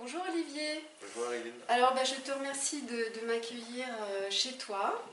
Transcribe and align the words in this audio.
Bonjour 0.00 0.22
Olivier. 0.32 0.84
Bonjour 1.02 1.32
Aileen. 1.32 1.52
Alors 1.66 1.92
bah, 1.92 2.04
je 2.04 2.14
te 2.14 2.30
remercie 2.30 2.82
de, 2.82 3.26
m'accueillir 3.26 3.86
euh, 3.88 4.30
chez 4.30 4.52
toi, 4.52 5.04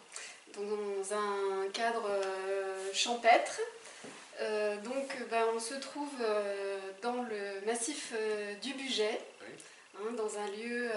dans 0.53 1.15
un 1.15 1.67
cadre 1.73 2.07
euh, 2.07 2.93
champêtre. 2.93 3.59
Euh, 4.41 4.77
donc 4.81 5.17
bah, 5.31 5.47
on 5.55 5.59
se 5.59 5.73
trouve 5.73 6.13
dans 7.01 7.23
le 7.23 7.65
massif 7.65 8.13
du 8.61 8.75
Budget, 8.75 9.19
hein, 9.97 10.11
dans 10.15 10.37
un 10.37 10.47
lieu 10.51 10.91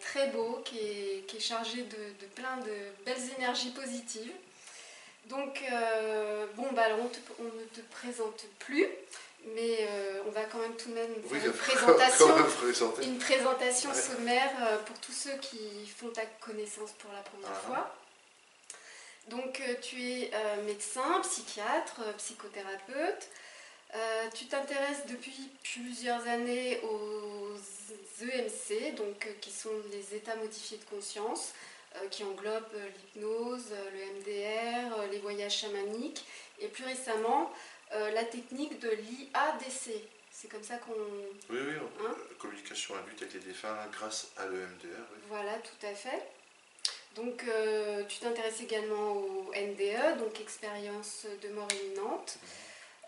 très 0.00 0.28
beau 0.28 0.62
qui 0.64 0.78
est, 0.78 1.40
chargé 1.40 1.82
de, 1.82 2.26
plein 2.36 2.58
de 2.58 3.04
belles 3.04 3.30
énergies 3.36 3.70
positives. 3.70 4.32
Donc 5.26 5.64
bon 6.54 6.68
bah 6.72 6.86
on, 7.00 7.10
on 7.40 7.44
ne 7.44 7.64
te 7.74 7.80
présente 7.90 8.44
plus, 8.60 8.86
mais 9.54 9.78
euh, 9.80 10.22
on 10.26 10.30
va 10.30 10.44
quand 10.44 10.58
même 10.58 10.74
tout 10.74 10.88
de 10.90 10.94
même 10.94 11.14
faire 11.22 11.44
une, 11.44 11.52
présentation, 11.52 12.26
une 13.02 13.18
présentation 13.18 13.94
sommaire 13.94 14.50
euh, 14.62 14.78
pour 14.78 14.98
tous 14.98 15.12
ceux 15.12 15.36
qui 15.38 15.86
font 15.96 16.08
ta 16.08 16.26
connaissance 16.40 16.92
pour 16.98 17.12
la 17.12 17.20
première 17.20 17.50
ah. 17.50 17.66
fois. 17.66 17.94
Donc 19.28 19.60
euh, 19.60 19.74
tu 19.80 20.02
es 20.02 20.30
médecin, 20.64 21.20
psychiatre, 21.22 22.00
psychothérapeute. 22.16 23.28
tu 24.34 24.46
t'intéresses 24.46 25.06
depuis 25.06 25.50
plusieurs 25.62 26.26
années 26.26 26.80
aux 26.82 27.54
EMC, 28.22 28.94
donc, 28.96 29.28
qui 29.40 29.50
sont 29.50 29.70
les 29.92 30.16
états 30.16 30.34
modifiés 30.36 30.78
de 30.78 30.84
conscience, 30.84 31.52
qui 32.10 32.24
englobent 32.24 32.64
l'hypnose, 33.14 33.66
le 33.92 34.20
MDR, 34.20 35.10
les 35.10 35.18
voyages 35.18 35.58
chamaniques, 35.58 36.24
et 36.60 36.68
plus 36.68 36.84
récemment 36.84 37.52
euh, 37.94 38.10
la 38.10 38.24
technique 38.24 38.78
de 38.80 38.90
l'IADC. 38.90 39.92
C'est 40.30 40.48
comme 40.48 40.62
ça 40.62 40.76
qu'on... 40.76 40.92
Oui, 41.50 41.58
oui, 41.58 41.74
hein 42.00 42.14
communication 42.38 42.94
adulte 42.96 43.22
avec 43.22 43.34
les 43.34 43.40
défunts 43.40 43.76
grâce 43.92 44.28
à 44.36 44.46
l'EMDR. 44.46 45.04
Voilà, 45.28 45.54
tout 45.54 45.86
à 45.86 45.94
fait. 45.94 46.22
Donc 47.16 47.44
euh, 47.48 48.04
tu 48.08 48.18
t'intéresses 48.18 48.60
également 48.60 49.12
au 49.12 49.52
NDE, 49.56 50.18
donc 50.18 50.38
expérience 50.40 51.26
de 51.42 51.48
mort 51.48 51.68
imminente. 51.82 52.38
Mhm. 52.40 52.48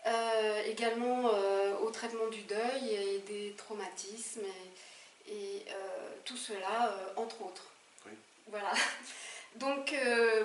Euh, 0.07 0.63
également 0.65 1.29
au 1.83 1.91
traitement 1.91 2.27
du 2.29 2.41
deuil 2.41 2.89
et 2.89 3.19
des 3.19 3.53
traumatismes 3.55 4.41
et, 5.27 5.63
tout 6.25 6.37
cela 6.37 6.97
entre 7.15 7.43
autres. 7.43 7.65
Oui. 8.05 8.11
Voilà. 8.47 8.73
Donc 9.55 9.93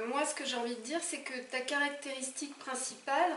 moi 0.09 0.25
ce 0.27 0.35
que 0.35 0.45
j'ai 0.45 0.57
envie 0.57 0.75
de 0.75 0.81
dire 0.81 1.01
c'est 1.03 1.21
que 1.21 1.39
ta 1.51 1.61
caractéristique 1.61 2.57
principale 2.59 3.33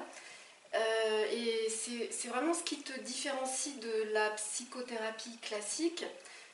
euh, 0.76 1.26
et 1.32 1.70
c'est 1.70 2.28
vraiment 2.28 2.54
ce 2.54 2.64
qui 2.64 2.80
te 2.80 2.98
différencie 3.00 3.76
de 3.80 4.14
la 4.14 4.30
psychothérapie 4.32 5.38
classique, 5.42 6.06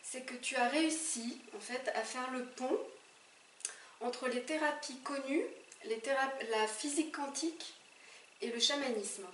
c'est 0.02 0.22
que 0.22 0.36
tu 0.36 0.56
as 0.56 0.70
réussi 0.70 1.40
en 1.56 1.60
fait 1.60 1.92
à 1.96 2.02
faire 2.02 2.30
le 2.32 2.46
pont 2.46 2.80
entre 4.02 4.28
les 4.28 4.42
thérapies 4.44 5.00
connues, 5.04 5.46
la 5.86 6.68
physique 6.68 7.14
quantique 7.14 7.74
et 8.42 8.48
le 8.48 8.60
chamanisme. 8.60 9.26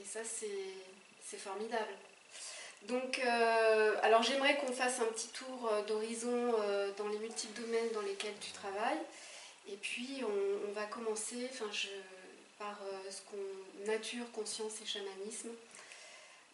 Et 0.00 0.04
ça 0.04 0.20
c'est 0.24 1.38
formidable. 1.38 1.92
Donc, 2.82 3.20
euh, 3.24 3.96
alors 4.02 4.22
j'aimerais 4.22 4.56
qu'on 4.58 4.72
fasse 4.72 5.00
un 5.00 5.06
petit 5.06 5.28
tour 5.28 5.70
euh, 5.70 5.82
d'horizon 5.84 6.52
dans 6.98 7.08
les 7.08 7.18
multiples 7.18 7.62
domaines 7.62 7.92
dans 7.94 8.02
lesquels 8.02 8.34
tu 8.40 8.50
travailles. 8.50 9.00
Et 9.68 9.76
puis 9.76 10.22
on, 10.24 10.72
va 10.72 10.84
commencer, 10.86 11.48
par 12.62 12.78
euh, 12.86 13.10
ce 13.10 13.20
qu'on 13.28 13.90
nature, 13.90 14.30
conscience 14.32 14.74
et 14.82 14.86
chamanisme. 14.86 15.50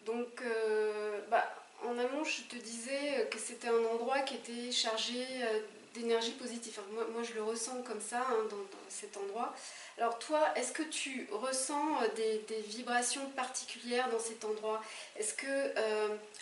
Donc, 0.06 0.40
euh, 0.42 1.20
bah, 1.30 1.44
en 1.84 1.98
amont, 1.98 2.24
je 2.24 2.42
te 2.42 2.56
disais 2.56 3.28
que 3.30 3.38
c'était 3.38 3.68
un 3.68 3.84
endroit 3.94 4.20
qui 4.20 4.36
était 4.36 4.72
chargé 4.72 5.22
euh, 5.42 5.60
d'énergie 5.94 6.32
positive. 6.32 6.80
moi, 6.92 7.22
je 7.22 7.34
le 7.34 7.42
ressens 7.42 7.82
comme 7.82 8.00
ça 8.00 8.20
hein, 8.20 8.46
dans, 8.50 8.56
cet 8.88 9.16
endroit. 9.16 9.54
Alors 9.98 10.18
toi, 10.18 10.40
est-ce 10.56 10.72
que 10.72 10.82
tu 10.82 11.28
ressens 11.30 12.00
des, 12.16 12.42
vibrations 12.68 13.28
particulières 13.30 14.08
dans 14.10 14.20
cet 14.20 14.44
endroit? 14.44 14.82
Est-ce 15.16 15.34
que 15.34 15.74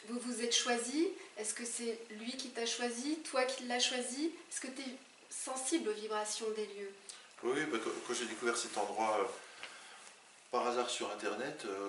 vous 0.09 0.19
vous 0.21 0.43
êtes 0.43 0.55
choisi? 0.55 1.09
Est-ce 1.39 1.55
que 1.55 1.65
c'est 1.65 1.99
lui 2.11 2.33
qui 2.37 2.51
t'a 2.51 2.67
choisi? 2.67 3.19
Toi 3.31 3.45
qui 3.45 3.65
l'as 3.65 3.81
choisi? 3.81 4.31
Est-ce 4.51 4.61
que 4.61 4.69
tu 4.69 4.83
es 4.83 4.95
sensible 5.31 5.89
aux 5.89 5.95
vibrations 5.95 6.47
des 6.51 6.67
lieux? 6.67 6.93
Oui, 7.43 7.61
bah, 7.71 7.79
quand 8.07 8.15
j'ai 8.15 8.27
découvert 8.27 8.57
cet 8.57 8.77
endroit 8.77 9.27
par 10.51 10.67
hasard 10.67 10.89
sur 10.89 11.11
Internet, 11.11 11.65
euh, 11.65 11.89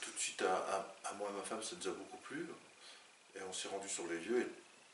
tout 0.00 0.10
de 0.10 0.18
suite 0.18 0.42
à, 0.42 1.14
moi 1.18 1.28
et 1.30 1.36
ma 1.36 1.42
femme, 1.42 1.62
ça 1.62 1.76
nous 1.80 1.88
a 1.88 1.94
beaucoup 1.94 2.18
plu. 2.18 2.46
Et 3.36 3.40
on 3.48 3.52
s'est 3.52 3.68
rendu 3.68 3.88
sur 3.88 4.06
les 4.06 4.18
lieux. 4.18 4.48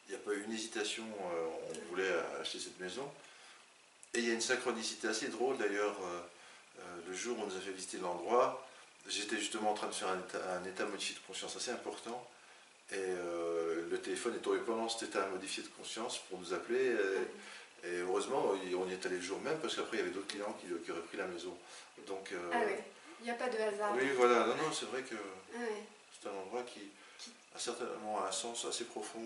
Il 0.06 0.14
n'y 0.14 0.16
a 0.16 0.20
pas 0.20 0.32
eu 0.32 0.42
une 0.44 0.52
hésitation, 0.52 1.04
euh, 1.04 1.46
on 1.70 1.90
voulait 1.90 2.12
acheter 2.40 2.58
cette 2.58 2.78
maison. 2.80 3.08
Et 4.14 4.20
il 4.20 4.28
y 4.28 4.30
a 4.30 4.34
une 4.34 4.40
synchronicité 4.40 5.08
assez 5.08 5.28
drôle 5.28 5.58
d'ailleurs. 5.58 5.96
Euh, 6.02 6.20
le 7.06 7.14
jour 7.14 7.38
où 7.38 7.42
on 7.42 7.46
nous 7.46 7.56
a 7.56 7.60
fait 7.60 7.72
visiter 7.72 7.98
l'endroit, 7.98 8.66
j'étais 9.08 9.36
justement 9.36 9.72
en 9.72 9.74
train 9.74 9.88
de 9.88 9.92
faire 9.92 10.08
un 10.08 10.64
état, 10.64 10.86
modifié 10.86 11.14
de 11.14 11.20
conscience 11.26 11.56
assez 11.56 11.72
important. 11.72 12.26
Et 12.92 12.96
le 13.90 14.00
téléphone 14.00 14.34
est 14.36 14.38
tombé 14.38 14.58
pendant 14.58 14.88
cet 14.88 15.08
état 15.08 15.26
modifié 15.26 15.64
de 15.64 15.68
conscience 15.68 16.18
pour 16.28 16.38
nous 16.38 16.54
appeler. 16.54 16.94
Heureusement, 17.84 18.52
on 18.52 18.88
y 18.88 18.92
est 18.92 19.06
allé 19.06 19.16
le 19.16 19.22
jour 19.22 19.38
même 19.40 19.58
parce 19.58 19.76
qu'après, 19.76 19.98
il 19.98 20.00
y 20.00 20.02
avait 20.02 20.12
d'autres 20.12 20.28
clients 20.28 20.56
qui, 20.60 20.66
qui, 20.84 20.90
auraient 20.90 21.00
pris 21.02 21.16
la 21.16 21.26
maison. 21.26 21.56
Donc, 22.06 22.32
euh, 22.32 22.50
ah 22.52 22.58
oui, 22.66 22.74
il 23.20 23.24
n'y 23.24 23.30
a 23.30 23.34
pas 23.34 23.48
de 23.48 23.58
hasard. 23.58 23.94
Oui, 23.96 24.08
voilà, 24.16 24.46
non, 24.46 24.54
non, 24.54 24.72
c'est 24.72 24.86
vrai 24.86 25.02
que 25.02 25.14
ah 25.54 25.58
c'est 26.20 26.28
un 26.28 26.32
endroit 26.32 26.62
qui, 26.62 26.80
a 27.54 27.58
certainement 27.58 28.24
un 28.24 28.30
sens 28.30 28.64
assez 28.66 28.84
profond 28.84 29.20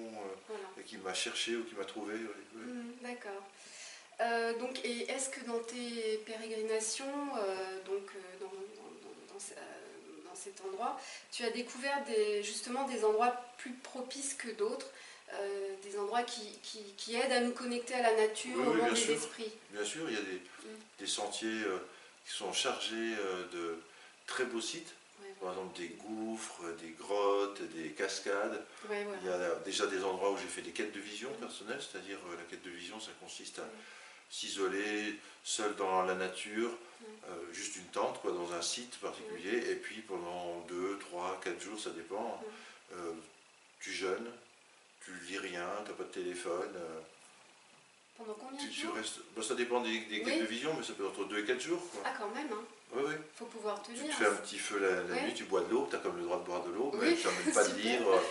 euh, 0.51 0.55
et 0.81 0.85
qui 0.85 0.97
m'a 0.99 1.13
cherché 1.13 1.57
ou 1.57 1.65
qui 1.65 1.75
m'a 1.75 1.85
trouvé. 1.85 2.15
Mmh, 2.15 3.03
d'accord. 3.03 3.43
Euh, 4.21 4.59
donc, 4.59 4.83
et 4.85 5.11
est-ce 5.11 5.31
que 5.31 5.45
dans 5.45 5.59
tes 5.59 6.19
pérégrinations, 6.25 7.05
donc 7.87 8.11
dans, 8.41 8.49
cet 10.35 10.61
endroit, 10.65 10.99
tu 11.31 11.45
as 11.45 11.51
découvert 11.51 12.03
des, 12.05 12.43
justement 12.43 12.89
des 12.89 13.05
endroits 13.05 13.37
plus 13.59 13.75
propices 13.75 14.35
que 14.35 14.51
d'autres 14.51 14.91
des 15.83 15.99
endroits 15.99 16.23
qui, 16.23 16.59
qui, 16.97 17.15
aident 17.15 17.33
à 17.33 17.41
nous 17.41 17.53
connecter 17.53 17.95
à 17.95 18.03
la 18.03 18.17
nature, 18.17 18.57
au 18.57 18.75
monde 18.75 18.95
des 18.95 19.13
esprits. 19.13 19.53
Bien 19.71 19.85
sûr, 19.85 20.09
il 20.09 20.15
y 20.15 20.19
a 20.19 20.23
des, 20.23 20.41
des 20.99 21.07
sentiers 21.07 21.63
qui 22.27 22.35
sont 22.35 22.53
chargés 22.53 23.15
euh, 23.19 23.49
de 23.53 23.79
très 24.27 24.45
beaux 24.45 24.61
sites. 24.61 24.95
Par 25.41 25.51
exemple, 25.51 25.77
des 25.77 25.89
gouffres, 25.89 26.63
des 26.81 26.91
grottes, 26.91 27.63
des 27.75 27.91
cascades. 27.91 28.65
Il 28.91 29.27
y 29.27 29.31
a 29.31 29.55
déjà 29.65 29.87
des 29.87 30.03
endroits 30.05 30.31
où 30.31 30.37
j'ai 30.37 30.47
fait 30.47 30.63
des 30.63 30.71
quêtes 30.71 30.93
de 30.93 31.01
vision 31.01 31.31
personnelles, 31.41 31.81
c'est-à-dire 31.81 32.19
euh, 32.31 32.37
la 32.37 32.43
quête 32.45 32.63
de 32.63 32.71
vision, 32.71 33.01
ça 33.01 33.11
consiste 33.21 33.59
à 33.59 33.65
s'isoler 34.31 35.19
seul 35.43 35.75
dans 35.77 36.03
la 36.03 36.15
nature, 36.15 36.71
euh, 37.29 37.53
juste 37.53 37.77
une 37.77 37.87
tente, 37.87 38.21
quoi, 38.21 38.33
dans 38.33 38.53
un 38.53 38.63
site 38.63 38.99
particulier, 39.01 39.71
et 39.71 39.75
puis 39.75 40.01
pendant 40.03 40.65
2, 40.69 40.99
3, 41.11 41.41
4 41.43 41.61
jours, 41.61 41.81
ça 41.81 41.91
dépend, 41.91 42.41
tu 43.81 43.93
jeûnes, 43.93 44.31
tu 45.05 45.13
lis 45.29 45.39
rien, 45.39 45.69
tu 45.85 45.91
n'as 45.91 45.97
pas 45.97 46.05
de 46.05 46.09
téléphone. 46.09 46.75
Pendant 48.17 48.35
combien 48.35 48.67
de 48.67 48.73
jours 48.73 48.95
bah, 49.37 49.43
Ça 49.43 49.55
dépend 49.55 49.81
des, 49.81 50.01
des 50.01 50.21
de 50.21 50.45
vision, 50.45 50.75
mais 50.79 50.85
ça 50.85 50.93
peut 50.93 51.05
être 51.05 51.11
entre 51.11 51.29
2 51.29 51.39
et 51.39 51.45
4 51.45 51.61
jours. 51.61 51.83
Ah, 52.05 52.13
quand 52.19 52.29
même, 52.31 52.53
hein 52.53 52.65
Oui, 52.95 53.03
oui. 53.09 53.15
faut 53.35 53.47
pouvoir 53.47 53.83
tenir. 53.83 54.05
Tu 54.05 54.13
fais 54.13 54.27
un 54.27 54.35
petit 54.35 54.59
feu 54.59 54.79
la, 54.79 55.23
nuit, 55.23 55.35
tu 55.35 55.45
bois 55.45 55.63
de 55.63 55.71
l'eau, 55.71 55.87
tu 55.89 55.97
as 55.97 55.99
comme 55.99 56.17
le 56.17 56.23
droit 56.23 56.39
de 56.39 56.45
boire 56.45 56.65
de 56.65 56.73
l'eau, 56.73 56.93
mais 56.95 57.17
tu 57.17 57.27
n'emmènes 57.27 57.53
pas 57.55 57.67
de 57.67 57.75
livre, 57.75 58.23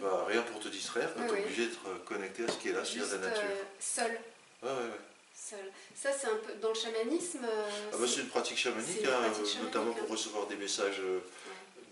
bah, 0.00 0.24
rien 0.28 0.42
pour 0.42 0.60
te 0.60 0.68
distraire, 0.68 1.12
tu 1.14 1.22
es 1.22 1.42
obligé 1.42 1.66
d'être 1.66 2.04
connecté 2.04 2.44
à 2.44 2.48
ce 2.48 2.58
qui 2.58 2.68
est 2.68 2.72
là, 2.72 2.84
c'est-à-dire 2.84 3.20
la 3.20 3.28
nature. 3.28 3.42
Euh, 3.44 3.64
seul. 3.78 4.20
Ouais, 4.62 4.70
ouais, 4.70 4.76
ouais. 4.76 5.00
Seul. 5.34 5.72
Ça, 5.94 6.10
c'est 6.12 6.28
un 6.28 6.36
peu 6.36 6.54
dans 6.54 6.70
le 6.70 6.74
chamanisme. 6.74 7.44
Euh, 7.44 7.70
ah 7.92 7.96
bah, 7.98 8.06
c'est 8.08 8.20
une 8.20 8.28
pratique 8.28 8.56
chamanique, 8.56 9.04
hein, 9.04 9.30
notamment 9.62 9.92
pour 9.92 10.04
hein. 10.04 10.12
recevoir 10.12 10.46
des 10.46 10.56
messages 10.56 11.00
euh, 11.00 11.20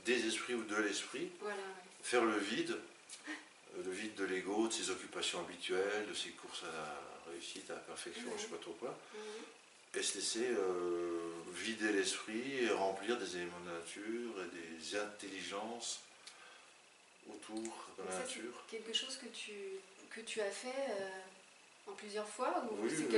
des 0.06 0.26
esprits 0.26 0.54
ou 0.54 0.64
de 0.64 0.76
l'esprit. 0.76 1.30
Voilà, 1.40 1.56
Faire 2.02 2.24
le 2.24 2.38
vide, 2.38 2.76
le 3.84 3.90
vide 3.90 4.14
de 4.14 4.24
l'ego, 4.24 4.68
de 4.68 4.72
ses 4.72 4.90
occupations 4.90 5.40
habituelles, 5.40 6.06
de 6.08 6.14
ses 6.14 6.30
courses 6.30 6.64
à 6.64 6.72
la 6.72 7.32
réussite, 7.32 7.70
à 7.70 7.74
la 7.74 7.80
perfection, 7.80 8.24
je 8.30 8.34
ne 8.34 8.38
sais 8.38 8.46
pas 8.48 8.62
trop 8.62 8.72
quoi, 8.72 8.98
et 9.94 10.02
se 10.02 10.16
laisser 10.16 10.48
euh, 10.50 11.32
vider 11.54 11.92
l'esprit 11.92 12.64
et 12.64 12.70
remplir 12.70 13.18
des 13.18 13.36
éléments 13.36 13.60
de 13.66 13.72
nature 13.72 14.32
et 14.42 14.56
des 14.56 14.96
intelligences 14.96 16.00
autour 17.28 17.88
de 17.98 18.08
la 18.08 18.18
nature. 18.18 18.64
quelque 18.70 18.92
chose 18.92 19.16
que 19.16 19.26
tu, 19.26 19.52
que 20.10 20.20
tu 20.20 20.40
as 20.40 20.50
fait 20.50 20.68
euh, 20.68 21.90
en 21.90 21.92
plusieurs 21.92 22.28
fois 22.28 22.64
ou 22.70 22.88
c'est 22.88 23.08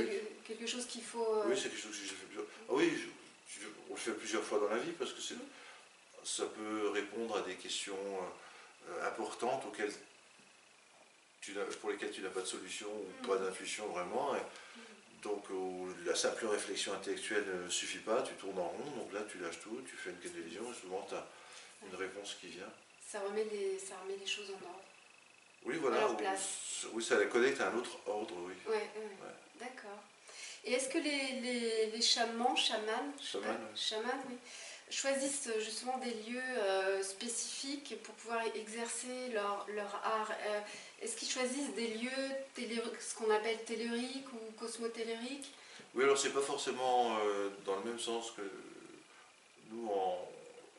quelque, 0.45 0.67
chose 0.67 0.85
qu'il 0.85 1.03
faut... 1.03 1.25
Euh, 1.37 1.43
oui, 1.47 1.55
c'est 1.55 1.69
quelque 1.69 1.81
chose 1.81 1.91
que 1.91 2.03
j'ai 2.03 2.13
fait 2.13 2.25
plusieurs 2.25 2.45
ah, 2.69 2.73
Oui, 2.73 2.91
on 3.89 3.93
le 3.93 3.99
fait 3.99 4.11
plusieurs 4.11 4.43
fois 4.43 4.59
dans 4.59 4.69
la 4.69 4.77
vie 4.77 4.91
parce 4.91 5.13
que 5.13 5.21
ça 6.23 6.45
peut 6.45 6.89
répondre 6.89 7.37
à 7.37 7.41
des 7.41 7.55
questions 7.55 7.97
importantes 9.03 9.63
auxquelles 9.65 9.93
pour 11.81 11.91
lesquels 11.91 12.11
tu 12.11 12.21
n'as 12.21 12.29
pas 12.29 12.41
de 12.41 12.45
solution 12.45 12.87
ou 12.87 13.27
pas 13.27 13.37
d'intuition 13.37 13.87
vraiment. 13.87 14.33
donc 15.23 15.43
la 16.05 16.15
simple 16.15 16.45
réflexion 16.47 16.93
intellectuelle 16.93 17.45
ne 17.65 17.69
suffit 17.69 17.99
pas, 17.99 18.21
tu 18.21 18.33
tournes 18.35 18.59
en 18.59 18.67
rond, 18.69 18.91
donc 18.97 19.13
là 19.13 19.21
tu 19.29 19.37
lâches 19.39 19.59
tout, 19.59 19.81
tu 19.87 19.95
fais 19.95 20.11
une 20.11 20.17
quête 20.17 20.35
de 20.35 20.41
vision 20.41 20.63
et 20.71 20.75
souvent 20.81 21.05
tu 21.09 21.15
as 21.15 21.25
une 21.87 21.95
réponse 21.95 22.35
qui 22.39 22.47
vient. 22.47 22.71
Ça 23.07 23.19
remet, 23.21 23.43
les, 23.45 23.77
ça 23.79 23.95
remet 24.03 24.17
les 24.17 24.27
choses 24.27 24.49
en 24.51 24.65
ordre. 24.65 24.81
Oui, 25.65 25.77
voilà. 25.81 25.97
à 25.97 25.99
leur 26.01 26.11
ou- 26.13 26.17
place. 26.17 26.85
oui, 26.93 27.03
ça 27.03 27.19
les 27.19 27.27
connecte 27.27 27.59
à 27.61 27.69
un 27.69 27.75
autre 27.77 27.97
ordre, 28.07 28.35
oui. 28.47 28.53
Ouais, 28.67 28.73
ouais, 28.73 29.01
ouais. 29.03 29.33
D'accord. 29.59 29.99
Et 30.63 30.73
est-ce 30.73 30.89
que 30.89 30.97
les, 30.97 31.39
les, 31.41 31.87
les 31.91 32.01
chamans, 32.01 32.55
chamans, 32.55 33.13
oui, 33.33 34.35
choisissent 34.89 35.49
justement 35.59 35.97
des 35.99 36.13
lieux 36.29 36.41
euh, 36.59 37.01
spécifiques 37.03 37.95
pour 38.03 38.13
pouvoir 38.15 38.43
exercer 38.55 39.29
leur, 39.33 39.65
leur 39.69 39.95
art 40.03 40.31
Euh, 40.47 40.59
Est-ce 41.01 41.15
qu'ils 41.17 41.29
choisissent 41.29 41.73
des 41.75 41.87
lieux 41.95 42.09
télé- 42.55 42.81
ce 42.99 43.15
qu'on 43.15 43.29
appelle 43.29 43.63
telluriques 43.63 44.31
ou 44.33 44.51
cosmotelluriques? 44.59 45.51
Oui, 45.93 46.03
alors 46.03 46.17
c'est 46.17 46.31
pas 46.33 46.41
forcément 46.41 47.17
euh, 47.23 47.49
dans 47.65 47.75
le 47.77 47.83
même 47.83 47.99
sens 47.99 48.31
que 48.31 48.41
nous 49.71 49.87
en, 49.87 50.29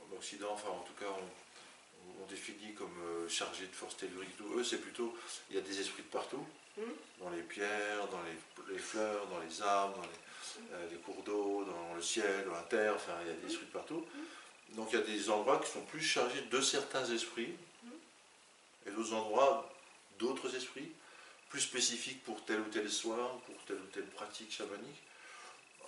en 0.03 0.17
Occident, 0.17 0.51
enfin 0.53 0.69
en 0.71 0.81
tout 0.85 0.93
cas 0.99 1.11
on, 1.11 2.23
on 2.23 2.27
définit 2.27 2.75
comme 2.75 2.97
euh, 3.05 3.29
chargé 3.29 3.67
de 3.67 3.73
force 3.75 3.97
tellurique. 3.97 4.31
Eux, 4.57 4.65
c'est 4.65 4.79
plutôt, 4.81 5.17
il 5.51 5.57
y 5.57 5.59
a 5.59 5.63
des 5.63 5.81
esprits 5.81 6.03
de 6.03 6.09
partout, 6.09 6.45
Mhm. 6.79 6.93
dans 7.21 7.31
les 7.31 7.41
pierres, 7.41 8.07
dans 8.11 8.21
les, 8.25 8.75
les 8.75 8.79
fleurs, 8.79 9.27
dans 9.29 9.39
les 9.39 9.63
arbres, 9.63 9.97
dans 9.97 10.03
les, 10.03 10.75
euh, 10.75 10.87
les 10.91 10.99
cours 10.99 11.23
d'eau, 11.23 11.65
dans 11.65 11.95
le 11.95 12.03
ciel, 12.03 12.45
dans 12.45 12.53
la 12.53 12.61
terre, 12.65 12.93
enfin 12.95 13.15
il 13.23 13.29
y 13.29 13.31
a 13.31 13.35
des 13.35 13.47
esprits 13.51 13.65
de 13.65 13.73
partout. 13.73 14.05
Donc 14.73 14.89
il 14.93 14.99
y 14.99 15.03
a 15.03 15.07
des 15.07 15.31
endroits 15.31 15.59
qui 15.59 15.71
sont 15.71 15.81
plus 15.87 16.03
chargés 16.03 16.43
de 16.43 16.61
certains 16.61 17.07
esprits 17.11 17.55
et 18.87 18.91
d'autres 18.91 19.15
endroits 19.15 19.73
d'autres 20.19 20.55
esprits 20.55 20.91
plus 21.49 21.61
spécifiques 21.61 22.23
pour 22.25 22.45
tel 22.45 22.61
ou 22.61 22.65
tel 22.71 22.91
soin, 22.91 23.17
pour 23.47 23.57
telle 23.67 23.77
ou 23.77 23.87
telle 23.93 24.07
pratique 24.07 24.53
chamanique. 24.53 25.03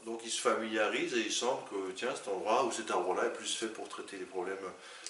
Donc 0.06 0.20
ils 0.24 0.30
se 0.30 0.40
familiarisent 0.40 1.14
et 1.14 1.20
il 1.20 1.32
semble 1.32 1.68
que 1.68 1.90
tiens 1.92 2.14
cet 2.14 2.28
endroit 2.28 2.64
ou 2.64 2.70
cet 2.72 2.90
arbre-là 2.90 3.26
est 3.26 3.32
plus 3.32 3.52
fait 3.56 3.66
pour 3.66 3.88
traiter 3.88 4.16
les 4.16 4.24
problèmes 4.24 4.56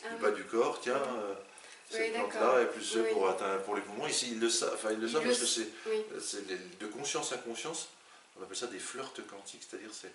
Ah 0.05 0.09
du 0.09 0.15
oui. 0.15 0.21
bas 0.23 0.31
du 0.31 0.45
corps, 0.45 0.81
tiens 0.81 0.95
euh, 0.97 1.35
cette 1.91 2.13
plante-là 2.15 2.63
est 2.63 2.67
plus 2.67 2.93
fait 2.95 3.01
Oui. 3.01 3.13
pour 3.13 3.29
atteindre 3.29 3.63
pour 3.65 3.77
les 3.77 3.83
poumons. 3.83 4.07
Ici 4.07 4.29
ils 4.33 4.41
le 4.41 4.49
savent, 4.49 4.73
enfin 4.75 4.91
ils 4.93 4.99
le 5.01 5.07
Ils 5.07 5.13
savent 5.13 5.25
parce 5.25 5.39
que 5.39 5.47
c'est 6.21 6.47
des- 6.47 6.57
de 6.81 6.87
conscience 6.87 7.33
à 7.33 7.39
conscience. 7.39 7.89
On 8.39 8.43
appelle 8.43 8.57
ça 8.57 8.67
des 8.69 8.79
flirts 8.79 9.13
quantiques, 9.29 9.63
c'est-à-dire 9.69 9.91
c'est 9.93 10.13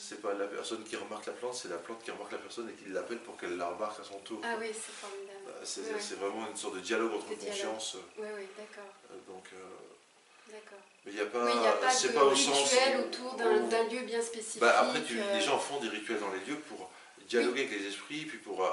c'est 0.00 0.22
pas 0.22 0.32
la 0.34 0.46
personne 0.46 0.84
qui 0.84 0.94
remarque 0.94 1.26
la 1.26 1.32
plante, 1.32 1.54
c'est 1.56 1.66
la 1.68 1.76
plante 1.76 2.02
qui 2.04 2.12
remarque 2.12 2.30
la 2.30 2.38
personne 2.38 2.68
et 2.68 2.72
qui 2.72 2.88
l'appelle 2.90 3.18
pour 3.18 3.36
qu'elle 3.36 3.56
la 3.56 3.66
remarque 3.68 3.98
à 3.98 4.04
son 4.04 4.18
tour. 4.20 4.40
Ah 4.44 4.54
oui, 4.60 4.68
c'est 4.72 4.92
formidable. 4.92 5.37
Euh, 5.48 5.52
C'est 5.64 5.80
Ouais. 5.92 6.16
vraiment 6.20 6.46
une 6.48 6.56
sorte 6.56 6.74
de 6.76 6.80
dialogue 6.80 7.14
entre 7.14 7.26
dialogues. 7.28 7.44
consciences. 7.48 7.96
Oui, 8.18 8.26
oui, 8.36 8.46
d'accord. 8.56 8.92
euh, 9.10 9.14
Donc, 9.26 9.44
euh, 9.52 10.52
d'accord. 10.52 10.78
mais 11.04 11.12
il 11.12 11.14
n'y 11.14 11.20
a 11.20 11.26
pas, 11.26 11.44
oui, 11.46 11.88
c'est 11.90 12.08
de 12.08 12.12
pas 12.14 12.24
au 12.24 12.34
sens 12.34 12.74
autour 13.00 13.34
d'un 13.34 13.84
lieu 13.88 14.00
bien 14.02 14.20
spécifique. 14.22 14.60
Bah, 14.60 14.80
après, 14.80 15.02
tu, 15.02 15.18
euh, 15.20 15.34
les 15.34 15.40
gens 15.40 15.58
font 15.58 15.80
des 15.80 15.88
rituels 15.88 16.20
dans 16.20 16.32
les 16.32 16.40
lieux 16.40 16.58
pour 16.68 16.90
dialoguer 17.26 17.64
avec 17.66 17.78
les 17.80 17.86
esprits, 17.86 18.24
puis 18.26 18.38
pour 18.38 18.64
euh, 18.64 18.70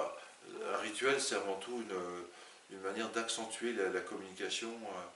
un 0.74 0.78
rituel, 0.78 1.20
c'est 1.20 1.36
avant 1.36 1.56
tout 1.56 1.82
une, 1.90 2.76
une 2.78 2.82
manière 2.82 3.10
d'accentuer 3.10 3.74
la, 3.74 3.90
la 3.90 4.02
communication 4.02 4.70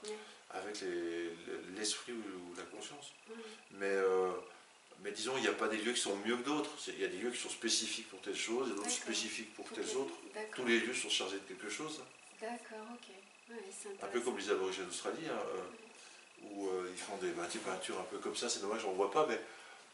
euh, 0.06 0.10
avec 0.50 0.80
les- 0.80 1.30
l'esprit 1.78 2.12
ou, 2.12 2.16
ou 2.52 2.54
la 2.56 2.64
conscience. 2.64 3.12
Mais, 3.72 3.86
euh, 3.86 4.30
mais 5.02 5.12
disons, 5.12 5.32
il 5.36 5.42
n'y 5.42 5.48
a 5.48 5.52
pas 5.52 5.68
des 5.68 5.78
lieux 5.78 5.92
qui 5.92 6.00
sont 6.00 6.16
mieux 6.26 6.36
que 6.36 6.42
d'autres. 6.44 6.70
Il 6.88 7.00
y 7.00 7.04
a 7.04 7.08
des 7.08 7.16
lieux 7.18 7.30
qui 7.30 7.38
sont 7.40 7.48
spécifiques 7.48 8.08
pour 8.10 8.20
telle 8.20 8.36
chose 8.36 8.70
et 8.70 8.74
d'autres 8.74 8.90
spécifiques 8.90 9.54
pour 9.54 9.68
telles 9.70 9.96
autres. 9.96 10.14
Tous 10.54 10.64
les 10.64 10.80
lieux 10.80 10.94
sont 10.94 11.08
chargés 11.10 11.36
de 11.36 11.54
quelque 11.54 11.70
chose. 11.70 12.00
D'accord, 12.40 12.86
ok. 12.94 13.08
Ouais, 13.50 13.96
Un 14.02 14.06
peu 14.06 14.20
comme 14.20 14.38
les 14.38 14.50
aborigènes 14.50 14.86
d'Australie, 14.86 15.26
hein, 15.28 15.38
euh, 15.54 16.44
où 16.44 16.68
euh, 16.68 16.88
ils 16.92 16.98
font 17.00 17.16
des, 17.16 17.30
bah, 17.32 17.46
des 17.52 17.58
peintures 17.58 17.98
un 17.98 18.04
peu 18.04 18.18
comme 18.18 18.36
ça, 18.36 18.48
c'est 18.48 18.60
dommage, 18.60 18.84
on 18.84 18.90
ne 18.92 18.96
voit 18.96 19.10
pas, 19.10 19.26
mais 19.28 19.40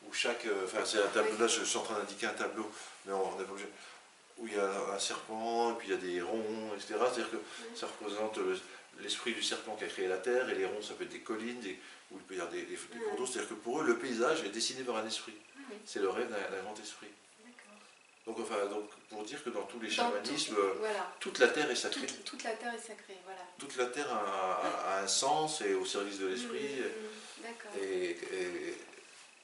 où 0.07 0.13
chaque. 0.13 0.45
euh, 0.47 0.65
Enfin, 0.67 0.85
c'est 0.85 1.03
un 1.03 1.07
tableau, 1.09 1.37
là 1.39 1.47
je 1.47 1.65
suis 1.65 1.79
en 1.79 1.83
train 1.83 1.99
d'indiquer 1.99 2.27
un 2.27 2.35
tableau, 2.35 2.71
mais 3.07 3.13
on 3.13 3.39
n'est 3.39 3.45
pas 3.45 3.53
obligé. 3.53 3.69
Où 4.39 4.47
il 4.47 4.53
y 4.55 4.59
a 4.59 4.71
un 4.93 4.99
serpent, 4.99 5.73
et 5.73 5.75
puis 5.79 5.89
il 5.89 5.91
y 5.93 5.95
a 5.95 5.97
des 5.97 6.21
ronds, 6.21 6.71
etc. 6.75 6.95
C'est-à-dire 7.01 7.31
que 7.31 7.39
ça 7.75 7.87
représente 7.87 8.39
l'esprit 9.01 9.33
du 9.35 9.43
serpent 9.43 9.77
qui 9.77 9.85
a 9.85 9.89
créé 9.89 10.07
la 10.09 10.19
terre, 10.19 10.49
et 10.51 10.55
les 10.55 10.67
ronds, 10.67 10.83
ça 10.83 10.95
peut 10.95 11.05
être 11.05 11.11
des 11.11 11.21
collines, 11.21 11.61
des- 11.61 11.79
où 12.11 12.17
il 12.19 12.23
peut 12.23 12.35
y 12.35 12.39
avoir 12.41 12.53
des, 12.53 12.63
des, 12.63 12.77
des 12.77 12.77
cours 12.99 13.17
d'eau. 13.17 13.27
C'est-à-dire 13.27 13.49
que 13.51 13.55
pour 13.55 13.81
eux, 13.81 13.85
le 13.85 13.99
paysage 13.99 14.43
est 14.45 14.49
dessiné 14.51 14.83
par 14.85 14.97
un 14.97 15.07
esprit. 15.07 15.35
Ah 15.57 15.61
oui, 15.71 15.77
C'est 15.85 16.01
le 16.01 16.09
rêve 16.09 16.31
d'un 16.31 16.63
grand 16.63 16.79
esprit. 16.81 17.09
d'accord. 17.45 17.75
Donc, 18.27 18.39
enfin, 18.41 18.67
donc, 18.67 18.89
pour 19.09 19.25
dire 19.25 19.43
que 19.43 19.51
dans 19.51 19.63
tous 19.65 19.81
les 19.81 19.89
Dans 19.89 19.95
chamanismes, 19.95 20.55
tout- 20.55 20.79
Voilà. 20.79 21.13
toute 21.21 21.39
la 21.39 21.49
terre 21.49 21.71
est 21.71 21.75
sacrée. 21.77 22.07
Toute, 22.07 22.25
toute 22.25 22.43
la 22.45 22.53
terre 22.53 22.75
est 22.75 22.79
sacrée, 22.79 23.17
voilà. 23.25 23.41
Toute 23.59 23.77
la 23.77 23.87
terre 23.87 24.13
a, 24.13 24.19
a- 24.63 24.95
a 24.99 25.03
un 25.03 25.07
sens 25.09 25.61
et 25.63 25.75
au 25.75 25.85
service 25.85 26.19
de 26.19 26.27
l'esprit. 26.29 26.77
Mmh, 26.77 26.83
mmh, 26.83 27.43
D'accord. 27.43 27.83
et, 27.83 28.11
et- 28.11 28.75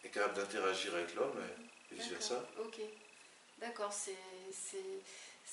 est 0.05 0.08
capable 0.08 0.34
d'interagir 0.34 0.94
avec 0.94 1.14
l'homme 1.14 1.34
et, 1.93 1.94
vice 1.96 2.08
versa. 2.08 2.44
Ok. 2.60 2.81
D'accord, 3.58 3.93
c'est- 3.93 4.16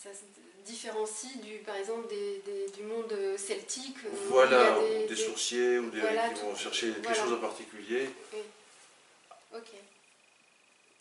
ça 0.01 0.09
se 0.13 0.23
différencie 0.65 1.37
du, 1.41 1.57
par 1.59 1.75
exemple 1.75 2.07
des, 2.07 2.39
des- 2.45 2.69
du 2.71 2.83
monde 2.83 3.13
celtique. 3.37 3.97
il 4.03 4.09
y 4.09 4.27
Voilà, 4.27 4.75
a 4.75 4.79
ou 4.79 4.81
des, 4.87 4.99
des, 4.99 5.07
des- 5.07 5.15
sourciers 5.15 5.79
ou 5.79 5.89
des 5.89 5.99
voilà, 5.99 6.29
qui 6.29 6.41
vont 6.41 6.53
tout- 6.53 6.59
chercher 6.59 6.87
quelque 6.93 7.03
voilà. 7.07 7.21
chose 7.23 7.33
en 7.33 7.39
particulier. 7.39 8.09
Ok. 9.53 9.67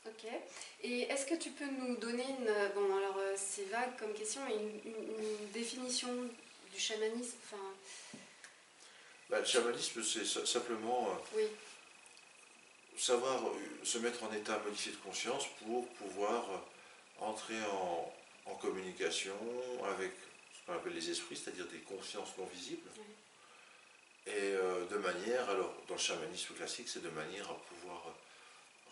Ok. 0.06 0.24
Et 0.82 1.02
est-ce 1.02 1.26
que 1.26 1.34
tu 1.34 1.50
peux 1.50 1.66
nous 1.66 1.96
donner 1.96 2.24
une. 2.24 2.46
Bon, 2.74 2.96
alors 2.96 3.18
euh, 3.18 3.34
c'est 3.36 3.64
vague 3.68 3.96
comme 3.98 4.14
question, 4.14 4.40
mais 4.48 4.54
une, 4.56 4.80
une- 4.92 5.24
une 5.42 5.50
définition 5.52 6.08
du 6.72 6.80
chamanisme 6.80 7.36
Enfin, 7.44 7.62
Bah, 9.28 9.40
le 9.40 9.44
chamanisme, 9.44 10.02
c'est 10.02 10.24
simplement 10.46 11.10
euh, 11.10 11.36
oui. 11.36 11.44
savoir 12.96 13.46
euh, 13.48 13.50
se 13.84 13.98
mettre 13.98 14.24
en 14.24 14.32
état 14.32 14.58
modifié 14.64 14.92
de 14.92 14.96
conscience 14.98 15.44
pour 15.64 15.86
pouvoir 15.88 16.46
euh, 16.50 17.24
entrer 17.26 17.60
en, 17.70 18.12
en 18.50 18.54
communication 18.56 19.34
avec 19.90 20.12
ce 20.52 20.66
qu'on 20.66 20.74
appelle 20.78 20.94
les 20.94 21.10
esprits, 21.10 21.36
c'est-à-dire 21.36 21.66
des 21.66 21.78
consciences 21.80 22.36
non 22.38 22.46
visibles. 22.46 22.88
Oui. 22.96 23.04
Et 24.26 24.32
euh, 24.54 24.84
de 24.86 24.96
manière, 24.98 25.48
alors 25.48 25.74
dans 25.88 25.94
le 25.94 26.00
chamanisme 26.00 26.54
classique, 26.54 26.88
c'est 26.88 27.02
de 27.02 27.08
manière 27.10 27.48
à 27.50 27.54
pouvoir 27.68 28.14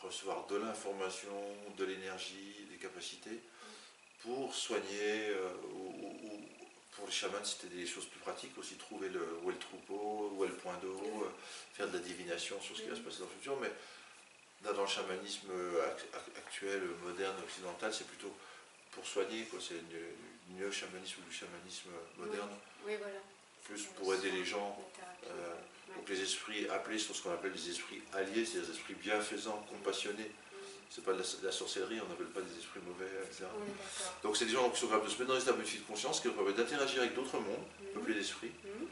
recevoir 0.03 0.47
de 0.47 0.57
l'information, 0.57 1.37
de 1.77 1.85
l'énergie, 1.85 2.55
des 2.71 2.77
capacités 2.77 3.41
pour 4.21 4.55
soigner, 4.55 5.29
euh, 5.31 5.51
ou, 5.75 5.89
ou- 5.89 6.27
ou 6.35 6.41
pour 6.93 7.07
les 7.07 7.13
chamans 7.13 7.45
c'était 7.45 7.75
des 7.75 7.87
choses 7.87 8.07
plus 8.07 8.21
pratiques 8.21 8.57
aussi, 8.59 8.77
trouver 8.77 9.09
le, 9.11 9.39
où 9.43 9.51
est 9.51 9.55
le 9.55 9.59
troupeau, 9.59 10.33
où 10.35 10.45
est 10.45 10.49
le 10.49 10.55
point 10.57 10.77
d'eau, 10.83 11.23
euh, 11.25 11.31
faire 11.75 11.89
de 11.89 11.95
la 11.95 12.03
divination 12.03 12.59
sur 12.61 12.75
ce 12.77 12.83
qui 12.83 12.89
va 12.89 12.97
se 12.97 13.01
passer 13.01 13.19
dans 13.19 13.27
le 13.27 13.31
futur, 13.33 13.57
mais 13.61 13.71
là, 14.65 14.73
dans 14.73 14.83
le 14.83 14.89
chamanisme 14.89 15.49
ac- 15.51 16.17
ac- 16.19 16.39
actuel, 16.39 16.83
moderne, 17.03 17.37
occidental, 17.45 17.93
c'est 17.93 18.07
plutôt 18.07 18.35
pour 18.97 19.07
soigner, 19.07 19.45
quoi. 19.45 19.59
c'est 19.61 19.87
du 19.89 20.01
néo-chamanisme 20.59 21.21
ou 21.21 21.31
du 21.31 21.37
chamanisme 21.37 21.91
moderne, 22.19 22.49
Oui, 22.87 22.95
voilà. 22.99 23.21
plus 23.65 23.79
C'est 23.79 23.95
pour 23.95 24.13
aider 24.15 24.31
les 24.31 24.45
gens. 24.45 24.77
euh. 25.27 25.55
Donc 25.95 26.09
les 26.09 26.21
esprits 26.21 26.67
appelés 26.69 26.99
sont 26.99 27.15
ce 27.15 27.23
qu'on 27.23 27.33
appelle 27.33 27.53
des 27.53 27.71
esprits 27.71 28.03
alliés, 28.13 28.45
c'est-à-dire 28.45 28.69
des 28.71 28.77
esprits 28.77 28.95
bienfaisants, 28.95 29.65
compassionnés. 29.71 30.31
C'est 30.91 31.05
pas 31.05 31.13
de 31.13 31.19
la, 31.19 31.25
de 31.25 31.47
la 31.47 31.53
sorcellerie, 31.53 32.01
on 32.05 32.09
n'appelle 32.09 32.27
pas 32.29 32.41
des 32.41 32.59
esprits 32.59 32.81
mauvais, 32.87 33.11
etc. 33.25 33.45
Donc 34.23 34.37
c'est 34.37 34.47
des 34.47 34.53
gens 34.53 34.71
qui 34.71 34.81
sont 34.81 34.87
capables 34.87 35.07
de 35.07 35.11
se 35.11 35.19
mettre 35.19 35.29
dans 35.29 35.37
des 35.37 35.43
états 35.43 35.53
modifiés 35.53 35.81
de 35.81 35.85
conscience, 35.85 36.21
qui 36.21 36.29
leur 36.29 36.37
permettent 36.37 36.57
d'interagir 36.57 37.01
avec 37.03 37.15
d'autres 37.15 37.39
mondes, 37.39 37.67
Mhm. 37.83 37.89
peuplés 37.95 38.15
d'esprits, 38.15 38.53
Mhm. 38.65 38.87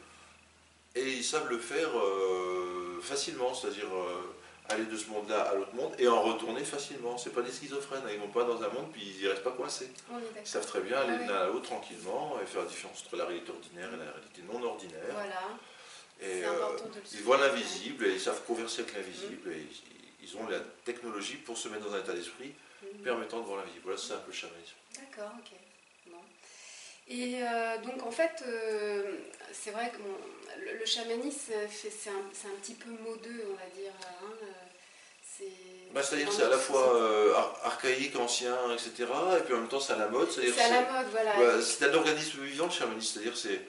et 0.96 1.12
ils 1.12 1.24
savent 1.24 1.48
le 1.48 1.58
faire 1.58 1.90
euh, 1.98 3.00
facilement, 3.02 3.54
c'est-à-dire 3.54 3.94
euh, 3.94 4.34
aller 4.70 4.84
de 4.86 4.96
ce 4.96 5.06
monde-là 5.10 5.42
à 5.42 5.54
l'autre 5.54 5.74
monde 5.74 5.94
et 5.98 6.08
en 6.08 6.22
retourner 6.22 6.64
facilement. 6.64 7.18
C'est 7.18 7.30
pas 7.34 7.42
des 7.42 7.52
schizophrènes, 7.52 8.02
hein. 8.06 8.10
ils 8.12 8.18
vont 8.20 8.28
pas 8.28 8.44
dans 8.44 8.62
un 8.62 8.68
monde 8.68 8.90
puis 8.92 9.02
ils 9.02 9.22
y 9.22 9.28
restent 9.28 9.42
pas 9.44 9.50
coincés. 9.52 9.90
Ils 10.40 10.46
savent 10.46 10.66
très 10.66 10.80
bien 10.80 10.98
aller 10.98 11.12
Ah 11.14 11.18
oui. 11.20 11.26
de 11.26 11.32
l'un 11.32 11.38
à 11.40 11.46
l'autre 11.46 11.66
tranquillement 11.66 12.38
et 12.42 12.46
faire 12.46 12.62
la 12.62 12.68
différence 12.68 13.02
entre 13.04 13.16
la 13.16 13.26
réalité 13.26 13.50
ordinaire 13.50 13.88
et 13.92 13.96
la 13.96 14.10
réalité 14.12 14.42
non 14.50 14.62
ordinaire. 14.62 15.00
Voilà. 15.12 15.42
Et 16.20 16.44
euh, 16.44 16.50
important 16.66 16.88
de 16.88 16.94
le 16.94 17.02
ils 17.12 17.22
voient 17.22 17.38
l'invisible 17.38 18.06
et 18.06 18.12
ils 18.14 18.20
savent 18.20 18.42
converser 18.44 18.82
avec 18.82 18.94
l'invisible 18.94 19.48
Mm. 19.48 19.52
et 19.52 19.66
ils, 20.22 20.28
ils 20.28 20.36
ont 20.38 20.46
la 20.48 20.60
technologie 20.84 21.36
pour 21.36 21.58
se 21.58 21.68
mettre 21.68 21.84
dans 21.86 21.94
un 21.94 22.00
état 22.00 22.12
d'esprit 22.14 22.52
Mhm. 22.82 23.02
permettant 23.02 23.40
de 23.40 23.44
voir 23.46 23.58
l'invisible. 23.58 23.82
Voilà, 23.84 23.98
c'est 23.98 24.12
un 24.12 24.18
peu 24.18 24.30
le 24.30 24.36
chamanisme. 24.36 24.74
D'accord, 24.94 25.32
ok. 25.38 25.52
Et 27.08 27.34
euh, 27.42 27.76
donc 27.84 28.02
en 28.06 28.10
fait, 28.10 28.42
euh, 28.46 29.16
c'est 29.52 29.70
vrai 29.70 29.90
que 29.90 29.98
bon, 29.98 30.14
le, 30.64 30.78
le 30.78 30.86
chamanisme, 30.86 31.52
fait- 31.68 31.90
c'est 31.90 32.08
un, 32.10 32.54
petit 32.62 32.74
peu 32.74 32.90
modeux, 32.90 33.44
on 33.50 33.54
va 33.54 33.68
dire. 33.78 33.92
hein, 34.02 34.32
euh, 34.42 34.46
c'est 35.22 35.44
Bah, 35.92 36.02
c'est-à-dire 36.02 36.32
c'est 36.32 36.44
à 36.44 36.48
la 36.48 36.56
fois 36.58 36.96
euh, 36.96 37.34
archaïque, 37.64 38.16
ancien, 38.16 38.56
etc. 38.72 39.06
Et 39.38 39.42
puis 39.42 39.52
en 39.54 39.58
même 39.58 39.68
temps 39.68 39.80
c'est 39.80 39.92
à 39.92 39.98
la 39.98 40.08
mode. 40.08 40.30
C'est 40.30 40.58
à 40.60 40.68
la 40.68 40.80
mode, 41.02 41.10
voilà. 41.10 41.36
Bah, 41.36 41.62
c'est 41.62 41.84
un 41.84 41.94
organisme 41.94 42.40
vivant 42.42 42.66
le 42.66 42.70
chamanisme, 42.72 43.14
c'est-à-dire 43.20 43.36
c'est 43.36 43.60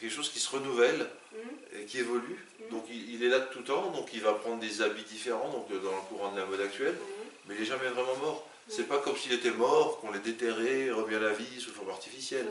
quelque 0.00 0.12
chose 0.14 0.30
qui 0.30 0.38
se 0.40 0.50
renouvelle 0.50 1.06
Mhm, 1.32 1.80
et 1.80 1.84
qui 1.84 1.98
évolue. 1.98 2.38
Mhm. 2.60 2.70
Donc 2.70 2.84
il, 2.88 3.14
il 3.14 3.22
est 3.22 3.28
là 3.28 3.40
de 3.40 3.46
tout 3.52 3.60
temps, 3.60 3.90
donc 3.90 4.08
il 4.14 4.22
va 4.22 4.32
prendre 4.32 4.58
des 4.60 4.80
habits 4.80 5.02
différents 5.04 5.50
donc 5.50 5.66
euh, 5.70 5.78
dans 5.78 5.94
le 5.94 6.00
courant 6.08 6.32
de 6.32 6.38
la 6.40 6.46
mode 6.46 6.60
actuelle, 6.62 6.94
mhm. 6.94 7.00
mais 7.46 7.54
il 7.54 7.60
n'est 7.60 7.66
jamais 7.66 7.88
vraiment 7.88 8.16
mort. 8.16 8.48
C'est 8.68 8.86
pas 8.86 8.98
comme 8.98 9.16
s'il 9.16 9.32
était 9.32 9.50
mort, 9.50 10.00
qu'on 10.00 10.12
l'ait 10.12 10.18
déterré, 10.18 10.90
remis 10.90 11.14
à 11.14 11.20
la 11.20 11.32
vie 11.32 11.60
sous 11.60 11.72
forme 11.72 11.90
artificielle. 11.90 12.46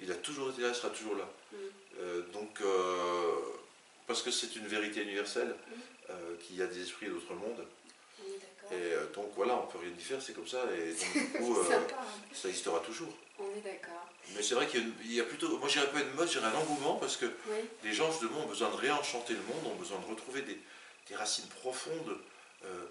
Il 0.00 0.10
a 0.10 0.14
toujours 0.14 0.50
été 0.50 0.62
là, 0.62 0.68
il 0.68 0.74
sera 0.74 0.90
toujours 0.90 1.14
là. 1.16 1.28
Mhm. 1.52 1.58
Euh, 2.00 2.22
donc 2.32 2.60
euh, 2.60 3.34
parce 4.06 4.22
que 4.22 4.30
c'est 4.30 4.54
une 4.56 4.66
vérité 4.66 5.02
universelle 5.02 5.48
Mhm. 5.48 5.80
euh, 6.10 6.36
qu'il 6.40 6.56
y 6.56 6.62
a 6.62 6.66
des 6.66 6.80
esprits 6.82 7.06
d'autres 7.08 7.34
mondes. 7.34 7.64
On 8.20 8.28
est 8.28 8.38
d'accord. 8.38 8.72
Et 8.72 9.14
donc 9.14 9.32
voilà, 9.36 9.56
on 9.56 9.66
peut 9.66 9.78
rien 9.78 9.92
y 9.96 10.00
faire, 10.00 10.20
c'est 10.22 10.32
comme 10.32 10.46
ça. 10.46 10.62
Et 10.76 10.92
donc 10.92 11.12
du 11.12 11.38
coup, 11.38 11.54
sympa, 11.68 11.96
hein. 12.00 12.06
ça 12.32 12.48
existera 12.48 12.80
toujours. 12.80 13.12
On 13.38 13.50
est 13.56 13.60
d'accord. 13.60 14.08
Mais 14.34 14.42
c'est 14.42 14.54
vrai 14.54 14.66
qu'il 14.66 14.92
y, 15.10 15.20
a 15.20 15.24
plutôt, 15.24 15.58
moi 15.58 15.68
j'irais 15.68 15.90
pas 15.90 16.00
une 16.00 16.12
mode, 16.14 16.28
j'irais 16.28 16.46
un 16.46 16.54
engouement 16.54 16.96
parce 16.96 17.16
que 17.16 17.26
les 17.84 17.92
gens 17.92 18.10
justement 18.10 18.40
ont 18.44 18.46
besoin 18.46 18.68
de 18.70 18.76
réenchanter 18.76 19.34
le 19.34 19.40
monde, 19.40 19.72
ont 19.72 19.76
besoin 19.76 19.98
de 19.98 20.06
retrouver 20.06 20.42
des, 20.42 20.58
racines 21.14 21.48
profondes 21.48 22.18
euh, 22.66 22.84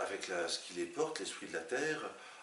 avec 0.00 0.28
la, 0.28 0.48
ce 0.48 0.58
qui 0.60 0.74
les 0.74 0.84
porte, 0.84 1.20
l'esprit 1.20 1.46
de 1.46 1.52
la 1.52 1.60
terre, 1.60 2.00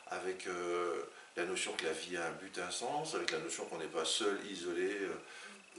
avec 0.08 0.48
euh, 0.48 1.04
la 1.36 1.46
notion 1.46 1.72
que 1.74 1.86
la 1.86 1.92
vie 1.92 2.18
a 2.18 2.26
un 2.26 2.32
but, 2.32 2.58
un 2.60 2.72
sens, 2.72 3.16
avec 3.16 3.32
la 3.32 3.40
notion 3.40 3.66
qu'on 3.66 3.78
n'est 3.78 3.86
pas 3.86 4.06
seul, 4.06 4.38
isolé, 4.50 4.98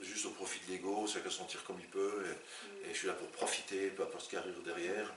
juste 0.02 0.26
au 0.26 0.30
profit 0.30 0.60
de 0.66 0.72
l'ego, 0.72 1.06
chacun 1.06 1.30
s'en 1.30 1.44
tire 1.44 1.64
comme 1.64 1.78
il 1.80 1.88
peut, 1.88 2.24
et, 2.26 2.88
et, 2.88 2.94
je 2.94 2.98
suis 2.98 3.06
là 3.06 3.14
pour 3.14 3.28
profiter, 3.28 3.88
peu 3.88 4.02
importe 4.02 4.24
ce 4.24 4.30
qui 4.30 4.36
arrive 4.36 4.62
derrière 4.64 5.12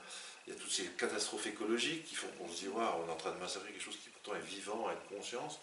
il 0.46 0.52
y 0.52 0.56
a 0.56 0.60
toutes 0.60 0.70
ces 0.70 0.84
catastrophes 0.84 1.46
écologiques 1.46 2.04
qui 2.04 2.14
font 2.14 2.26
qu'on 2.38 2.48
se 2.48 2.60
dit, 2.60 2.68
waouh, 2.68 3.02
on 3.02 3.08
est 3.08 3.12
en 3.12 3.16
train 3.16 3.32
de 3.32 3.38
massacrer 3.38 3.70
quelque 3.72 3.82
chose 3.82 3.96
qui 4.02 4.10
pourtant 4.10 4.36
est 4.38 4.44
vivant, 4.44 4.86
a 4.88 4.92
une 4.92 5.16
conscience. 5.16 5.60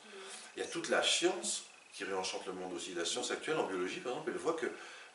Il 0.55 0.63
y 0.63 0.65
a 0.65 0.67
toute 0.67 0.89
la 0.89 1.03
science 1.03 1.65
qui 1.93 2.03
réenchante 2.03 2.45
le 2.47 2.53
monde 2.53 2.73
aussi. 2.73 2.93
La 2.93 3.05
science 3.05 3.31
actuelle 3.31 3.57
en 3.57 3.67
biologie, 3.67 3.99
par 3.99 4.13
exemple, 4.13 4.31
elle 4.33 4.39
voit 4.39 4.53
que, 4.53 4.65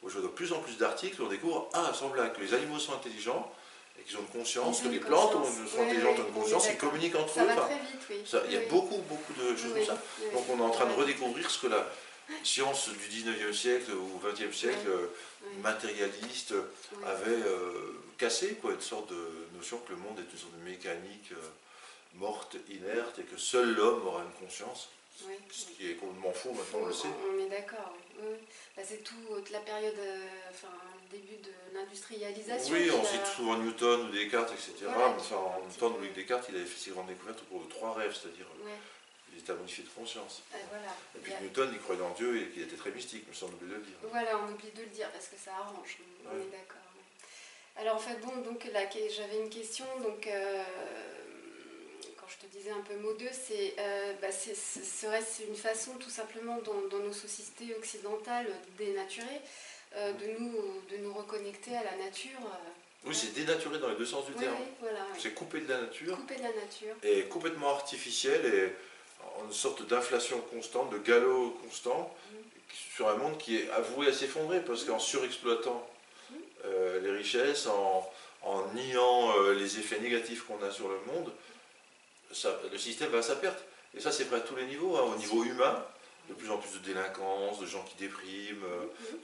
aujourd'hui, 0.02 0.30
de 0.30 0.34
plus 0.34 0.52
en 0.52 0.60
plus 0.60 0.76
d'articles, 0.76 1.20
on 1.20 1.28
découvre, 1.28 1.68
ah, 1.72 1.92
semble 1.94 2.32
que 2.32 2.40
les 2.40 2.54
animaux 2.54 2.78
sont 2.78 2.94
intelligents, 2.94 3.52
et 3.98 4.02
qu'ils 4.02 4.16
ont 4.16 4.20
une 4.20 4.40
conscience, 4.40 4.82
que 4.82 4.88
les 4.88 5.00
plantes 5.00 5.32
sont 5.32 5.82
intelligentes, 5.82 6.18
ont 6.20 6.26
une 6.26 6.34
conscience, 6.34 6.68
ils 6.70 6.76
communiquent 6.76 7.16
entre 7.16 7.40
eux. 7.40 7.46
Va 7.46 7.54
très 7.54 7.78
vite, 7.78 8.00
oui. 8.10 8.24
il 8.46 8.52
y 8.52 8.56
a 8.56 8.66
beaucoup, 8.68 8.98
beaucoup 9.08 9.32
de 9.32 9.56
choses 9.56 9.72
comme 9.74 9.84
ça. 9.84 10.02
Donc 10.32 10.44
on 10.50 10.58
est 10.58 10.62
en 10.62 10.70
train 10.70 10.86
de 10.86 10.94
redécouvrir 10.94 11.50
ce 11.50 11.58
que 11.58 11.66
la 11.68 11.86
science 12.42 12.88
du 12.88 13.08
19e 13.08 13.52
siècle 13.52 13.92
ou 13.92 14.20
20e 14.26 14.52
siècle, 14.52 14.88
matérialiste, 15.62 16.54
avait 17.04 17.30
euh, 17.30 18.00
cassé, 18.18 18.54
quoi, 18.60 18.72
une 18.72 18.80
sorte 18.80 19.10
de 19.10 19.46
notion 19.56 19.78
que 19.78 19.92
le 19.92 19.98
monde 19.98 20.18
est 20.18 20.32
une 20.32 20.38
sorte 20.38 20.56
de 20.58 20.64
mécanique 20.64 21.32
euh, 21.32 21.48
morte, 22.14 22.56
inerte, 22.68 23.18
et 23.18 23.22
que 23.22 23.36
seul 23.36 23.74
l'homme 23.74 24.06
aura 24.06 24.22
une 24.22 24.46
conscience. 24.46 24.88
Ce 25.50 25.64
qui 25.66 25.90
est 25.90 25.94
complètement 25.94 26.32
faux, 26.32 26.52
maintenant 26.52 26.80
on 26.82 26.86
le 26.86 26.92
sait. 26.92 27.08
On 27.32 27.38
est 27.38 27.48
d'accord, 27.48 27.96
oui. 28.18 28.36
Bah, 28.76 28.82
c'est 28.84 29.02
toute 29.02 29.50
la 29.50 29.60
période, 29.60 29.98
euh, 29.98 30.26
enfin, 30.50 30.68
début 31.10 31.36
de 31.36 31.52
l'industrialisation. 31.74 32.74
Oui, 32.74 32.90
on 32.90 33.04
cite 33.04 33.26
souvent 33.26 33.56
Newton 33.58 34.08
ou 34.08 34.12
Descartes, 34.12 34.52
etc. 34.52 34.86
enfin, 34.88 35.36
en 35.36 35.62
Newton 35.66 35.94
ou 36.00 36.14
Descartes, 36.14 36.46
il 36.48 36.56
avait 36.56 36.64
fait 36.64 36.78
ses 36.78 36.90
grandes 36.90 37.08
découvertes 37.08 37.42
au 37.42 37.44
cours 37.44 37.64
de 37.64 37.70
trois 37.70 37.94
rêves, 37.94 38.14
c'est-à-dire 38.14 38.46
il 39.32 39.40
était 39.40 39.52
modifié 39.52 39.84
de 39.84 39.90
conscience. 39.90 40.42
Voilà. 40.70 40.92
Et 41.14 41.18
puis 41.18 41.32
Newton, 41.42 41.70
il 41.72 41.78
croyait 41.80 42.02
en 42.02 42.14
Dieu 42.14 42.40
et 42.40 42.48
qu'il 42.48 42.62
était 42.62 42.76
très 42.76 42.90
mystique, 42.90 43.24
mais 43.28 43.34
ça 43.34 43.46
on 43.46 43.54
oublie 43.54 43.68
de 43.68 43.74
le 43.74 43.80
dire. 43.80 43.96
Voilà, 44.10 44.38
on 44.38 44.52
oublie 44.52 44.70
de 44.74 44.80
le 44.80 44.88
dire 44.88 45.10
parce 45.10 45.26
que 45.26 45.36
ça 45.36 45.52
arrange, 45.52 45.98
on 46.24 46.36
est 46.36 46.50
d'accord. 46.50 46.86
Alors 47.78 47.96
en 47.96 47.98
fait, 47.98 48.18
bon, 48.20 48.34
donc 48.42 48.64
là, 48.72 48.80
j'avais 48.90 49.38
une 49.38 49.50
question, 49.50 49.84
donc 50.02 50.26
euh, 50.26 50.62
quand 52.16 52.26
je 52.28 52.46
te 52.46 52.50
disais 52.56 52.70
un 52.70 52.80
peu 52.80 52.96
mot 52.96 53.12
d'eux, 53.14 53.28
c'est, 53.32 53.74
euh, 53.78 54.14
bah, 54.20 54.32
serait-ce 54.32 55.42
une 55.42 55.56
façon 55.56 55.92
tout 55.94 56.10
simplement 56.10 56.58
dans, 56.58 56.98
nos 56.98 57.12
sociétés 57.12 57.74
occidentales 57.76 58.48
dénaturées 58.78 59.42
euh, 59.96 60.12
de, 60.12 60.38
nous, 60.38 60.82
de 60.90 60.96
nous 60.98 61.12
reconnecter 61.12 61.76
à 61.76 61.84
la 61.84 61.96
nature 62.04 62.40
oui, 63.06 63.14
c'est 63.14 63.32
dénaturé 63.34 63.78
dans 63.78 63.88
les 63.88 63.94
deux 63.94 64.04
sens 64.04 64.26
du 64.26 64.32
terme. 64.32 64.56
C'est 65.16 65.32
coupé 65.32 65.60
de 65.60 65.68
la 65.68 65.80
nature. 65.82 66.16
Coupé 66.16 66.34
de 66.34 66.42
la 66.42 66.52
nature. 66.52 66.94
Et 67.04 67.22
complètement 67.26 67.70
artificiel 67.70 68.44
et 68.44 68.72
en 69.40 69.46
une 69.46 69.52
sorte 69.52 69.86
d'inflation 69.86 70.40
constante, 70.40 70.90
de 70.90 70.98
galop 70.98 71.56
constant, 71.62 72.12
mm. 72.32 72.36
sur 72.96 73.08
un 73.08 73.16
monde 73.16 73.38
qui 73.38 73.58
est 73.58 73.70
avoué 73.70 74.08
à 74.08 74.12
s'effondrer 74.12 74.60
parce 74.60 74.82
qu'en 74.82 74.98
surexploitant 74.98 75.88
euh, 76.64 77.00
les 77.00 77.10
richesses, 77.10 77.68
en, 77.68 78.10
niant 78.74 79.38
euh, 79.38 79.54
les 79.54 79.78
effets 79.78 80.00
négatifs 80.00 80.44
qu'on 80.44 80.60
a 80.64 80.70
sur 80.72 80.88
le 80.88 80.98
monde, 81.12 81.32
le 82.72 82.78
système 82.78 83.10
va 83.10 83.18
à 83.18 83.22
sa 83.22 83.36
perte. 83.36 83.62
Et 83.96 84.00
ça, 84.00 84.10
c'est 84.10 84.24
vrai 84.24 84.38
à 84.38 84.40
tous 84.40 84.56
les 84.56 84.66
niveaux. 84.66 84.96
Hein. 84.96 85.12
Au 85.14 85.16
niveau 85.16 85.44
humain, 85.44 85.84
de 86.28 86.34
plus 86.34 86.50
en 86.50 86.58
plus 86.58 86.72
de 86.74 86.84
délinquance, 86.84 87.60
de 87.60 87.66
gens 87.66 87.84
qui 87.84 87.96
dépriment, 87.96 88.64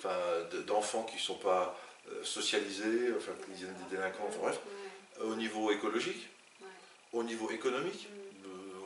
euh, 0.04 0.62
d'enfants 0.66 1.04
qui 1.04 1.16
ne 1.16 1.20
sont 1.20 1.36
pas 1.36 1.78
socialisés, 2.24 3.12
enfin, 3.16 3.32
qui 3.44 3.52
deviennent 3.52 3.76
des 3.88 3.96
délinquants, 3.96 4.28
bref. 4.40 4.58
Au 5.20 5.34
niveau 5.34 5.70
écologique, 5.70 6.28
au 7.12 7.22
niveau 7.22 7.50
économique, 7.50 8.08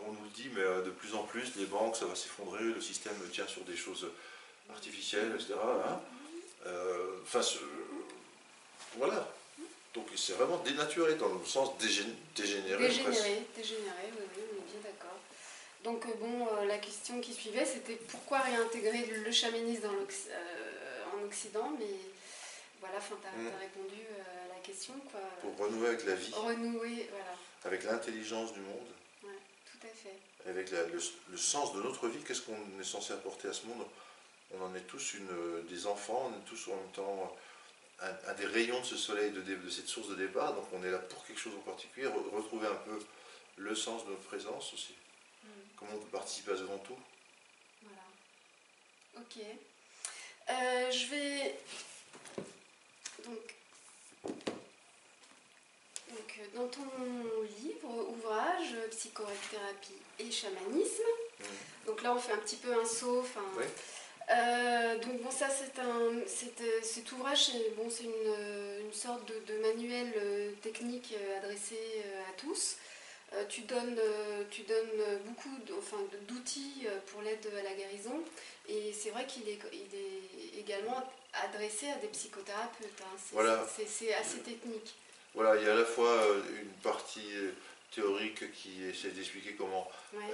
on 0.06 0.12
nous 0.12 0.24
le 0.24 0.30
dit, 0.34 0.50
mais 0.54 0.62
de 0.84 0.90
plus 0.90 1.14
en 1.14 1.22
plus, 1.22 1.56
les 1.56 1.64
banques, 1.64 1.96
ça 1.96 2.04
va 2.06 2.14
s'effondrer, 2.14 2.62
le 2.64 2.80
système 2.80 3.14
tient 3.32 3.46
sur 3.46 3.62
des 3.62 3.76
choses 3.76 4.06
artificielles, 4.70 5.32
etc. 5.34 5.54
Hein. 5.88 6.00
Enfin, 7.22 7.40
voilà. 8.98 9.28
Donc 9.96 10.08
c'est 10.14 10.34
vraiment 10.34 10.58
dénaturé 10.58 11.14
dans 11.14 11.28
le 11.28 11.44
sens 11.46 11.70
dégénéré. 11.78 12.86
Dégénéré, 12.86 13.46
dégénéré, 13.56 14.12
oui, 14.12 14.24
oui, 14.36 14.42
on 14.52 14.56
est 14.60 14.72
bien 14.72 14.80
d'accord. 14.84 15.18
Donc 15.86 16.04
euh, 16.04 16.14
bon, 16.18 16.48
euh, 16.48 16.64
la 16.64 16.78
question 16.78 17.20
qui 17.20 17.32
suivait, 17.32 17.64
c'était 17.64 17.94
pourquoi 17.94 18.40
réintégrer 18.40 19.06
le 19.06 19.30
chamanisme 19.30 19.84
euh, 19.84 21.04
en 21.14 21.24
Occident, 21.24 21.70
mais 21.78 21.86
voilà, 22.80 22.98
tu 22.98 23.12
as, 23.12 23.40
mm. 23.40 23.52
répondu 23.60 24.02
à 24.18 24.48
la 24.52 24.60
question. 24.62 24.94
Quoi. 25.12 25.20
Pour 25.40 25.56
renouer 25.56 25.86
avec 25.86 26.04
la 26.04 26.16
vie. 26.16 26.32
Renouer, 26.34 27.08
voilà. 27.10 27.36
Avec 27.64 27.84
l'intelligence 27.84 28.52
du 28.52 28.60
monde. 28.60 28.88
Oui, 29.22 29.30
tout 29.70 29.86
à 29.86 29.90
fait. 29.90 30.50
Avec 30.50 30.72
le, 30.72 31.36
sens 31.38 31.72
de 31.72 31.80
notre 31.80 32.08
vie, 32.08 32.18
qu'est-ce 32.24 32.42
qu'on 32.42 32.80
est 32.80 32.84
censé 32.84 33.12
apporter 33.12 33.46
à 33.46 33.52
ce 33.52 33.66
monde? 33.66 33.86
On 34.58 34.64
en 34.64 34.74
est 34.74 34.86
tous 34.88 35.14
une, 35.14 35.28
des 35.68 35.86
enfants, 35.86 36.32
on 36.32 36.36
est 36.36 36.44
tous 36.46 36.68
en 36.68 36.76
même 36.76 36.92
temps 36.94 37.36
un, 38.00 38.34
des 38.34 38.46
rayons 38.46 38.80
de 38.80 38.86
ce 38.86 38.96
soleil, 38.96 39.30
de, 39.30 39.40
de, 39.40 39.70
cette 39.70 39.86
source 39.86 40.08
de 40.08 40.16
départ. 40.16 40.52
Donc 40.54 40.66
on 40.72 40.82
est 40.82 40.90
là 40.90 40.98
pour 40.98 41.24
quelque 41.26 41.40
chose 41.40 41.54
en 41.56 41.70
particulier, 41.70 42.06
retrouver 42.06 42.66
un 42.66 42.74
peu 42.74 42.98
le 43.56 43.74
sens 43.76 44.04
de 44.04 44.10
notre 44.10 44.22
présence 44.22 44.72
aussi. 44.74 44.94
Mm. 45.76 45.78
Comment 45.78 45.92
on 45.94 45.98
peut 45.98 46.10
participer 46.18 46.52
à 46.52 46.56
ce 46.56 46.62
grand 46.62 46.78
tout. 46.78 46.98
Voilà. 47.82 48.02
Ok. 49.18 49.42
Euh, 50.48 50.90
je 50.90 51.06
vais. 51.06 51.58
Donc, 53.24 53.54
donc, 56.08 56.40
dans 56.54 56.68
ton 56.68 56.86
livre, 57.62 58.08
ouvrage, 58.10 58.76
psychothérapie 58.90 59.94
et 60.18 60.30
chamanisme, 60.30 61.02
mm. 61.40 61.86
donc 61.86 62.02
là 62.02 62.14
on 62.14 62.18
fait 62.18 62.32
un 62.32 62.38
petit 62.38 62.56
peu 62.56 62.72
un 62.78 62.84
saut. 62.84 63.24
Oui 63.56 63.64
euh, 64.28 64.98
donc 64.98 65.22
bon, 65.22 65.30
ça 65.30 65.48
c'est 65.48 65.80
un, 65.80 66.00
euh, 66.00 66.24
cet 66.26 67.12
ouvrage, 67.12 67.52
bon, 67.76 67.88
c'est 67.88 68.04
une, 68.04 68.84
une, 68.84 68.92
sorte 68.92 69.22
de, 69.28 69.58
manuel 69.58 70.12
euh, 70.16 70.50
technique 70.62 71.14
adressé 71.38 71.78
à 72.28 72.32
tous. 72.32 72.76
Tu, 73.48 73.62
donnes, 73.62 73.98
tu 74.50 74.62
donnes 74.62 75.20
beaucoup 75.26 75.50
enfin, 75.78 75.98
d'outils 76.28 76.86
pour 77.06 77.22
l'aide 77.22 77.46
à 77.58 77.62
la 77.62 77.74
guérison 77.74 78.22
et 78.68 78.92
c'est 78.92 79.10
vrai 79.10 79.26
qu'il 79.26 79.48
est, 79.48 79.58
il 79.72 79.98
est 79.98 80.60
également 80.60 81.12
adressé 81.44 81.88
à 81.88 81.96
des 81.96 82.08
psychothérapeutes. 82.08 83.02
Hein. 83.02 83.66
C'est 83.86 84.14
assez 84.14 84.38
technique. 84.38 84.94
Voilà, 85.34 85.56
il 85.56 85.66
y 85.66 85.68
a 85.68 85.72
à 85.72 85.76
la 85.76 85.84
fois 85.84 86.26
une 86.60 86.72
partie 86.82 87.32
théorique 87.96 88.52
qui 88.52 88.84
essaie 88.84 89.10
d'expliquer 89.10 89.54
comment 89.54 89.90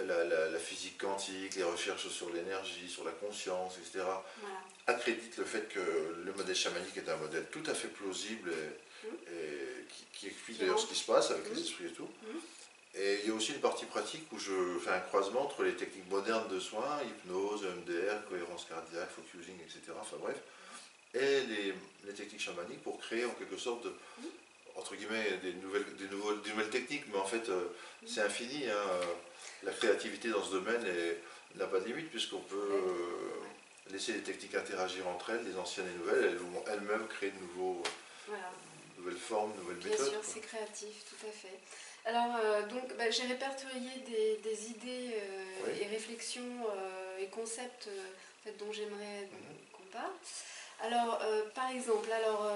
la, 0.06 0.58
physique 0.58 0.98
quantique, 0.98 1.54
les 1.56 1.62
recherches 1.62 2.08
sur 2.08 2.32
l'énergie, 2.32 2.88
sur 2.88 3.04
la 3.04 3.12
conscience, 3.12 3.78
etc., 3.78 4.04
accréditent 4.86 5.36
le 5.38 5.44
fait 5.44 5.68
que 5.68 5.80
le 6.24 6.32
modèle 6.32 6.56
chamanique 6.56 6.96
est 6.96 7.08
un 7.08 7.16
modèle 7.16 7.46
tout 7.50 7.62
à 7.66 7.74
fait 7.74 7.88
plausible 7.88 8.52
et, 8.52 9.06
mmh. 9.06 9.86
qui, 10.12 10.26
explique 10.26 10.58
d'ailleurs 10.58 10.78
ce 10.78 10.86
qui 10.86 10.94
se 10.94 11.04
passe 11.04 11.30
avec 11.30 11.48
les 11.50 11.54
mmh. 11.54 11.64
esprits 11.64 11.86
et 11.86 11.92
tout. 11.92 12.08
Mmh. 12.22 12.38
Et 12.94 13.20
il 13.22 13.28
y 13.28 13.32
a 13.32 13.34
aussi 13.34 13.52
une 13.52 13.60
partie 13.60 13.86
pratique 13.86 14.30
où 14.32 14.38
je 14.38 14.78
fais 14.84 14.90
un 14.90 15.00
croisement 15.00 15.42
entre 15.42 15.62
les 15.62 15.74
techniques 15.74 16.10
modernes 16.10 16.48
de 16.48 16.60
soins, 16.60 17.00
hypnose, 17.02 17.62
MDR, 17.62 18.28
cohérence 18.28 18.66
cardiaque, 18.66 19.08
focusing, 19.10 19.56
etc., 19.62 19.92
enfin 19.98 20.18
bref, 20.20 20.36
et 21.14 21.40
les, 21.46 21.74
les 22.04 22.12
techniques 22.12 22.40
chamaniques 22.40 22.82
pour 22.82 22.98
créer 22.98 23.24
en 23.24 23.30
quelque 23.30 23.56
sorte 23.56 23.84
de, 23.84 23.94
entre 24.76 24.94
guillemets, 24.96 25.38
des 25.42 25.52
nouvelles, 25.54 25.84
des, 25.96 26.08
nouvelles 26.08 26.70
techniques, 26.70 27.04
mais 27.12 27.18
en 27.18 27.24
fait, 27.24 27.48
euh, 27.48 27.68
c'est 28.06 28.22
infini. 28.22 28.64
Hein, 28.68 28.74
euh, 28.74 29.02
la 29.62 29.72
créativité 29.72 30.28
dans 30.28 30.42
ce 30.42 30.52
domaine 30.52 30.84
n'a 31.56 31.66
pas 31.66 31.80
de 31.80 31.86
limite, 31.86 32.10
puisqu'on 32.10 32.40
peut 32.40 32.56
euh, 32.56 33.92
laisser 33.92 34.12
les 34.12 34.22
techniques 34.22 34.54
interagir 34.54 35.06
entre 35.08 35.30
elles, 35.30 35.44
les 35.44 35.56
anciennes 35.56 35.88
et 35.88 35.98
nouvelles, 35.98 36.24
elles 36.24 36.36
vont 36.36 36.64
elles-mêmes 36.66 37.06
créer 37.08 37.30
de 37.30 37.38
nouveaux, 37.40 37.82
nouvelles 38.98 39.16
formes, 39.16 39.52
de 39.52 39.58
nouvelles 39.58 39.76
méthodes. 39.76 40.10
Bien 40.10 40.20
sûr, 40.20 40.20
c'est 40.22 40.40
créatif, 40.40 41.04
tout 41.08 41.26
à 41.26 41.30
fait. 41.30 41.58
Alors, 42.04 42.36
donc, 42.68 42.96
bah, 42.96 43.10
j'ai 43.10 43.22
répertorié 43.24 43.90
des, 44.42 44.70
idées 44.70 45.14
et 45.80 45.86
réflexions 45.86 46.66
et 47.20 47.26
concepts 47.26 47.88
dont 48.58 48.72
j'aimerais 48.72 49.28
mhm. 49.30 49.56
qu'on 49.72 49.86
parle. 49.92 50.12
Alors, 50.80 51.20
par 51.54 51.70
exemple, 51.70 52.10
alors 52.10 52.50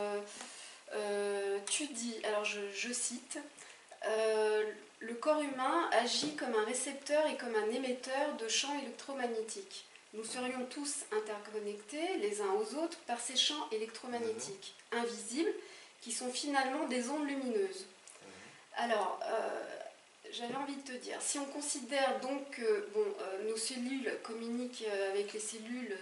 euh, 0.95 1.59
tu 1.69 1.87
dis, 1.89 2.15
alors 2.25 2.45
je, 2.45 2.93
cite, 2.93 3.39
euh, 4.07 4.65
le 5.01 5.15
corps 5.15 5.41
humain 5.41 5.89
agit 5.93 6.37
comme 6.37 6.55
un 6.55 6.65
récepteur 6.65 7.27
et 7.27 7.37
comme 7.37 7.55
un 7.55 7.71
émetteur 7.71 8.37
de 8.39 8.49
champs 8.49 8.79
électromagnétiques. 8.81 9.85
Nous 10.15 10.25
serions 10.25 10.65
tous 10.71 11.05
interconnectés 11.13 12.17
les 12.21 12.41
uns 12.41 12.53
aux 12.55 12.77
autres 12.77 12.99
par 13.07 13.21
ces 13.21 13.37
champs 13.37 13.69
électromagnétiques, 13.73 14.75
mhm. 14.93 15.01
invisibles, 15.01 15.53
qui 16.01 16.13
sont 16.13 16.31
finalement 16.31 16.87
des 16.87 17.09
ondes 17.11 17.27
lumineuses. 17.27 17.87
Alors, 18.77 19.19
euh, 19.25 19.65
j'avais 20.31 20.55
envie 20.57 20.77
de 20.77 20.83
te 20.93 20.97
dire, 20.97 21.21
si 21.21 21.39
on 21.39 21.47
considère 21.47 22.21
donc 22.21 22.51
que 22.51 22.89
bon, 22.95 23.05
euh, 23.21 23.49
nos 23.49 23.57
cellules 23.57 24.13
communiquent 24.23 24.85
euh, 24.87 25.11
avec 25.13 25.33
les 25.33 25.41
cellules 25.41 25.97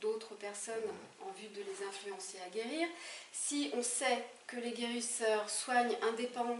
d'autres 0.00 0.34
personnes 0.36 0.74
en 1.22 1.30
vue 1.32 1.48
de 1.48 1.60
les 1.60 1.86
influencer 1.88 2.38
à 2.46 2.50
guérir, 2.50 2.86
si 3.32 3.70
on 3.74 3.82
sait 3.82 4.24
que 4.46 4.56
les 4.56 4.70
guérisseurs 4.70 5.50
soignent, 5.50 5.96
indépend- 6.02 6.58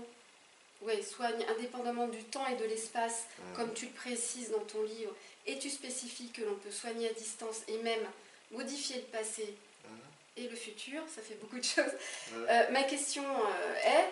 ouais, 0.83 1.03
soignent 1.03 1.47
indépendamment 1.49 2.09
du 2.09 2.25
temps 2.25 2.47
et 2.49 2.57
de 2.57 2.65
l'espace, 2.65 3.27
comme 3.55 3.73
tu 3.75 3.87
le 3.87 3.93
précises 3.93 4.51
dans 4.51 4.65
ton 4.65 4.83
livre, 4.83 5.15
et 5.47 5.59
tu 5.61 5.71
spécifies 5.71 6.31
que 6.33 6.43
l'on 6.43 6.57
peut 6.57 6.73
soigner 6.73 7.09
à 7.09 7.13
distance 7.13 7.61
et 7.69 7.79
même 7.79 8.05
modifier 8.51 8.97
le 8.97 9.03
passé 9.19 9.55
et 10.37 10.49
le 10.49 10.57
futur, 10.57 11.03
ça 11.15 11.21
fait 11.23 11.35
beaucoup 11.35 11.59
de 11.59 11.65
choses. 11.65 11.93
Euh, 12.35 12.71
ma 12.71 12.83
question 12.85 13.25
euh, 13.25 13.75
est, 13.85 14.09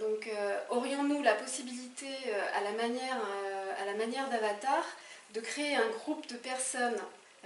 donc, 0.00 0.28
euh, 0.28 0.58
aurions-nous 0.70 1.22
la 1.22 1.34
possibilité, 1.34 2.06
euh, 2.28 2.40
à 2.54 2.60
la 2.62 2.72
manière, 2.72 3.20
euh, 3.20 4.30
d'Avatar, 4.30 4.84
de 5.34 5.40
créer 5.40 5.74
un 5.74 5.88
groupe 5.88 6.26
de 6.28 6.36
personnes 6.36 6.98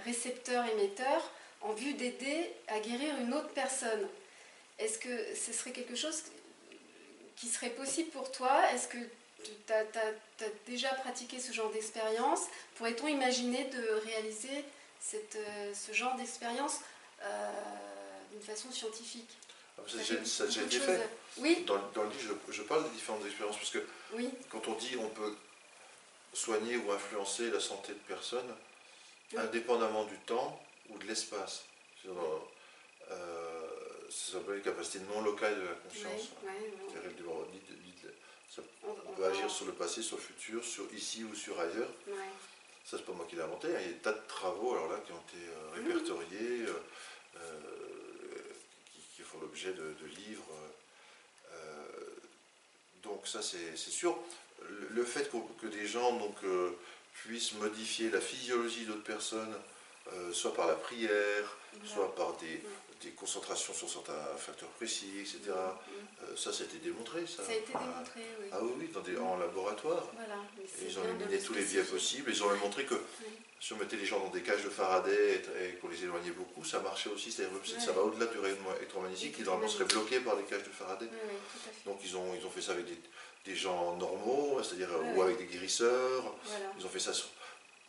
récepteurs-émetteurs 0.04 1.30
en 1.62 1.72
vue 1.72 1.94
d'aider 1.94 2.52
à 2.68 2.80
guérir 2.80 3.14
une 3.20 3.32
autre 3.34 3.48
personne? 3.50 4.06
Est-ce 4.78 4.98
que 4.98 5.34
ce 5.34 5.52
serait 5.52 5.72
quelque 5.72 5.94
chose 5.94 6.24
qui 7.36 7.46
serait 7.46 7.70
possible 7.70 8.10
pour 8.10 8.30
toi? 8.30 8.70
Est-ce 8.72 8.88
que 8.88 8.98
tu 9.42 9.72
as, 9.72 9.84
déjà 10.66 10.90
pratiqué 10.90 11.40
ce 11.40 11.52
genre 11.52 11.70
d'expérience? 11.70 12.42
Pourrait-on 12.76 13.08
imaginer 13.08 13.64
de 13.64 14.00
réaliser 14.04 14.64
euh, 15.14 15.72
ce 15.74 15.92
genre 15.92 16.16
d'expérience 16.16 16.80
euh, 17.22 17.50
d'une 18.32 18.42
façon 18.42 18.70
scientifique? 18.70 19.30
Ça, 19.86 19.98
Ça 19.98 20.02
j'ai- 20.04 20.16
fait 20.16 20.24
ça 20.26 20.44
a 20.44 20.46
déjà 20.46 20.62
été 20.62 20.78
fait. 20.78 21.08
Oui, 21.38 21.64
Dans, 21.66 21.78
dans 21.94 22.02
le 22.04 22.10
livre, 22.10 22.34
je, 22.48 22.52
je 22.52 22.62
parle 22.62 22.84
des 22.84 22.90
différentes 22.90 23.24
expériences 23.24 23.56
parce 23.56 23.70
que 23.70 23.84
oui, 24.14 24.28
quand 24.50 24.66
on 24.68 24.74
dit 24.74 24.96
on 24.98 25.08
peut 25.08 25.34
soigner 26.32 26.76
ou 26.76 26.90
influencer 26.92 27.50
la 27.50 27.60
santé 27.60 27.92
de 27.92 27.98
personnes 27.98 28.54
Oui. 29.32 29.38
indépendamment 29.38 30.04
du 30.04 30.16
temps 30.18 30.60
ou 30.88 30.98
de 30.98 31.06
l'espace. 31.06 31.64
C'est-à-dire, 32.02 32.20
euh, 33.10 33.66
ça 34.10 34.32
s'appelle 34.32 34.56
les 34.56 34.62
capacités 34.62 35.00
non 35.12 35.22
locales 35.22 35.56
de 35.56 35.62
la 35.66 35.74
conscience. 35.74 36.28
ça- 38.54 38.62
On, 38.84 39.12
peut 39.12 39.24
agir 39.24 39.50
sur 39.50 39.66
le 39.66 39.72
passé, 39.72 40.02
sur 40.02 40.16
le 40.16 40.22
futur, 40.22 40.64
sur 40.64 40.84
ici 40.94 41.24
ou 41.24 41.34
sur 41.34 41.58
ailleurs. 41.60 41.88
Ça, 42.84 42.96
c'est 42.96 43.04
pas 43.04 43.12
moi 43.12 43.26
qui 43.28 43.36
l'ai 43.36 43.42
inventé. 43.42 43.68
hein. 43.68 43.78
Il 43.80 43.86
y 43.86 43.90
a 43.90 43.92
des 43.92 43.98
tas 43.98 44.12
de 44.12 44.22
travaux 44.26 44.72
alors 44.72 44.88
là, 44.90 44.98
qui 45.06 45.12
ont 45.12 45.22
été 45.28 45.46
euh, 45.46 45.74
répertoriés, 45.76 46.62
euh, 46.66 46.72
euh, 47.36 47.60
font 49.30 49.38
l'objet 49.40 49.72
de, 49.72 49.94
de 50.00 50.06
livres. 50.26 50.46
euh, 51.52 51.86
donc 53.02 53.26
ça, 53.26 53.40
c'est 53.42 53.76
sûr. 53.76 54.16
Le, 54.68 54.88
le 54.90 55.04
fait 55.04 55.30
que 55.60 55.66
des 55.66 55.86
gens 55.86 56.12
donc, 56.18 56.36
euh, 56.44 56.70
puissent 57.14 57.54
modifier 57.54 58.10
la 58.10 58.20
physiologie 58.20 58.84
d'autres 58.84 59.02
personnes, 59.02 59.54
euh, 60.12 60.32
soit 60.32 60.54
par 60.54 60.66
la 60.66 60.74
prière, 60.74 61.56
soit 61.84 62.14
par 62.14 62.36
des, 62.36 62.62
des 63.02 63.10
concentrations 63.12 63.72
sur 63.72 63.88
certains 63.88 64.22
facteurs 64.36 64.68
précis, 64.70 65.10
etc. 65.20 65.38
Euh, 65.48 66.36
ça, 66.36 66.52
ça 66.52 66.62
a 66.62 66.66
été 66.66 66.78
démontré. 66.78 67.26
Ça, 67.26 67.42
Ça 67.44 67.52
a 67.52 67.54
été 67.54 67.72
Enfin, 67.74 67.86
démontré, 67.86 68.20
oui. 68.40 68.48
Ah 68.52 68.58
oui, 68.62 68.72
oui, 68.78 68.88
dans 68.92 69.00
des, 69.00 69.16
en 69.16 69.38
laboratoire. 69.38 70.06
Voilà. 70.14 70.36
mais 70.56 70.64
ils 70.88 70.98
ont 70.98 71.04
éliminé 71.04 71.38
tous 71.40 71.54
les 71.54 71.64
biais 71.64 71.82
possibles. 71.84 72.30
Ils 72.30 72.42
ont 72.44 72.54
montré 72.56 72.84
que 72.84 73.00
si 73.60 73.74
on 73.74 73.76
mettait 73.76 73.96
les 73.96 74.06
gens 74.06 74.18
dans 74.18 74.30
des 74.30 74.42
cages 74.42 74.64
de 74.64 74.70
Faraday 74.70 75.42
et, 75.60 75.64
et 75.68 75.72
qu'on 75.74 75.88
les 75.88 76.02
éloignait 76.02 76.30
beaucoup, 76.30 76.64
ça 76.64 76.80
marchait 76.80 77.10
aussi. 77.10 77.30
C'est-à-dire 77.30 77.54
Ouais. 77.56 77.80
ça 77.80 77.92
va 77.92 78.00
au-delà 78.02 78.26
du 78.26 78.38
rayonnement 78.38 78.74
électromagnétique 78.76 79.36
qui 79.36 79.42
normalement 79.42 79.68
serait 79.70 79.84
bloqué 79.84 80.20
par 80.20 80.36
les 80.36 80.44
cages 80.44 80.62
de 80.64 80.70
Faraday. 80.70 81.08
Donc 81.84 82.00
ils 82.02 82.16
ont, 82.16 82.34
ils 82.34 82.44
ont 82.46 82.50
fait 82.50 82.62
ça 82.62 82.72
avec 82.72 82.86
des, 82.86 82.98
des 83.44 83.54
gens 83.54 83.96
normaux, 83.96 84.62
c'est-à-dire 84.62 84.90
euh, 84.92 85.02
Ouais, 85.02 85.12
ou 85.14 85.22
avec 85.22 85.38
des 85.38 85.44
guérisseurs. 85.44 86.34
Voilà. 86.44 86.72
Ils 86.78 86.86
ont 86.86 86.88
fait 86.88 86.98
ça 87.00 87.12
sur- 87.12 87.28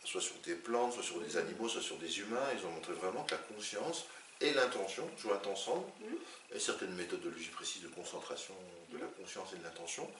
soit 0.04 0.20
sur 0.20 0.34
des 0.44 0.54
plantes, 0.56 0.92
soit 0.92 1.02
sur 1.02 1.20
des 1.20 1.36
animaux, 1.38 1.68
soit 1.68 1.80
sur 1.80 1.96
des 1.96 2.18
humains. 2.18 2.46
Ils 2.58 2.66
ont 2.66 2.70
montré 2.70 2.92
vraiment 2.92 3.24
que 3.24 3.32
la 3.32 3.38
conscience 3.38 4.04
et 4.42 4.52
l'intention 4.52 5.08
jointes 5.18 5.46
ensemble, 5.46 5.86
Mhm. 6.00 6.16
et 6.54 6.58
certaines 6.58 6.94
méthodologies 6.96 7.48
précises 7.50 7.82
de 7.82 7.88
concentration 7.88 8.54
de 8.92 8.98
la 8.98 9.06
conscience 9.06 9.52
et 9.54 9.56
de 9.56 9.62
l'intention, 9.62 10.10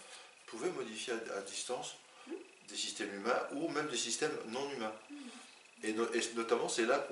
pouvaient 0.46 0.70
modifier 0.70 1.12
à, 1.12 1.38
à 1.38 1.40
distance 1.42 1.96
Mhm. 2.28 2.34
des 2.68 2.76
systèmes 2.76 3.12
humains 3.14 3.42
ou 3.52 3.68
même 3.68 3.88
des 3.88 3.96
systèmes 3.98 4.36
non 4.46 4.70
humains. 4.70 4.94
Et, 5.84 5.92
no- 5.92 6.12
et 6.12 6.20
notamment, 6.34 6.68
c'est 6.68 6.86
là 6.86 7.06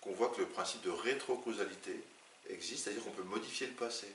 qu'on 0.00 0.12
voit 0.12 0.30
que 0.30 0.40
le 0.40 0.46
principe 0.46 0.82
de 0.82 0.90
rétrocausalité 0.90 2.00
existe, 2.48 2.84
c'est-à-dire 2.84 3.02
qu'on 3.04 3.10
peut 3.10 3.22
modifier 3.24 3.66
le 3.66 3.74
passé. 3.74 4.06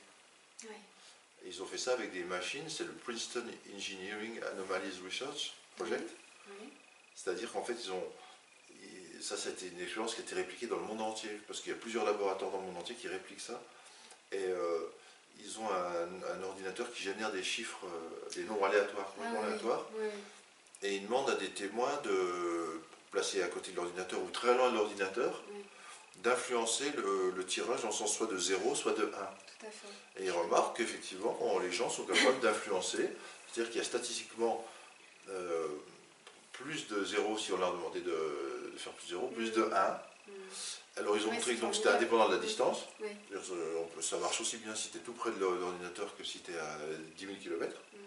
Ils 1.45 1.61
ont 1.61 1.65
fait 1.65 1.77
ça 1.77 1.93
avec 1.93 2.11
des 2.13 2.23
machines, 2.23 2.67
c'est 2.69 2.85
le 2.85 2.93
Princeton 2.93 3.43
Engineering 3.75 4.39
Anomalies 4.53 4.99
Research 5.05 5.53
Project. 5.75 6.09
Oui. 6.47 6.69
C'est-à-dire 7.15 7.51
qu'en 7.51 7.63
fait, 7.63 7.73
ils 7.83 7.91
ont. 7.91 8.03
Ça, 9.21 9.37
c'était 9.37 9.67
une 9.67 9.79
expérience 9.81 10.15
qui 10.15 10.21
a 10.21 10.23
été 10.23 10.35
répliquée 10.35 10.67
dans 10.67 10.75
le 10.77 10.83
monde 10.83 11.01
entier, 11.01 11.29
parce 11.47 11.61
qu'il 11.61 11.71
y 11.71 11.75
a 11.75 11.77
plusieurs 11.77 12.03
laboratoires 12.05 12.51
dans 12.51 12.59
le 12.59 12.65
monde 12.67 12.77
entier 12.77 12.95
qui 12.95 13.07
répliquent 13.07 13.39
ça. 13.41 13.61
Et 14.33 14.37
euh, 14.37 14.79
ils 15.39 15.59
ont 15.59 15.69
un, 15.69 16.33
un 16.39 16.43
ordinateur 16.43 16.91
qui 16.91 17.03
génère 17.03 17.31
des 17.31 17.43
chiffres, 17.43 17.85
euh, 17.85 18.29
des 18.35 18.43
nombres 18.43 18.65
aléatoires, 18.65 19.13
Ah 19.21 19.43
aléatoires. 19.45 19.85
Et 20.81 20.95
ils 20.95 21.03
demandent 21.03 21.29
à 21.29 21.35
des 21.35 21.49
témoins 21.51 22.01
de 22.03 22.81
placer 23.13 23.43
à 23.43 23.47
côté 23.47 23.71
de 23.71 23.77
l'ordinateur 23.77 24.19
ou 24.21 24.29
très 24.31 24.53
loin 24.57 24.71
de 24.71 24.75
l'ordinateur, 24.75 25.41
oui, 25.51 25.61
d'influencer 26.17 26.91
le, 26.97 27.31
le 27.31 27.45
tirage 27.45 27.81
dans 27.81 27.89
le 27.89 27.93
sens 27.93 28.15
soit 28.15 28.27
de 28.27 28.37
0, 28.37 28.75
soit 28.75 28.93
de 28.93 29.03
1. 29.03 29.07
tout 29.07 29.65
à 29.67 29.69
fait. 29.69 30.21
Et 30.21 30.25
ils 30.25 30.31
remarquent 30.31 30.77
qu'effectivement, 30.77 31.37
les 31.61 31.71
gens 31.71 31.89
sont 31.89 32.03
capables 32.03 32.39
d'influencer, 32.39 33.09
c'est-à-dire 33.47 33.71
qu'il 33.71 33.79
y 33.79 33.81
a 33.81 33.85
statistiquement 33.85 34.65
euh, 35.29 35.67
plus 36.53 36.87
de 36.87 37.03
0 37.05 37.37
si 37.37 37.51
on 37.53 37.57
leur 37.57 37.73
demandait 37.73 38.01
de, 38.01 38.71
de 38.73 38.77
faire 38.77 38.93
plus 38.93 39.05
de 39.05 39.11
0, 39.11 39.27
plus 39.27 39.51
de 39.51 39.63
1. 39.63 39.67
Mm. 39.67 40.31
Alors 40.97 41.17
ils 41.17 41.25
ont 41.27 41.31
montré 41.31 41.55
donc 41.55 41.73
c'était 41.75 41.89
indépendant 41.89 42.29
de 42.29 42.35
la 42.35 42.39
distance. 42.41 42.85
Oui. 42.99 43.09
Euh, 43.33 44.01
ça 44.01 44.17
marche 44.17 44.41
aussi 44.41 44.57
bien 44.57 44.73
si 44.75 44.89
tu 44.89 44.97
es 44.97 45.01
tout 45.01 45.13
près 45.13 45.31
de 45.31 45.39
l'ordinateur 45.39 46.15
que 46.17 46.23
si 46.23 46.39
tu 46.39 46.51
es 46.51 46.57
à 46.57 46.77
10 47.17 47.25
000 47.25 47.37
km. 47.43 47.75
Mm. 47.75 47.97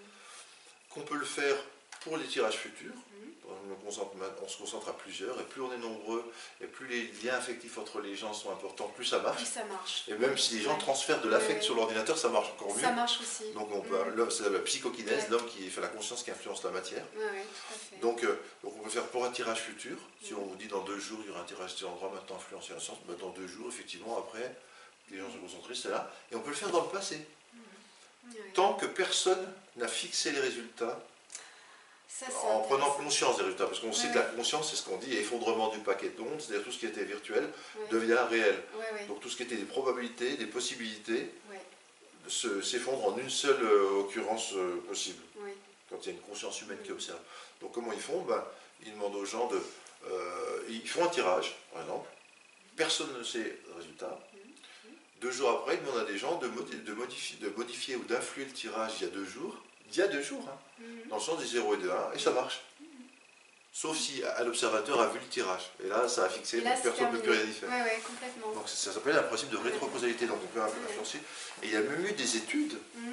Qu'on 0.90 1.00
peut 1.02 1.16
le 1.16 1.24
faire 1.24 1.56
pour 2.02 2.16
les 2.16 2.24
tirages 2.26 2.56
futurs. 2.56 2.94
Mhm. 2.94 3.25
On, 3.48 3.74
concentre 3.86 4.10
se 4.48 4.58
concentre 4.58 4.88
à 4.88 4.92
plusieurs, 4.96 5.40
et 5.40 5.44
plus 5.44 5.60
on 5.60 5.72
est 5.72 5.78
nombreux, 5.78 6.32
et 6.60 6.66
plus 6.66 6.88
les 6.88 7.06
liens 7.22 7.34
affectifs 7.34 7.78
entre 7.78 8.00
les 8.00 8.16
gens 8.16 8.32
sont 8.32 8.50
importants, 8.50 8.88
plus 8.96 9.04
ça 9.04 9.20
marche. 9.20 9.36
Plus 9.36 9.46
ça 9.46 9.64
marche. 9.64 10.04
Et 10.08 10.14
même 10.14 10.36
si 10.36 10.54
les 10.56 10.62
gens 10.62 10.76
transfèrent 10.76 11.20
de 11.20 11.28
l'affect 11.28 11.62
sur 11.62 11.76
l'ordinateur, 11.76 12.18
ça 12.18 12.28
marche 12.28 12.48
encore 12.50 12.74
mieux. 12.74 12.82
Ça 12.82 12.90
marche 12.90 13.20
aussi. 13.20 13.52
Donc 13.52 13.68
on 13.72 13.78
Mm. 13.82 14.14
peut, 14.14 14.30
c'est 14.30 14.50
la 14.50 14.58
psychokinèse, 14.60 15.28
l'homme 15.28 15.46
qui 15.46 15.68
fait 15.70 15.80
la 15.80 15.86
conscience 15.88 16.24
qui 16.24 16.32
influence 16.32 16.64
la 16.64 16.70
matière. 16.72 17.04
Oui, 17.16 17.22
oui, 17.32 17.40
tout 17.42 17.74
à 17.74 17.78
fait. 17.78 17.96
Donc, 18.00 18.24
euh, 18.24 18.36
donc 18.64 18.74
on 18.78 18.82
peut 18.82 18.90
faire 18.90 19.06
pour 19.06 19.24
un 19.24 19.30
tirage 19.30 19.60
futur. 19.60 19.96
Si 20.22 20.32
Mm. 20.32 20.38
on 20.38 20.44
vous 20.46 20.56
dit 20.56 20.66
dans 20.66 20.82
deux 20.82 20.98
jours 20.98 21.18
il 21.22 21.28
y 21.28 21.30
aura 21.30 21.40
un 21.40 21.44
tirage 21.44 21.74
de 21.74 21.78
tel 21.80 21.88
endroit 21.88 22.10
maintenant 22.12 22.36
influencer 22.36 22.72
la 22.74 22.80
science, 22.80 22.98
ben, 23.06 23.16
dans 23.16 23.30
deux 23.30 23.46
jours 23.46 23.68
effectivement 23.68 24.18
après 24.18 24.56
les 25.10 25.18
gens 25.18 25.30
sont 25.30 25.38
concentrés, 25.38 25.74
c'est 25.76 25.90
là. 25.90 26.10
Et 26.32 26.34
on 26.36 26.40
peut 26.40 26.50
le 26.50 26.56
faire 26.56 26.70
dans 26.70 26.82
le 26.82 26.88
passé. 26.88 27.24
Oui. 27.54 28.40
Tant 28.54 28.74
que 28.74 28.86
personne 28.86 29.46
n'a 29.76 29.86
fixé 29.86 30.32
les 30.32 30.40
résultats 30.40 30.98
Ça, 32.08 32.26
en 32.48 32.60
prenant 32.60 32.90
conscience 32.92 33.36
des 33.36 33.42
résultats. 33.42 33.66
Parce 33.66 33.80
qu'on 33.80 33.92
sait 33.92 34.06
Ouais, 34.06 34.12
que 34.14 34.18
la 34.18 34.24
conscience, 34.24 34.70
c'est 34.70 34.76
ce 34.76 34.82
qu'on 34.84 34.96
dit, 34.96 35.14
effondrement 35.16 35.68
du 35.68 35.78
paquet 35.80 36.10
d'ondes, 36.10 36.40
c'est-à-dire 36.40 36.64
tout 36.64 36.72
ce 36.72 36.78
qui 36.78 36.86
était 36.86 37.04
virtuel 37.04 37.48
devient 37.90 38.18
réel. 38.30 38.62
Donc 39.08 39.20
tout 39.20 39.28
ce 39.28 39.36
qui 39.36 39.42
était 39.42 39.56
des 39.56 39.64
probabilités, 39.64 40.36
des 40.36 40.46
possibilités, 40.46 41.30
s'effondre 42.28 43.06
en 43.06 43.18
une 43.18 43.30
seule 43.30 43.62
euh, 43.62 44.00
occurrence 44.00 44.52
euh, 44.54 44.82
possible. 44.88 45.22
quand 45.88 45.98
il 46.02 46.06
y 46.06 46.08
a 46.08 46.12
une 46.12 46.20
conscience 46.22 46.60
humaine 46.62 46.78
qui 46.84 46.90
observe. 46.90 47.20
Donc 47.60 47.72
comment 47.72 47.92
ils 47.92 48.00
font? 48.00 48.22
Ben, 48.22 48.42
Ils 48.84 48.92
demandent 48.92 49.14
aux 49.14 49.24
gens 49.24 49.46
de... 49.48 49.60
euh, 50.08 50.62
ils 50.68 50.88
font 50.88 51.04
un 51.04 51.08
tirage, 51.08 51.54
par 51.72 51.82
exemple. 51.82 52.08
Personne 52.76 53.16
ne 53.16 53.22
sait 53.22 53.58
le 53.68 53.74
résultat. 53.76 54.18
Deux 55.20 55.30
jours 55.30 55.50
après, 55.50 55.76
ils 55.76 55.80
demandent 55.82 56.02
à 56.02 56.04
des 56.04 56.18
gens 56.18 56.36
de 56.38 56.48
modifier, 56.48 57.38
de 57.38 57.48
modifier 57.56 57.96
ou 57.96 58.04
d'influer 58.04 58.44
le 58.44 58.52
tirage 58.52 58.92
il 59.00 59.04
y 59.04 59.06
a 59.06 59.12
deux 59.12 59.24
jours. 59.24 59.56
Il 59.90 59.96
y 59.96 60.02
a 60.02 60.08
deux 60.08 60.22
jours, 60.22 60.44
hein, 60.48 60.58
Mhm. 60.80 61.08
dans 61.08 61.16
le 61.16 61.22
sens 61.22 61.38
des 61.40 61.46
0 61.46 61.74
et 61.74 61.78
des 61.78 61.88
1, 61.90 62.12
et 62.14 62.18
ça 62.18 62.30
marche. 62.32 62.60
Sauf 63.72 63.96
si 63.98 64.22
l'observateur 64.42 64.98
a 65.00 65.08
vu 65.08 65.18
le 65.18 65.26
tirage. 65.26 65.70
Et 65.84 65.88
là, 65.88 66.08
ça 66.08 66.24
a 66.24 66.28
fixé, 66.30 66.62
là, 66.62 66.72
donc 66.74 66.82
personne 66.82 67.06
ne 67.12 67.16
peut 67.16 67.22
plus 67.22 67.32
rien 67.32 67.42
y 67.44 67.52
faire. 67.52 67.68
Ouais, 67.68 67.82
ouais, 67.82 68.02
complètement. 68.06 68.52
Donc 68.54 68.68
ça 68.70 68.90
s'appelle 68.90 69.16
un 69.16 69.22
principe 69.22 69.50
de 69.50 69.58
rétrocausalité, 69.58 70.26
donc 70.26 70.38
on 70.42 70.46
peut 70.46 70.62
influencer. 70.62 71.18
Et 71.62 71.66
il 71.66 71.72
y 71.72 71.76
a 71.76 71.80
même 71.82 72.06
eu 72.06 72.12
des 72.12 72.36
études 72.38 72.72
Mhm. 72.94 73.12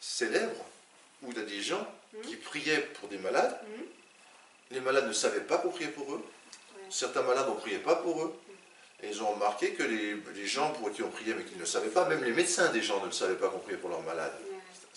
célèbres 0.00 0.64
où 1.22 1.32
il 1.32 1.38
y 1.38 1.40
a 1.40 1.44
des 1.44 1.60
gens 1.60 1.86
qui 2.22 2.36
priaient 2.36 2.80
pour 3.00 3.08
des 3.08 3.18
malades. 3.18 3.58
Les 4.70 4.80
malades 4.80 5.06
ne 5.08 5.12
savaient 5.12 5.40
pas 5.40 5.58
qu'on 5.58 5.70
priait 5.70 5.90
pour 5.90 6.12
eux. 6.14 6.24
Ouais. 6.76 6.82
Certains 6.90 7.22
malades, 7.22 7.46
on 7.48 7.54
ne 7.54 7.60
priait 7.60 7.78
pas 7.78 7.96
pour 7.96 8.22
eux. 8.22 8.34
Et 9.02 9.08
ils 9.08 9.22
ont 9.22 9.30
remarqué 9.32 9.74
que 9.74 9.82
les, 9.82 10.14
les 10.34 10.46
gens 10.46 10.72
pour 10.72 10.90
qui 10.92 11.02
on 11.02 11.10
priait, 11.10 11.34
mais 11.34 11.44
qui 11.44 11.54
ne 11.54 11.60
le 11.60 11.66
savaient 11.66 11.90
pas, 11.90 12.08
même 12.08 12.24
les 12.24 12.32
médecins 12.32 12.70
des 12.72 12.80
gens 12.82 13.00
ne 13.00 13.06
le 13.06 13.12
savaient 13.12 13.34
pas 13.34 13.48
qu'on 13.48 13.58
priait 13.58 13.76
pour 13.76 13.90
leurs 13.90 14.02
malades. 14.02 14.32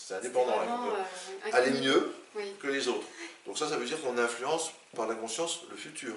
C'est 0.02 0.14
indépendant. 0.14 0.56
Vraiment, 0.56 0.88
on 0.88 0.94
euh, 0.94 1.52
aller 1.52 1.78
mieux 1.80 2.12
Oui. 2.34 2.54
que 2.60 2.68
les 2.68 2.88
autres. 2.88 3.06
Donc 3.46 3.58
ça, 3.58 3.68
ça 3.68 3.76
veut 3.76 3.84
dire 3.84 4.00
qu'on 4.00 4.16
influence 4.16 4.72
par 4.96 5.06
la 5.06 5.14
conscience 5.14 5.60
le 5.70 5.76
futur. 5.76 6.14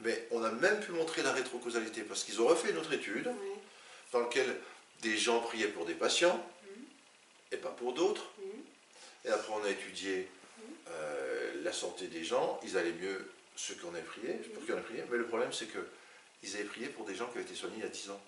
Mais 0.00 0.26
on 0.30 0.42
a 0.44 0.50
même 0.52 0.80
pu 0.80 0.92
montrer 0.92 1.22
la 1.22 1.32
rétrocausalité, 1.32 2.02
parce 2.02 2.22
qu'ils 2.24 2.40
ont 2.40 2.46
refait 2.46 2.70
une 2.70 2.78
autre 2.78 2.92
étude 2.92 3.30
dans 4.12 4.20
laquelle 4.20 4.56
des 5.02 5.16
gens 5.18 5.40
priaient 5.40 5.68
pour 5.68 5.84
des 5.86 5.94
patients 5.94 6.36
Mhm. 6.64 6.84
et 7.52 7.56
pas 7.56 7.70
pour 7.70 7.92
d'autres. 7.92 8.24
Mhm. 8.38 8.62
Et 9.24 9.28
après, 9.30 9.52
on 9.52 9.64
a 9.64 9.68
étudié 9.70 10.28
Mhm. 10.58 10.64
euh, 10.90 11.52
la 11.64 11.72
santé 11.72 12.06
des 12.06 12.24
gens. 12.24 12.58
Ils 12.62 12.78
allaient 12.78 12.92
mieux, 12.92 13.30
ceux 13.56 13.74
qui 13.74 13.84
en 13.84 13.90
avaient 13.90 14.00
prié, 14.02 14.32
pour 14.54 14.64
qui 14.64 14.72
en 14.72 14.76
avaient 14.76 14.84
prié. 14.84 15.04
Mais 15.10 15.18
le 15.18 15.26
problème, 15.26 15.52
c'est 15.52 15.66
que 15.66 15.78
ils 16.42 16.54
avaient 16.54 16.64
prié 16.64 16.86
pour 16.86 17.04
des 17.04 17.14
gens 17.16 17.26
qui 17.26 17.32
avaient 17.38 17.46
été 17.46 17.54
soignés 17.56 17.76
il 17.78 17.82
y 17.82 17.86
a 17.86 17.90
10 17.90 18.10
ans. 18.10 18.20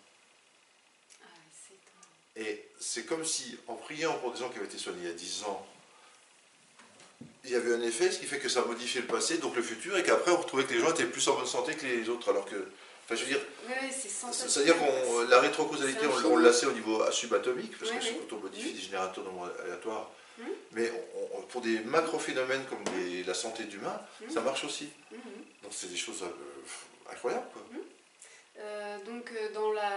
Et 2.40 2.64
c'est 2.80 3.04
comme 3.04 3.24
si, 3.24 3.56
en 3.68 3.74
priant 3.74 4.14
pour 4.14 4.32
des 4.32 4.38
gens 4.40 4.48
qui 4.48 4.56
avaient 4.56 4.66
été 4.66 4.78
soignés 4.78 5.00
il 5.02 5.06
y 5.08 5.10
a 5.10 5.14
10 5.14 5.44
ans, 5.44 5.66
il 7.44 7.50
y 7.50 7.54
avait 7.54 7.74
un 7.74 7.82
effet, 7.82 8.10
ce 8.10 8.18
qui 8.18 8.24
fait 8.26 8.38
que 8.38 8.48
ça 8.48 8.62
modifiait 8.64 9.02
le 9.02 9.06
passé, 9.06 9.38
donc 9.38 9.54
le 9.56 9.62
futur, 9.62 9.96
et 9.98 10.02
qu'après, 10.02 10.30
on 10.30 10.38
retrouvait 10.38 10.64
que 10.64 10.72
les 10.72 10.80
gens 10.80 10.90
étaient 10.90 11.04
plus 11.04 11.26
en 11.28 11.36
bonne 11.36 11.46
santé 11.46 11.74
que 11.74 11.84
les 11.86 12.08
autres. 12.08 12.30
Alors 12.30 12.46
que, 12.46 12.56
enfin, 13.04 13.14
je 13.14 13.20
veux 13.24 13.26
dire, 13.26 13.40
Oui, 13.68 13.74
c'est-à-dire 13.92 14.76
qu'on 14.78 15.22
la 15.28 15.40
rétrocausalité, 15.40 16.06
on, 16.06 16.32
on 16.32 16.36
l'a 16.38 16.52
sait 16.52 16.66
au 16.66 16.72
niveau 16.72 17.02
subatomique, 17.12 17.78
parce 17.78 17.90
Oui, 17.92 17.98
que 17.98 18.04
oui. 18.04 18.16
quand 18.30 18.36
on 18.36 18.40
modifie 18.40 18.72
des 18.72 18.80
générateurs 18.80 19.24
de 19.24 19.28
nombres 19.30 19.52
aléatoires, 19.62 20.10
Mhm. 20.38 20.46
mais 20.72 20.90
on- 21.16 21.38
on- 21.38 21.42
pour 21.42 21.60
des 21.60 21.80
macro-phénomènes 21.80 22.64
comme 22.70 22.82
la 23.26 23.34
santé 23.34 23.64
d'humain, 23.64 24.00
Mhm. 24.22 24.30
ça 24.30 24.40
marche 24.40 24.64
aussi. 24.64 24.88
Mhm. 25.10 25.18
Donc 25.62 25.72
c'est 25.72 25.90
des 25.90 25.96
choses 25.98 26.22
euh, 26.22 27.12
incroyables. 27.12 27.44
Quoi. 27.52 27.62
Euh, 28.62 28.98
donc 29.06 29.30
euh, 29.32 29.52
dans 29.54 29.72
la. 29.72 29.90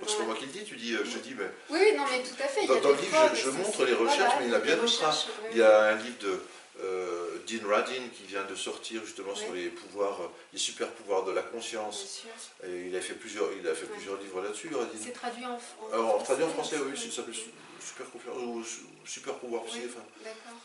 Dans 0.00 0.06
c'est 0.06 0.14
pas 0.14 0.20
la- 0.20 0.26
moi 0.26 0.36
qui 0.36 0.46
le 0.46 0.52
dis, 0.52 0.64
tu 0.64 0.76
dis, 0.76 0.94
euh, 0.94 1.04
je 1.04 1.18
dis, 1.18 1.34
mais 1.36 1.50
Oui, 1.70 1.78
oui, 1.82 1.96
non, 1.96 2.04
mais 2.10 2.22
tout 2.22 2.40
à 2.42 2.46
fait. 2.46 2.60
il 2.62 2.64
y 2.64 2.68
Dans- 2.68 2.74
a 2.76 2.80
dans 2.80 2.90
des 2.90 2.96
le 2.96 3.02
livre, 3.02 3.30
je- 3.30 3.36
je 3.36 3.42
c'est- 3.42 3.50
montre 3.58 3.76
c'est- 3.78 3.86
les 3.86 3.92
recherches, 3.94 4.18
voilà, 4.18 4.38
mais 4.40 4.46
il 4.46 4.50
y 4.50 4.54
en 4.54 4.56
a 4.56 4.60
bien 4.60 4.76
d'autres, 4.76 5.04
hein. 5.04 5.14
oui, 5.42 5.48
il 5.52 5.58
y 5.58 5.62
a 5.62 5.80
un 5.88 5.94
livre 5.96 6.18
de 6.20 6.40
euh, 6.82 7.38
Dean 7.46 7.68
Radin 7.68 8.08
qui 8.16 8.24
vient 8.24 8.44
de 8.44 8.54
sortir 8.56 9.00
justement 9.04 9.34
sur 9.34 9.52
les 9.52 9.68
pouvoirs, 9.68 10.18
les 10.52 10.58
super 10.58 10.88
pouvoirs 10.90 11.24
de 11.24 11.30
la 11.32 11.42
Bien 11.42 11.50
conscience. 11.52 12.22
sûr. 12.22 12.68
Et 12.68 12.86
il 12.88 12.96
a 12.96 13.00
fait 13.00 13.14
plusieurs, 13.14 13.48
il 13.52 13.66
a 13.68 13.74
fait 13.74 13.86
plusieurs 13.86 14.20
livres 14.20 14.42
là-dessus, 14.42 14.70
Radin. 14.74 14.88
C'est 15.00 15.12
traduit 15.12 15.44
en, 15.46 15.52
en 15.54 15.92
Alors, 15.92 16.22
traduit 16.24 16.44
en 16.44 16.48
français, 16.48 16.76
oui, 16.84 16.96
ça 16.98 17.14
s'appelle 17.16 17.34
super 17.80 18.10
confiance 18.10 18.36
ou 18.38 18.64
su- 18.64 18.80
super 19.06 19.34
pouvoir 19.34 19.62
aussi. 19.64 19.82
Enfin. 19.86 20.04
D'accord. 20.24 20.58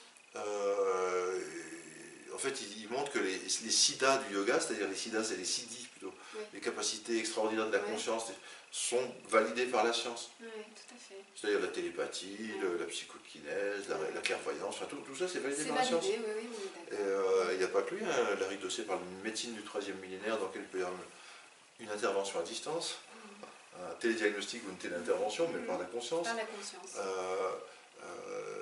Euh, 0.48 1.40
en 2.34 2.38
fait, 2.38 2.60
il, 2.62 2.84
il 2.84 2.90
montre 2.90 3.12
que 3.12 3.20
les, 3.20 3.38
les 3.64 3.72
siddhas 3.72 4.18
du 4.30 4.36
yoga, 4.36 4.60
c'est-à-dire 4.60 4.88
les 4.88 4.96
siddhas 4.96 5.30
et 5.34 5.38
les 5.38 5.46
siddhis 5.46 5.79
Oui. 6.39 6.45
les 6.54 6.60
capacités 6.62 7.17
extraordinaires 7.19 7.67
de 7.67 7.73
la 7.73 7.84
Oui. 7.84 7.91
conscience, 7.91 8.32
sont 8.71 9.12
validées 9.30 9.65
par 9.65 9.84
la 9.84 9.91
science. 9.93 10.30
Oui, 10.41 10.47
tout 10.75 10.93
à 10.95 10.97
fait. 10.97 11.21
C'est-à-dire 11.36 11.60
la 11.60 11.67
télépathie, 11.69 12.52
le- 12.62 12.78
la 12.78 12.86
psychokinèse, 12.86 13.89
la, 13.89 13.97
la 14.13 14.21
clairvoyance, 14.21 14.75
enfin 14.75 14.86
tout, 14.86 14.97
tout 14.97 15.15
ça 15.15 15.28
c'est 15.28 15.39
validé 15.39 15.65
par 15.65 15.78
la 15.78 15.84
science. 15.84 16.04
validé, 16.06 16.23
est 16.23 16.91
d'accord. 16.91 17.08
euh, 17.08 17.49
il 17.54 17.58
n'y 17.58 17.63
a 17.63 17.67
pas 17.67 17.82
que 17.82 17.95
lui, 17.95 18.04
hein, 18.06 18.36
Larry 18.39 18.58
Dossé 18.58 18.84
parle 18.84 18.99
d'une 18.99 19.21
médecine 19.23 19.54
du 19.56 19.63
troisième 19.63 19.97
millénaire 19.97 20.38
dans 20.38 20.45
laquelle 20.45 20.62
il 20.62 20.67
peut 20.67 20.80
y 20.80 20.82
avoir 20.84 20.99
une 21.80 21.89
intervention 21.89 22.39
à 22.39 22.43
distance, 22.43 22.97
un 23.82 23.93
télédiagnostic 23.95 24.62
ou 24.67 24.69
une 24.69 24.78
téléintervention, 24.78 25.47
mais 25.52 25.60
Mhm. 25.62 25.65
par 25.65 25.80
la 25.80 25.86
conscience. 25.86 26.28
Par 26.28 26.36
la 26.36 26.43
conscience. 26.43 26.91
Euh, 26.97 27.49
euh, 28.04 28.59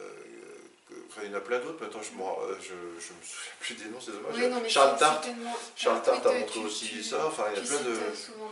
enfin, 1.09 1.21
il 1.23 1.31
y 1.31 1.33
en 1.33 1.37
a 1.37 1.41
plein 1.41 1.59
d'autres, 1.59 1.83
maintenant 1.83 2.01
je, 2.01 2.11
m'en- 2.17 2.37
euh, 2.41 2.55
je, 2.61 2.67
je 2.67 2.73
me 3.13 3.21
souviens 3.23 3.53
plus 3.59 3.75
des 3.75 3.85
noms, 3.85 3.99
c'est 4.01 4.11
dommage. 4.11 4.35
Oui, 4.35 4.47
non, 4.47 4.59
mais 4.61 4.69
Charles 4.69 4.91
c'est- 4.93 4.99
Tart, 4.99 5.21
c'est 5.23 5.29
tellement- 5.31 5.55
Charles 5.75 6.01
Tart 6.03 6.21
oui, 6.25 6.29
a 6.35 6.39
montré 6.39 6.59
aussi 6.59 6.87
tu- 6.87 7.03
ça, 7.03 7.25
enfin 7.27 7.45
il 7.51 7.57
y 7.57 7.61
a 7.63 7.67
plein 7.67 7.81
de... 7.81 7.95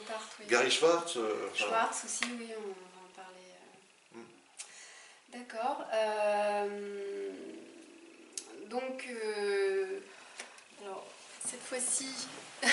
Tarte, 0.07 0.31
oui. 0.39 0.45
Gary 0.47 0.71
Schwartz, 0.71 1.17
euh, 1.17 1.35
enfin, 1.51 1.65
Schwartz 1.65 2.03
aussi, 2.05 2.23
oui, 2.39 2.49
on 2.57 2.61
va 2.61 3.01
en 3.05 3.09
parler. 3.15 3.47
euh. 4.15 4.17
Mm. 4.19 5.39
D'accord. 5.39 5.85
euh, 5.93 7.29
donc, 8.69 9.05
euh, 9.09 9.99
alors, 10.83 11.05
cette 11.47 11.61
fois-ci, 11.61 12.09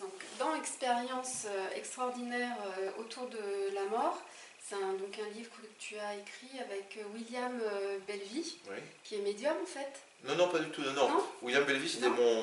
donc, 0.00 0.12
dans 0.38 0.54
Expérience 0.56 1.46
extraordinaire 1.74 2.56
autour 2.98 3.26
de 3.28 3.74
la 3.74 3.84
mort, 3.86 4.20
c'est 4.68 4.74
un, 4.74 4.94
donc 4.94 5.16
un 5.18 5.30
livre 5.36 5.50
que 5.50 5.66
tu 5.78 5.96
as 5.96 6.14
écrit 6.14 6.58
avec 6.60 6.98
euh, 6.98 7.02
William 7.14 7.52
euh, 7.62 7.98
oui. 8.08 8.76
qui 9.04 9.14
est 9.14 9.18
médium 9.18 9.54
en 9.62 9.66
fait. 9.66 9.92
Non, 10.24 10.34
non, 10.34 10.48
pas 10.48 10.58
du 10.58 10.70
tout, 10.70 10.82
non, 10.82 10.92
non. 10.92 11.08
Non 11.08 11.24
William 11.42 11.64
Belvy, 11.64 11.88
c'était 11.88 12.08
mon, 12.08 12.42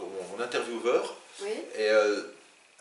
mon 0.00 0.40
intervieweur. 0.42 1.16
Oui. 1.42 1.50
Et 1.76 1.90
euh, 1.90 2.22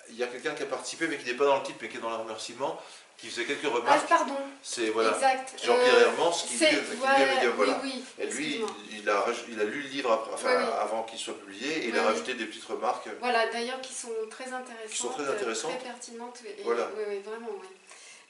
il 0.09 0.15
y 0.15 0.23
a 0.23 0.27
quelqu'un 0.27 0.53
qui 0.53 0.63
a 0.63 0.67
participé, 0.67 1.07
mais 1.07 1.17
qui 1.17 1.25
n'est 1.25 1.33
pas 1.33 1.45
dans 1.45 1.57
le 1.57 1.63
titre, 1.63 1.79
mais 1.81 1.89
qui 1.89 1.97
est 1.97 2.01
dans 2.01 2.09
le 2.09 2.15
remerciement, 2.17 2.79
qui 3.17 3.27
faisait 3.29 3.45
quelques 3.45 3.65
Ah, 3.65 3.69
remarques. 3.75 4.07
pardon. 4.07 4.35
C'est 4.61 4.89
voilà. 4.89 5.11
Jean-Pierre 5.11 5.95
Euh, 5.95 6.05
Hermans 6.07 6.31
qui 6.31 6.47
qui 6.57 6.65
voilà, 6.97 7.25
dit, 7.41 7.47
voilà. 7.55 7.79
Oui, 7.83 7.91
oui. 7.95 8.03
Et 8.19 8.27
lui, 8.27 8.61
il 8.91 9.09
a, 9.09 9.25
il 9.49 9.59
a 9.59 9.63
lu 9.63 9.81
le 9.81 9.89
livre 9.89 10.11
après- 10.11 10.33
enfin, 10.33 10.57
Oui, 10.57 10.65
avant 10.79 11.03
qu'il 11.03 11.17
soit 11.19 11.37
publié, 11.37 11.85
et 11.85 11.87
il 11.89 11.97
a 11.97 12.03
rajouté 12.03 12.33
des 12.35 12.45
petites 12.45 12.65
remarques. 12.65 13.07
Voilà, 13.19 13.47
d'ailleurs, 13.47 13.81
qui 13.81 13.93
sont 13.93 14.09
très 14.29 14.45
intéressantes. 14.51 14.89
Qui 14.89 14.97
sont 14.97 15.09
très 15.09 15.27
intéressantes. 15.27 15.77
Très 15.79 15.89
pertinentes. 15.89 16.39
Et, 16.45 16.63
Voilà. 16.63 16.89
Oui, 16.97 17.03
oui, 17.09 17.19
vraiment, 17.19 17.49
oui. 17.61 17.67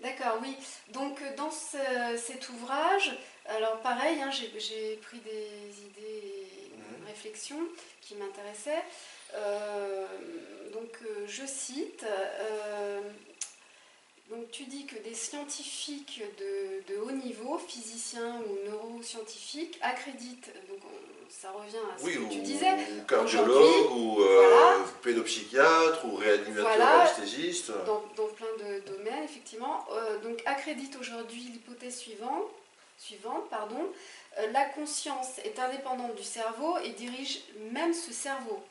D'accord, 0.03 0.39
oui. 0.41 0.55
Donc, 0.89 1.21
euh, 1.21 1.35
dans 1.37 1.49
ce- 1.49 2.17
cet 2.17 2.49
ouvrage, 2.49 3.17
alors 3.45 3.79
pareil, 3.81 4.21
hein, 4.21 4.29
j'ai 4.31 4.95
pris 4.97 5.19
des 5.19 5.81
idées 5.85 6.47
et 6.67 7.07
réflexions 7.07 7.61
qui 8.01 8.15
m'intéressaient. 8.15 8.83
Euh, 9.35 10.05
donc, 10.73 10.91
euh, 11.03 11.25
je 11.27 11.45
cite. 11.45 12.03
euh, 12.03 13.01
donc, 14.29 14.51
tu 14.51 14.63
dis 14.65 14.85
que 14.85 14.97
des 15.03 15.13
scientifiques 15.13 16.21
de, 16.39 16.93
de 16.93 16.99
haut 16.99 17.11
niveau, 17.11 17.57
physiciens 17.57 18.41
ou 18.41 18.69
neuroscientifiques, 18.69 19.77
accréditent, 19.81 20.51
donc 20.69 20.79
ça 21.41 21.51
revient 21.51 21.77
à 21.93 21.97
ce 21.99 22.05
Oui, 22.05 22.13
que 22.13 22.19
ou, 22.19 22.29
tu 22.29 22.39
disais, 22.39 22.71
ou 22.71 23.03
cardiologue, 23.07 23.91
ou 23.91 24.21
euh, 24.21 24.47
voilà. 24.49 24.85
pédopsychiatre, 25.01 26.05
ou 26.05 26.15
réanimateur 26.15 26.63
Voilà. 26.63 27.01
anesthésiste. 27.01 27.71
dans, 27.85 28.03
dans 28.15 28.27
plein 28.29 28.53
de 28.59 28.79
domaines, 28.81 29.23
effectivement, 29.23 29.85
euh, 29.91 30.19
donc 30.19 30.41
accrédite 30.45 30.95
aujourd'hui 30.99 31.41
l'hypothèse 31.41 31.97
suivante, 31.97 32.45
suivante 32.97 33.49
pardon, 33.49 33.91
euh, 34.39 34.51
la 34.51 34.65
conscience 34.65 35.39
est 35.39 35.57
indépendante 35.59 36.15
du 36.15 36.23
cerveau 36.23 36.77
et 36.83 36.89
dirige 36.89 37.41
même 37.71 37.93
ce 37.93 38.13
cerveau. 38.13 38.63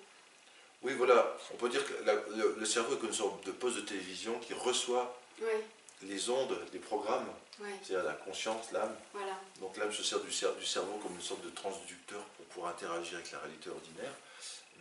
Oui, 0.82 0.94
voilà. 0.94 1.36
On 1.52 1.56
peut 1.56 1.68
dire 1.68 1.84
que 1.86 2.04
la- 2.04 2.14
le, 2.36 2.56
le 2.58 2.64
cerveau 2.66 2.94
est 2.94 2.98
comme 2.98 3.08
une 3.08 3.14
sorte 3.14 3.44
de 3.46 3.52
poste 3.52 3.76
de 3.76 3.82
télévision 3.82 4.38
qui 4.40 4.54
reçoit 4.54 5.16
Oui, 5.40 5.46
les 6.02 6.30
ondes, 6.30 6.56
les 6.72 6.78
programmes, 6.78 7.26
c'est-à-dire 7.82 8.04
la 8.06 8.14
conscience, 8.14 8.72
l'âme. 8.72 8.94
voilà. 9.12 9.38
Donc 9.60 9.76
l'âme 9.76 9.92
se 9.92 10.02
sert 10.02 10.20
du, 10.20 10.30
cer- 10.30 10.56
du 10.58 10.66
cerveau 10.66 10.98
comme 11.02 11.14
une 11.14 11.20
sorte 11.22 11.44
de 11.44 11.50
transducteur 11.50 12.22
pour 12.36 12.44
pouvoir 12.46 12.72
interagir 12.72 13.14
avec 13.18 13.30
la 13.32 13.38
réalité 13.38 13.70
ordinaire. 13.70 14.12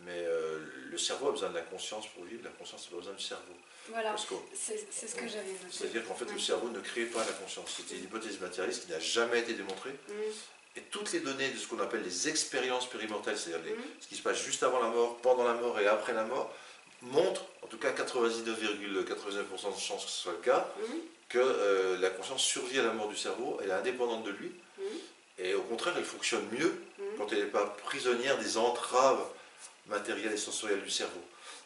Mais 0.04 0.18
euh, 0.18 0.58
le 0.90 0.98
cerveau 0.98 1.28
a 1.28 1.32
besoin 1.32 1.50
de 1.50 1.54
la 1.54 1.60
conscience 1.62 2.08
pour 2.08 2.24
vivre, 2.24 2.42
la 2.42 2.50
conscience 2.50 2.84
n'a 2.86 2.90
pas 2.90 2.96
besoin 2.96 3.14
du 3.14 3.22
cerveau. 3.22 3.52
Voilà, 3.88 4.14
c'est 4.54 5.06
ce 5.08 5.14
que 5.14 5.28
j'avais 5.28 5.52
noté. 5.52 5.66
C'est-à-dire 5.70 6.06
qu'en 6.06 6.14
fait, 6.14 6.24
le 6.32 6.38
cerveau 6.38 6.68
ne 6.70 6.80
crée 6.80 7.04
pas 7.06 7.24
la 7.24 7.32
conscience. 7.32 7.74
C'était 7.76 7.96
une 7.96 8.04
hypothèse 8.04 8.40
matérialiste 8.40 8.86
qui 8.86 8.90
n'a 8.90 9.00
jamais 9.00 9.40
été 9.40 9.54
démontrée. 9.54 9.90
Mm, 10.08 10.12
Et 10.76 10.80
toutes 10.82 11.12
les 11.12 11.20
données 11.20 11.50
de 11.50 11.58
ce 11.58 11.66
qu'on 11.68 11.80
appelle 11.80 12.02
les 12.02 12.28
expériences 12.28 12.88
périmortales, 12.88 13.36
c'est-à-dire 13.38 13.74
Mhm. 13.76 13.82
ce 14.00 14.06
qui 14.08 14.16
se 14.16 14.22
passe 14.22 14.38
juste 14.42 14.62
avant 14.62 14.80
la 14.80 14.88
mort, 14.88 15.18
pendant 15.18 15.44
la 15.44 15.54
mort 15.54 15.78
et 15.78 15.86
après 15.86 16.14
la 16.14 16.24
mort, 16.24 16.52
montrent, 17.02 17.44
en 17.62 17.66
tout 17.66 17.78
cas 17.78 17.90
99,99% 17.90 19.74
de 19.74 19.80
chances 19.80 20.04
que 20.04 20.10
ce 20.10 20.22
soit 20.22 20.32
le 20.32 20.38
cas, 20.38 20.68
mm, 20.78 20.82
que 21.28 21.38
euh, 21.38 21.98
la 21.98 22.10
conscience 22.10 22.42
survit 22.42 22.78
à 22.78 22.82
la 22.82 22.92
mort 22.92 23.08
du 23.08 23.16
cerveau, 23.16 23.58
elle 23.62 23.70
est 23.70 23.74
indépendante 23.74 24.24
de 24.24 24.30
lui, 24.30 24.52
mm, 24.78 24.82
et 25.38 25.54
au 25.54 25.62
contraire, 25.62 25.94
elle 25.96 26.04
fonctionne 26.04 26.44
mieux 26.52 26.82
mm. 26.98 27.02
quand 27.18 27.32
elle 27.32 27.40
n'est 27.40 27.50
pas 27.50 27.66
prisonnière 27.84 28.38
des 28.38 28.56
entraves 28.56 29.24
matérielles 29.86 30.32
et 30.32 30.36
sensorielles 30.36 30.82
du 30.82 30.90
cerveau. 30.90 31.20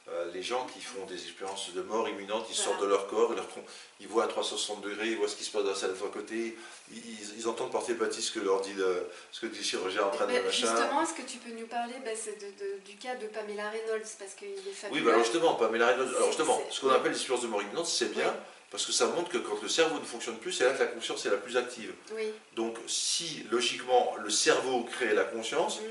Euh, 0.08 0.30
les 0.32 0.42
gens 0.42 0.64
qui 0.72 0.80
font 0.80 1.04
des 1.06 1.14
expériences 1.16 1.72
de 1.74 1.82
mort 1.82 2.08
imminente, 2.08 2.46
ils 2.48 2.54
Voilà. 2.54 2.70
sortent 2.70 2.80
de 2.80 2.86
leur 2.86 3.08
corps, 3.08 3.30
ils, 3.32 3.36
leur 3.36 3.48
font- 3.50 3.64
ils 3.98 4.06
voient 4.06 4.22
à 4.22 4.28
360 4.28 4.80
degrés, 4.82 5.08
ils 5.08 5.16
voient 5.16 5.26
ce 5.26 5.34
qui 5.34 5.42
se 5.42 5.50
passe 5.50 5.64
dans 5.64 5.70
la 5.70 5.74
salle 5.76 5.90
à 6.00 6.08
côté, 6.12 6.56
ils, 6.92 6.96
ils- 6.98 7.38
ils 7.40 7.48
entendent 7.48 7.72
par 7.72 7.84
télépathie 7.84 8.22
ce 8.22 8.30
que 8.30 8.38
leur 8.38 8.60
dit 8.60 8.72
le, 8.74 9.08
ce 9.32 9.40
que 9.40 9.46
dit 9.46 9.58
le 9.58 9.64
chirurgien 9.64 10.04
en 10.04 10.10
train 10.10 10.26
de 10.26 10.30
Ben, 10.32 10.44
machin. 10.44 10.68
justement, 10.68 11.02
est-ce 11.02 11.12
que 11.14 11.22
tu 11.28 11.38
peux 11.38 11.50
nous 11.58 11.66
parler 11.66 11.94
c'est 12.14 12.38
de- 12.40 12.64
de- 12.64 12.78
du 12.84 12.94
cas 12.96 13.16
de 13.16 13.26
Pamela 13.26 13.68
Reynolds 13.70 14.06
Parce 14.16 14.34
qu'il 14.34 14.46
est 14.46 14.90
Oui, 14.92 15.00
bah 15.00 15.10
alors 15.10 15.24
justement, 15.24 15.54
Pamela 15.54 15.88
Reynolds, 15.88 16.14
alors 16.14 16.28
justement, 16.28 16.62
ce 16.70 16.80
qu'on 16.82 16.90
appelle 16.90 17.10
l'expérience 17.10 17.42
de 17.42 17.48
mort 17.48 17.62
imminente, 17.62 17.86
c'est 17.86 18.12
bien, 18.12 18.28
Oui. 18.28 18.40
parce 18.70 18.86
que 18.86 18.92
ça 18.92 19.06
montre 19.08 19.28
que 19.28 19.38
quand 19.38 19.60
le 19.60 19.68
cerveau 19.68 19.98
ne 19.98 20.04
fonctionne 20.04 20.38
plus, 20.38 20.52
c'est 20.52 20.66
là 20.66 20.70
que 20.74 20.78
la 20.78 20.86
conscience 20.86 21.26
est 21.26 21.30
la 21.30 21.36
plus 21.38 21.56
active. 21.56 21.92
Oui. 22.12 22.30
Donc 22.54 22.76
si, 22.86 23.44
logiquement, 23.50 24.14
le 24.22 24.30
cerveau 24.30 24.84
crée 24.84 25.14
la 25.14 25.24
conscience, 25.24 25.80
mm, 25.80 25.84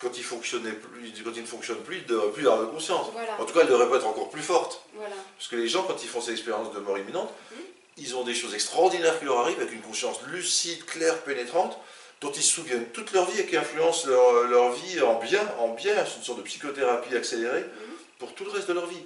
quand 0.00 0.16
il, 0.16 0.24
fonctionnait 0.24 0.72
plus, 0.72 1.12
quand 1.22 1.30
il 1.36 1.42
ne 1.42 1.46
fonctionne 1.46 1.78
plus, 1.82 1.96
il 1.98 2.02
ne 2.02 2.08
devrait 2.08 2.30
plus 2.32 2.46
avoir 2.46 2.60
de 2.62 2.66
conscience. 2.66 3.08
Voilà, 3.12 3.38
En 3.38 3.44
tout 3.44 3.52
cas, 3.52 3.60
elle 3.62 3.68
devrait 3.68 3.88
pas 3.88 3.96
être 3.96 4.06
encore 4.06 4.30
plus 4.30 4.42
forte. 4.42 4.82
voilà. 4.94 5.14
Parce 5.36 5.48
que 5.48 5.56
les 5.56 5.68
gens, 5.68 5.82
quand 5.82 6.02
ils 6.02 6.08
font 6.08 6.20
ces 6.20 6.32
expériences 6.32 6.72
de 6.72 6.80
mort 6.80 6.96
imminente, 6.98 7.30
Mhm. 7.52 7.58
ils 7.98 8.16
ont 8.16 8.24
des 8.24 8.34
choses 8.34 8.54
extraordinaires 8.54 9.18
qui 9.18 9.26
leur 9.26 9.38
arrivent 9.40 9.60
avec 9.60 9.72
une 9.72 9.82
conscience 9.82 10.18
lucide, 10.28 10.84
claire, 10.86 11.18
pénétrante, 11.22 11.78
dont 12.22 12.32
ils 12.32 12.42
se 12.42 12.52
souviennent 12.54 12.86
toute 12.90 13.12
leur 13.12 13.30
vie 13.30 13.40
et 13.40 13.46
qui 13.46 13.56
influencent 13.56 14.06
leur, 14.08 14.44
leur 14.44 14.72
vie 14.72 15.00
en 15.02 15.18
bien, 15.18 15.46
en 15.58 15.68
bien. 15.68 15.94
C'est 16.06 16.16
une 16.18 16.22
sorte 16.24 16.38
de 16.38 16.44
psychothérapie 16.44 17.14
accélérée 17.16 17.60
Mhm. 17.62 17.94
pour 18.18 18.34
tout 18.34 18.44
le 18.44 18.50
reste 18.50 18.68
de 18.68 18.74
leur 18.74 18.86
vie. 18.86 19.02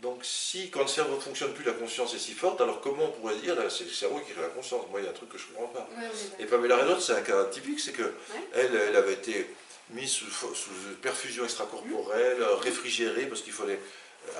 Donc 0.00 0.18
si, 0.24 0.68
quand 0.70 0.80
le 0.80 0.88
cerveau 0.88 1.14
ne 1.14 1.20
fonctionne 1.20 1.52
plus, 1.52 1.64
la 1.64 1.72
conscience 1.74 2.12
est 2.14 2.18
si 2.18 2.32
forte, 2.32 2.60
alors 2.60 2.80
comment 2.80 3.04
on 3.04 3.10
pourrait 3.20 3.36
dire, 3.36 3.54
là, 3.54 3.70
c'est 3.70 3.84
le 3.84 3.90
cerveau 3.90 4.18
qui 4.18 4.32
crée 4.32 4.42
la 4.42 4.48
conscience? 4.48 4.82
Moi, 4.90 4.98
il 5.00 5.04
y 5.04 5.06
a 5.06 5.10
un 5.10 5.14
truc 5.14 5.28
que 5.28 5.38
je 5.38 5.44
ne 5.46 5.52
comprends 5.54 5.68
pas. 5.72 5.88
Ouais, 5.96 6.08
Et. 6.40 6.46
Pamela 6.46 6.76
Reynolds, 6.78 7.00
c'est 7.00 7.12
un 7.12 7.20
cas 7.20 7.44
typique, 7.44 7.78
c'est 7.78 7.92
que 7.92 8.12
elle, 8.52 8.74
elle 8.88 8.96
avait 8.96 9.12
été 9.12 9.46
mise 9.92 10.10
sous, 10.10 10.30
sous 10.30 10.70
perfusion 11.00 11.44
extracorporelle, 11.44 12.42
réfrigérée, 12.60 13.26
parce 13.26 13.42
qu'il 13.42 13.52
fallait 13.52 13.80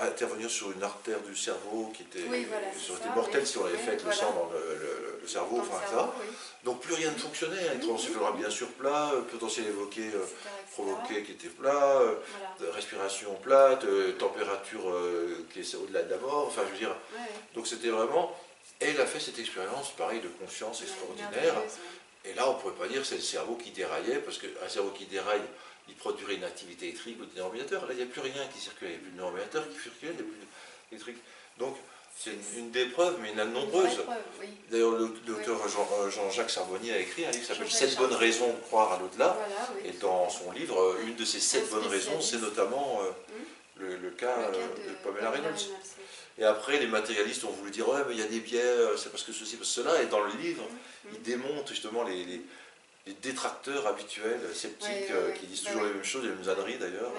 intervenir 0.01 0.49
sur 0.49 0.71
une 0.71 0.81
artère 0.81 1.19
du 1.21 1.35
cerveau 1.35 1.91
qui 1.95 2.03
était, 2.03 2.25
Oui, 2.29 2.45
voilà, 2.45 2.67
ça, 2.73 3.09
mortelle 3.15 3.45
si 3.45 3.57
on 3.57 3.65
avait 3.65 3.75
fait 3.77 3.97
voilà. 3.97 4.05
le 4.05 4.11
sang 4.13 4.31
dans 4.33 4.49
le, 4.53 4.75
le- 4.75 5.19
le 5.21 5.27
cerveau, 5.27 5.57
Dans 5.57 5.63
enfin, 5.63 5.85
cerveau, 5.87 6.11
oui, 6.21 6.27
Donc 6.63 6.79
plus 6.81 6.93
rien 6.93 7.11
ne 7.11 7.17
fonctionnait, 7.17 7.57
hein, 7.59 7.63
Mhm. 7.65 7.69
l'électroencéphalogramme 7.71 8.37
bien 8.37 8.49
sur 8.49 8.67
plat, 8.69 9.11
euh, 9.13 9.21
potentiel 9.21 9.67
évoqué, 9.67 10.01
euh, 10.01 10.23
etc. 10.23 10.49
provoqué 10.71 11.23
qui 11.23 11.31
était 11.33 11.47
plat, 11.49 11.97
euh, 11.99 12.15
Voilà. 12.59 12.73
respiration 12.73 13.33
plate, 13.35 13.83
euh, 13.83 14.13
température 14.13 14.89
euh, 14.89 15.45
qui 15.51 15.59
est 15.59 15.75
au-delà 15.75 16.03
de 16.03 16.09
la 16.11 16.17
mort, 16.17 16.45
enfin 16.47 16.61
je 16.67 16.71
veux 16.71 16.77
dire, 16.79 16.95
donc 17.53 17.67
c'était 17.67 17.89
vraiment, 17.89 18.33
et 18.81 18.85
elle 18.87 19.01
a 19.01 19.05
fait 19.05 19.19
cette 19.19 19.39
expérience, 19.39 19.91
pareil, 19.91 20.21
de 20.21 20.29
conscience 20.29 20.81
extraordinaire. 20.81 21.55
Et 22.25 22.33
là 22.33 22.49
on 22.49 22.53
ne 22.55 22.59
pourrait 22.59 22.73
pas 22.75 22.87
dire 22.87 23.01
que 23.01 23.07
c'est 23.07 23.15
le 23.15 23.21
cerveau 23.21 23.55
qui 23.55 23.71
déraillait, 23.71 24.17
parce 24.19 24.37
qu'un 24.37 24.69
cerveau 24.69 24.91
qui 24.91 25.05
déraille, 25.05 25.41
il 25.89 25.95
produirait 25.95 26.35
une 26.35 26.43
activité 26.45 26.87
électrique 26.87 27.17
ou 27.21 27.25
des 27.25 27.37
neuromédiateurs, 27.39 27.85
là 27.85 27.93
il 27.93 27.97
n'y 27.97 28.03
a 28.03 28.05
plus 28.07 28.21
rien 28.21 28.47
qui 28.53 28.59
circulait, 28.61 28.91
il 28.91 28.93
n'y 28.93 28.97
a 28.97 29.01
plus 29.01 29.11
de 29.11 29.17
neuromédiateurs 29.17 29.65
qui 29.69 29.79
circulaient, 29.81 30.11
il 30.13 30.15
n'y 30.15 30.21
a 30.21 30.31
plus 30.31 30.47
d'électrique. 30.91 31.17
Donc 31.59 31.75
c'est 32.17 32.31
une, 32.57 32.69
des 32.71 32.85
preuves, 32.85 33.17
mais 33.21 33.31
il 33.31 33.37
y 33.37 33.41
en 33.41 33.43
a 33.43 33.45
de 33.47 33.51
nombreuses. 33.51 33.99
oui. 34.39 34.47
D'ailleurs, 34.69 34.91
le- 34.91 35.13
l'auteur 35.27 35.59
euh, 35.65 36.09
Jean-Jacques 36.11 36.49
Charbonnier 36.49 36.93
a 36.93 36.99
écrit 36.99 37.25
un 37.25 37.31
livre 37.31 37.41
qui 37.41 37.47
s'appelle 37.47 37.71
7 37.71 37.97
bonnes 37.97 38.13
raisons 38.13 38.53
de 38.53 38.59
croire 38.61 38.93
à 38.93 38.99
l'au-delà. 38.99 39.29
Voilà, 39.35 39.69
oui. 39.75 39.89
Et 39.89 39.93
dans 39.93 40.29
son 40.29 40.51
livre, 40.51 40.79
euh, 40.79 41.03
une 41.07 41.15
de 41.15 41.25
ces 41.25 41.39
sept 41.39 41.69
bonnes 41.71 41.87
raisons, 41.87 42.21
c'est 42.21 42.37
notamment 42.39 43.01
euh, 43.03 43.09
Hmm. 43.09 43.81
le, 43.81 43.97
le 43.97 44.09
cas 44.11 44.35
Le 44.37 44.57
cas 44.57 44.59
de, 44.59 44.93
Pamela 45.03 45.31
Reynolds. 45.31 45.55
Et 46.39 46.43
après, 46.43 46.79
les 46.79 46.87
matérialistes 46.87 47.43
ont 47.43 47.51
voulu 47.51 47.69
dire 47.71 47.87
Ouais, 47.89 48.01
mais 48.07 48.15
il 48.15 48.19
y 48.19 48.23
a 48.23 48.27
des 48.27 48.39
biais, 48.39 48.61
euh, 48.63 48.97
c'est 48.97 49.09
parce 49.11 49.23
que 49.23 49.31
ceci, 49.31 49.55
parce 49.55 49.69
que 49.69 49.81
cela. 49.81 50.01
Et 50.01 50.07
dans 50.07 50.21
le 50.21 50.31
livre, 50.33 50.63
Hmm. 51.05 51.09
il 51.13 51.21
démonte 51.21 51.67
justement 51.69 52.03
les, 52.03 52.23
les- 52.25 52.41
les 53.05 53.13
détracteurs 53.21 53.85
habituels, 53.85 54.39
sceptiques, 54.53 54.87
Ouais, 54.89 55.01
ouais, 55.09 55.11
euh, 55.11 55.27
ouais. 55.27 55.33
qui 55.33 55.45
disent 55.47 55.63
toujours 55.63 55.83
les 55.83 55.91
mêmes 55.93 56.03
choses, 56.05 56.23
les 56.23 56.29
mêmes 56.29 56.47
âneries 56.49 56.77
d'ailleurs. 56.77 57.11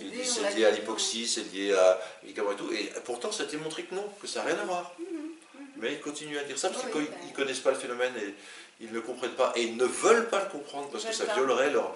Ils 0.00 0.10
disent 0.10 0.32
c'est 0.42 0.56
lié 0.56 0.64
à 0.64 0.70
l'hypoxie, 0.70 1.28
c'est 1.28 1.52
lié 1.52 1.74
à 1.74 2.00
médicaments 2.22 2.52
et 2.52 2.56
tout. 2.56 2.72
Et 2.72 2.90
pourtant, 3.04 3.30
ça 3.30 3.42
a 3.42 3.46
été 3.46 3.58
montré 3.58 3.82
que 3.84 3.94
non, 3.94 4.08
que 4.22 4.26
ça 4.26 4.40
n'a 4.40 4.46
rien 4.46 4.58
à 4.58 4.64
voir. 4.64 4.94
Mhm. 4.98 5.28
Mais 5.76 5.92
ils 5.92 6.00
continuent 6.00 6.38
à 6.38 6.44
dire 6.44 6.58
ça 6.58 6.70
parce 6.70 6.84
qu'ils 6.86 7.02
ne 7.02 7.34
connaissent 7.36 7.60
pas 7.60 7.70
le 7.70 7.76
phénomène 7.76 8.14
et 8.16 8.34
ils 8.80 8.90
ne 8.90 9.00
comprennent 9.00 9.34
pas. 9.36 9.52
Et 9.54 9.62
ils 9.64 9.76
ne 9.76 9.84
veulent 9.84 10.28
pas 10.30 10.42
le 10.42 10.48
comprendre 10.50 10.88
parce 10.90 11.04
Ils 11.04 11.10
que 11.10 11.14
ça 11.14 11.26
pas. 11.26 11.34
violerait 11.34 11.70
leurs 11.70 11.94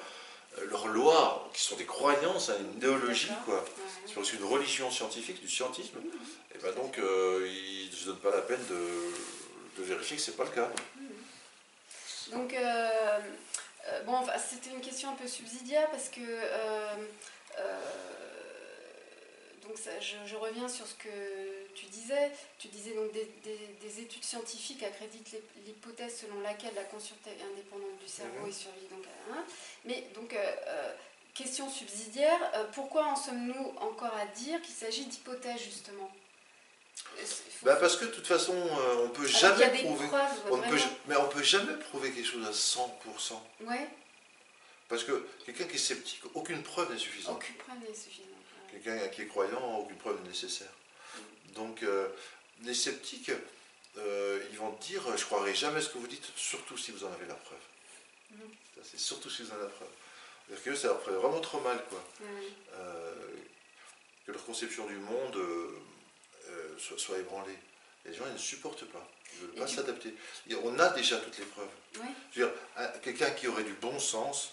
leurs 0.70 0.86
lois, 0.88 1.48
qui 1.54 1.62
sont 1.62 1.76
des 1.76 1.86
croyances, 1.86 2.50
hein, 2.50 2.56
une 2.60 2.76
idéologie, 2.76 3.30
quoi. 3.46 3.64
C'est 4.06 4.18
aussi 4.18 4.36
une 4.36 4.44
religion 4.44 4.90
scientifique, 4.90 5.40
du 5.40 5.48
scientisme. 5.48 5.98
Et 6.54 6.58
ben 6.58 6.72
donc, 6.74 6.98
euh, 6.98 7.46
ils 7.48 7.88
ne 7.90 7.94
se 7.96 8.06
donnent 8.06 8.18
pas 8.20 8.30
la 8.30 8.42
peine 8.42 8.64
de, 8.68 9.80
de 9.80 9.82
vérifier 9.84 10.16
que 10.16 10.22
ce 10.22 10.30
n'est 10.30 10.36
pas 10.36 10.44
le 10.44 10.50
cas. 10.50 10.70
Donc, 12.30 12.52
euh, 12.54 13.18
euh, 13.88 14.02
bon, 14.02 14.14
enfin, 14.14 14.32
c'était 14.38 14.70
une 14.70 14.80
question 14.80 15.10
un 15.10 15.14
peu 15.14 15.26
subsidiaire 15.26 15.90
parce 15.90 16.08
que. 16.08 16.20
euh, 16.20 16.94
donc, 19.66 19.78
ça, 19.78 19.90
je, 20.00 20.16
je 20.26 20.36
reviens 20.36 20.68
sur 20.68 20.86
ce 20.86 20.94
que 20.94 21.08
tu 21.74 21.86
disais. 21.86 22.30
Tu 22.58 22.68
disais 22.68 22.94
donc 22.94 23.12
des, 23.12 23.30
des- 23.44 23.68
des 23.80 24.00
études 24.00 24.24
scientifiques 24.24 24.82
accréditent 24.82 25.30
l'hy- 25.32 25.62
l'hypothèse 25.66 26.18
selon 26.20 26.40
laquelle 26.40 26.74
la 26.74 26.84
conscience 26.84 27.18
est 27.26 27.42
indépendante 27.44 27.96
du 28.00 28.08
cerveau 28.08 28.46
et 28.48 28.52
survit 28.52 28.86
donc 28.90 29.04
à. 29.06 29.44
Mais 29.84 30.04
donc, 30.14 30.34
euh, 30.34 30.92
question 31.34 31.68
subsidiaire, 31.70 32.38
euh, 32.54 32.64
pourquoi 32.74 33.06
en 33.06 33.16
sommes-nous 33.16 33.74
encore 33.78 34.14
à 34.14 34.26
dire 34.26 34.60
qu'il 34.62 34.74
s'agit 34.74 35.06
d'hypothèse 35.06 35.60
justement? 35.60 36.10
Ben 37.62 37.76
parce 37.76 37.96
que 37.96 38.04
de 38.04 38.10
toute 38.10 38.26
façon, 38.26 38.54
euh, 38.54 39.04
on 39.06 39.08
peut 39.10 39.26
jamais 39.26 39.68
prouver. 39.82 40.06
preuves, 40.08 40.30
On 40.50 40.56
ne 40.58 40.62
peut, 40.70 40.78
mais 41.06 41.16
on 41.16 41.28
peut 41.28 41.42
jamais 41.42 41.74
prouver 41.76 42.12
quelque 42.12 42.26
chose 42.28 42.46
à 42.46 42.52
100%. 42.52 43.40
Ouais, 43.62 43.88
Parce 44.88 45.04
que 45.04 45.26
quelqu'un 45.46 45.64
qui 45.64 45.76
est 45.76 45.78
sceptique, 45.78 46.20
aucune 46.34 46.62
preuve 46.62 46.92
n'est 46.92 46.98
suffisante. 46.98 47.36
aucune 47.36 47.54
preuve 47.56 47.78
n'est 47.78 47.94
suffisante. 47.94 48.28
ouais. 48.28 48.80
Quelqu'un 48.82 49.08
qui 49.08 49.22
est 49.22 49.26
croyant, 49.26 49.78
aucune 49.78 49.96
preuve 49.96 50.20
n'est 50.22 50.28
nécessaire. 50.28 50.72
Donc, 51.54 51.82
euh, 51.82 52.08
les 52.62 52.74
sceptiques, 52.74 53.30
euh, 53.98 54.42
ils 54.50 54.58
vont 54.58 54.70
dire 54.80 55.02
Je 55.16 55.24
croirai 55.24 55.54
jamais 55.54 55.80
ce 55.80 55.88
que 55.88 55.98
vous 55.98 56.06
dites, 56.06 56.26
surtout 56.36 56.76
si 56.76 56.90
vous 56.92 57.04
en 57.04 57.12
avez 57.12 57.26
la 57.26 57.34
preuve. 57.34 57.58
Ça, 58.76 58.80
C'est 58.84 59.00
surtout 59.00 59.30
si 59.30 59.42
vous 59.42 59.50
en 59.50 59.54
avez 59.54 59.64
la 59.64 59.68
preuve. 59.70 59.88
C'est-à-dire 60.54 60.72
que 60.74 60.78
ça 60.78 60.88
leur 60.88 61.02
ferait 61.02 61.16
vraiment 61.16 61.40
trop 61.40 61.60
mal, 61.60 61.82
quoi. 61.88 62.02
Euh, 62.74 63.14
que 64.26 64.32
leur 64.32 64.44
conception 64.44 64.86
du 64.86 64.96
monde 64.96 65.36
euh, 65.36 65.78
euh, 66.48 66.68
soit, 66.78 66.98
soit 66.98 67.18
ébranlée. 67.18 67.58
Les 68.04 68.12
gens, 68.14 68.24
ils 68.26 68.32
ne 68.34 68.38
supportent 68.38 68.84
pas. 68.86 69.08
Ils 69.34 69.42
ne 69.42 69.46
veulent 69.46 69.56
Et 69.56 69.60
pas 69.60 69.66
tu- 69.66 69.76
s'adapter. 69.76 70.14
On 70.64 70.78
a 70.78 70.88
déjà 70.90 71.16
toutes 71.18 71.38
les 71.38 71.44
preuves. 71.46 71.68
Ouais. 71.96 72.06
Je 72.32 72.40
veux 72.40 72.46
dire, 72.46 72.54
un- 72.76 72.88
quelqu'un 72.98 73.30
qui 73.30 73.48
aurait 73.48 73.64
du 73.64 73.72
bon 73.74 73.98
sens, 73.98 74.52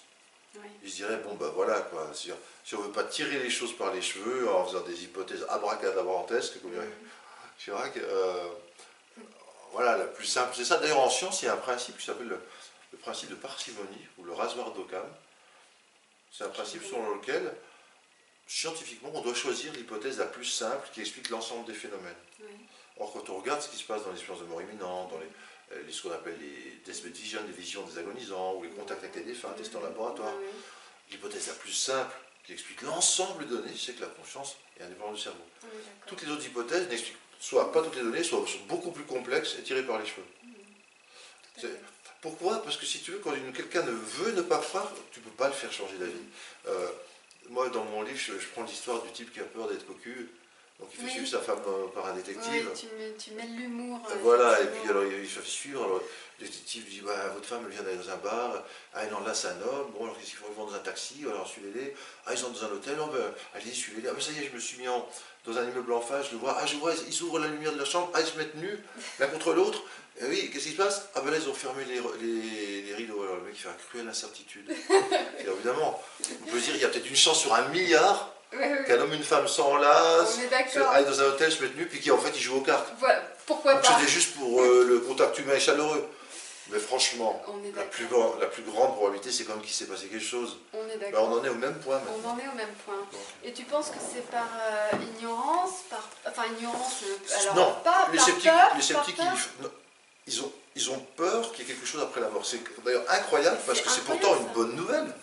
Ouais. 0.56 0.62
il 0.84 0.90
se 0.90 0.96
dirait, 0.98 1.18
bon 1.18 1.36
ben 1.36 1.50
voilà 1.50 1.82
quoi, 1.82 2.10
si, 2.14 2.32
si 2.66 2.76
on 2.76 2.82
veut 2.82 2.92
pas 2.92 3.04
tirer 3.04 3.38
les 3.40 3.50
choses 3.52 3.76
par 3.78 3.94
les 3.94 4.02
cheveux 4.02 4.50
en 4.50 4.66
faisant 4.66 4.82
des 4.82 5.04
hypothèses 5.04 5.46
abracadabrantesques, 5.50 6.62
comme 6.62 6.72
dirait. 6.72 6.90
Chirac, 7.60 7.96
euh, 7.98 8.48
voilà, 9.74 9.98
la 9.98 10.06
plus 10.06 10.26
simple, 10.26 10.54
c'est 10.56 10.66
ça. 10.66 10.78
D'ailleurs 10.78 11.00
en 11.02 11.10
science, 11.10 11.42
il 11.42 11.46
y 11.46 11.48
a 11.50 11.54
un 11.54 11.58
principe 11.58 11.98
qui 11.98 12.06
s'appelle 12.06 12.28
le, 12.30 12.40
le 12.94 12.98
principe 12.98 13.30
de 13.30 13.36
parcimonie, 13.36 14.08
ou 14.18 14.24
le 14.24 14.34
rasoir 14.34 14.72
d'Occam. 14.72 15.06
C'est 16.32 16.44
un 16.44 16.50
principe 16.50 16.84
selon 16.84 17.16
lequel, 17.16 17.54
scientifiquement, 18.48 19.12
on 19.14 19.22
doit 19.22 19.34
choisir 19.34 19.74
l'hypothèse 19.74 20.18
la 20.20 20.26
plus 20.26 20.46
simple 20.46 20.88
qui 20.94 21.02
explique 21.02 21.30
l'ensemble 21.30 21.66
des 21.66 21.74
phénomènes. 21.74 22.16
Or, 22.98 23.14
quand 23.14 23.30
on 23.30 23.38
regarde 23.40 23.62
ce 23.62 23.70
qui 23.70 23.78
se 23.78 23.84
passe 23.84 24.04
dans 24.04 24.10
l'expérience 24.12 24.42
de 24.42 24.48
mort 24.50 24.62
imminente, 24.62 25.12
dans 25.12 25.20
les, 25.20 25.26
euh, 25.78 25.84
les- 25.86 25.92
ce 25.94 26.02
qu'on 26.04 26.12
appelle 26.12 26.38
les 26.40 26.80
death 26.86 27.04
vision, 27.06 27.40
les 27.46 27.54
visions 27.54 27.84
des 27.84 27.98
agonisants, 27.98 28.56
ou 28.56 28.64
les 28.64 28.70
contacts 28.70 29.04
avec 29.04 29.16
les 29.16 29.24
défunts, 29.24 29.50
tests 29.54 29.76
en 29.76 29.82
laboratoire. 29.82 30.34
L'hypothèse 31.12 31.48
la 31.48 31.54
plus 31.54 31.72
simple 31.74 32.16
qui 32.46 32.54
explique 32.54 32.82
l'ensemble 32.82 33.46
des 33.48 33.56
données, 33.56 33.74
c'est 33.78 33.94
que 33.94 34.02
la 34.02 34.08
conscience 34.08 34.58
est 34.80 34.84
indépendante 34.84 35.16
du 35.16 35.22
cerveau. 35.22 35.44
Toutes 36.08 36.22
les 36.24 36.30
autres 36.32 36.46
hypothèses 36.46 36.88
n'expliquent 36.90 37.18
soit 37.40 37.72
pas 37.72 37.82
toutes 37.82 37.96
les 37.96 38.02
données, 38.04 38.24
soit 38.24 38.46
sont 38.46 38.60
beaucoup 38.68 38.92
plus 38.92 39.06
complexes 39.06 39.56
et 39.58 39.64
tirées 39.64 39.84
par 39.86 39.98
les 40.00 40.06
cheveux. 40.06 40.26
Pourquoi? 42.22 42.62
Parce 42.64 42.78
que 42.78 42.86
si 42.86 43.00
tu 43.00 43.12
veux, 43.12 43.20
quand 43.20 43.32
quelqu'un 43.56 43.84
ne 43.84 43.92
veut 43.92 44.32
ne 44.34 44.42
pas 44.42 44.58
croire, 44.60 44.92
tu 45.12 45.20
ne 45.20 45.26
peux 45.26 45.32
pas 45.32 45.48
le 45.48 45.54
faire 45.54 45.72
changer 45.72 45.98
d'avis. 45.98 46.14
Euh, 46.68 46.88
moi, 47.50 47.70
dans 47.70 47.86
mon 47.86 48.02
livre, 48.04 48.18
je, 48.20 48.34
je 48.38 48.48
prends 48.54 48.64
l'histoire 48.64 49.02
du 49.04 49.12
type 49.12 49.34
qui 49.34 49.40
a 49.40 49.44
peur 49.44 49.68
d'être 49.68 49.88
cocu, 49.88 50.30
donc 50.80 50.90
il 50.94 50.98
fait 51.00 51.06
Oui. 51.06 51.12
suivre 51.12 51.28
sa 51.28 51.40
femme 51.40 51.60
euh, 51.68 51.88
par 51.94 52.06
un 52.08 52.14
détective. 52.14 52.68
Ouais, 52.70 53.14
tu, 53.18 53.32
mets, 53.32 53.48
l'humour. 53.48 54.00
Euh, 54.12 54.16
Voilà, 54.22 54.62
et 54.62 54.68
puis 54.68 54.90
alors 54.90 55.04
il 55.06 55.26
fait 55.26 55.42
suivre, 55.44 55.84
alors 55.84 56.02
le 56.40 56.46
détective 56.46 56.88
dit 56.90 57.02
bah, 57.02 57.30
Votre 57.34 57.48
femme 57.48 57.64
elle 57.66 57.72
vient 57.74 57.82
d'aller 57.84 57.98
dans 57.98 58.10
un 58.12 58.18
bar, 58.18 58.64
ah 58.94 59.06
non, 59.08 59.22
là 59.22 59.34
c'est 59.34 59.48
un 59.48 59.62
homme, 59.62 59.92
bon 59.94 60.04
alors 60.04 60.18
qu'est-ce 60.18 60.30
qu'ils 60.32 60.38
font 60.40 60.46
Ils 60.52 60.56
vont 60.56 60.66
dans 60.68 60.76
un 60.76 60.80
taxi, 60.80 61.16
alors 61.28 61.48
suivez-les, 61.48 61.96
ah 62.28 62.34
ils 62.34 62.38
sont 62.38 62.50
dans 62.52 62.64
un 62.66 62.72
hôtel, 62.72 62.98
oh, 63.02 63.08
ben, 63.08 63.34
allez 63.56 63.72
suivez-les, 63.72 64.10
ah 64.10 64.14
ben 64.14 64.22
ça 64.22 64.32
y 64.32 64.38
est, 64.44 64.48
je 64.50 64.54
me 64.56 64.60
suis 64.60 64.78
mis 64.78 64.88
en- 64.88 65.08
dans 65.46 65.58
un 65.58 65.68
immeuble 65.70 65.92
en 65.94 66.02
face, 66.02 66.28
je 66.28 66.32
le 66.34 66.38
vois, 66.38 66.56
ah 66.62 66.66
je 66.66 66.76
vois, 66.76 66.94
ils 67.08 67.22
ouvrent 67.24 67.40
la 67.40 67.48
lumière 67.48 67.72
de 67.74 67.78
leur 67.78 67.88
chambre, 67.88 68.12
ah 68.14 68.22
ils 68.22 68.28
se 68.28 68.38
mettent 68.38 68.56
nus, 68.56 68.78
l'un 69.20 69.28
contre 69.28 69.54
l'autre, 69.54 69.82
et 70.20 70.26
oui, 70.26 70.50
qu'est-ce 70.52 70.66
qui 70.66 70.72
se 70.72 70.78
passe? 70.78 71.04
Ah 71.16 71.22
ben 71.22 71.32
là 71.32 71.38
ils 71.42 71.50
ont 71.50 71.54
fermé 71.54 71.84
les, 71.86 72.02
les- 72.22 72.82
les 72.84 72.94
rideaux, 72.96 73.22
alors 73.24 73.36
le 73.38 73.42
mec 73.44 73.54
il 73.56 73.62
fait 73.62 73.70
un 73.70 73.78
cruel 73.90 74.08
incertitude. 74.08 74.70
et 75.40 75.46
évidemment, 75.48 76.02
on 76.44 76.52
peut 76.52 76.60
se 76.60 76.66
dire 76.66 76.76
il 76.76 76.82
y 76.82 76.86
a 76.86 76.90
peut-être 76.90 77.10
une 77.10 77.16
chance 77.16 77.40
sur 77.40 77.54
un 77.54 77.68
milliard 77.70 78.34
qu'un 78.52 79.00
homme 79.00 79.14
et 79.14 79.18
une 79.18 79.24
femme 79.24 79.48
s'enlacent, 79.48 80.40
aillent 80.92 81.06
dans 81.06 81.22
un 81.22 81.26
hôtel, 81.26 81.52
se 81.52 81.62
mettent 81.64 81.78
nus, 81.78 81.86
puis 81.88 82.00
qui 82.00 82.12
en 82.12 82.18
fait 82.18 82.32
ils 82.36 82.42
jouent 82.42 82.58
aux 82.58 82.62
cartes. 82.62 82.92
Voilà, 83.00 83.22
Pourquoi 83.46 83.74
Donc 83.76 83.84
pas 83.84 83.96
c'était 84.00 84.12
juste 84.12 84.36
pour 84.36 84.62
euh, 84.62 84.86
le 84.90 85.00
contact 85.02 85.38
humain 85.40 85.54
et 85.56 85.60
chaleureux. 85.60 86.06
Mais 86.72 86.78
franchement, 86.78 87.42
la 87.76 87.82
plus, 87.82 88.06
grande, 88.06 88.40
la 88.40 88.46
plus 88.46 88.62
grande 88.62 88.94
probabilité, 88.96 89.32
c'est 89.32 89.44
quand 89.44 89.54
même 89.56 89.64
qu'il 89.64 89.74
s'est 89.74 89.86
passé 89.86 90.06
quelque 90.06 90.24
chose. 90.24 90.58
On 90.72 90.86
est 90.88 90.98
Ben, 90.98 91.10
d'accord. 91.12 91.28
on 91.32 91.40
en 91.40 91.44
est 91.44 91.50
au 91.50 91.56
même 91.56 91.74
point 91.80 92.00
On 92.08 92.28
en 92.30 92.38
est 92.38 92.48
au 92.48 92.56
même 92.56 92.74
point. 92.86 93.08
Et 93.44 93.52
tu 93.54 93.64
penses 93.64 93.88
que 93.90 93.96
c'est 94.14 94.22
par 94.30 94.46
euh, 94.62 94.96
ignorance, 95.18 95.72
par 95.90 96.08
enfin 96.28 96.44
ignorance, 96.60 96.98
euh, 97.08 97.42
alors 97.42 97.56
non, 97.56 97.76
pas 97.84 98.08
les 98.12 98.18
par 98.18 98.26
sceptiques, 98.28 98.52
peur, 98.52 98.72
les 98.76 98.82
sceptiques 98.84 99.18
par 99.18 99.26
peur. 99.30 99.38
ils, 99.62 99.68
ils 100.30 100.42
ont, 100.42 100.52
ils 100.76 100.90
ont 100.92 101.00
peur 101.18 101.52
qu'il 101.52 101.66
y 101.66 101.70
ait 101.70 101.74
quelque 101.74 101.86
chose 101.86 102.02
après 102.02 102.22
la 102.22 102.30
mort. 102.30 102.46
C'est 102.46 102.62
d'ailleurs 102.86 103.06
incroyable 103.10 103.58
parce 103.66 103.82
que 103.82 103.90
c'est 103.90 104.04
pourtant 104.04 104.38
une 104.38 104.54
bonne 104.54 104.76
nouvelle. 104.76 105.14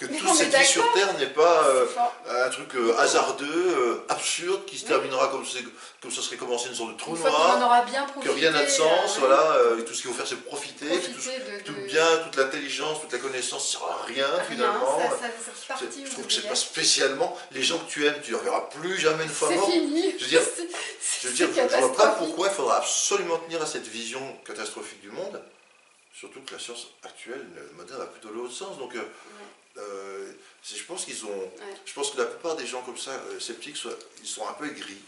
Que 0.00 0.06
Mais 0.06 0.16
tout 0.16 0.34
cette 0.34 0.54
vie 0.56 0.64
sur. 0.64 0.90
Terre 0.94 1.12
n'est 1.18 1.26
pas 1.26 1.62
euh, 1.68 1.86
fort. 1.86 2.14
un 2.26 2.48
truc 2.48 2.74
euh, 2.74 2.96
hasardeux, 2.98 3.46
euh, 3.76 4.02
absurde, 4.08 4.64
qui 4.64 4.78
se 4.78 4.84
Oui. 4.84 4.88
terminera 4.88 5.28
comme, 5.28 5.44
ça 5.44 6.22
serait 6.22 6.38
commencé 6.38 6.68
une 6.70 6.74
sorte 6.74 6.92
de 6.92 6.96
trou 6.96 7.16
Une 7.16 7.22
noir, 7.22 7.60
aura 7.62 7.82
bien 7.82 8.06
que 8.06 8.30
rien 8.30 8.50
n'a 8.50 8.64
de 8.64 8.70
sens, 8.70 9.16
euh, 9.16 9.18
voilà, 9.18 9.52
euh, 9.56 9.78
et 9.78 9.84
tout 9.84 9.92
ce 9.92 10.00
qu'il 10.00 10.10
faut 10.10 10.16
faire 10.16 10.26
c'est 10.26 10.42
profiter, 10.42 10.86
que 10.86 11.06
tout, 11.06 11.12
de, 11.12 11.62
tout 11.64 11.72
de- 11.74 11.80
le 11.80 11.84
bien, 11.86 12.06
toute 12.24 12.36
l'intelligence, 12.36 13.02
toute 13.02 13.12
la 13.12 13.18
connaissance 13.18 13.72
sert 13.72 13.82
à 13.82 14.02
rien 14.06 14.26
rien, 14.26 14.42
finalement. 14.48 15.00
ça, 15.00 15.16
ça, 15.18 15.74
ça 15.76 15.84
Je 16.02 16.10
trouve 16.10 16.26
que 16.26 16.32
c'est 16.32 16.48
pas 16.48 16.54
spécialement 16.54 17.36
les 17.52 17.62
gens 17.62 17.76
que 17.78 17.90
tu 17.90 18.06
aimes, 18.06 18.16
tu 18.22 18.32
ne 18.32 18.36
reverras 18.38 18.68
plus 18.80 18.98
jamais 18.98 19.24
une 19.24 19.28
fois 19.28 19.48
C'est 19.50 19.56
mort. 19.56 19.70
fini. 19.70 20.14
Je 20.18 20.24
veux 20.24 20.30
dire, 20.30 20.40
Je 21.20 21.28
veux 21.28 21.34
dire, 21.34 21.48
je 21.54 21.60
ne 21.76 21.80
vois 21.82 21.92
pas 21.94 22.08
pourquoi 22.12 22.48
il 22.48 22.54
faudra 22.54 22.78
absolument 22.78 23.36
tenir 23.36 23.60
à 23.60 23.66
cette 23.66 23.86
vision 23.86 24.22
catastrophique 24.46 25.02
du 25.02 25.10
monde, 25.10 25.42
surtout 26.18 26.40
que 26.40 26.54
la 26.54 26.58
science 26.58 26.88
actuelle, 27.04 27.44
le 27.54 27.70
moderne, 27.76 27.98
va 28.00 28.06
plutôt 28.06 28.30
l'autre 28.34 28.54
sens. 28.54 28.78
Donc, 28.78 28.94
euh, 29.80 30.32
je 30.62 30.82
pense 30.84 31.04
qu'ils 31.04 31.24
ont, 31.24 31.50
je 31.84 31.92
pense 31.92 32.10
que 32.10 32.18
la 32.18 32.26
plupart 32.26 32.56
des 32.56 32.66
gens 32.66 32.82
comme 32.82 32.98
ça, 32.98 33.12
euh, 33.12 33.40
sceptiques, 33.40 33.76
soient- 33.76 33.96
ils 34.22 34.28
sont 34.28 34.46
un 34.48 34.52
peu 34.54 34.68
aigris. 34.68 34.98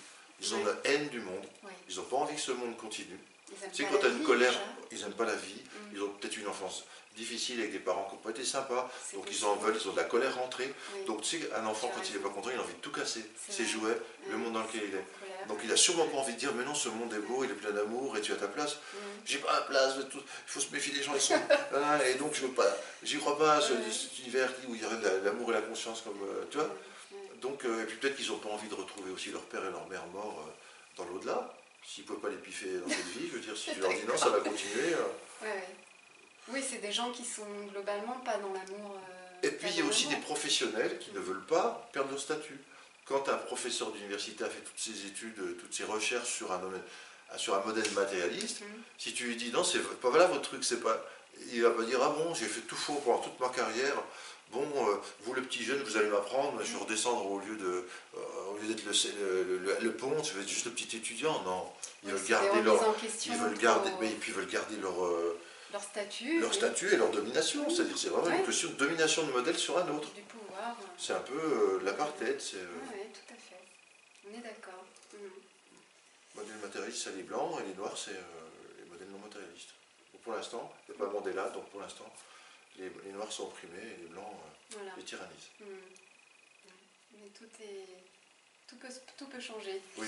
Ils 0.41 0.55
ont 0.55 0.59
Ouais. 0.65 0.73
la 0.85 0.91
haine 0.91 1.09
du 1.09 1.21
monde. 1.21 1.45
Ouais. 1.63 1.71
Ils 1.89 1.97
n'ont 1.97 2.03
pas 2.05 2.17
envie 2.17 2.35
que 2.35 2.41
ce 2.41 2.53
monde 2.53 2.77
continue. 2.77 3.19
Tu 3.47 3.55
sais, 3.85 3.85
quand 3.91 3.99
tu 3.99 4.07
as 4.07 4.09
une 4.09 4.19
vie, 4.19 4.25
colère, 4.25 4.51
déjà. 4.51 4.65
ils 4.93 5.01
n'aiment 5.03 5.13
pas 5.17 5.27
la 5.27 5.37
vie, 5.37 5.61
Mm. 5.63 5.95
ils 5.95 6.03
ont 6.03 6.09
peut-être 6.09 6.37
une 6.39 6.49
enfance 6.49 6.85
difficile 7.17 7.61
avec 7.61 7.71
des 7.73 7.79
parents 7.79 8.05
qui 8.09 8.15
n'ont 8.17 8.23
pas 8.23 8.31
été 8.31 8.43
sympas, 8.45 8.91
donc 9.13 9.27
ils 9.31 9.45
en 9.45 9.57
veulent, 9.57 9.77
ils 9.79 9.87
ont 9.89 9.93
de 9.93 9.99
la 9.99 10.05
colère 10.05 10.35
rentrée. 10.37 10.73
Oui. 10.95 11.05
Donc 11.05 11.21
tu 11.21 11.39
sais, 11.39 11.53
un 11.55 11.67
enfant, 11.67 11.93
quand 11.95 12.01
il 12.09 12.15
n'est 12.15 12.23
pas 12.23 12.31
content, 12.31 12.49
il 12.51 12.59
a 12.59 12.63
envie 12.63 12.73
de 12.73 12.79
tout 12.81 12.91
casser. 12.91 13.23
C'est 13.47 13.53
Ses 13.53 13.67
jouets, 13.67 13.99
le 14.31 14.37
monde 14.39 14.55
dans 14.55 14.63
lequel 14.63 14.85
il 14.89 14.95
est. 14.95 15.05
Donc 15.49 15.59
il 15.65 15.73
a 15.73 15.77
sûrement 15.77 16.07
pas 16.07 16.19
envie 16.19 16.35
de 16.35 16.39
dire, 16.39 16.53
mais 16.55 16.65
non, 16.65 16.75
ce 16.75 16.89
monde 16.89 17.13
est 17.15 17.19
beau, 17.19 17.45
il 17.45 17.51
est 17.51 17.55
plein 17.55 17.71
d'amour, 17.73 18.17
et 18.17 18.21
tu 18.21 18.33
as 18.33 18.37
ta 18.37 18.49
place. 18.49 18.75
Mm. 18.75 18.97
J'ai 19.25 19.39
pas 19.39 19.53
la 19.53 19.61
place, 19.63 19.97
de 19.97 20.03
tout- 20.03 20.19
il 20.19 20.51
faut 20.51 20.61
se 20.61 20.71
méfier 20.73 20.93
des 20.95 21.03
gens, 21.03 21.15
ils 21.15 21.21
sont... 21.21 21.35
Ah, 21.75 22.07
et 22.09 22.15
donc 22.15 22.35
je 22.35 22.43
veux 22.43 22.53
pas, 22.53 22.77
j'y 23.03 23.19
crois 23.19 23.39
pas, 23.39 23.61
ce, 23.61 23.73
cet 23.91 24.19
univers 24.21 24.51
où 24.69 24.75
il 24.75 24.81
y 24.81 24.85
la- 25.03 25.19
l'amour 25.25 25.51
et 25.51 25.55
la 25.55 25.63
conscience, 25.63 26.03
comme, 26.03 26.21
euh, 26.23 26.45
tu 26.51 26.59
vois. 26.59 26.67
Ouais. 26.67 27.19
Donc, 27.41 27.65
euh, 27.65 27.83
et 27.83 27.87
puis 27.87 27.97
peut-être 27.97 28.17
qu'ils 28.17 28.29
n'ont 28.29 28.39
pas 28.39 28.51
envie 28.51 28.69
de 28.69 28.75
retrouver 28.75 29.11
aussi 29.11 29.31
leur 29.31 29.43
père 29.43 29.65
et 29.67 29.71
leur 29.71 29.87
mère 29.89 30.07
morts 30.07 30.45
euh, 30.47 30.53
dans 30.97 31.05
l'au-delà. 31.11 31.53
S'ils 31.85 32.05
ne 32.05 32.09
peuvent 32.09 32.21
pas 32.21 32.29
les 32.29 32.37
piffer 32.37 32.79
dans 32.79 32.89
cette 32.89 33.07
vie, 33.09 33.27
je 33.29 33.33
veux 33.35 33.41
dire, 33.41 33.57
si 33.57 33.73
tu 33.73 33.81
leur 33.81 33.91
dis 33.91 34.05
non, 34.07 34.17
ça 34.17 34.29
va 34.29 34.39
continuer. 34.39 34.93
euh. 34.95 35.45
Ouais, 35.45 35.49
ouais. 35.49 35.69
Oui, 36.49 36.65
c'est 36.69 36.79
des 36.79 36.93
gens 36.93 37.11
qui 37.11 37.25
sont 37.25 37.47
globalement 37.73 38.19
pas 38.25 38.37
dans 38.39 38.53
l'amour. 38.53 38.97
Et 39.43 39.49
puis 39.51 39.69
il 39.71 39.79
y 39.79 39.83
a 39.83 39.85
aussi 39.85 40.07
des 40.07 40.17
professionnels 40.17 40.99
qui 40.99 41.11
ne 41.13 41.19
veulent 41.19 41.45
pas 41.47 41.89
perdre 41.93 42.11
leur 42.11 42.21
statut. 42.21 42.61
Quand 43.05 43.29
un 43.29 43.37
professeur 43.37 43.91
d'université 43.91 44.45
a 44.45 44.49
fait 44.49 44.61
toutes 44.61 44.79
ses 44.79 45.07
études, 45.07 45.39
euh, 45.41 45.57
toutes 45.61 45.75
ses 45.75 45.85
recherches 45.85 46.33
sur 46.33 46.53
un, 46.53 46.61
sur 47.37 47.55
un 47.55 47.65
modèle 47.65 47.91
matérialiste, 47.93 48.61
Mhm. 48.61 48.67
si 48.99 49.13
tu 49.13 49.25
lui 49.25 49.37
dis 49.37 49.51
non, 49.51 49.65
c'est 49.65 49.81
pas 50.01 50.09
voilà 50.11 50.27
votre 50.27 50.43
truc, 50.43 50.63
c'est 50.65 50.81
pas. 50.81 51.05
Il 51.53 51.63
va 51.63 51.71
pas 51.71 51.83
dire 51.83 51.99
ah 52.03 52.11
bon, 52.11 52.35
j'ai 52.35 52.47
fait 52.47 52.61
tout 52.61 52.77
faux 52.77 53.01
pendant 53.05 53.19
toute 53.19 53.39
ma 53.41 53.49
carrière. 53.49 53.95
Bon, 54.53 54.63
euh, 54.87 54.97
vous 55.25 55.33
le 55.33 55.41
petit 55.43 55.65
jeune, 55.65 55.83
vous 55.83 55.97
allez 55.97 56.09
m'apprendre, 56.11 56.61
je 56.63 56.73
vais 56.73 56.79
redescendre 56.79 57.25
au 57.31 57.39
lieu 57.41 57.57
de, 57.57 57.87
euh, 58.17 58.21
au 58.53 58.59
lieu 58.59 58.69
d'être 58.69 58.85
le, 58.85 59.43
le, 59.45 59.59
le- 59.59 59.77
le 59.81 59.93
pont, 59.95 60.23
je 60.23 60.35
vais 60.35 60.43
être 60.43 60.49
juste 60.49 60.67
le 60.67 60.73
petit 60.73 60.95
étudiant. 60.97 61.43
Non, 61.43 61.67
ils 62.05 62.11
Oui, 62.13 62.19
veulent 62.19 62.29
garder 62.29 62.63
leur, 62.63 62.95
ils 63.27 63.33
veulent 63.33 63.59
garder, 63.59 63.91
mais 64.01 64.11
puis 64.11 64.31
ils 64.31 64.35
veulent 64.35 64.47
garder 64.51 64.77
leur, 64.77 65.03
euh, 65.05 65.41
leur 65.73 65.83
statut. 65.83 66.39
leur 66.39 66.53
statut 66.53 66.93
et 66.93 66.97
leur 66.99 67.11
domination. 67.11 67.69
C'est-à-dire, 67.71 67.97
c'est 67.97 68.09
vraiment 68.11 68.37
une 68.37 68.45
question 68.45 68.69
de 68.69 68.75
domination 68.75 69.27
de 69.27 69.33
modèle 69.33 69.57
sur 69.59 69.79
un 69.79 69.89
autre. 69.89 70.13
Du 70.13 70.21
pouvoir. 70.21 70.42
C'est 70.99 71.13
un 71.15 71.21
peu 71.21 71.35
euh, 71.39 71.81
l'apartheid, 71.85 72.41
euh, 72.55 72.67
Oui, 72.93 73.01
tout 73.13 73.35
à 73.35 73.37
fait. 73.37 73.61
On 74.29 74.35
est 74.39 74.43
d'accord. 74.43 74.85
Mhm. 75.13 75.31
modèle 76.35 76.57
matérialiste, 76.59 77.03
c'est 77.05 77.17
les 77.17 77.23
blancs 77.25 77.61
et 77.61 77.67
les 77.69 77.75
noirs, 77.75 77.97
c'est 77.97 78.13
euh, 78.13 78.79
les 78.79 78.85
modèles 78.91 79.09
non 79.11 79.19
matérialistes. 79.19 79.71
Donc 80.13 80.23
pour 80.23 80.33
l'instant, 80.35 80.73
il 80.89 80.95
n'y 80.95 81.01
a 81.03 81.05
pas 81.05 81.11
Mandela, 81.13 81.49
donc 81.51 81.69
pour 81.71 81.81
l'instant, 81.81 82.07
les, 82.79 82.91
les 83.05 83.13
noirs 83.13 83.31
sont 83.33 83.45
opprimés 83.45 83.79
et 83.83 83.97
les 84.03 84.09
blancs 84.09 84.25
euh, 84.33 84.75
Voilà. 84.77 84.93
les 84.97 85.03
tyrannisent. 85.03 85.51
Ouais. 85.61 85.67
Mais 87.15 87.29
tout 87.31 87.63
est. 87.63 87.87
Tout 88.69 88.77
peut, 88.77 88.89
tout 89.19 89.27
peut 89.27 89.41
changer. 89.41 89.83
Oui. 89.99 90.07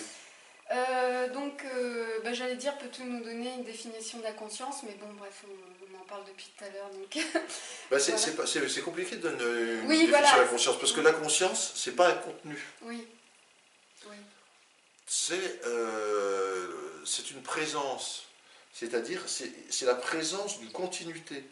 Euh, 0.70 1.28
donc, 1.28 1.62
euh, 1.66 2.20
bah, 2.22 2.32
j'allais 2.32 2.56
dire, 2.56 2.78
peux-tu 2.78 3.02
nous 3.04 3.22
donner 3.22 3.52
une 3.54 3.64
définition 3.64 4.18
de 4.18 4.22
la 4.22 4.32
conscience 4.32 4.82
Mais 4.84 4.94
bon, 4.94 5.12
bref, 5.14 5.44
on 5.46 5.73
en 6.04 6.08
parle 6.08 6.24
depuis 6.26 6.46
tout 6.56 6.64
à 6.64 6.68
l'heure. 6.70 6.90
Donc, 6.90 7.16
Bah, 7.90 7.98
c'est, 7.98 8.12
Voilà. 8.34 8.82
compliqué 8.84 9.16
de 9.16 9.28
donner 9.28 9.44
une 9.44 9.80
Oui, 9.88 9.98
définition 10.06 10.08
voilà. 10.10 10.32
à 10.34 10.38
la 10.38 10.44
conscience, 10.44 10.78
parce 10.78 10.92
que 10.92 11.00
la 11.00 11.12
conscience, 11.12 11.72
c'est 11.74 11.96
pas 11.96 12.08
un 12.08 12.14
contenu. 12.14 12.58
oui. 12.82 13.06
Oui. 14.06 14.16
C'est, 15.06 15.60
euh, 15.66 17.02
c'est 17.06 17.30
une 17.30 17.42
présence. 17.42 18.24
C'est-à-dire, 18.72 19.22
c'est, 19.26 19.50
c'est 19.70 19.86
la 19.86 19.94
présence 19.94 20.58
d'une 20.58 20.72
continuité. 20.72 21.44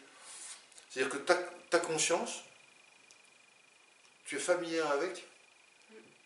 C'est-à-dire 0.89 1.11
que 1.11 1.17
ta, 1.17 1.35
ta 1.69 1.79
conscience, 1.79 2.41
tu 4.25 4.35
es 4.35 4.39
familière 4.39 4.89
avec, 4.91 5.23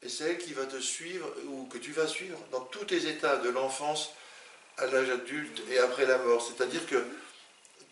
et 0.02 0.10
c'est 0.10 0.26
elle 0.32 0.38
qui 0.38 0.54
va 0.54 0.66
te 0.66 0.80
suivre, 0.80 1.32
ou 1.46 1.66
que 1.68 1.78
tu 1.78 1.92
vas 1.92 2.08
suivre 2.08 2.40
dans 2.52 2.62
tous 2.62 2.86
tes 2.86 3.08
états, 3.08 3.38
de 3.38 3.50
l'enfance 3.50 4.12
à 4.78 4.86
l'âge 4.88 5.10
adulte 5.10 5.62
et 5.70 5.80
après 5.80 6.06
la 6.06 6.18
mort. 6.18 6.46
C'est-à-dire 6.46 6.86
que 6.88 7.06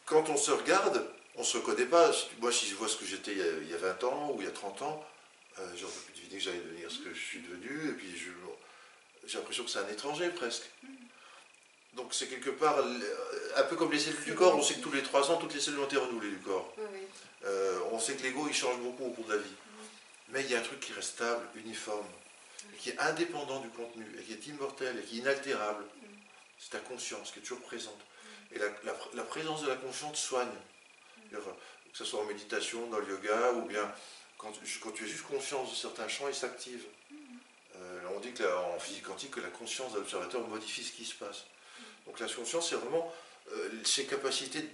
quand 0.05 0.29
on 0.29 0.37
se 0.37 0.51
regarde, 0.51 1.05
on 1.35 1.39
ne 1.41 1.45
se 1.45 1.57
reconnaît 1.57 1.85
pas. 1.85 2.11
Moi, 2.39 2.51
si 2.51 2.67
je 2.67 2.75
vois 2.75 2.87
ce 2.87 2.97
que 2.97 3.05
j'étais 3.05 3.31
il 3.31 3.37
y 3.37 3.41
a- 3.41 3.57
il 3.61 3.69
y 3.69 3.73
a 3.73 3.77
20 3.77 4.03
ans 4.03 4.31
ou 4.33 4.41
il 4.41 4.45
y 4.45 4.47
a 4.47 4.51
30 4.51 4.81
ans, 4.81 5.05
euh, 5.59 5.67
j'aurais 5.77 5.93
pu 6.07 6.13
deviner 6.13 6.37
que 6.37 6.43
j'allais 6.43 6.59
devenir 6.59 6.91
ce 6.91 6.99
que 6.99 7.13
je 7.13 7.19
suis 7.19 7.39
devenu, 7.39 7.89
et 7.89 7.93
puis 7.93 8.15
j'ai 9.25 9.37
l'impression 9.37 9.63
que 9.63 9.69
c'est 9.69 9.79
un 9.79 9.87
étranger 9.89 10.29
presque. 10.29 10.69
Donc 11.93 12.13
c'est 12.13 12.27
quelque 12.27 12.49
part 12.49 12.77
euh, 12.79 12.99
un 13.55 13.63
peu 13.63 13.75
comme 13.77 13.91
les 13.91 13.99
cellules 13.99 14.23
du 14.25 14.35
corps. 14.35 14.55
On 14.57 14.61
sait 14.61 14.75
que 14.75 14.81
tous 14.81 14.91
les 14.91 15.01
3 15.03 15.31
ans, 15.31 15.37
toutes 15.37 15.53
les 15.53 15.61
cellules 15.61 15.79
ont 15.79 15.85
été 15.85 15.97
renouvelées 15.97 16.31
du 16.31 16.39
corps. 16.39 16.73
Euh, 17.45 17.79
on 17.91 17.99
sait 17.99 18.15
que 18.15 18.23
l'ego 18.23 18.45
il 18.49 18.53
change 18.53 18.77
beaucoup 18.79 19.05
au 19.05 19.11
cours 19.11 19.25
de 19.25 19.33
la 19.35 19.41
vie. 19.41 19.53
Mais 20.29 20.43
il 20.43 20.51
y 20.51 20.55
a 20.55 20.59
un 20.59 20.63
truc 20.63 20.79
qui 20.81 20.91
reste 20.93 21.11
stable, 21.11 21.45
uniforme, 21.55 22.05
et 22.73 22.77
qui 22.77 22.89
est 22.89 22.99
indépendant 22.99 23.59
du 23.61 23.69
contenu, 23.69 24.05
et 24.19 24.23
qui 24.23 24.33
est 24.33 24.47
immortel, 24.47 24.97
et 24.99 25.03
qui 25.03 25.17
est 25.17 25.19
inaltérable. 25.19 25.85
C'est 26.59 26.71
ta 26.71 26.79
conscience 26.79 27.31
qui 27.31 27.39
est 27.39 27.41
toujours 27.43 27.61
présente. 27.61 27.99
Et 28.51 28.60
la, 28.60 28.67
la- 28.84 28.95
la 29.13 29.23
présence 29.23 29.62
de 29.63 29.67
la 29.67 29.75
conscience 29.75 30.19
soigne. 30.19 30.49
Que 31.31 31.97
ce 31.99 32.05
soit 32.05 32.21
en 32.21 32.25
méditation, 32.25 32.88
dans 32.88 32.99
le 32.99 33.08
yoga, 33.10 33.51
ou 33.53 33.62
bien 33.65 33.91
quand, 34.38 34.51
tu- 34.51 34.79
quand 34.79 34.91
tu 34.91 35.05
es 35.05 35.08
juste 35.08 35.23
conscience 35.23 35.71
de 35.71 35.75
certains 35.75 36.08
champs, 36.08 36.27
ils 36.27 36.36
s'activent. 36.36 36.86
Euh, 37.75 38.01
on 38.15 38.19
dit 38.19 38.31
que 38.34 38.43
en 38.43 38.79
physique 38.79 39.03
quantique 39.03 39.31
que 39.31 39.39
la 39.41 39.49
conscience 39.49 39.93
de 39.93 39.99
l'observateur 39.99 40.41
modifie 40.47 40.84
ce 40.84 40.91
qui 40.93 41.05
se 41.05 41.15
passe. 41.15 41.45
Donc 42.05 42.19
la 42.19 42.27
conscience, 42.27 42.69
c'est 42.69 42.75
vraiment 42.75 43.13
euh, 43.51 43.69
ses 43.84 44.05
capacités 44.05 44.69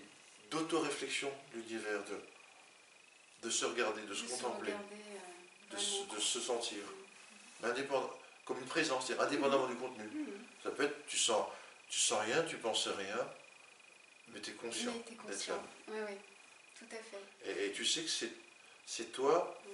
d'autoréflexion 0.51 1.31
de 1.53 1.59
l'univers, 1.61 2.03
de, 2.05 3.47
de 3.47 3.49
se 3.49 3.65
regarder, 3.65 4.01
de 4.03 4.13
se 4.13 4.23
De 4.25 4.29
contempler, 4.29 4.71
regarder, 4.73 4.95
euh, 4.95 5.75
de, 5.75 5.79
se, 5.79 6.15
de 6.15 6.19
se 6.19 6.39
sentir. 6.39 6.79
Indépendant, 7.63 8.11
comme 8.45 8.59
une 8.59 8.65
présence, 8.67 9.07
c'est-à-dire 9.07 9.25
indépendamment 9.27 9.67
du 9.67 9.75
contenu. 9.75 10.09
Ça 10.63 10.71
peut 10.71 10.83
être, 10.83 11.05
tu 11.07 11.17
sens, 11.17 11.45
tu 11.89 11.99
sens 11.99 12.21
rien, 12.21 12.43
tu 12.43 12.57
penses 12.57 12.87
rien, 12.87 13.17
mais 14.33 14.39
tu 14.41 14.51
es 14.51 14.53
conscient 14.53 14.93
Mais 15.09 15.15
conscient. 15.15 15.61
Oui, 15.89 15.97
oui. 16.07 16.15
Tout 16.77 16.85
à 16.95 16.97
fait. 16.97 17.51
Et, 17.61 17.65
et 17.67 17.71
tu 17.71 17.85
sais 17.85 18.01
que 18.01 18.09
c'est, 18.09 18.31
c'est 18.85 19.11
toi, 19.11 19.57
Mm. 19.65 19.69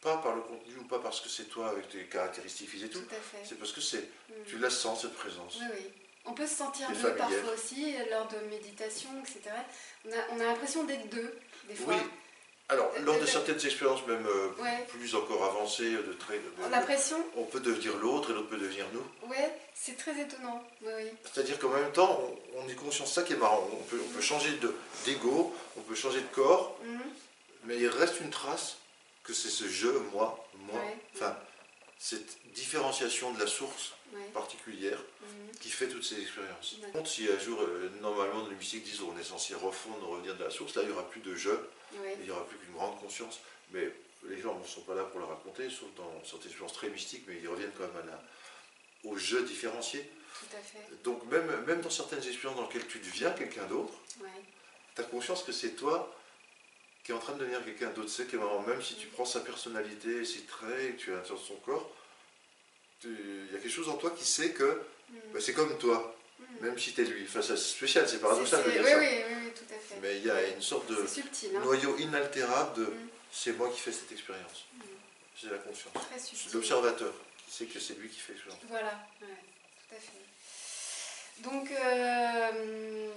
pas 0.00 0.16
par 0.18 0.34
le 0.36 0.42
contenu 0.42 0.76
ou 0.78 0.84
pas 0.84 0.98
parce 1.00 1.20
que 1.20 1.28
c'est 1.28 1.44
toi 1.44 1.70
avec 1.70 1.88
tes 1.88 2.04
caractéristiques 2.06 2.68
physiques 2.70 2.90
et 2.90 2.94
tout, 2.94 3.00
Tout 3.02 3.14
à 3.14 3.20
fait. 3.20 3.44
c'est 3.44 3.58
parce 3.58 3.72
que 3.72 3.80
c'est, 3.80 4.02
Mhm. 4.28 4.44
tu 4.46 4.58
la 4.58 4.70
sens 4.70 5.02
cette 5.02 5.14
présence. 5.14 5.58
Oui, 5.60 5.66
oui. 5.74 5.86
On 6.24 6.34
peut 6.34 6.46
se 6.46 6.56
sentir 6.56 6.90
deux 6.92 7.14
parfois 7.16 7.52
aussi, 7.54 7.94
lors 8.10 8.28
de 8.28 8.36
méditation, 8.50 9.08
etc. 9.20 9.40
On 10.04 10.12
a, 10.12 10.16
on 10.32 10.40
a 10.40 10.44
l'impression 10.44 10.84
d'être 10.84 11.08
deux, 11.08 11.38
des 11.68 11.74
fois. 11.74 11.94
Oui. 11.94 12.00
Alors, 12.70 12.92
lors 13.00 13.16
de 13.16 13.22
Euh, 13.22 13.26
certaines 13.26 13.64
expériences 13.64 14.06
même 14.06 14.26
euh, 14.26 14.48
Ouais. 14.62 14.84
plus 14.90 15.14
encore 15.14 15.42
avancées, 15.44 15.90
de 15.90 16.12
très, 16.12 16.34
de- 16.34 16.42
On 16.60 16.66
a 16.66 16.68
l'impression, 16.68 17.16
on 17.36 17.44
peut 17.44 17.60
devenir 17.60 17.96
l'autre 17.96 18.30
et 18.30 18.34
l'autre 18.34 18.48
peut 18.50 18.58
devenir 18.58 18.84
nous. 18.92 19.28
ouais, 19.30 19.50
c'est 19.74 19.96
très 19.96 20.20
étonnant. 20.20 20.62
Oui, 20.82 20.92
oui. 20.96 21.10
C'est-à-dire 21.32 21.58
qu'en 21.58 21.70
même 21.70 21.90
temps, 21.92 22.20
on, 22.54 22.60
on 22.64 22.68
est 22.68 22.74
conscient 22.74 23.04
de 23.04 23.08
ça 23.08 23.22
qui 23.22 23.32
est 23.32 23.36
marrant. 23.36 23.66
On 23.72 23.82
peut, 23.84 23.98
on 24.04 24.08
peut 24.10 24.20
changer 24.20 24.50
de, 24.58 24.74
d'ego, 25.06 25.54
on 25.78 25.80
peut 25.80 25.94
changer 25.94 26.20
de 26.20 26.26
corps, 26.34 26.78
Mhm. 26.84 27.00
mais 27.64 27.78
il 27.78 27.88
reste 27.88 28.20
une 28.20 28.30
trace 28.30 28.76
que 29.24 29.32
c'est 29.32 29.48
ce 29.48 29.66
je, 29.66 29.88
moi, 30.12 30.46
moi. 30.70 30.78
Ouais. 30.78 30.96
Enfin, 31.14 31.34
cette 31.98 32.38
différenciation 32.54 33.32
de 33.32 33.40
la 33.40 33.46
source 33.46 33.92
Ouais. 34.14 34.20
particulière 34.32 34.98
Mhm. 35.20 35.58
qui 35.60 35.68
fait 35.68 35.86
toutes 35.88 36.04
ces 36.04 36.18
expériences. 36.22 36.76
Contre, 36.94 37.10
si 37.10 37.28
un 37.28 37.38
jour, 37.38 37.60
euh, 37.60 37.90
normalement, 38.00 38.42
dans 38.44 38.48
les 38.48 38.56
mystiques 38.56 38.84
disent 38.84 39.02
on 39.02 39.18
est 39.18 39.22
censé 39.24 39.54
refondre, 39.54 40.08
revenir 40.08 40.34
de 40.36 40.44
la 40.44 40.48
source, 40.50 40.74
là, 40.76 40.82
il 40.82 40.88
n'y 40.88 40.94
aura 40.94 41.08
plus 41.10 41.20
de 41.20 41.34
je, 41.34 41.50
Ouais. 41.50 42.16
il 42.18 42.24
n'y 42.24 42.30
aura 42.30 42.46
plus 42.46 42.56
qu'une 42.56 42.72
grande 42.72 42.98
conscience. 43.00 43.40
Mais 43.72 43.92
les 44.28 44.40
gens 44.40 44.58
ne 44.58 44.64
sont 44.66 44.80
pas 44.82 44.94
là 44.94 45.04
pour 45.04 45.18
le 45.20 45.26
raconter, 45.26 45.68
sauf 45.68 45.88
dans 45.96 46.10
certaines 46.24 46.46
expériences 46.48 46.72
très 46.72 46.88
mystiques, 46.88 47.24
mais 47.26 47.36
ils 47.42 47.48
reviennent 47.48 47.72
quand 47.76 47.84
même 47.92 48.02
à 48.02 48.06
la, 48.06 48.22
au 49.04 49.16
je 49.18 49.36
différencié. 49.38 50.08
Tout 50.40 50.56
à 50.56 50.60
fait. 50.62 51.02
Donc, 51.04 51.24
même, 51.30 51.64
même 51.66 51.80
dans 51.82 51.90
certaines 51.90 52.26
expériences 52.26 52.56
dans 52.58 52.66
lesquelles 52.66 52.86
tu 52.86 53.00
deviens 53.00 53.32
quelqu'un 53.32 53.66
d'autre, 53.66 53.92
Ouais. 54.22 54.28
tu 54.94 55.02
as 55.02 55.04
conscience 55.04 55.42
que 55.42 55.52
c'est 55.52 55.72
toi 55.72 56.14
qui 57.04 57.12
es 57.12 57.14
en 57.14 57.18
train 57.18 57.32
de 57.34 57.38
devenir 57.40 57.64
quelqu'un 57.64 57.90
d'autre. 57.90 58.10
C'est 58.10 58.26
que 58.26 58.36
même 58.36 58.82
si 58.82 58.94
tu 58.96 59.06
prends 59.08 59.24
sa 59.24 59.40
personnalité, 59.40 60.24
ses 60.24 60.42
traits, 60.42 60.80
et 60.80 60.92
que 60.94 61.00
tu 61.00 61.10
l'intérieur 61.10 61.40
de 61.40 61.46
son 61.46 61.56
corps, 61.56 61.90
il 63.04 63.48
y 63.52 63.56
a 63.56 63.58
quelque 63.58 63.68
chose 63.70 63.88
en 63.88 63.96
toi 63.96 64.10
qui 64.10 64.24
sait 64.24 64.52
que 64.52 64.64
Mhm. 65.10 65.18
bah, 65.32 65.40
c'est 65.40 65.54
comme 65.54 65.78
toi, 65.78 66.14
Mhm. 66.38 66.66
même 66.66 66.78
si 66.78 66.92
tu 66.92 67.00
es 67.00 67.04
lui. 67.04 67.24
Enfin, 67.24 67.40
c'est 67.42 67.56
spécial, 67.56 68.08
c'est 68.08 68.18
paradoxal 68.20 68.62
de 68.64 68.70
dire 68.70 68.82
oui, 68.84 68.90
ça. 68.90 68.98
oui, 68.98 69.06
oui, 69.28 69.34
oui, 69.44 69.50
tout 69.54 69.74
à 69.74 69.78
fait. 69.78 69.94
Mais 70.02 70.16
il 70.18 70.26
y 70.26 70.30
a 70.30 70.48
une 70.48 70.60
sorte 70.62 70.86
de 70.90 71.06
subtil, 71.06 71.56
hein. 71.56 71.60
noyau 71.60 71.96
inaltérable 71.98 72.78
de 72.80 72.84
Mhm. 72.86 73.08
c'est 73.32 73.52
moi 73.52 73.70
qui 73.70 73.80
fais 73.80 73.92
cette 73.92 74.12
expérience. 74.12 74.64
Mhm. 74.74 74.82
J'ai 75.40 75.48
la 75.50 75.58
conscience. 75.58 75.94
C'est 76.18 76.52
l'observateur 76.52 77.14
qui 77.46 77.50
sait 77.52 77.66
que 77.66 77.78
c'est 77.80 77.94
lui 77.94 78.08
qui 78.08 78.18
fait 78.18 78.32
l'expérience. 78.32 78.60
Voilà, 78.68 79.06
ouais, 79.22 79.26
tout 79.88 79.94
à 79.94 79.98
fait. 80.00 81.42
Donc, 81.42 81.70
euh, 81.70 83.08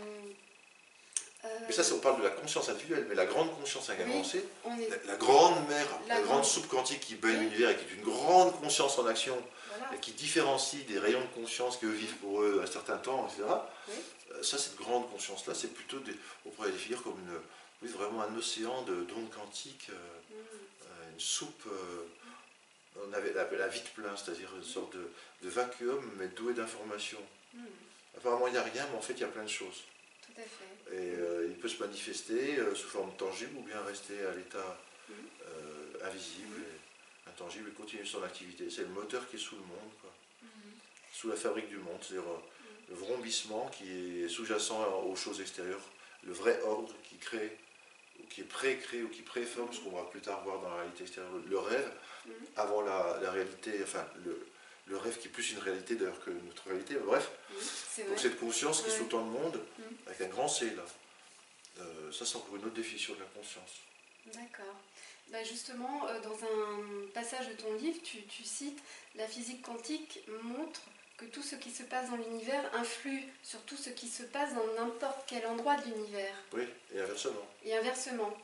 Mais 1.67 1.71
ça, 1.73 1.83
on 1.95 1.99
parle 1.99 2.19
de 2.19 2.23
la 2.23 2.29
conscience 2.29 2.69
individuelle, 2.69 3.05
mais 3.09 3.15
la 3.15 3.25
grande 3.25 3.55
conscience 3.57 3.89
avancée, 3.89 4.43
on 4.63 4.77
est, 4.77 4.87
la, 4.89 4.97
la 5.13 5.15
grande 5.15 5.67
mère, 5.67 5.87
la, 6.07 6.15
La 6.15 6.21
grande 6.21 6.45
soupe 6.45 6.67
quantique 6.67 6.99
qui 6.99 7.15
baigne 7.15 7.37
Oui. 7.37 7.45
l'univers 7.45 7.69
et 7.71 7.77
qui 7.77 7.85
est 7.85 7.95
une 7.95 8.03
grande 8.03 8.53
conscience 8.59 8.97
en 8.99 9.05
action, 9.07 9.35
voilà, 9.69 9.95
et 9.95 9.99
qui 9.99 10.11
différencie 10.11 10.85
des 10.85 10.99
rayons 10.99 11.21
de 11.21 11.41
conscience 11.41 11.77
que 11.77 11.87
vivent 11.87 12.15
pour 12.17 12.41
eux 12.43 12.61
un 12.63 12.67
certain 12.67 12.97
temps, 12.97 13.27
etc. 13.27 13.43
Oui. 13.87 13.93
Euh, 14.33 14.43
Ça, 14.43 14.57
cette 14.57 14.75
grande 14.75 15.09
conscience-là, 15.11 15.53
c'est 15.55 15.73
plutôt, 15.73 15.99
des, 15.99 16.13
on 16.45 16.49
pourrait 16.49 16.67
la 16.69 16.73
définir 16.73 17.01
comme 17.01 17.17
une, 17.19 17.37
oui, 17.81 17.89
vraiment 17.89 18.21
un 18.21 18.35
océan 18.37 18.83
de 18.83 18.95
d'ondes 19.03 19.29
quantiques, 19.31 19.87
euh, 19.89 20.33
euh, 20.33 21.11
une 21.13 21.19
soupe, 21.19 21.63
euh, 21.67 22.05
on 23.07 23.13
avait 23.13 23.33
la, 23.33 23.49
la 23.49 23.67
vide 23.67 23.89
plein, 23.95 24.15
c'est-à-dire 24.15 24.49
une 24.55 24.63
sorte 24.63 24.93
de, 24.95 25.09
de 25.43 25.49
vacuum, 25.49 26.03
mais 26.17 26.27
doué 26.27 26.53
d'informations. 26.53 27.23
Mhm. 27.53 27.65
apparemment 28.17 28.47
il 28.47 28.53
n'y 28.53 28.59
a 28.59 28.63
rien, 28.63 28.85
mais 28.91 28.97
en 28.97 29.01
fait 29.01 29.13
il 29.13 29.19
y 29.21 29.23
a 29.23 29.27
plein 29.27 29.43
de 29.43 29.49
choses. 29.49 29.83
Fait. 30.43 30.95
Et 30.95 31.15
euh, 31.15 31.47
il 31.49 31.55
peut 31.55 31.67
se 31.69 31.81
manifester 31.81 32.57
euh, 32.59 32.75
sous 32.75 32.87
forme 32.87 33.11
tangible 33.17 33.57
ou 33.57 33.61
bien 33.63 33.79
rester 33.81 34.25
à 34.25 34.33
l'état 34.33 34.77
Mhm. 35.09 35.15
euh, 35.47 36.07
invisible, 36.07 36.57
et 36.61 37.29
intangible 37.29 37.69
et 37.69 37.71
continuer 37.73 38.05
son 38.05 38.23
activité. 38.23 38.69
C'est 38.69 38.81
le 38.83 38.87
moteur 38.89 39.27
qui 39.29 39.35
est 39.35 39.39
sous 39.39 39.55
le 39.55 39.61
monde, 39.63 39.91
quoi. 40.01 40.13
Mhm. 40.43 40.49
sous 41.13 41.27
la 41.29 41.35
fabrique 41.35 41.67
du 41.69 41.77
monde, 41.77 41.99
c'est-à-dire 42.01 42.23
le 42.89 42.95
vrombissement 42.95 43.67
qui 43.69 44.23
est 44.23 44.27
sous-jacent 44.29 45.03
aux 45.05 45.15
choses 45.15 45.39
extérieures, 45.41 45.81
le 46.23 46.33
vrai 46.33 46.61
ordre 46.63 46.93
qui 47.09 47.17
crée, 47.17 47.57
ou 48.19 48.23
qui 48.27 48.41
est 48.41 48.45
pré-créé 48.45 49.03
ou 49.03 49.09
qui 49.09 49.21
préforme 49.21 49.71
ce 49.73 49.79
qu'on 49.81 49.91
va 49.91 50.03
plus 50.03 50.21
tard 50.21 50.43
voir 50.43 50.59
dans 50.61 50.69
la 50.69 50.75
réalité 50.77 51.03
extérieure, 51.03 51.31
le 51.49 51.59
rêve 51.59 51.91
Mhm. 52.25 52.33
avant 52.55 52.81
la, 52.81 53.19
la 53.21 53.31
réalité, 53.31 53.79
enfin 53.83 54.05
le, 54.25 54.45
le 54.91 54.97
rêve 54.97 55.17
qui 55.17 55.27
est 55.29 55.31
plus 55.31 55.51
une 55.51 55.59
réalité 55.59 55.95
d'ailleurs 55.95 56.19
que 56.23 56.29
notre 56.31 56.67
réalité, 56.67 56.95
bref, 56.95 57.31
donc 58.07 58.19
cette 58.19 58.37
conscience 58.39 58.81
qui 58.81 58.89
est 58.89 58.91
Ouais. 58.91 58.97
sous 58.97 59.05
dans 59.05 59.19
le 59.19 59.31
monde, 59.31 59.63
avec 60.05 60.21
un 60.21 60.27
grand 60.27 60.47
C 60.47 60.65
là, 60.75 60.83
Euh, 61.79 62.11
ça 62.11 62.25
c'est 62.25 62.35
encore 62.35 62.57
une 62.57 62.65
autre 62.65 62.75
définition 62.75 63.13
de 63.15 63.19
la 63.21 63.25
conscience. 63.27 63.71
D'accord. 64.25 64.75
Bah, 65.29 65.41
justement, 65.43 66.05
euh, 66.09 66.19
dans 66.19 66.35
un 66.35 67.07
passage 67.13 67.47
de 67.47 67.53
ton 67.53 67.73
livre, 67.75 67.97
tu, 68.03 68.21
tu 68.23 68.43
cites 68.43 68.77
la 69.15 69.25
physique 69.25 69.61
quantique 69.61 70.19
montre 70.43 70.81
que 71.17 71.23
tout 71.25 71.41
ce 71.41 71.55
qui 71.55 71.71
se 71.71 71.83
passe 71.83 72.09
dans 72.09 72.17
l'univers 72.17 72.63
influe 72.75 73.23
sur 73.41 73.61
tout 73.61 73.77
ce 73.77 73.89
qui 73.89 74.09
se 74.09 74.23
passe 74.23 74.53
dans 74.53 74.67
n'importe 74.77 75.21
quel 75.27 75.45
endroit 75.47 75.77
de 75.77 75.85
l'univers 75.85 76.35
Oui, 76.53 76.63
et 76.93 76.99
inversement. 76.99 77.47
et 77.63 77.75
inversement. 77.77 78.37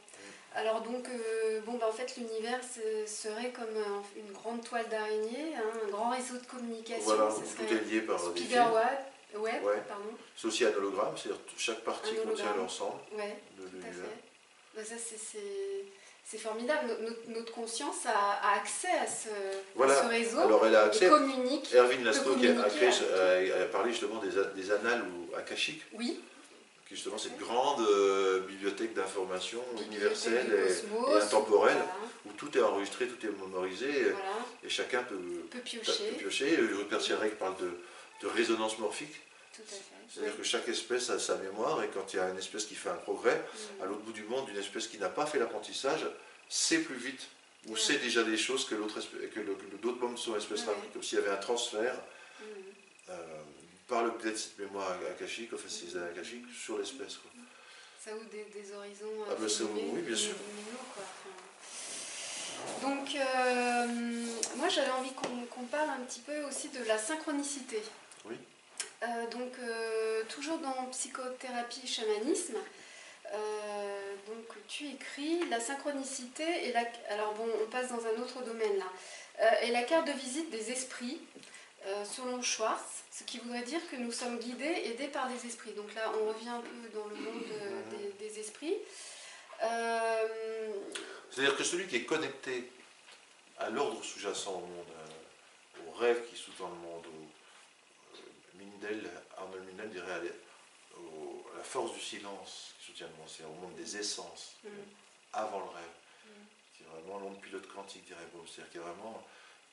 Alors 0.57 0.81
donc, 0.81 1.07
euh, 1.07 1.59
bon, 1.67 1.73
bah, 1.77 1.85
en 1.87 1.91
fait, 1.91 2.15
l'univers 2.17 2.59
serait 3.05 3.51
comme 3.51 3.75
un- 3.77 4.01
une 4.19 4.31
grande 4.33 4.63
toile 4.67 4.87
d'araignée, 4.89 5.53
hein, 5.55 5.79
un 5.85 5.89
grand 5.91 6.09
réseau 6.09 6.35
de 6.37 6.47
communication. 6.47 7.03
Voilà, 7.03 7.29
tout 7.31 7.73
est 7.73 7.85
lié 7.91 8.01
par 8.01 8.17
des 8.31 8.41
fils. 8.41 8.57
Web, 9.35 9.61
Ouais. 9.63 9.83
pardon. 9.87 10.09
C'est 10.35 10.47
aussi 10.47 10.65
un 10.65 10.71
hologramme, 10.73 11.13
c'est-à-dire 11.15 11.41
que 11.45 11.51
chaque 11.61 11.81
partie 11.81 12.15
contient 12.15 12.55
l'ensemble 12.57 12.99
Ouais. 13.15 13.37
de 13.59 13.65
l'univers. 13.65 14.09
Bah, 14.75 14.81
ça, 14.83 14.95
c'est- 14.97 16.37
formidable. 16.39 16.87
No- 16.87 17.07
Notre, 17.09 17.29
notre 17.29 17.53
conscience 17.53 18.05
a, 18.05 18.39
a 18.41 18.55
accès 18.57 18.87
à 18.89 19.05
ce, 19.05 19.29
à 19.29 19.33
Voilà. 19.75 20.01
ce 20.01 20.07
réseau 20.07 20.39
Alors 20.39 20.65
elle 20.65 20.75
a 20.75 20.83
et 20.83 20.87
accès 20.87 21.07
communique. 21.09 21.73
Erwin 21.75 22.03
qui 22.37 22.47
a, 22.47 23.61
a 23.61 23.65
parlé 23.65 23.91
justement 23.91 24.19
des, 24.21 24.29
des 24.55 24.71
annales 24.71 25.03
ou 25.03 25.35
akashiques, 25.35 25.83
Oui. 25.93 26.19
Qui 26.88 26.93
est 26.93 26.97
justement 26.97 27.17
cette 27.17 27.38
grande 27.38 27.81
euh, 27.85 28.39
bibliothèque 28.41 28.93
d'informations 28.93 29.63
universelle 29.85 30.47
et, 30.53 31.11
et 31.11 31.15
intemporelle, 31.21 31.75
Voilà. 31.75 31.95
où 32.25 32.31
tout 32.33 32.57
est 32.57 32.61
enregistré, 32.61 33.07
tout 33.07 33.25
est 33.25 33.29
mémorisé, 33.29 33.89
et, 33.89 34.03
voilà. 34.03 34.15
et 34.63 34.69
chacun 34.69 35.03
peut, 35.03 35.15
On 35.15 35.47
peut 35.47 35.57
peut 35.57 35.59
piocher. 35.59 36.11
piocher. 36.17 36.57
Parle 37.39 37.55
de, 37.57 37.71
de 38.21 38.27
résonance 38.27 38.79
morphique, 38.79 39.15
c'est-à-dire 40.09 40.38
que 40.38 40.43
chaque 40.43 40.67
espèce 40.69 41.09
a 41.09 41.19
sa 41.19 41.35
mémoire, 41.35 41.83
et 41.83 41.89
quand 41.93 42.13
il 42.13 42.17
y 42.17 42.19
a 42.19 42.29
une 42.29 42.38
espèce 42.38 42.65
qui 42.65 42.75
fait 42.75 42.89
un 42.89 42.95
progrès, 42.95 43.35
Mm. 43.79 43.83
à 43.83 43.85
l'autre 43.85 44.01
bout 44.01 44.13
du 44.13 44.23
monde, 44.23 44.47
une 44.49 44.57
espèce 44.57 44.88
qui 44.88 44.97
n'a 44.97 45.09
pas 45.09 45.25
fait 45.25 45.39
l'apprentissage 45.39 46.05
sait 46.49 46.79
plus 46.79 46.95
vite, 46.95 47.27
ou 47.67 47.73
Ouais. 47.73 47.79
sait 47.79 47.97
déjà 47.97 48.23
des 48.23 48.38
choses 48.38 48.65
que 48.65 48.75
d'autres 48.75 49.99
membres 49.99 50.13
de 50.15 50.19
son 50.19 50.38
espèce 50.38 50.61
Ouais. 50.61 50.73
comme 50.93 51.03
s'il 51.03 51.19
y 51.19 51.21
avait 51.21 51.31
un 51.31 51.38
transfert 51.38 51.93
Mm. 51.95 51.99
Par 53.88 54.03
le 54.03 54.11
biais 54.11 54.31
de 54.31 54.35
cette 54.35 54.59
mémoire 54.59 54.97
akashique, 55.09 55.51
enfin 55.53 55.67
ces 55.69 55.95
annales 55.95 56.09
akashiques, 56.11 56.45
sur 56.53 56.77
l'espèce. 56.77 57.17
Ça 58.03 58.13
ouvre 58.15 58.25
des, 58.25 58.45
des 58.59 58.73
horizons 58.73 59.11
Ah 59.29 59.33
bah 59.39 59.47
ça 59.49 59.63
ouvre- 59.63 59.79
oui, 59.93 60.01
bien 60.01 60.15
sûr. 60.15 60.33
Donc, 62.81 63.15
euh, 63.15 63.88
moi 64.55 64.67
j'avais 64.69 64.91
envie 64.91 65.11
qu'on 65.13 65.63
parle 65.65 65.89
un 65.89 66.03
petit 66.05 66.19
peu 66.19 66.43
aussi 66.43 66.69
de 66.69 66.83
la 66.85 66.97
synchronicité. 66.97 67.81
Oui. 68.25 68.35
Euh, 69.03 69.27
donc, 69.27 69.51
euh, 69.59 70.23
toujours 70.29 70.57
dans 70.59 70.85
psychothérapie 70.91 71.81
et 71.83 71.88
chamanisme, 71.88 72.55
donc 74.27 74.55
tu 74.67 74.88
écris 74.88 75.47
la 75.49 75.59
synchronicité 75.59 76.43
et 76.67 76.71
la. 76.71 76.83
Alors 77.09 77.33
bon, 77.33 77.45
on 77.61 77.69
passe 77.69 77.89
dans 77.89 78.05
un 78.05 78.21
autre 78.21 78.41
domaine 78.43 78.77
là. 78.77 79.53
Et 79.63 79.71
la 79.71 79.83
carte 79.83 80.07
de 80.07 80.13
visite 80.13 80.49
des 80.49 80.71
esprits, 80.71 81.19
euh, 81.88 82.05
selon 82.05 82.41
Schwartz, 82.41 83.03
ce 83.11 83.23
qui 83.23 83.39
voudrait 83.39 83.63
dire 83.63 83.79
que 83.89 83.95
nous 83.95 84.11
sommes 84.11 84.39
guidés, 84.39 84.81
aidés 84.85 85.07
par 85.07 85.27
des 85.29 85.45
esprits. 85.47 85.71
Donc 85.73 85.93
là, 85.95 86.11
on 86.21 86.27
revient 86.27 86.49
un 86.49 86.61
peu 86.61 86.89
dans 86.93 87.07
le 87.07 87.15
monde 87.15 87.43
euh, 87.51 87.81
des, 87.91 88.11
des 88.27 88.39
esprits. 88.39 88.75
Euh, 89.63 90.73
C'est-à-dire 91.31 91.57
que 91.57 91.63
celui 91.63 91.88
qui 91.88 91.95
est 91.97 92.05
connecté 92.05 92.69
à 93.57 93.69
l'ordre 93.69 94.03
sous-jacent 94.03 94.51
au 94.53 94.59
monde, 94.59 94.85
au 95.88 95.91
rêve 95.91 96.27
qui 96.29 96.35
sous-tend 96.35 96.69
le 96.69 96.75
monde, 96.75 97.05
au, 97.07 98.57
Mindel, 98.57 99.09
Arnold 99.38 99.65
Mindel 99.67 99.89
dirait 99.91 100.11
à 100.13 100.17
la- 100.19 100.99
au- 100.99 101.45
à 101.53 101.57
la 101.59 101.63
force 101.63 101.93
du 101.93 101.99
silence 102.01 102.73
qui 102.79 102.85
soutient 102.88 103.07
le 103.07 103.13
monde, 103.13 103.27
c'est 103.29 103.43
au 103.43 103.49
monde 103.61 103.75
des 103.75 103.97
essences, 103.97 104.55
Mm. 104.63 104.69
avant 105.33 105.59
le 105.59 105.69
rêve. 105.69 105.95
Mm. 106.25 106.29
C'est 106.77 106.83
vraiment 106.88 107.19
l'onde 107.19 107.41
pilote 107.41 107.67
quantique, 107.67 108.05
dirait 108.05 108.27
Bob. 108.33 108.45
C'est-à-dire 108.47 108.71
qu'il 108.71 108.81
y 108.81 108.83
a 108.83 108.88
vraiment 108.88 109.23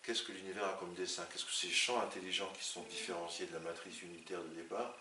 qu'est-ce 0.04 0.22
que 0.22 0.32
l'univers 0.32 0.64
a 0.66 0.72
comme 0.78 0.92
dessin, 0.94 1.24
qu'est-ce 1.32 1.44
que 1.44 1.52
ces 1.52 1.70
champs 1.70 2.00
intelligents 2.00 2.50
qui 2.58 2.64
sont 2.64 2.82
différenciés 2.82 3.46
de 3.46 3.52
la 3.54 3.60
matrice 3.60 4.02
unitaire 4.02 4.40
de 4.42 4.48
départ 4.54 4.94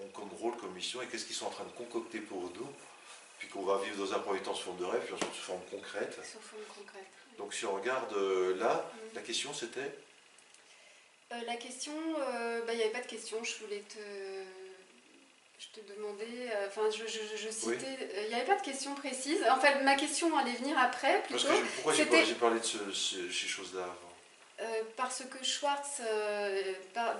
ont 0.00 0.08
comme 0.08 0.30
rôle, 0.40 0.56
comme 0.56 0.72
mission, 0.72 1.02
et 1.02 1.06
qu'est-ce 1.06 1.24
qu'ils 1.26 1.34
sont 1.36 1.46
en 1.46 1.50
train 1.50 1.64
de 1.64 1.70
concocter 1.72 2.20
pour 2.20 2.40
nous, 2.42 2.72
puis 3.38 3.48
qu'on 3.48 3.62
va 3.62 3.78
vivre 3.78 3.96
dans 4.04 4.14
un 4.14 4.20
premier 4.20 4.40
temps 4.40 4.54
sous 4.54 4.64
forme 4.64 4.78
de 4.78 4.84
rêve, 4.84 5.02
puis 5.04 5.14
ensuite 5.14 5.34
sous 5.34 5.42
forme 5.42 5.60
concrète. 5.70 6.14
sur 6.24 6.40
forme 6.40 6.62
concrète. 6.76 7.06
Donc 7.36 7.52
si 7.54 7.64
on 7.66 7.74
regarde 7.74 8.12
euh, 8.14 8.56
là, 8.56 8.90
Mm. 8.94 9.14
la 9.16 9.22
question 9.22 9.52
c'était? 9.52 9.92
Euh, 11.32 11.36
la 11.46 11.56
question, 11.56 11.92
euh, 12.20 12.62
bah, 12.64 12.72
il 12.72 12.76
n'y 12.76 12.82
avait 12.84 12.92
pas 12.92 13.02
de 13.02 13.06
question, 13.06 13.42
je 13.44 13.54
voulais 13.64 13.82
te. 13.88 13.98
Je 15.60 15.80
te 15.80 15.92
demandais, 15.92 16.50
euh, 16.52 16.68
enfin 16.68 16.88
je, 16.90 17.04
je, 17.06 17.36
je 17.36 17.50
citais, 17.50 17.68
Oui. 17.68 18.06
il 18.22 18.28
n'y 18.28 18.34
avait 18.34 18.44
pas 18.46 18.54
de 18.56 18.62
question 18.62 18.94
précise. 18.94 19.42
En 19.50 19.58
fait, 19.58 19.82
ma 19.82 19.96
question 19.96 20.36
allait 20.38 20.52
venir 20.52 20.78
après, 20.78 21.20
Parce 21.28 21.42
plutôt, 21.44 21.60
que 21.60 21.66
pourquoi 21.74 21.92
j'ai 21.94 22.04
parlé, 22.36 22.60
de 22.60 22.64
ce- 22.64 22.92
ce- 22.92 23.30
ces 23.30 23.48
choses-là 23.48 23.82
avant? 23.82 24.07
Parce 24.96 25.22
que 25.30 25.44
Schwartz 25.44 26.00
euh, 26.00 26.72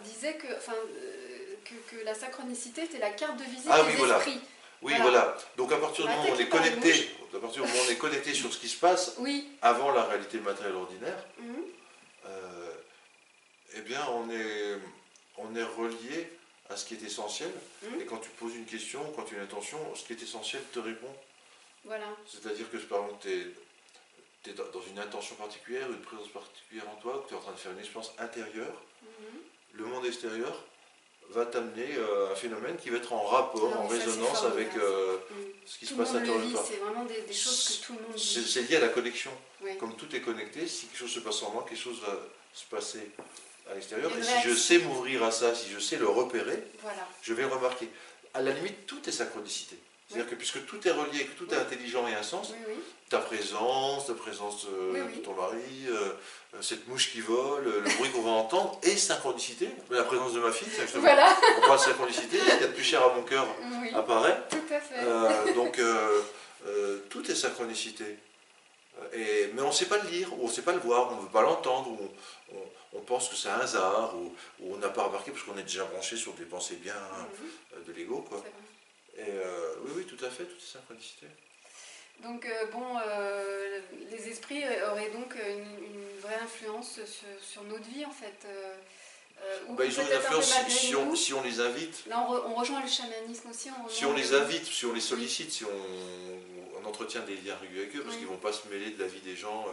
disait 0.05 0.35
que, 0.35 0.47
enfin, 0.57 0.73
euh, 0.75 1.55
que, 1.65 1.97
que 1.97 2.05
la 2.05 2.15
synchronicité 2.15 2.85
était 2.85 2.99
la 2.99 3.11
carte 3.11 3.37
de 3.39 3.45
visite 3.45 3.69
Ah 3.71 3.83
des 3.83 3.89
oui, 3.91 3.95
voilà. 3.99 4.21
Oui, 4.27 4.93
Voilà. 4.97 5.03
voilà. 5.03 5.37
Donc 5.57 5.73
à 5.73 5.77
partir 5.79 6.05
du 6.05 6.11
Bah, 6.11 6.17
moment 6.19 6.31
où 6.31 6.35
on 6.37 6.39
est 6.39 6.49
connecté, 6.49 7.11
à 7.35 7.39
partir 7.41 7.63
du 7.63 7.69
moment 7.69 7.83
où 7.83 7.87
on 7.89 7.91
est 7.91 7.97
connecté 7.99 8.33
sur 8.35 8.53
ce 8.53 8.59
qui 8.59 8.69
se 8.69 8.79
passe 8.79 9.15
Oui. 9.19 9.49
avant 9.63 9.91
la 9.93 10.05
réalité 10.05 10.39
matérielle 10.39 10.77
ordinaire, 10.77 11.25
Mhm. 11.39 11.57
euh, 12.27 12.71
eh 13.75 13.81
bien 13.83 14.01
on 14.11 14.31
est, 14.31 14.77
on 15.37 15.55
est 15.57 15.65
relié 15.65 16.31
à 16.71 16.77
ce 16.77 16.85
qui 16.85 16.95
est 16.95 17.03
essentiel. 17.03 17.51
Mhm. 17.83 18.01
Et 18.01 18.05
quand 18.05 18.19
tu 18.19 18.31
poses 18.31 18.55
une 18.55 18.67
question, 18.67 19.01
quand 19.17 19.23
tu 19.23 19.35
as 19.35 19.39
une 19.39 19.45
intention, 19.45 19.79
ce 19.97 20.05
qui 20.05 20.13
est 20.13 20.23
essentiel 20.23 20.63
te 20.73 20.79
répond. 20.79 21.13
Voilà. 21.85 22.07
C'est-à-dire 22.27 22.71
que 22.71 22.77
par 22.79 23.05
exemple, 23.05 23.27
tu 24.43 24.51
es, 24.51 24.53
dans 24.55 24.83
une 24.89 24.99
intention 24.99 25.35
particulière, 25.37 25.89
une 25.91 26.01
présence 26.01 26.29
particulière 26.29 26.89
en 26.89 27.01
toi, 27.01 27.23
que 27.25 27.29
tu 27.29 27.35
es 27.35 27.37
en 27.37 27.41
train 27.41 27.53
de 27.53 27.59
faire 27.59 27.73
une 27.73 27.79
expérience 27.81 28.13
intérieure, 28.19 28.83
Mhm. 29.03 29.41
le 29.75 29.85
monde 29.85 30.07
extérieur 30.07 30.65
va 31.31 31.45
t'amener 31.47 31.95
euh, 31.97 32.33
un 32.33 32.35
phénomène 32.35 32.77
qui 32.79 32.89
va 32.91 32.97
être 32.97 33.13
en 33.13 33.23
rapport, 33.23 33.77
en 33.77 33.87
résonance 33.87 34.45
avec 34.45 34.69
euh, 34.77 35.19
ce 35.67 35.79
qui 35.79 35.85
se 35.87 35.93
Tout 35.93 35.99
passe 35.99 36.15
à 36.15 36.21
toi. 36.23 36.37
c'est 36.67 36.77
vraiment 36.77 37.05
des, 37.05 37.21
des 37.23 37.33
choses 37.35 37.81
que 37.81 37.87
tout 37.87 37.93
le 37.93 38.01
monde 38.01 38.19
C'est 38.19 38.41
vit. 38.41 38.51
c'est 38.51 38.63
lié 38.63 38.77
à 38.77 38.81
la 38.81 38.89
connexion. 38.89 39.31
Oui. 39.61 39.77
Comme 39.79 39.95
tout 39.97 40.15
est 40.17 40.21
connecté, 40.23 40.67
si 40.67 40.87
quelque 40.87 40.99
chose 41.01 41.13
se 41.13 41.21
passe 41.21 41.43
en 41.43 41.51
moi, 41.53 41.67
quelque 41.69 41.79
chose 41.81 42.01
va 42.01 42.19
se 42.55 42.65
passer 42.65 43.11
à 43.71 43.75
l'extérieur. 43.75 44.11
Et 44.17 44.23
si 44.23 44.41
je 44.49 44.55
sais 44.55 44.79
m'ouvrir 44.79 45.23
à 45.23 45.31
ça, 45.31 45.55
si 45.55 45.69
je 45.71 45.79
sais 45.79 45.97
le 45.99 46.09
repérer, 46.09 46.63
Voilà. 46.81 47.07
je 47.23 47.35
vais 47.35 47.43
le 47.43 47.49
remarquer. 47.49 47.89
À 48.35 48.41
la 48.43 48.53
limite, 48.53 48.87
tout 48.87 49.07
est 49.09 49.13
synchronicité. 49.13 49.77
C'est-à-dire 50.09 50.31
que 50.31 50.35
puisque 50.37 50.65
tout 50.65 50.87
est 50.89 50.91
relié, 50.91 51.27
que 51.27 51.37
tout 51.39 51.53
est 51.53 51.57
intelligent 51.57 52.09
et 52.09 52.15
un 52.15 52.23
sens, 52.23 52.55
ta 53.11 53.19
présence, 53.19 54.09
la 54.09 54.15
présence 54.15 54.67
euh, 54.67 55.05
de 55.05 55.19
ton 55.21 55.35
mari, 55.35 55.59
euh, 55.89 56.13
euh, 56.55 56.63
cette 56.63 56.89
mouche 56.89 57.13
qui 57.13 57.21
vole, 57.21 57.65
le 57.65 57.81
bruit 57.97 58.11
qu'on 58.11 58.23
va 58.23 58.31
entendre, 58.31 58.79
et 58.85 58.97
synchronicité. 58.97 59.69
La 59.91 60.05
présence 60.05 60.33
de 60.33 60.41
ma 60.41 60.51
fille, 60.51 60.69
justement, 60.79 61.03
Voilà. 61.03 61.37
on 61.59 61.61
parle 61.67 61.79
de 61.79 61.85
synchronicité, 61.85 62.39
ce 62.39 62.45
qu'il 62.45 62.61
y 62.61 62.65
a 62.65 62.67
de 62.69 62.73
plus 62.73 62.85
cher 62.85 63.03
à 63.03 63.15
mon 63.15 63.23
cœur 63.23 63.47
apparaît. 63.95 64.39
Tout 64.51 64.57
à 64.75 64.81
fait. 64.81 64.95
Euh, 64.99 65.55
donc 65.55 65.79
euh, 65.79 66.23
euh, 66.67 66.99
tout 67.11 67.31
est 67.31 67.35
synchronicité. 67.35 68.17
Et, 69.13 69.51
mais 69.55 69.63
on 69.63 69.69
ne 69.69 69.73
sait 69.73 69.87
pas 69.87 69.99
le 69.99 70.09
lire, 70.09 70.33
ou 70.39 70.45
on 70.45 70.49
ne 70.49 70.53
sait 70.53 70.63
pas 70.63 70.73
le 70.73 70.81
voir, 70.81 71.13
on 71.13 71.17
ne 71.17 71.21
veut 71.23 71.29
pas 71.29 71.43
l'entendre, 71.43 71.91
ou 71.91 71.99
on, 72.53 72.57
on- 72.57 72.65
on 72.95 73.01
pense 73.03 73.29
que 73.29 73.37
c'est 73.37 73.51
un 73.51 73.61
hasard, 73.61 74.15
ou, 74.17 74.35
ou 74.61 74.75
on 74.75 74.79
n'a 74.79 74.89
pas 74.89 75.03
remarqué 75.03 75.31
parce 75.31 75.45
qu'on 75.45 75.57
est 75.59 75.63
déjà 75.63 75.85
branché 75.85 76.17
sur 76.17 76.33
des 76.33 76.47
pensées 76.47 76.77
bien 76.77 76.95
de 77.87 77.93
l'ego. 77.93 78.25
quoi. 78.29 78.43
Et 79.19 79.23
euh, 79.29 79.75
oui, 79.85 79.91
oui, 79.97 80.05
tout 80.07 80.25
à 80.25 80.31
fait, 80.31 80.45
tout 80.45 80.57
est 80.57 80.73
synchronicité. 80.73 81.27
Donc, 82.23 82.47
euh, 82.47 82.65
bon, 82.73 82.85
euh, 83.07 83.81
les 84.11 84.29
esprits 84.29 84.63
auraient 84.91 85.11
donc 85.11 85.35
une, 85.35 85.85
une 85.85 86.21
vraie 86.21 86.39
influence 86.43 86.95
sur, 87.05 87.29
sur 87.43 87.63
notre 87.65 87.85
vie, 87.89 88.05
en 88.05 88.11
fait. 88.11 88.47
Bah, 89.71 89.85
ils 89.85 90.01
ont 90.01 90.03
une 90.07 90.13
un 90.13 90.17
influence 90.17 90.53
si, 90.69 90.87
si 90.89 90.97
on, 90.97 91.07
nous. 91.07 91.17
si 91.17 91.33
on 91.33 91.43
les 91.43 91.61
invite, 91.61 92.05
Là, 92.07 92.27
on, 92.29 92.35
re- 92.35 92.43
on 92.47 92.55
rejoint 92.55 92.83
le 92.83 92.89
chamanisme 92.89 93.49
aussi. 93.51 93.69
On 93.85 93.89
si 93.89 94.05
on 94.05 94.13
les 94.13 94.25
le- 94.29 94.41
invite, 94.41 94.65
si 94.67 94.85
on 94.87 94.93
les 94.93 95.01
sollicite, 95.01 95.53
si 95.53 95.65
on, 95.65 96.85
entretient 96.89 97.21
des 97.21 97.37
liens 97.37 97.55
réguliers 97.61 97.83
avec 97.83 97.97
eux, 97.97 98.01
parce 98.03 98.15
Oui. 98.15 98.21
qu'ils 98.23 98.29
ne 98.31 98.33
vont 98.33 98.41
pas 98.41 98.53
se 98.53 98.67
mêler 98.69 98.91
de 98.93 99.01
la 99.03 99.07
vie 99.09 99.21
des 99.21 99.37
gens 99.37 99.67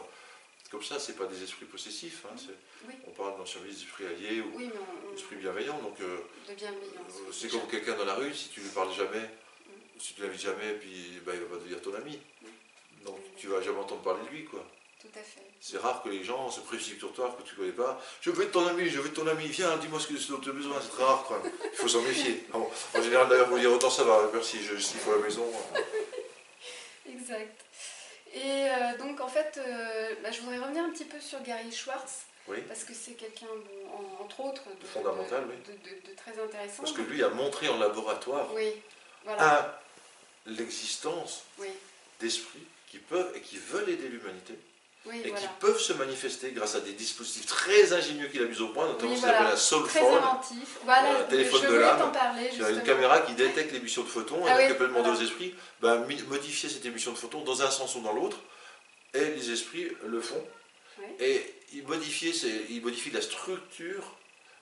comme 0.71 0.83
ça, 0.83 0.99
c'est 0.99 1.15
pas 1.15 1.25
des 1.25 1.43
esprits 1.43 1.65
possessifs. 1.65 2.23
hein, 2.25 2.35
Oui. 2.87 2.93
On 3.07 3.11
parle 3.11 3.37
dans 3.37 3.45
service 3.45 3.79
d'esprits 3.79 4.05
alliés 4.07 4.41
ou 4.41 4.51
Oui, 4.55 4.69
d'esprits 5.13 5.35
bienveillants. 5.37 5.79
Donc, 5.79 5.99
euh, 6.01 6.17
euh, 6.49 7.31
c'est 7.31 7.49
comme 7.49 7.67
quelqu'un 7.67 7.95
dans 7.95 8.05
la 8.05 8.15
rue, 8.15 8.33
si 8.33 8.49
tu 8.49 8.59
lui 8.61 8.69
parles 8.69 8.93
jamais, 8.93 9.29
si 9.99 10.13
tu 10.13 10.21
l'invites 10.21 10.41
jamais, 10.41 10.73
puis 10.73 11.19
bah, 11.25 11.31
il 11.35 11.39
va 11.41 11.45
pas 11.47 11.55
devenir 11.55 11.81
ton 11.81 11.93
ami. 11.95 12.19
Donc 13.05 13.19
tu 13.37 13.47
vas 13.47 13.61
jamais 13.61 13.77
entendre 13.79 14.01
parler 14.01 14.23
de 14.25 14.29
lui, 14.35 14.45
quoi. 14.45 14.65
Tout 14.99 15.19
à 15.19 15.21
fait. 15.21 15.41
C'est 15.61 15.77
rare 15.77 16.01
que 16.01 16.09
les 16.09 16.23
gens 16.23 16.49
se 16.49 16.59
précipitent 16.61 16.99
sur 16.99 17.13
toi, 17.13 17.35
que 17.37 17.47
tu 17.47 17.55
connais 17.55 17.71
pas. 17.71 18.01
Je 18.21 18.31
veux 18.31 18.43
être 18.43 18.51
ton 18.51 18.65
ami, 18.65 18.89
je 18.89 18.99
veux 18.99 19.07
être 19.07 19.13
ton 19.13 19.27
ami, 19.27 19.47
viens, 19.47 19.77
dis-moi 19.77 19.99
ce 19.99 20.31
dont 20.31 20.39
tu 20.39 20.49
as 20.49 20.53
besoin, 20.53 20.81
c'est 20.81 20.89
très 20.89 21.03
rare, 21.03 21.23
quoi. 21.25 21.41
Il 21.71 21.77
faut 21.77 21.87
s'en 21.87 22.01
méfier. 22.01 22.43
En 22.53 23.01
général, 23.01 23.29
d'ailleurs, 23.29 23.49
vous 23.49 23.59
dire 23.59 23.71
autant 23.71 23.89
ça 23.91 24.03
va, 24.03 24.29
merci, 24.33 24.63
je 24.63 24.75
siffle 24.77 25.11
à 25.11 25.15
la 25.17 25.21
maison. 25.21 25.45
Exact. 27.07 27.64
Et 28.35 28.41
euh, 28.69 28.97
donc, 28.99 29.21
en 29.21 29.27
fait, 29.29 29.57
euh, 29.57 30.13
bah, 30.21 30.29
je 30.31 30.41
voudrais 30.41 30.57
revenir 30.59 30.83
un 30.83 30.89
petit 30.91 31.05
peu 31.05 31.19
sur 31.21 31.41
Gary 31.41 31.71
Schwartz, 31.71 32.25
Oui. 32.49 32.57
parce 32.67 32.83
que 32.83 32.93
c'est 32.93 33.13
quelqu'un, 33.13 33.47
bon, 33.47 34.23
entre 34.23 34.41
autres, 34.41 34.63
de, 34.81 34.85
Fondamental, 34.85 35.45
de- 35.47 35.51
oui. 35.51 35.55
de, 35.67 35.71
de- 35.89 36.11
de 36.11 36.15
très 36.15 36.37
intéressant. 36.41 36.83
Parce 36.83 36.91
que 36.95 37.01
lui 37.01 37.23
a 37.23 37.29
montré 37.29 37.69
en 37.69 37.77
laboratoire, 37.79 38.53
Oui, 38.53 38.73
voilà. 39.23 39.59
un, 39.59 40.51
l'existence 40.51 41.43
d'esprits 42.19 42.67
qui 42.87 42.97
peuvent 42.99 43.31
et 43.35 43.41
qui 43.41 43.57
veulent 43.57 43.89
aider 43.89 44.09
l'humanité 44.09 44.53
oui, 45.07 45.21
et 45.23 45.31
qui 45.31 45.45
peuvent 45.59 45.79
se 45.79 45.93
manifester 45.93 46.51
grâce 46.51 46.75
à 46.75 46.79
des 46.79 46.93
dispositifs 46.93 47.45
très 47.45 47.93
ingénieux 47.93 48.27
qu'il 48.27 48.41
a 48.41 48.45
mis 48.45 48.59
au 48.59 48.69
point, 48.69 48.87
notamment 48.87 49.11
Oui, 49.11 49.17
ce 49.17 49.21
qu'il 49.21 49.29
voilà. 49.29 49.39
appelle 49.41 49.53
un 49.53 49.57
soul 49.57 49.87
Très 49.87 49.99
phone. 49.99 50.15
inventif. 50.17 50.77
Voilà, 50.83 51.19
un 51.19 51.23
téléphone 51.23 51.61
de 51.61 51.75
l'âme. 51.75 52.11
une 52.71 52.83
caméra 52.83 53.19
qui 53.21 53.33
détecte 53.33 53.71
l'émission 53.71 54.03
de 54.03 54.07
photons 54.07 54.45
et 54.45 54.49
donc 54.49 54.59
elle 54.59 54.77
peut 54.77 54.87
demander 54.87 55.09
aux 55.09 55.21
esprits 55.21 55.53
ben, 55.81 55.99
mi- 56.05 56.21
modifier 56.23 56.69
cette 56.69 56.85
émission 56.85 57.11
de 57.11 57.17
photons 57.17 57.41
dans 57.43 57.61
un 57.61 57.69
sens 57.71 57.95
ou 57.95 58.01
dans 58.01 58.13
l'autre 58.13 58.37
et 59.13 59.23
les 59.25 59.51
esprits 59.51 59.89
le 60.05 60.21
font 60.21 60.43
et 61.19 61.53
ils 61.73 61.83
modifient, 61.85 62.33
ils 62.69 62.81
modifient 62.81 63.11
la 63.11 63.21
structure, 63.21 64.15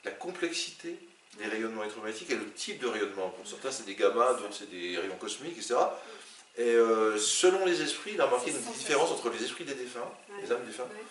la 0.03 0.11
complexité 0.11 0.97
des 1.39 1.45
rayonnements 1.47 1.81
électromagnétiques 1.83 2.29
et 2.31 2.35
le 2.35 2.51
type 2.51 2.79
de 2.79 2.87
rayonnement. 2.87 3.29
Pour 3.29 3.47
certains 3.47 3.71
c'est 3.71 3.85
des 3.85 3.95
gamma, 3.95 4.33
d'autres 4.33 4.49
c'est 4.51 4.69
des 4.69 4.97
rayons 4.97 5.15
cosmiques, 5.15 5.57
etc. 5.57 5.75
Et 6.57 6.69
euh, 6.75 7.17
selon 7.17 7.65
les 7.65 7.81
esprits, 7.81 8.11
il 8.13 8.21
a 8.21 8.25
remarqué 8.25 8.51
une 8.51 8.57
différence 8.73 9.09
entre 9.11 9.29
les 9.29 9.43
esprits 9.43 9.63
des 9.65 9.73
défunts, 9.73 10.01
Ouais. 10.29 10.43
les 10.43 10.51
âmes 10.51 10.63
défunts, 10.65 10.83
Ouais. 10.83 11.03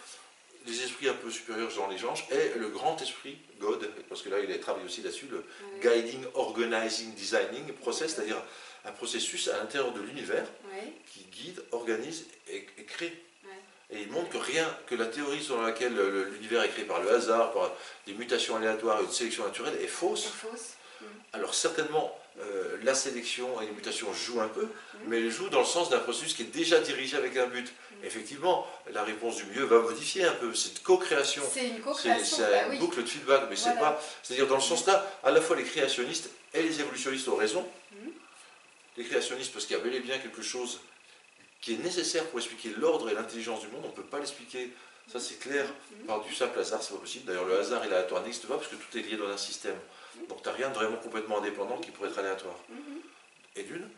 les 0.66 0.82
esprits 0.82 1.08
un 1.08 1.14
peu 1.14 1.30
supérieurs, 1.30 1.68
genre 1.70 1.90
les 1.90 2.04
anges, 2.04 2.24
et 2.30 2.56
le 2.58 2.68
grand 2.68 3.00
esprit, 3.02 3.36
God, 3.58 3.90
parce 4.08 4.22
que 4.22 4.28
là 4.28 4.38
il 4.38 4.50
a 4.52 4.58
travaillé 4.58 4.86
aussi 4.86 5.02
là-dessus, 5.02 5.26
le 5.30 5.38
Ouais. 5.38 5.80
Guiding, 6.02 6.24
Organizing, 6.34 7.14
Designing 7.14 7.72
process, 7.72 8.14
c'est-à-dire 8.14 8.40
un 8.84 8.92
processus 8.92 9.48
à 9.48 9.56
l'intérieur 9.58 9.92
de 9.92 10.00
l'univers 10.00 10.44
qui 11.12 11.24
guide, 11.32 11.62
organise 11.72 12.26
et, 12.48 12.64
et 12.78 12.84
crée. 12.84 13.12
Et 13.90 14.00
il 14.00 14.10
montre 14.10 14.30
que 14.30 14.38
rien, 14.38 14.66
que 14.86 14.94
la 14.94 15.04
théorie 15.06 15.42
selon 15.42 15.60
laquelle 15.62 15.94
le- 15.94 16.24
l'univers 16.30 16.62
est 16.62 16.70
créé 16.70 16.84
par 16.86 17.02
le 17.02 17.10
hasard, 17.12 17.52
par 17.52 17.70
des 18.06 18.14
mutations 18.14 18.56
aléatoires 18.56 19.00
et 19.00 19.04
une 19.04 19.10
sélection 19.10 19.44
naturelle 19.44 19.76
est 19.82 19.86
fausse. 19.88 20.24
fausse. 20.28 20.74
Alors 21.34 21.54
certainement, 21.54 22.16
euh, 22.40 22.78
la 22.82 22.94
sélection 22.94 23.60
et 23.60 23.66
les 23.66 23.72
mutations 23.72 24.12
jouent 24.12 24.40
un 24.40 24.48
peu, 24.48 24.62
Mm. 24.64 24.98
mais 25.08 25.18
elles 25.20 25.30
jouent 25.30 25.48
dans 25.50 25.60
le 25.60 25.66
sens 25.66 25.90
d'un 25.90 25.98
processus 25.98 26.34
qui 26.34 26.42
est 26.42 26.46
déjà 26.46 26.80
dirigé 26.80 27.16
avec 27.16 27.36
un 27.36 27.46
but. 27.46 27.66
Mm. 28.00 28.04
Effectivement, 28.04 28.66
la 28.92 29.04
réponse 29.04 29.36
du 29.36 29.44
milieu 29.44 29.64
va 29.64 29.80
modifier 29.80 30.24
un 30.24 30.32
peu, 30.32 30.54
c'est 30.54 30.70
une 30.72 30.78
co-création. 30.82 31.42
C'est 31.52 31.68
une 31.68 31.80
co-création. 31.80 32.36
c'est 32.36 32.42
bah 32.50 32.64
une 32.66 32.70
oui. 32.72 32.78
boucle 32.78 33.02
de 33.02 33.08
feedback, 33.08 33.44
mais 33.50 33.56
c'est 33.56 33.78
pas. 33.78 34.00
C'est-à-dire 34.22 34.46
dans 34.46 34.56
le 34.56 34.60
sens 34.62 34.86
là, 34.86 35.06
à 35.22 35.30
la 35.30 35.40
fois 35.40 35.56
les 35.56 35.64
créationnistes 35.64 36.30
et 36.54 36.62
les 36.62 36.80
évolutionnistes 36.80 37.28
ont 37.28 37.36
raison. 37.36 37.68
Mhm. 37.92 38.10
Les 38.96 39.04
créationnistes, 39.04 39.52
parce 39.52 39.66
qu'il 39.66 39.76
y 39.76 39.80
a 39.80 39.82
bel 39.82 39.94
et 39.94 40.00
bien 40.00 40.18
quelque 40.18 40.42
chose 40.42 40.80
qui 41.60 41.74
est 41.74 41.78
nécessaire 41.78 42.26
pour 42.26 42.38
expliquer 42.40 42.70
l'ordre 42.76 43.08
et 43.08 43.14
l'intelligence 43.14 43.60
du 43.60 43.68
monde, 43.68 43.82
on 43.84 43.88
ne 43.88 43.92
peut 43.92 44.02
pas 44.02 44.18
l'expliquer. 44.18 44.70
Ça 45.12 45.18
c'est 45.20 45.38
clair 45.38 45.64
Mhm. 46.00 46.06
par 46.06 46.22
du 46.22 46.34
simple 46.34 46.58
hasard, 46.58 46.82
c'est 46.82 46.92
pas 46.94 46.98
possible. 47.00 47.24
D'ailleurs, 47.26 47.44
le 47.44 47.58
hasard 47.58 47.84
et 47.84 47.88
l'aléatoire 47.88 48.22
n'existent 48.22 48.48
pas 48.48 48.56
parce 48.56 48.68
que 48.68 48.76
tout 48.76 48.98
est 48.98 49.02
lié 49.02 49.16
dans 49.16 49.28
un 49.28 49.36
système. 49.36 49.76
Donc 50.28 50.42
tu 50.42 50.48
n'as 50.48 50.54
rien 50.54 50.68
de 50.68 50.74
vraiment 50.74 50.96
complètement 50.96 51.38
indépendant 51.38 51.78
qui 51.78 51.90
pourrait 51.90 52.08
être 52.08 52.18
aléatoire. 52.18 52.56
Mhm. 52.68 53.00
Et 53.56 53.62
d'une. 53.64 53.88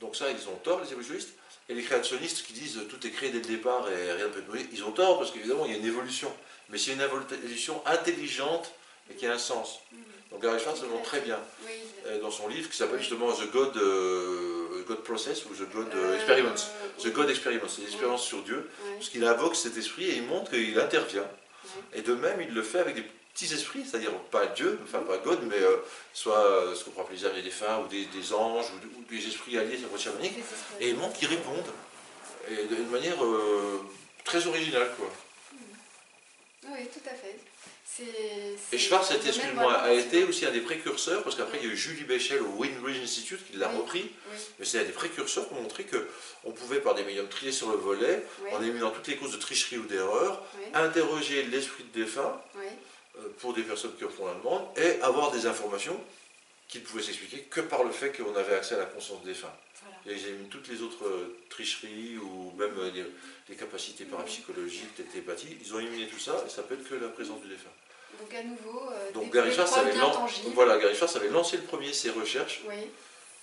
Donc 0.00 0.16
ça, 0.16 0.26
ils 0.30 0.48
ont 0.48 0.56
tort, 0.62 0.80
les 0.80 0.88
évolutionnistes. 0.88 1.34
Et 1.68 1.74
les 1.74 1.82
créationnistes 1.82 2.46
qui 2.46 2.54
disent 2.54 2.80
tout 2.88 3.06
est 3.06 3.10
créé 3.10 3.30
dès 3.30 3.40
le 3.40 3.44
départ 3.44 3.90
et 3.90 4.12
rien 4.12 4.26
ne 4.26 4.32
peut 4.32 4.38
être 4.38 4.48
modifié, 4.48 4.70
ils 4.72 4.84
ont 4.84 4.92
tort 4.92 5.18
parce 5.18 5.32
qu'évidemment, 5.32 5.66
il 5.66 5.72
y 5.72 5.74
a 5.74 5.78
une 5.78 5.86
évolution. 5.86 6.32
Mais 6.70 6.78
c'est 6.78 6.92
une 6.92 7.00
évolution 7.00 7.82
intelligente 7.86 8.72
et 9.10 9.14
qui 9.14 9.26
a 9.26 9.32
un 9.32 9.38
sens. 9.38 9.80
Mhm. 9.92 9.98
Donc 10.30 10.42
Gary 10.42 10.60
Schwartz 10.60 10.82
le 10.82 10.88
montre 10.88 11.04
très 11.04 11.20
bien 11.20 11.38
euh, 12.06 12.20
dans 12.20 12.30
son 12.30 12.48
livre 12.48 12.68
qui 12.68 12.76
s'appelle 12.76 12.98
justement 12.98 13.32
The 13.32 13.50
God, 13.50 13.76
euh, 13.76 14.84
God 14.86 15.02
Process 15.02 15.44
ou 15.46 15.54
The 15.54 15.70
God 15.72 15.88
euh, 15.94 16.16
Experiments. 16.16 16.54
The 16.98 17.12
God 17.12 17.30
Experiments, 17.30 17.68
c'est 17.68 17.82
l'expérience 17.82 18.24
sur 18.24 18.42
Dieu. 18.42 18.68
Parce 18.94 19.08
qu'il 19.08 19.24
invoque 19.24 19.56
cet 19.56 19.76
esprit 19.76 20.04
et 20.04 20.16
il 20.16 20.24
montre 20.24 20.50
qu'il 20.50 20.78
intervient. 20.78 21.26
Et 21.94 22.02
de 22.02 22.14
même, 22.14 22.40
il 22.40 22.52
le 22.52 22.62
fait 22.62 22.78
avec 22.78 22.94
des 22.94 23.04
petits 23.38 23.54
esprits, 23.54 23.84
c'est-à-dire 23.88 24.12
pas 24.30 24.46
Dieu, 24.46 24.78
enfin 24.84 24.98
pas 25.00 25.18
God, 25.18 25.40
mais 25.44 25.60
euh, 25.60 25.76
soit 26.12 26.44
euh, 26.44 26.74
ce 26.74 26.84
qu'on 26.84 27.04
les 27.12 27.24
âmes 27.24 27.34
des 27.34 27.42
défunts, 27.42 27.78
ou 27.84 27.86
des, 27.86 28.06
des 28.06 28.32
anges, 28.32 28.66
ou, 28.66 28.98
ou 28.98 29.04
des 29.08 29.26
esprits 29.26 29.56
alliés, 29.58 29.78
c'est 29.80 30.02
chamanique. 30.02 30.34
Des 30.34 30.40
esprits. 30.40 30.88
Et 30.88 30.92
montre 30.94 31.16
qu'ils 31.16 31.28
répondent. 31.28 31.72
Et 32.50 32.64
d'une 32.64 32.88
manière 32.88 33.22
euh, 33.24 33.80
très 34.24 34.44
originale, 34.46 34.90
quoi. 34.96 35.10
Oui, 36.70 36.80
tout 36.92 37.08
à 37.08 37.14
fait. 37.14 37.38
C'est, 37.84 38.04
Et 38.04 38.56
c'est 38.70 38.78
Schwartz, 38.78 39.10
un 39.10 39.14
a 39.14 39.16
été, 39.16 39.30
domaine 39.30 39.40
excuse-moi, 39.40 39.74
a 39.74 39.92
été 39.92 40.24
aussi 40.24 40.44
un 40.44 40.50
des 40.50 40.60
précurseurs, 40.60 41.22
parce 41.22 41.36
qu'après 41.36 41.58
il 41.58 41.66
y 41.66 41.70
a 41.70 41.72
eu 41.72 41.76
Julie 41.76 42.04
Béchel 42.04 42.42
au 42.42 42.60
Wingridge 42.60 43.02
Institute 43.02 43.40
qui 43.50 43.56
l'a 43.56 43.68
Oui. 43.70 43.76
repris, 43.78 44.02
Oui, 44.30 44.38
mais 44.58 44.64
c'est 44.64 44.80
un 44.80 44.84
des 44.84 44.92
précurseurs 44.92 45.48
pour 45.48 45.60
montrer 45.60 45.84
qu'on 45.84 46.50
pouvait, 46.52 46.80
par 46.80 46.94
des 46.94 47.02
médiums 47.02 47.28
triés 47.28 47.50
sur 47.50 47.70
le 47.70 47.76
volet, 47.76 48.22
en 48.52 48.62
éliminant 48.62 48.90
toutes 48.90 49.08
les 49.08 49.16
causes 49.16 49.32
de 49.32 49.38
tricherie 49.38 49.78
ou 49.78 49.86
d'erreur, 49.86 50.44
interroger 50.74 51.42
l'esprit 51.44 51.84
de 51.84 52.00
défunt 52.00 52.40
pour 53.38 53.54
des 53.54 53.62
personnes 53.62 53.94
qui 53.96 54.04
en 54.04 54.08
font 54.08 54.26
la 54.26 54.34
demande, 54.34 54.64
et 54.76 55.00
avoir 55.02 55.30
des 55.30 55.46
informations 55.46 55.98
qui 56.68 56.78
ne 56.80 56.84
pouvaient 56.84 57.02
s'expliquer 57.02 57.42
que 57.44 57.60
par 57.62 57.82
le 57.84 57.90
fait 57.90 58.12
qu'on 58.12 58.34
avait 58.36 58.54
accès 58.54 58.74
à 58.74 58.78
la 58.78 58.84
conscience 58.84 59.22
des 59.22 59.30
défunt. 59.32 59.52
Voilà. 60.04 60.18
Et 60.18 60.20
toutes 60.50 60.68
les 60.68 60.82
autres 60.82 61.06
euh, 61.06 61.36
tricheries 61.48 62.18
ou 62.18 62.52
même 62.58 62.74
euh, 62.78 62.90
les, 62.92 63.04
les 63.48 63.56
capacités 63.56 64.04
parapsychologiques, 64.04 64.96
de 64.98 65.02
télépathie. 65.04 65.56
Ils 65.64 65.74
ont 65.74 65.78
éliminé 65.80 66.08
tout 66.08 66.18
ça 66.18 66.44
et 66.46 66.50
ça 66.50 66.62
peut 66.62 66.74
être 66.74 66.86
que 66.88 66.94
la 66.96 67.08
présence 67.08 67.40
du 67.40 67.48
défunt. 67.48 67.70
Donc 68.20 68.34
à 68.34 68.42
nouveau, 68.42 68.90
euh, 68.90 69.12
Donc 69.12 69.32
Gary 69.32 69.50
avait, 69.58 69.94
lan- 69.96 70.26
voilà, 70.54 70.78
Gary 70.78 70.96
avait 71.14 71.28
lancé 71.28 71.56
le 71.56 71.62
premier 71.62 71.92
ses 71.92 72.10
recherches 72.10 72.62
Oui, 72.66 72.90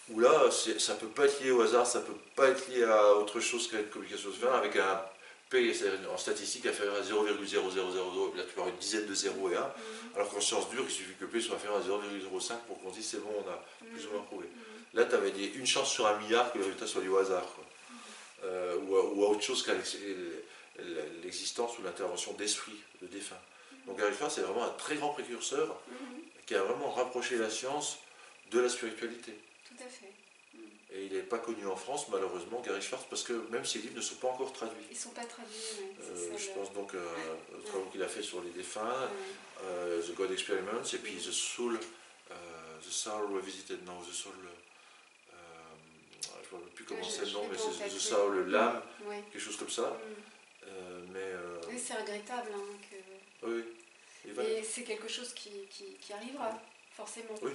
où 0.10 0.20
là 0.20 0.50
ça 0.52 0.94
ne 0.94 1.00
peut 1.00 1.08
pas 1.08 1.26
être 1.26 1.42
lié 1.44 1.52
au 1.52 1.62
hasard, 1.62 1.88
ça 1.88 2.00
ne 2.00 2.04
peut 2.06 2.20
pas 2.36 2.50
être 2.50 2.68
lié 2.70 2.84
à 2.84 3.14
autre 3.14 3.40
chose 3.40 3.70
qu'à 3.70 3.80
une 3.80 3.88
communication 3.88 4.30
de 4.30 4.48
avec 4.48 4.76
un 4.76 5.02
P 5.50 5.74
c'est-à-dire 5.74 6.12
en 6.12 6.18
statistique 6.18 6.66
inférieur 6.66 6.96
à 6.96 7.02
0,0000, 7.02 8.36
là 8.38 8.44
tu 8.44 8.50
avoir 8.52 8.68
une 8.70 8.78
dizaine 8.78 9.06
de 9.06 9.14
0 9.14 9.50
et 9.52 9.56
1, 9.56 9.62
Mhm. 9.62 9.68
alors 10.16 10.30
qu'en 10.30 10.42
science 10.42 10.70
dure 10.70 10.84
il 10.88 10.92
suffit 10.92 11.14
que 11.20 11.26
P 11.26 11.40
soit 11.40 11.56
inférieur 11.56 11.80
à 11.80 11.84
0,05 11.84 12.58
pour 12.68 12.82
qu'on 12.82 12.90
dise 12.90 13.06
c'est 13.06 13.22
bon, 13.22 13.30
on 13.46 13.50
a 13.50 13.64
plus 13.94 14.06
ou 14.08 14.12
moins 14.12 14.22
prouvé. 14.24 14.46
Mhm. 14.48 15.00
Là, 15.00 15.06
tu 15.06 15.16
avais 15.16 15.32
des- 15.32 15.48
une 15.56 15.66
chance 15.68 15.92
sur 15.92 16.08
un 16.08 16.18
milliard 16.20 16.52
que 16.52 16.58
le 16.58 16.64
résultat 16.66 16.88
soit 16.88 17.02
lié 17.02 17.10
au 17.10 17.18
hasard, 17.18 17.46
quoi. 17.54 17.64
Euh, 18.44 18.78
ou, 18.88 18.96
à, 18.98 19.06
ou 19.06 19.26
à 19.26 19.30
autre 19.30 19.42
chose 19.42 19.62
qu'à 19.64 19.74
l'ex- 19.74 19.98
l'existence 21.24 21.78
ou 21.80 21.84
l'intervention 21.84 22.34
d'esprit, 22.34 22.76
de 23.02 23.08
défunt. 23.08 23.40
Donc 23.88 24.00
Gary 24.00 24.14
Schwartz, 24.16 24.36
c'est 24.36 24.42
vraiment 24.42 24.64
un 24.66 24.70
très 24.78 24.96
grand 24.96 25.10
précurseur 25.10 25.80
Mhm. 25.88 25.96
qui 26.46 26.56
a 26.56 26.64
vraiment 26.64 26.92
rapproché 26.92 27.38
la 27.38 27.50
science 27.50 27.98
de 28.52 28.60
la 28.60 28.70
spiritualité. 28.70 29.34
Tout 29.68 29.84
à 29.84 29.88
fait. 29.90 30.12
Et 30.96 31.06
il 31.08 31.14
n'est 31.14 31.24
pas 31.24 31.40
connu 31.40 31.68
en 31.68 31.76
France, 31.76 32.08
malheureusement, 32.10 32.62
Gary 32.66 32.82
Schwartz, 32.82 33.06
parce 33.10 33.24
que 33.24 33.34
même 33.50 33.66
ses 33.66 33.80
livres 33.80 33.96
ne 33.98 34.02
sont 34.02 34.16
pas 34.16 34.30
encore 34.30 34.54
traduits. 34.54 34.86
Ils 34.90 34.94
ne 34.96 35.00
sont 35.00 35.10
pas 35.10 35.26
traduits. 35.26 35.52
oui, 35.80 35.86
Euh, 36.02 36.38
je 36.38 36.50
pense 36.52 36.72
donc 36.72 36.94
euh, 36.96 37.06
aux 37.54 37.62
travaux 37.68 37.86
qu'il 37.92 38.02
a 38.02 38.08
fait 38.08 38.22
sur 38.24 38.42
les 38.42 38.52
défunts, 38.52 38.82
Ouais. 39.02 39.66
euh, 39.66 40.02
The 40.02 40.16
God 40.16 40.32
Experiments, 40.32 40.84
et 40.94 40.98
puis 41.00 41.16
The 41.16 41.32
Soul, 41.32 41.78
euh, 42.32 42.34
The 42.82 42.90
Soul 42.92 43.34
Revisited, 43.36 43.84
non, 43.86 44.00
The 44.10 44.14
Soul, 44.14 44.34
je 46.50 46.56
ne 46.56 46.62
me 46.62 46.68
plus 46.70 46.86
comment 46.86 47.04
c'est 47.04 47.26
le 47.26 47.32
nom, 47.32 47.46
mais 47.52 47.58
c'est 47.58 47.90
The. 47.90 48.00
Soul, 48.00 48.50
l'âme, 48.50 48.82
quelque 49.34 49.40
chose 49.44 49.58
comme 49.58 49.70
ça. 49.70 49.98
Euh, 50.66 51.02
mais 51.12 51.34
Oui, 51.70 51.78
c'est 51.78 51.96
regrettable. 51.96 52.52
hein, 52.56 52.78
que- 53.42 53.48
oui, 53.48 53.64
Et 54.48 54.64
c'est 54.64 54.84
quelque 54.84 55.08
chose 55.10 55.34
qui, 55.34 55.50
qui- 55.70 55.94
qui 56.00 56.14
arrivera, 56.14 56.58
forcément. 56.96 57.36
Oui. 57.42 57.52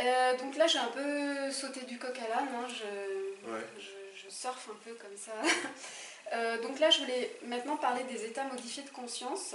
Euh, 0.00 0.36
donc 0.38 0.56
là, 0.56 0.66
j'ai 0.66 0.78
un 0.78 0.88
peu 0.88 1.50
sauté 1.52 1.80
du 1.82 1.98
coq 1.98 2.16
à 2.18 2.28
l'âne. 2.28 2.48
hein, 2.54 2.66
je, 2.68 3.50
Ouais. 3.50 3.60
je, 3.78 4.22
je 4.24 4.28
surfe 4.34 4.68
un 4.70 4.78
peu 4.84 4.94
comme 4.94 5.16
ça. 5.16 5.32
Euh, 6.32 6.60
donc 6.62 6.80
là, 6.80 6.88
je 6.88 7.00
voulais 7.00 7.36
maintenant 7.44 7.76
parler 7.76 8.02
des 8.04 8.24
états 8.24 8.44
modifiés 8.44 8.82
de 8.82 8.88
conscience. 8.88 9.54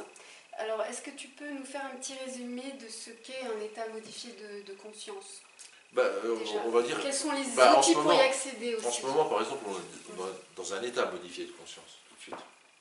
Alors, 0.54 0.84
est-ce 0.84 1.02
que 1.02 1.10
tu 1.10 1.28
peux 1.28 1.50
nous 1.50 1.66
faire 1.66 1.84
un 1.84 1.96
petit 1.98 2.14
résumé 2.24 2.62
de 2.80 2.88
ce 2.88 3.10
qu'est 3.10 3.42
un 3.42 3.60
état 3.66 3.88
modifié 3.90 4.32
de, 4.34 4.72
de 4.72 4.78
conscience 4.78 5.42
bah, 5.94 6.04
euh, 6.04 6.38
on 6.66 6.70
va 6.70 6.84
dire, 6.84 7.00
Quels 7.02 7.12
sont 7.14 7.32
les 7.32 7.44
bah, 7.56 7.80
outils 7.80 7.90
ce 7.90 7.94
pour 7.96 8.04
moment- 8.04 8.20
y 8.20 8.22
accéder 8.22 8.76
aussi 8.76 8.86
en 8.86 8.92
ce 8.92 9.02
moment, 9.08 9.26
par 9.26 9.40
exemple, 9.42 9.66
on 9.68 9.74
est 9.74 10.16
dans- 10.56 10.74
un 10.76 10.84
état 10.84 11.08
modifié 11.08 11.46
de 11.46 11.52
conscience, 11.54 11.98
tout 12.08 12.16
de 12.16 12.22
suite. 12.22 12.36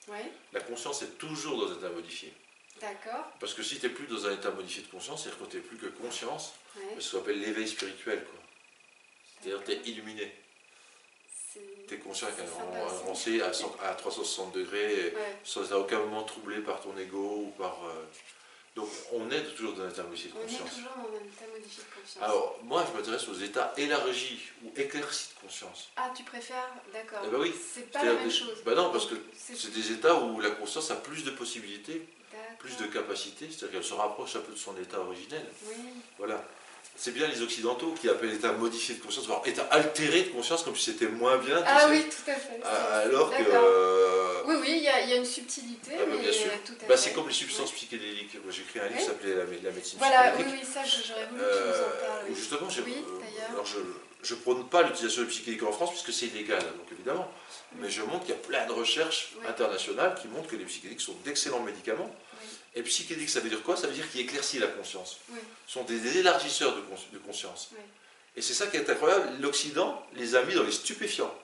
Oui, 0.09 0.19
La 0.53 0.61
conscience 0.61 1.01
est 1.03 1.17
toujours 1.19 1.57
dans 1.67 1.73
un 1.73 1.79
état 1.79 1.89
modifié. 1.89 2.31
D'accord. 2.81 3.25
Parce 3.41 3.55
que 3.55 3.63
si 3.63 3.79
tu 3.79 3.87
n'es 3.87 3.93
plus 3.93 4.07
dans 4.07 4.27
un 4.27 4.33
état 4.33 4.51
modifié 4.51 4.83
de 4.83 4.89
conscience, 4.89 5.23
c'est-à-dire 5.25 5.45
que 5.47 5.51
tu 5.51 5.57
n'es 5.57 5.63
plus 5.63 5.77
que 5.77 5.87
conscience, 5.87 6.53
Ouais. 6.77 6.83
ce 7.01 7.13
qu'on 7.13 7.19
appelle 7.23 7.41
l'éveil 7.41 7.67
spirituel. 7.69 8.25
quoi. 8.25 8.41
C'est-à-dire 9.41 9.65
que 9.65 9.71
tu 9.73 9.79
es 9.79 9.91
illuminé. 9.93 10.33
Tu 11.89 11.95
es 11.95 11.99
conscient 11.99 12.29
qu'un 12.29 12.45
c'est 12.45 12.59
moment 12.65 12.89
sympa 12.89 13.01
avancé 13.05 13.41
à, 13.43 13.53
100 13.53 13.77
à 13.83 13.95
360 13.95 14.53
degrés, 14.53 15.13
Ouais. 15.17 15.37
sans 15.45 15.73
à 15.73 15.77
aucun 15.79 15.99
moment 15.99 16.23
troublé 16.23 16.59
par 16.61 16.81
ton 16.81 16.97
ego 16.99 17.45
ou 17.47 17.51
par. 17.59 17.79
euh, 17.87 18.05
Donc 18.77 18.89
on 19.13 19.29
est 19.33 19.43
toujours 19.57 19.73
dans 19.73 19.83
un 19.85 19.91
état 19.91 20.05
modifié 20.05 20.31
de 20.31 20.37
On 20.37 20.41
est 20.41 20.43
conscience. 20.47 20.75
toujours 20.77 20.91
dans 20.97 21.17
un 21.17 21.25
état 21.25 21.47
modifié 21.53 21.83
de 21.83 22.01
conscience. 22.01 22.23
Alors 22.23 22.61
moi 22.63 22.85
je 22.87 22.97
m'intéresse 22.97 23.27
aux 23.27 23.35
états 23.35 23.73
élargis 23.77 24.41
ou 24.63 24.73
éclaircis 24.77 25.31
de 25.35 25.41
conscience. 25.41 25.89
ah, 25.97 26.13
tu 26.17 26.23
préfères 26.23 26.69
D'accord. 26.93 27.21
Eh 27.27 27.29
ben 27.29 27.39
oui. 27.41 27.53
C'est 27.75 27.91
pas 27.91 28.05
la 28.05 28.13
même 28.15 28.29
des- 28.29 28.31
chose. 28.31 28.63
bah 28.65 28.75
non, 28.77 28.93
parce 28.93 29.07
que 29.07 29.17
C'est 29.35 29.73
des 29.73 29.91
états 29.93 30.15
où 30.15 30.39
la 30.41 30.51
conscience 30.51 30.91
a 30.93 30.97
plus 30.97 31.25
de 31.25 31.31
possibilités, 31.33 32.07
plus 32.59 32.77
de 32.77 32.85
D'accord. 32.85 33.03
capacités, 33.03 33.47
c'est-à-dire 33.51 33.71
qu'elle 33.81 33.85
se 33.85 33.95
rapproche 33.95 34.37
un 34.37 34.41
peu 34.41 34.53
de 34.53 34.59
son 34.59 34.77
état 34.77 34.99
originel. 35.01 35.45
Oui. 35.67 35.75
Voilà. 36.19 36.45
C'est 36.97 37.13
bien 37.13 37.29
les 37.29 37.43
occidentaux 37.43 37.95
qui 38.01 38.09
appellent 38.09 38.33
état 38.35 38.51
modifié 38.53 38.97
de 38.97 39.01
conscience, 39.01 39.27
voire 39.27 39.43
état 39.47 39.63
altéré 39.71 40.23
de 40.23 40.29
conscience, 40.31 40.65
comme 40.65 40.75
si 40.75 40.91
c'était 40.91 41.07
moins 41.07 41.37
bien. 41.39 41.63
Ah 41.65 41.87
oui, 41.91 42.03
tout 42.11 42.29
à 42.31 42.35
fait. 42.35 42.59
Ah, 42.65 42.99
Alors 43.05 43.31
que. 43.31 43.43
Euh, 43.47 44.43
Oui, 44.47 44.57
oui, 44.61 44.73
il 44.79 44.83
y, 44.83 44.89
a 44.89 45.01
il 45.03 45.11
y 45.11 45.13
a 45.13 45.17
une 45.17 45.25
subtilité, 45.25 45.93
Ah 45.95 45.99
bah, 46.01 46.05
mais 46.11 46.19
bien 46.19 46.33
sûr. 46.33 46.51
bah, 46.89 46.97
c'est 46.97 47.13
comme 47.13 47.29
les 47.29 47.35
substances 47.35 47.71
psychédéliques. 47.73 48.35
Moi, 48.43 48.51
J'ai 48.53 48.63
écrit 48.63 48.81
un 48.81 48.89
livre 48.89 48.95
Oui. 48.97 49.01
qui 49.01 49.07
s'appelait 49.07 49.35
la, 49.35 49.45
la 49.45 49.71
médecine 49.71 49.99
Voilà, 49.99 50.33
oui, 50.37 50.43
psychédélique. 50.43 50.65
oui, 50.67 50.73
ça, 50.75 50.85
je- 50.85 51.07
j'aurais 51.07 51.27
voulu 51.27 51.41
que 51.41 51.47
tu 51.47 51.63
nous 51.63 51.75
Euh, 51.75 51.87
en 51.87 52.07
parles. 52.07 52.25
oui. 52.31 52.35
justement, 52.35 52.69
j'ai- 52.71 52.83
Oui, 52.83 52.95
euh, 52.97 53.19
d'ailleurs. 53.21 53.51
alors 53.53 53.67
je 53.67 53.79
je 54.21 54.35
prône 54.35 54.69
pas 54.69 54.83
l'utilisation 54.83 55.23
de 55.23 55.27
psychédéliques 55.29 55.63
en 55.63 55.71
France 55.71 55.91
puisque 55.91 56.13
c'est 56.13 56.27
illégal, 56.27 56.59
donc 56.61 56.91
évidemment. 56.91 57.31
Mm. 57.73 57.79
Mais 57.83 57.89
je 57.91 58.03
montre 58.03 58.23
qu'il 58.25 58.31
y 58.31 58.39
a 58.39 58.41
plein 58.41 58.67
de 58.67 58.73
recherches 58.73 59.35
Oui. 59.39 59.47
internationales 59.47 60.17
qui 60.21 60.27
montrent 60.27 60.49
que 60.49 60.57
les 60.57 60.65
psychédéliques 60.65 61.01
sont 61.01 61.15
d'excellents 61.25 61.61
médicaments. 61.61 62.13
Et 62.79 62.83
psychédélique, 62.83 63.29
ça 63.29 63.41
veut 63.41 63.49
dire 63.49 63.63
quoi? 63.65 63.77
Ça 63.77 63.89
veut 63.89 63.93
dire 63.93 64.09
qu'il 64.11 64.21
éclaircit 64.21 64.61
la 64.61 64.69
conscience. 64.69 65.19
Oui. 65.31 65.41
Ce 65.67 65.73
sont 65.75 65.83
des 65.83 66.19
élargisseurs 66.19 66.77
de, 66.77 66.81
cons- 66.83 66.95
de 67.13 67.19
conscience. 67.19 67.71
Oui. 67.73 67.81
Et 68.37 68.41
c'est 68.43 68.55
ça 68.55 68.69
qui 68.69 68.77
est 68.77 68.89
incroyable. 68.89 69.31
L'Occident 69.41 70.07
les 70.15 70.37
a 70.37 70.45
mis 70.45 70.55
dans 70.55 70.63
les 70.63 70.71
stupéfiants. 70.71 71.35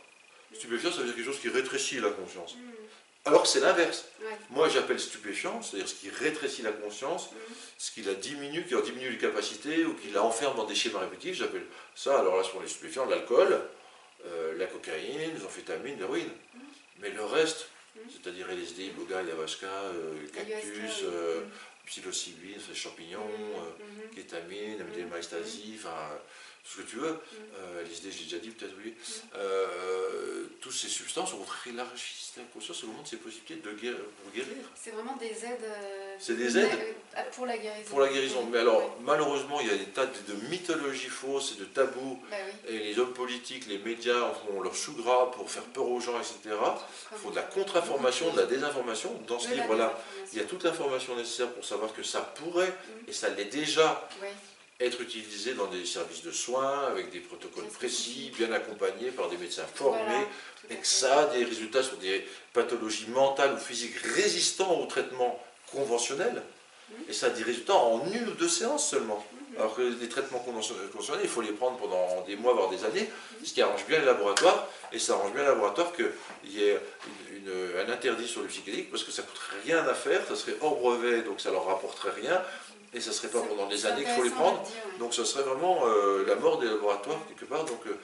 Stupéfiant, 0.54 0.92
ça 0.92 0.98
veut 0.98 1.06
dire 1.06 1.16
quelque 1.16 1.24
chose 1.32 1.40
qui 1.40 1.48
rétrécit 1.48 1.98
la 1.98 2.10
conscience. 2.10 2.54
Mm, 2.54 2.60
Alors 3.24 3.42
que 3.42 3.48
c'est 3.48 3.58
l'inverse. 3.58 4.04
ouais, 4.22 4.28
Moi, 4.50 4.68
j'appelle 4.68 5.00
stupéfiant, 5.00 5.60
c'est-à-dire 5.60 5.88
ce 5.88 5.94
qui 5.94 6.08
rétrécit 6.08 6.62
la 6.62 6.70
conscience, 6.70 7.32
mm, 7.32 7.36
ce 7.78 7.90
qui 7.90 8.02
la 8.02 8.14
diminue, 8.14 8.64
qui 8.64 8.76
en 8.76 8.80
diminue 8.80 9.10
les 9.10 9.18
capacités 9.18 9.84
ou 9.84 9.94
qui 9.94 10.10
la 10.10 10.22
enferme 10.22 10.56
dans 10.56 10.66
des 10.66 10.76
schémas 10.76 11.00
répétitifs. 11.00 11.36
J'appelle 11.38 11.66
ça, 11.96 12.20
alors 12.20 12.36
là, 12.36 12.44
ce 12.44 12.50
sont 12.52 12.60
les 12.60 12.68
stupéfiants, 12.68 13.06
l'alcool, 13.06 13.60
euh, 14.26 14.56
la 14.56 14.66
cocaïne, 14.66 15.34
les 15.36 15.44
amphétamines, 15.44 15.98
l'héroïne. 15.98 16.28
Mm. 16.54 16.58
Mais 17.00 17.10
le 17.10 17.24
reste. 17.24 17.66
C'est-à-dire 18.10 18.50
LSD, 18.50 18.90
Boga, 18.90 19.18
ayahuasca, 19.18 19.66
euh, 19.66 20.26
cactus, 20.32 21.02
euh, 21.04 21.40
Mm, 21.40 21.86
psilocybine, 21.86 22.60
champignons, 22.74 23.20
mm, 23.26 23.54
euh, 23.54 24.04
mhm. 24.04 24.10
kétamine, 24.14 24.78
Mm. 24.78 26.18
Ce 26.66 26.78
que 26.80 26.82
tu 26.88 26.96
veux. 26.96 27.18
Euh, 27.58 27.82
LSD, 27.84 28.10
j'ai 28.10 28.24
déjà 28.24 28.38
dit, 28.38 28.48
peut-être 28.50 28.74
oui. 28.82 28.90
Mm. 28.96 29.12
Euh, 29.36 30.44
toutes 30.60 30.72
ces 30.72 30.88
substances, 30.88 31.34
au 31.34 31.36
contraire, 31.36 31.74
élargissent 31.74 32.32
la 32.38 32.42
conscience 32.44 32.82
et 32.82 32.86
augmentent 32.86 33.06
ses 33.06 33.18
possibilités 33.18 33.56
de 33.56 33.70
guérir, 33.72 33.98
pour 34.22 34.32
guérir. 34.32 34.56
C'est 34.74 34.90
vraiment 34.92 35.14
des 35.16 35.26
aides. 35.44 35.58
euh, 35.62 36.16
C'est 36.18 36.36
des 36.36 36.56
aides 36.56 36.70
euh, 37.18 37.20
Pour 37.32 37.44
la 37.46 37.58
guérison. 37.58 37.90
Pour 37.90 38.00
la 38.00 38.08
guérison. 38.08 38.40
Oui, 38.44 38.48
Mais 38.52 38.58
alors, 38.60 38.96
malheureusement, 39.02 39.60
il 39.60 39.66
y 39.66 39.70
a 39.70 39.76
des 39.76 39.84
tas 39.90 40.06
de, 40.06 40.32
de 40.32 40.48
mythologies 40.48 41.08
fausses 41.10 41.52
et 41.52 41.60
de 41.60 41.66
tabous. 41.66 42.18
Bah 42.30 42.36
oui. 42.46 42.74
Et 42.74 42.78
les 42.78 42.98
hommes 42.98 43.12
politiques, 43.12 43.66
les 43.66 43.78
médias 43.78 44.20
en 44.22 44.32
font 44.34 44.62
leur 44.62 44.74
chou 44.74 44.94
gras 44.94 45.30
pour 45.32 45.50
faire 45.50 45.64
peur 45.64 45.86
aux 45.86 46.00
gens, 46.00 46.18
etc. 46.18 46.38
Il 47.12 47.18
faut 47.18 47.30
de 47.30 47.36
la 47.36 47.42
contre-information, 47.42 48.32
de 48.32 48.40
la 48.40 48.46
désinformation. 48.46 49.12
Dans 49.28 49.38
ce 49.38 49.50
de 49.50 49.54
livre-là, 49.54 49.98
il 50.32 50.38
y 50.38 50.40
a 50.40 50.44
toute 50.44 50.64
l'information 50.64 51.14
nécessaire 51.14 51.52
pour 51.52 51.64
savoir 51.64 51.92
que 51.92 52.02
ça 52.02 52.20
pourrait, 52.22 52.68
Mm. 52.68 53.08
et 53.10 53.12
ça 53.12 53.28
l'est 53.28 53.44
déjà, 53.44 54.08
Oui, 54.22 54.28
être 54.80 55.00
utilisé 55.00 55.54
dans 55.54 55.66
des 55.66 55.86
services 55.86 56.22
de 56.22 56.32
soins, 56.32 56.86
avec 56.88 57.10
des 57.10 57.20
protocoles 57.20 57.66
précis, 57.66 58.32
bien 58.36 58.52
accompagnés 58.52 59.10
par 59.10 59.28
des 59.28 59.36
médecins 59.36 59.66
formés, 59.74 60.00
Voilà, 60.02 60.26
et 60.70 60.76
que 60.76 60.86
ça 60.86 61.20
a 61.20 61.24
des 61.26 61.44
résultats 61.44 61.82
sur 61.82 61.96
des 61.98 62.26
pathologies 62.52 63.06
mentales 63.08 63.54
ou 63.54 63.58
physiques 63.58 63.96
résistants 63.98 64.80
au 64.80 64.86
traitement 64.86 65.42
conventionnel. 65.72 66.42
Et 67.08 67.12
ça 67.12 67.26
a 67.26 67.30
des 67.30 67.42
résultats 67.42 67.74
en 67.74 68.04
une 68.12 68.28
ou 68.28 68.32
deux 68.32 68.48
séances 68.48 68.88
seulement. 68.90 69.24
Mhm. 69.32 69.58
Alors 69.60 69.74
que 69.76 69.82
les 69.82 70.08
traitements 70.08 70.38
conventionnels, 70.40 70.88
il 71.22 71.28
faut 71.28 71.40
les 71.40 71.52
prendre 71.52 71.78
pendant 71.78 72.22
des 72.26 72.36
mois, 72.36 72.52
voire 72.52 72.68
des 72.70 72.84
années, 72.84 73.08
Mhm. 73.40 73.46
ce 73.46 73.54
qui 73.54 73.62
arrange 73.62 73.84
bien 73.86 74.00
les 74.00 74.04
laboratoires. 74.04 74.68
Et 74.92 74.98
ça 74.98 75.14
arrange 75.14 75.32
bien 75.32 75.42
les 75.42 75.48
laboratoires 75.48 75.92
qu'il 75.94 76.10
y 76.52 76.64
ait 76.64 76.78
une- 77.30 77.46
une- 77.46 77.78
un 77.78 77.92
interdit 77.92 78.28
sur 78.28 78.42
le 78.42 78.48
psychédélique, 78.48 78.90
parce 78.90 79.02
que 79.04 79.12
ça 79.12 79.22
coûterait 79.22 79.56
rien 79.64 79.86
à 79.88 79.94
faire, 79.94 80.20
ça 80.28 80.36
serait 80.36 80.56
hors 80.60 80.76
brevet, 80.76 81.22
donc 81.22 81.40
ça 81.40 81.50
leur 81.50 81.64
rapporterait 81.66 82.12
rien, 82.20 82.42
et 82.94 83.00
ça 83.00 83.12
serait 83.12 83.28
pas 83.28 83.40
pendant 83.40 83.66
des 83.66 83.86
années 83.86 84.04
qu'il 84.04 84.12
faut 84.14 84.22
les 84.22 84.30
prendre. 84.30 84.62
dire. 84.62 84.98
Donc 84.98 85.14
ce 85.14 85.24
serait 85.24 85.42
vraiment 85.42 85.86
euh, 85.86 86.24
la 86.26 86.36
mort 86.36 86.58
des 86.58 86.66
laboratoires 86.66 87.18
quelque 87.28 87.44
part. 87.44 87.64
Donc 87.64 87.80
euh, 87.86 87.96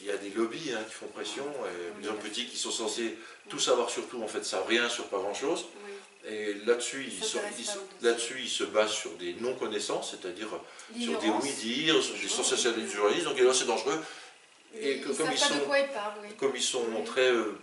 il 0.00 0.06
y 0.08 0.10
a 0.10 0.16
des 0.16 0.30
lobbies 0.30 0.72
hein, 0.74 0.82
qui 0.88 0.94
font 0.94 1.06
pression, 1.06 1.44
et 1.44 2.02
les 2.02 2.08
hommes 2.08 2.18
petits 2.18 2.46
qui 2.46 2.56
sont 2.56 2.70
censés 2.72 3.16
tout 3.48 3.58
savoir 3.60 3.88
sur 3.88 4.06
tout, 4.08 4.20
en 4.22 4.26
fait, 4.26 4.44
savent 4.44 4.66
rien 4.66 4.88
sur 4.88 5.04
pas 5.04 5.18
grand-chose. 5.18 5.66
Et 6.28 6.54
là-dessus, 6.66 7.04
ils, 7.06 7.18
Ils 7.18 7.24
sont- 7.24 7.38
ils 7.58 7.64
sont- 7.64 7.78
là-dessus, 8.00 8.36
ils 8.42 8.48
se 8.48 8.62
basent 8.64 8.92
sur 8.92 9.10
des 9.12 9.34
non-connaissances, 9.40 10.10
c'est-à-dire 10.12 10.48
sur 11.00 11.18
des 11.18 11.28
oui-dire, 11.28 12.00
sur 12.02 12.14
des 12.14 12.28
sensationnalistes 12.28 12.90
du 12.90 12.96
journalisme. 12.96 13.28
Donc 13.28 13.40
là, 13.40 13.52
c'est 13.54 13.66
dangereux. 13.66 14.00
Et 14.80 14.96
Ils 14.96 15.02
que- 15.02 15.08
ne 15.08 15.14
comme 15.14 15.26
ils 15.32 15.38
pas 15.38 15.46
sont- 15.46 15.54
de 15.54 15.60
quoi 15.60 15.78
ils 15.80 15.88
parlent, 15.88 16.14
oui. 16.22 16.28
Comme 16.38 16.52
ils 16.56 16.62
sont 16.62 16.84
très 17.04 17.28
euh, 17.30 17.58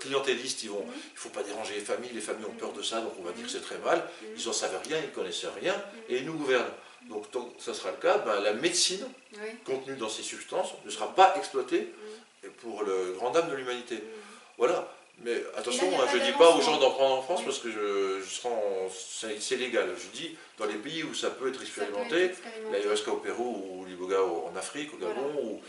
clientélistes, 0.00 0.62
ils 0.64 0.70
vont, 0.70 0.80
Mhm. 0.84 0.92
il 0.92 1.14
ne 1.14 1.18
faut 1.18 1.28
pas 1.30 1.42
déranger 1.42 1.74
les 1.74 1.80
familles, 1.80 2.10
les 2.12 2.20
familles 2.20 2.46
ont 2.46 2.52
peur 2.58 2.72
de 2.72 2.82
ça, 2.82 3.00
donc 3.00 3.12
on 3.18 3.22
va 3.22 3.32
dire 3.32 3.40
Mhm. 3.40 3.46
que 3.46 3.52
c'est 3.52 3.60
très 3.62 3.78
mal. 3.78 3.98
Mhm. 4.22 4.28
Ils 4.38 4.46
n'en 4.46 4.52
savent 4.52 4.80
rien, 4.86 4.98
ils 4.98 5.06
ne 5.06 5.14
connaissent 5.14 5.44
rien, 5.60 5.74
Mhm. 5.74 6.00
et 6.08 6.16
ils 6.18 6.24
nous 6.26 6.34
gouvernent. 6.34 6.72
Donc 7.08 7.30
tant 7.30 7.44
que 7.46 7.62
ça 7.62 7.74
sera 7.74 7.90
le 7.90 7.96
cas, 7.96 8.18
ben, 8.18 8.40
la 8.40 8.52
médecine 8.52 9.04
Oui. 9.34 9.38
contenue 9.64 9.96
dans 9.96 10.08
ces 10.08 10.22
substances 10.22 10.70
ne 10.84 10.90
sera 10.90 11.12
pas 11.14 11.34
exploitée 11.36 11.88
Mhm. 12.44 12.50
pour 12.62 12.82
le 12.84 13.12
grand 13.14 13.30
dame 13.30 13.50
de 13.50 13.54
l'humanité. 13.56 13.96
Mhm. 13.96 14.02
Voilà. 14.58 14.88
Mais 15.18 15.42
attention, 15.56 15.90
là, 15.90 15.98
hein, 16.04 16.08
je 16.10 16.16
ne 16.18 16.24
dis 16.24 16.32
pas 16.32 16.50
aux 16.56 16.60
gens 16.62 16.78
d'en 16.78 16.90
prendre 16.90 17.16
en 17.18 17.22
France 17.22 17.42
parce 17.44 17.58
que 17.58 17.70
je, 17.70 18.22
je 18.24 18.48
en- 18.48 18.88
c'est 19.38 19.56
légal. 19.56 19.94
Je 19.96 20.18
dis 20.18 20.36
dans 20.58 20.64
les 20.64 20.74
pays 20.74 21.04
où 21.04 21.14
ça 21.14 21.30
peut 21.30 21.48
être 21.48 21.60
expérimenté, 21.60 22.30
l'ayahuasca 22.72 23.10
au 23.12 23.16
Pérou 23.18 23.68
ou 23.82 23.84
l'iboga 23.84 24.20
en 24.22 24.54
Afrique, 24.56 24.92
au 24.94 24.96
Voilà. 24.96 25.14
Gabon 25.14 25.34
ou, 25.38 25.50
Mhm. 25.56 25.60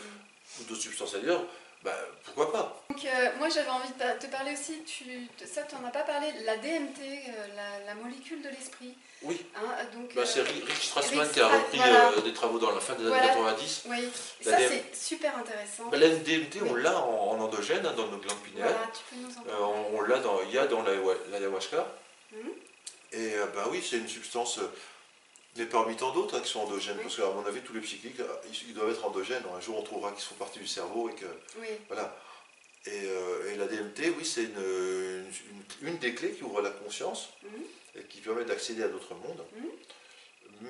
ou 0.60 0.64
d'autres 0.70 0.82
substances 0.82 1.14
ailleurs, 1.16 1.44
ben, 1.84 1.92
pourquoi 2.26 2.52
pas 2.54 2.84
Donc, 2.90 3.04
euh, 3.06 3.30
moi 3.40 3.50
j'avais 3.50 3.70
envie 3.70 3.90
de 3.90 4.20
te 4.20 4.32
parler 4.32 4.54
aussi, 4.54 4.84
tu, 4.84 5.28
ça 5.46 5.64
tu 5.64 5.76
n'en 5.76 5.86
as 5.88 5.92
pas 5.92 6.04
parlé, 6.04 6.28
la 6.46 6.56
DMT, 6.58 7.00
euh, 7.02 7.48
la, 7.56 7.86
la 7.88 7.96
molécule 7.96 8.42
de 8.42 8.50
l'esprit. 8.50 8.94
Oui. 9.22 9.40
Hein, 9.56 9.62
donc, 9.94 10.16
euh, 10.18 10.26
C'est 10.26 10.42
Rick 10.42 10.70
Strassman 10.82 11.22
Rick 11.22 11.32
qui 11.34 11.40
a 11.40 11.48
repris 11.48 11.78
voilà. 11.78 12.12
des 12.24 12.34
travaux 12.34 12.60
dans 12.60 12.72
la 12.72 12.80
fin 12.82 12.94
des 12.94 13.02
années 13.06 13.10
Voilà. 13.10 13.28
90. 13.28 13.84
Oui, 13.90 14.10
La 14.46 14.52
ça 14.52 14.58
DM. 14.58 14.70
c'est 14.70 14.96
super 14.96 15.38
intéressant. 15.38 15.86
Ben, 15.92 16.00
la 16.00 16.10
DMT, 16.10 16.62
on 16.70 16.76
l'a 16.76 16.98
en, 17.00 17.32
en 17.32 17.40
endogène, 17.40 17.86
hein, 17.86 17.94
dans 17.96 18.08
nos 18.08 18.18
glandes 18.18 18.40
pinéales. 18.44 18.70
Voilà, 18.70 18.92
tu 18.94 19.04
peux 19.16 19.22
nous 19.22 19.32
en 19.38 19.42
parler. 19.44 19.86
on 19.94 20.02
l'a 20.02 20.20
dans, 20.20 20.42
il 20.42 20.52
y 20.52 20.58
a 20.58 20.68
dans 20.68 20.84
l'ayahu- 20.84 21.18
l'ayahuasca. 21.32 21.88
Mhm. 22.34 22.50
Et 23.14 23.36
euh, 23.36 23.46
ben 23.54 23.64
oui, 23.72 23.86
c'est 23.88 23.98
une 23.98 24.08
substance, 24.10 24.60
mais 25.56 25.66
parmi 25.66 25.96
tant 25.96 26.12
d'autres 26.12 26.38
hein, 26.38 26.42
qui 26.42 26.50
sont 26.50 26.62
endogènes, 26.62 26.96
Oui. 26.98 27.04
parce 27.04 27.16
qu'à 27.18 27.30
mon 27.30 27.46
avis, 27.46 27.62
tous 27.62 27.74
les 27.74 27.82
psychiques, 27.82 28.20
euh, 28.20 28.28
ils, 28.68 28.74
doivent 28.74 28.90
être 28.92 29.06
endogènes. 29.06 29.44
Un 29.56 29.60
jour, 29.62 29.78
on 29.80 29.84
trouvera 29.84 30.12
qu'ils 30.12 30.24
font 30.24 30.36
partie 30.36 30.60
du 30.60 30.68
cerveau 30.68 31.10
et 31.10 31.14
que 31.16 31.26
Oui, 31.60 31.68
voilà. 31.88 32.16
Et, 32.86 32.92
euh, 33.06 33.52
et 33.52 33.56
la 33.56 33.68
DMT, 33.68 34.14
oui, 34.18 34.26
c'est 34.26 34.44
une, 34.44 35.26
une- 35.82 35.88
une 35.90 35.98
des 36.00 36.14
clés 36.16 36.32
qui 36.34 36.44
ouvre 36.44 36.62
la 36.62 36.72
conscience 36.72 37.30
Mhm. 37.44 37.64
et 37.96 38.04
qui 38.04 38.20
permet 38.20 38.46
d'accéder 38.46 38.84
à 38.84 38.88
d'autres 38.88 39.14
mondes. 39.16 39.44
Mhm. 39.56 39.70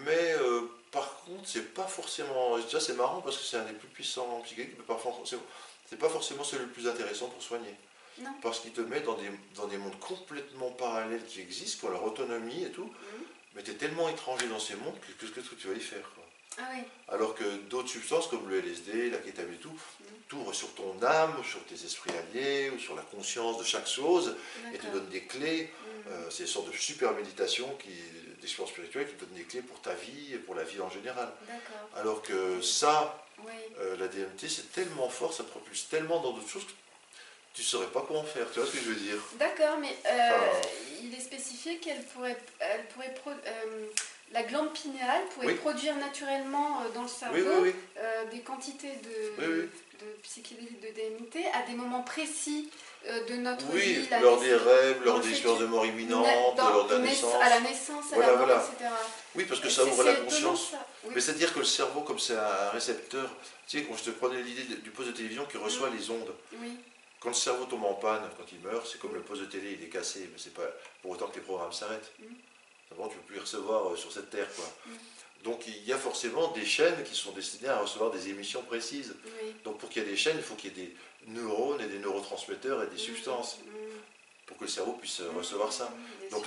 Mais 0.06 0.34
euh, 0.40 0.62
par 0.92 1.22
contre, 1.26 1.48
c'est 1.48 1.74
pas 1.74 1.88
forcément. 1.88 2.58
Déjà, 2.60 2.80
c'est 2.80 2.94
marrant 2.94 3.22
parce 3.22 3.38
que 3.38 3.44
c'est 3.44 3.58
un 3.58 3.66
des 3.66 3.74
plus 3.74 3.88
puissants 3.88 4.42
psychiques, 4.46 4.72
mais 4.78 4.84
parfois, 4.86 5.14
c'est- 5.26 5.38
pas 5.98 6.10
forcément 6.10 6.44
celui 6.44 6.66
le 6.66 6.72
plus 6.72 6.88
intéressant 6.88 7.28
pour 7.28 7.42
soigner. 7.42 7.74
non. 8.20 8.30
Parce 8.44 8.60
qu'il 8.60 8.72
te 8.72 8.82
met 8.82 9.00
dans 9.02 9.14
des, 9.16 9.30
dans 9.56 9.66
des 9.68 9.78
mondes 9.78 10.00
complètement 10.00 10.70
parallèles 10.72 11.24
qui 11.26 11.42
existent, 11.42 11.88
ont 11.88 11.92
leur 11.92 12.04
autonomie 12.04 12.64
et 12.64 12.70
tout, 12.72 12.86
Mhm. 12.86 13.23
Mais 13.56 13.64
tu 13.64 13.72
es 13.72 13.76
tellement 13.76 14.10
étranger 14.10 14.48
dans 14.48 14.60
ces 14.60 14.76
mondes 14.76 14.96
que 15.00 15.26
qu'est-ce 15.26 15.50
que 15.50 15.56
tu 15.56 15.68
vas 15.68 15.76
y 15.76 15.80
faire 15.80 16.02
quoi. 16.16 16.24
Ah 16.60 16.70
oui, 16.76 16.84
Alors 17.08 17.34
que 17.34 17.44
d'autres 17.70 17.90
substances 17.90 18.28
comme 18.28 18.48
le 18.48 18.60
LSD, 18.60 19.10
la 19.10 19.18
kétamine 19.18 19.56
et 19.56 19.58
tout, 19.58 19.76
t'ouvrent 20.28 20.54
sur 20.54 20.74
ton 20.76 21.02
âme, 21.02 21.34
sur 21.44 21.64
tes 21.66 21.74
esprits 21.74 22.12
alliés, 22.12 22.70
ou 22.70 22.78
sur 22.78 22.96
la 22.96 23.02
conscience 23.02 23.58
de 23.58 23.64
chaque 23.64 23.88
chose, 23.88 24.36
et 24.72 24.78
te 24.78 24.86
donnent 24.88 25.10
des 25.10 25.24
clés. 25.24 25.64
Mhm. 25.74 26.12
Euh, 26.12 26.30
c'est 26.30 26.44
une 26.44 26.50
sorte 26.50 26.72
de 26.72 26.78
super 26.78 27.14
méditation, 27.14 27.68
qui, 27.78 27.90
d'expérience 28.40 28.72
spirituelle 28.72 29.08
qui 29.08 29.16
te 29.16 29.26
donne 29.26 29.34
des 29.36 29.44
clés 29.46 29.62
pour 29.62 29.82
ta 29.82 29.94
vie 29.96 30.34
et 30.34 30.38
pour 30.38 30.54
la 30.54 30.64
vie 30.64 30.80
en 30.80 30.90
général. 30.92 31.32
Alors 31.96 32.22
que 32.22 32.62
ça, 32.62 33.26
oui. 33.40 33.54
euh, 33.80 33.98
la 33.98 34.08
DMT, 34.08 34.48
c'est 34.48 34.72
tellement 34.74 35.10
fort, 35.10 35.34
ça 35.34 35.44
propulse 35.44 35.88
tellement 35.90 36.22
dans 36.22 36.34
d'autres 36.34 36.50
choses 36.50 36.66
que 36.66 36.72
tu 37.54 37.62
ne 37.62 37.66
saurais 37.66 37.88
pas 37.88 38.04
comment 38.08 38.24
faire. 38.24 38.48
Tu 38.52 38.60
vois 38.60 38.68
ce 38.68 38.74
que 38.74 38.80
je 38.84 38.90
veux 38.90 38.96
dire 38.96 39.18
D'accord, 39.40 39.78
mais 39.80 39.96
euh, 40.06 40.30
Enfin- 40.50 40.68
il 41.04 41.14
est 41.14 41.20
spécifié 41.22 41.78
qu'elle 41.78 42.04
pourrait, 42.06 42.38
elle 42.60 42.86
pourrait 42.88 43.14
pro- 43.14 43.30
euh, 43.32 43.86
la 44.32 44.44
glande 44.44 44.74
pinéale 44.74 45.22
pourrait 45.34 45.48
Oui. 45.48 45.54
produire 45.56 45.96
naturellement 45.98 46.82
euh, 46.82 46.90
dans 46.96 47.04
le 47.04 47.08
cerveau 47.08 47.36
Oui, 47.36 47.44
oui, 47.46 47.60
oui. 47.70 47.76
euh, 48.00 48.26
des 48.32 48.40
quantités 48.40 48.88
de, 49.04 49.32
Oui, 49.38 49.46
oui. 49.62 49.70
de 50.00 50.06
psychédéliques 50.24 50.82
de 50.82 50.88
DMT 50.88 51.46
à 51.54 51.62
des 51.70 51.74
moments 51.76 52.02
précis 52.04 52.70
de 53.06 53.36
notre 53.36 53.66
Oui, 53.74 53.82
vie. 53.82 54.08
la 54.10 54.22
lors 54.22 54.40
des 54.40 54.56
rêves, 54.56 55.02
lors 55.04 55.20
des 55.20 55.34
que- 55.34 55.60
de 55.60 55.66
mort 55.66 55.86
imminente, 55.86 56.26
lors 56.58 56.88
de 56.88 56.94
la 56.96 57.00
naiss- 57.02 57.10
naissance. 57.10 57.36
à 57.44 57.50
la 57.50 57.60
naissance, 57.60 58.06
à 58.14 58.16
Voilà, 58.16 58.32
la 58.32 58.38
mort, 58.38 58.46
voilà. 58.48 58.64
etc. 58.64 58.90
Oui, 59.36 59.44
parce 59.46 59.60
que 59.60 59.70
ça 59.70 59.84
ouvre 59.84 60.04
la 60.06 60.16
conscience. 60.16 60.72
ça. 60.72 60.88
Mais 61.14 61.20
c'est-à-dire 61.20 61.54
que 61.54 61.60
le 61.60 61.66
cerveau, 61.66 62.00
comme 62.02 62.18
c'est 62.18 62.38
un 62.38 62.70
récepteur, 62.72 63.30
tu 63.68 63.78
sais, 63.78 63.84
quand 63.84 63.98
je 63.98 64.04
te 64.06 64.10
prenais 64.12 64.42
l'idée 64.42 64.64
du 64.76 64.90
poste 64.90 65.10
de 65.10 65.14
télévision 65.14 65.46
qui 65.46 65.58
reçoit 65.58 65.90
Mm. 65.90 65.98
les 65.98 66.10
ondes, 66.12 66.34
Oui. 66.62 66.78
Quand 67.24 67.30
le 67.30 67.36
cerveau 67.36 67.64
tombe 67.66 67.86
en 67.86 67.94
panne, 67.94 68.22
quand 68.38 68.44
il 68.52 68.60
meurt, 68.60 68.86
c'est 68.86 69.00
comme 69.00 69.16
le 69.16 69.22
poste 69.22 69.42
de 69.42 69.46
télé, 69.48 69.78
il 69.80 69.84
est 69.84 69.90
cassé, 69.90 70.28
mais 70.32 70.38
c'est 70.38 70.54
pas 70.54 70.68
pour 71.02 71.12
autant 71.12 71.28
que 71.28 71.36
les 71.36 71.42
programmes 71.42 71.72
s'arrêtent. 71.72 72.12
Mm. 72.20 72.26
D'abord, 72.92 73.08
tu 73.10 73.16
ne 73.16 73.22
peux 73.22 73.28
plus 73.28 73.36
les 73.36 73.42
recevoir 73.42 73.92
euh, 73.92 73.96
sur 73.96 74.12
cette 74.12 74.30
terre, 74.30 74.54
quoi. 74.56 74.66
Mm. 74.86 74.92
Donc 75.46 75.66
il 75.68 75.84
y 75.86 75.94
a 75.94 75.98
forcément 75.98 76.50
des 76.52 76.66
chaînes 76.66 77.02
qui 77.04 77.16
sont 77.16 77.32
destinées 77.32 77.70
à 77.70 77.80
recevoir 77.80 78.12
des 78.12 78.28
émissions 78.30 78.62
précises. 78.64 79.16
Oui. 79.42 79.56
Donc 79.64 79.78
pour 79.78 79.90
qu'il 79.90 80.04
y 80.04 80.06
ait 80.06 80.10
des 80.10 80.18
chaînes, 80.18 80.38
il 80.38 80.44
faut 80.44 80.56
qu'il 80.56 80.78
y 80.78 80.82
ait 80.82 80.86
des 80.86 80.96
neurones 81.28 81.80
et 81.82 81.88
des 81.88 82.00
neurotransmetteurs 82.00 82.84
et 82.84 82.88
des 82.88 82.98
substances 82.98 83.58
Mm. 83.66 83.70
pour 84.46 84.58
que 84.58 84.66
le 84.66 84.70
cerveau 84.70 84.92
puisse 84.94 85.22
euh, 85.22 85.30
recevoir 85.38 85.72
ça. 85.72 85.90
Donc 86.32 86.46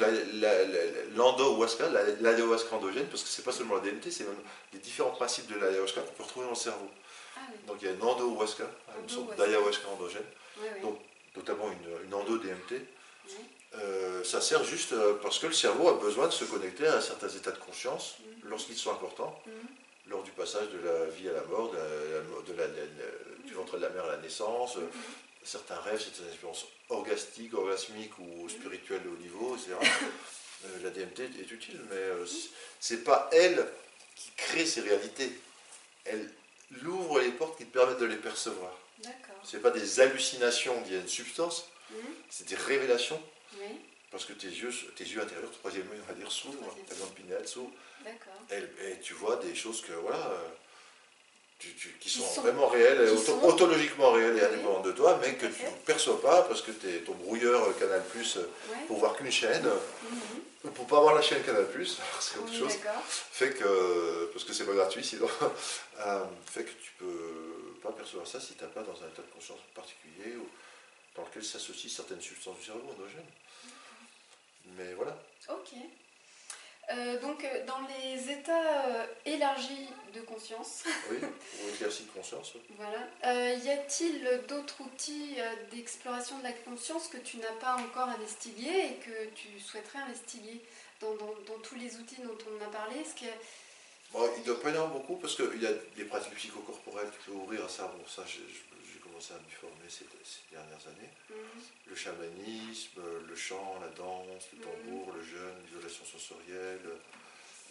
l'endohuasca, 1.15 1.89
la- 1.91 2.05
l'ayahuasca 2.21 2.77
endogène, 2.77 3.07
parce 3.07 3.23
que 3.23 3.29
c'est 3.29 3.43
pas 3.43 3.53
seulement 3.53 3.75
la 3.77 3.81
DMT, 3.83 4.11
c'est 4.11 4.25
même 4.25 4.37
les 4.73 4.79
différents 4.79 5.11
principes 5.11 5.47
de 5.53 5.59
l'ayahuasca 5.59 6.01
qu'on 6.03 6.13
peut 6.13 6.23
retrouver 6.23 6.45
dans 6.47 6.53
le 6.53 6.57
cerveau. 6.57 6.91
Ah 7.37 7.41
oui. 7.51 7.59
Donc 7.67 7.77
il 7.81 7.87
y 7.87 7.89
a 7.89 7.93
une 7.93 8.03
endohuasca, 8.03 8.65
une 9.01 9.09
sorte 9.09 9.37
d'ayahuasca 9.37 9.89
endogène, 9.89 10.23
Oui, 10.59 10.67
oui. 10.75 10.81
Donc, 10.83 10.99
notamment 11.37 11.71
une, 11.71 12.07
une 12.07 12.15
endo-DMT. 12.15 12.81
Euh, 13.75 14.25
ça 14.25 14.41
sert 14.41 14.65
juste 14.65 14.93
euh, 14.93 15.15
parce 15.23 15.39
que 15.39 15.47
le 15.49 15.53
cerveau 15.53 15.89
a 15.89 15.95
besoin 15.95 16.27
de 16.29 16.33
se 16.33 16.45
connecter 16.45 16.87
à 16.87 17.01
certains 17.01 17.29
états 17.29 17.51
de 17.51 17.59
conscience 17.59 18.17
Mhm. 18.21 18.49
lorsqu'ils 18.51 18.77
sont 18.77 18.91
importants, 18.93 19.39
Mhm. 19.47 19.53
lors 20.09 20.23
du 20.23 20.31
passage 20.31 20.69
de 20.71 20.79
la 20.79 21.05
vie 21.07 21.29
à 21.29 21.33
la 21.33 21.43
mort, 21.45 21.71
de 21.73 21.77
la- 21.77 21.83
de 21.83 22.53
la- 22.59 22.69
de 22.69 22.77
la- 22.77 23.45
du 23.47 23.53
ventre 23.53 23.77
de 23.77 23.83
la 23.83 23.91
mère 23.91 24.05
à 24.05 24.13
la 24.13 24.17
naissance, 24.19 24.77
euh, 24.77 24.81
Mhm. 24.81 24.91
certains 25.45 25.79
rêves, 25.81 26.01
certaines 26.01 26.29
expériences 26.29 26.67
orgastiques, 26.89 27.53
orgasmiques 27.55 28.19
ou 28.19 28.49
spirituelles 28.49 29.03
de 29.03 29.09
haut 29.09 29.17
niveau, 29.21 29.57
etc. 29.57 29.75
Euh, 30.65 30.69
la 30.83 30.89
DMT 30.91 31.21
est 31.39 31.51
utile, 31.51 31.79
mais 31.91 31.97
euh, 31.97 32.25
c'est 32.81 33.05
pas 33.05 33.29
elle 33.31 33.69
qui 34.15 34.31
crée 34.39 34.65
ces 34.65 34.81
réalités. 34.81 35.31
Elle 36.07 36.31
ouvre 36.87 37.21
les 37.21 37.31
portes 37.31 37.59
qui 37.59 37.65
te 37.67 37.73
permettent 37.73 37.99
de 38.01 38.07
les 38.07 38.17
percevoir. 38.17 38.73
D'accord. 39.03 39.37
C'est 39.45 39.61
pas 39.63 39.71
des 39.71 40.01
hallucinations 40.01 40.81
liées 40.89 40.97
à 40.97 41.01
une 41.01 41.09
substance, 41.09 41.69
Mhm. 41.91 41.97
c'est 42.31 42.49
des 42.49 42.57
révélations 42.57 43.21
Oui. 43.61 43.67
parce 44.11 44.25
que 44.25 44.33
tes 44.33 44.49
yeux, 44.49 44.73
tes 44.97 45.05
yeux 45.05 45.21
intérieurs, 45.21 45.51
troisième 45.53 45.87
œil, 45.93 45.99
on 46.05 46.09
va 46.09 46.15
dire, 46.15 46.31
s'ouvrent, 46.33 46.75
ta 46.89 46.95
glande 46.95 47.15
pinéale 47.15 47.47
s'ouvre, 47.47 47.71
D'accord. 48.05 48.33
et, 48.51 48.91
et 48.93 49.01
tu 49.01 49.15
vois 49.15 49.37
des 49.37 49.55
choses 49.55 49.81
que, 49.83 49.93
voilà, 49.93 50.17
euh, 50.31 50.49
tu- 51.59 51.75
tu- 51.75 51.89
qui 52.01 52.09
Qui 52.11 52.19
sont, 52.19 52.41
vraiment 52.43 52.67
réelles, 52.67 53.03
et 53.03 53.07
qui 53.07 53.13
auto- 53.13 53.23
sont- 53.41 53.45
ontologiquement 53.45 54.13
réelles 54.13 54.37
et 54.37 54.41
Oui. 54.41 54.47
indépendantes 54.47 54.85
de 54.87 54.93
toi, 54.93 55.19
mais 55.23 55.35
que 55.35 55.47
tu 55.47 55.63
ne 55.63 55.71
perçois 55.87 56.21
pas 56.21 56.43
parce 56.43 56.63
que 56.63 56.71
t'es- 56.73 56.99
ton 57.01 57.13
brouilleur 57.15 57.65
euh, 57.69 57.73
Canal 57.79 58.03
Plus 58.11 58.37
Ouais. 58.37 58.43
pour 58.89 58.99
voir 58.99 59.17
qu'une 59.17 59.31
chaîne, 59.31 59.65
Mhm. 59.65 60.19
Ou 60.67 60.71
pour 60.71 60.87
pas 60.87 61.01
voir 61.01 61.15
la 61.15 61.23
chaîne 61.23 61.43
Canal 61.43 61.69
Plus, 61.71 61.99
c'est 62.21 62.39
autre 62.39 62.49
Oui, 62.51 62.59
chose, 62.59 62.77
fait 63.31 63.51
que, 63.55 64.31
parce 64.33 64.45
que 64.45 64.53
c'est 64.53 64.67
pas 64.67 64.73
gratuit 64.75 65.05
sinon, 65.05 65.29
euh, 66.01 66.25
fait 66.47 66.65
que 66.65 66.71
tu 66.73 66.93
peux 66.99 67.75
pas 67.83 67.93
percevoir 67.93 68.27
ça 68.27 68.41
si 68.41 68.55
tu 68.55 68.63
n'as 68.65 68.71
pas 68.71 68.83
dans 68.83 68.93
un 69.03 69.09
état 69.09 69.23
de 69.23 69.33
conscience 69.33 69.61
particulier 69.75 70.37
ou 70.37 70.49
dans 71.15 71.23
lequel 71.23 71.45
s'associent 71.45 71.91
certaines 71.91 72.21
substances 72.21 72.59
du 72.59 72.65
cerveau 72.65 72.83
endogènes. 72.91 73.31
Mais 74.77 74.93
voilà. 74.95 75.17
Ok. 75.49 75.73
Euh, 76.93 77.19
donc, 77.21 77.43
euh, 77.45 77.65
dans 77.67 77.81
les 77.89 78.31
états 78.31 78.87
euh, 78.87 79.07
élargis 79.25 79.89
de 80.15 80.21
conscience, 80.21 80.85
Oui, 81.11 81.19
ou 81.65 81.69
éclaircie 81.71 82.05
de 82.05 82.11
conscience. 82.11 82.53
oui. 82.55 82.61
voilà, 82.77 82.99
euh, 83.27 83.55
y 83.55 83.71
a-t-il 83.71 84.23
d'autres 84.49 84.81
outils 84.83 85.35
d'exploration 85.73 86.39
de 86.39 86.45
la 86.45 86.53
conscience 86.53 87.09
que 87.09 87.17
tu 87.19 87.39
n'as 87.39 87.53
pas 87.61 87.75
encore 87.77 88.09
investigués 88.09 88.87
et 88.87 88.95
que 89.05 89.27
tu 89.35 89.59
souhaiterais 89.59 89.99
investiguer 89.99 90.61
dans, 91.01 91.15
dans- 91.17 91.35
dans 91.49 91.59
tous 91.61 91.75
les 91.75 91.97
outils 91.97 92.21
dont 92.23 92.39
on 92.57 92.65
a 92.65 92.69
parlé? 92.69 93.01
Est-ce 93.01 93.15
que... 93.17 93.31
Bon, 94.13 94.31
il 94.37 94.41
ne 94.43 94.47
doit 94.47 94.61
pas 94.63 94.69
y 94.71 94.73
en 94.75 94.85
avoir 94.85 94.91
beaucoup 94.93 95.17
parce 95.17 95.35
qu'il 95.35 95.61
y 95.61 95.67
a 95.67 95.73
des 95.97 96.05
pratiques 96.05 96.35
psychocorporelles 96.37 97.11
qui 97.11 97.27
peuvent 97.27 97.37
ouvrir 97.43 97.65
à 97.65 97.69
ça. 97.69 97.93
Bon, 97.99 98.05
ça, 98.09 98.23
j'ai 98.27 98.39
j'ai 98.49 98.63
commencé 99.17 99.33
à 99.33 99.39
m'y 99.39 99.51
former 99.53 99.89
ces, 99.89 100.05
ces 100.25 100.41
dernières 100.53 100.87
années. 100.89 101.11
Mhm. 101.31 101.63
Le 101.87 101.97
chamanisme, 101.97 103.01
le 103.27 103.37
chant, 103.37 103.79
la 103.81 103.89
danse, 103.89 104.45
le 104.53 104.59
Mhm. 104.59 104.65
tambour, 104.65 105.15
le 105.17 105.23
jeûne, 105.25 105.57
l'isolation 105.67 106.05
sensorielle. 106.05 106.81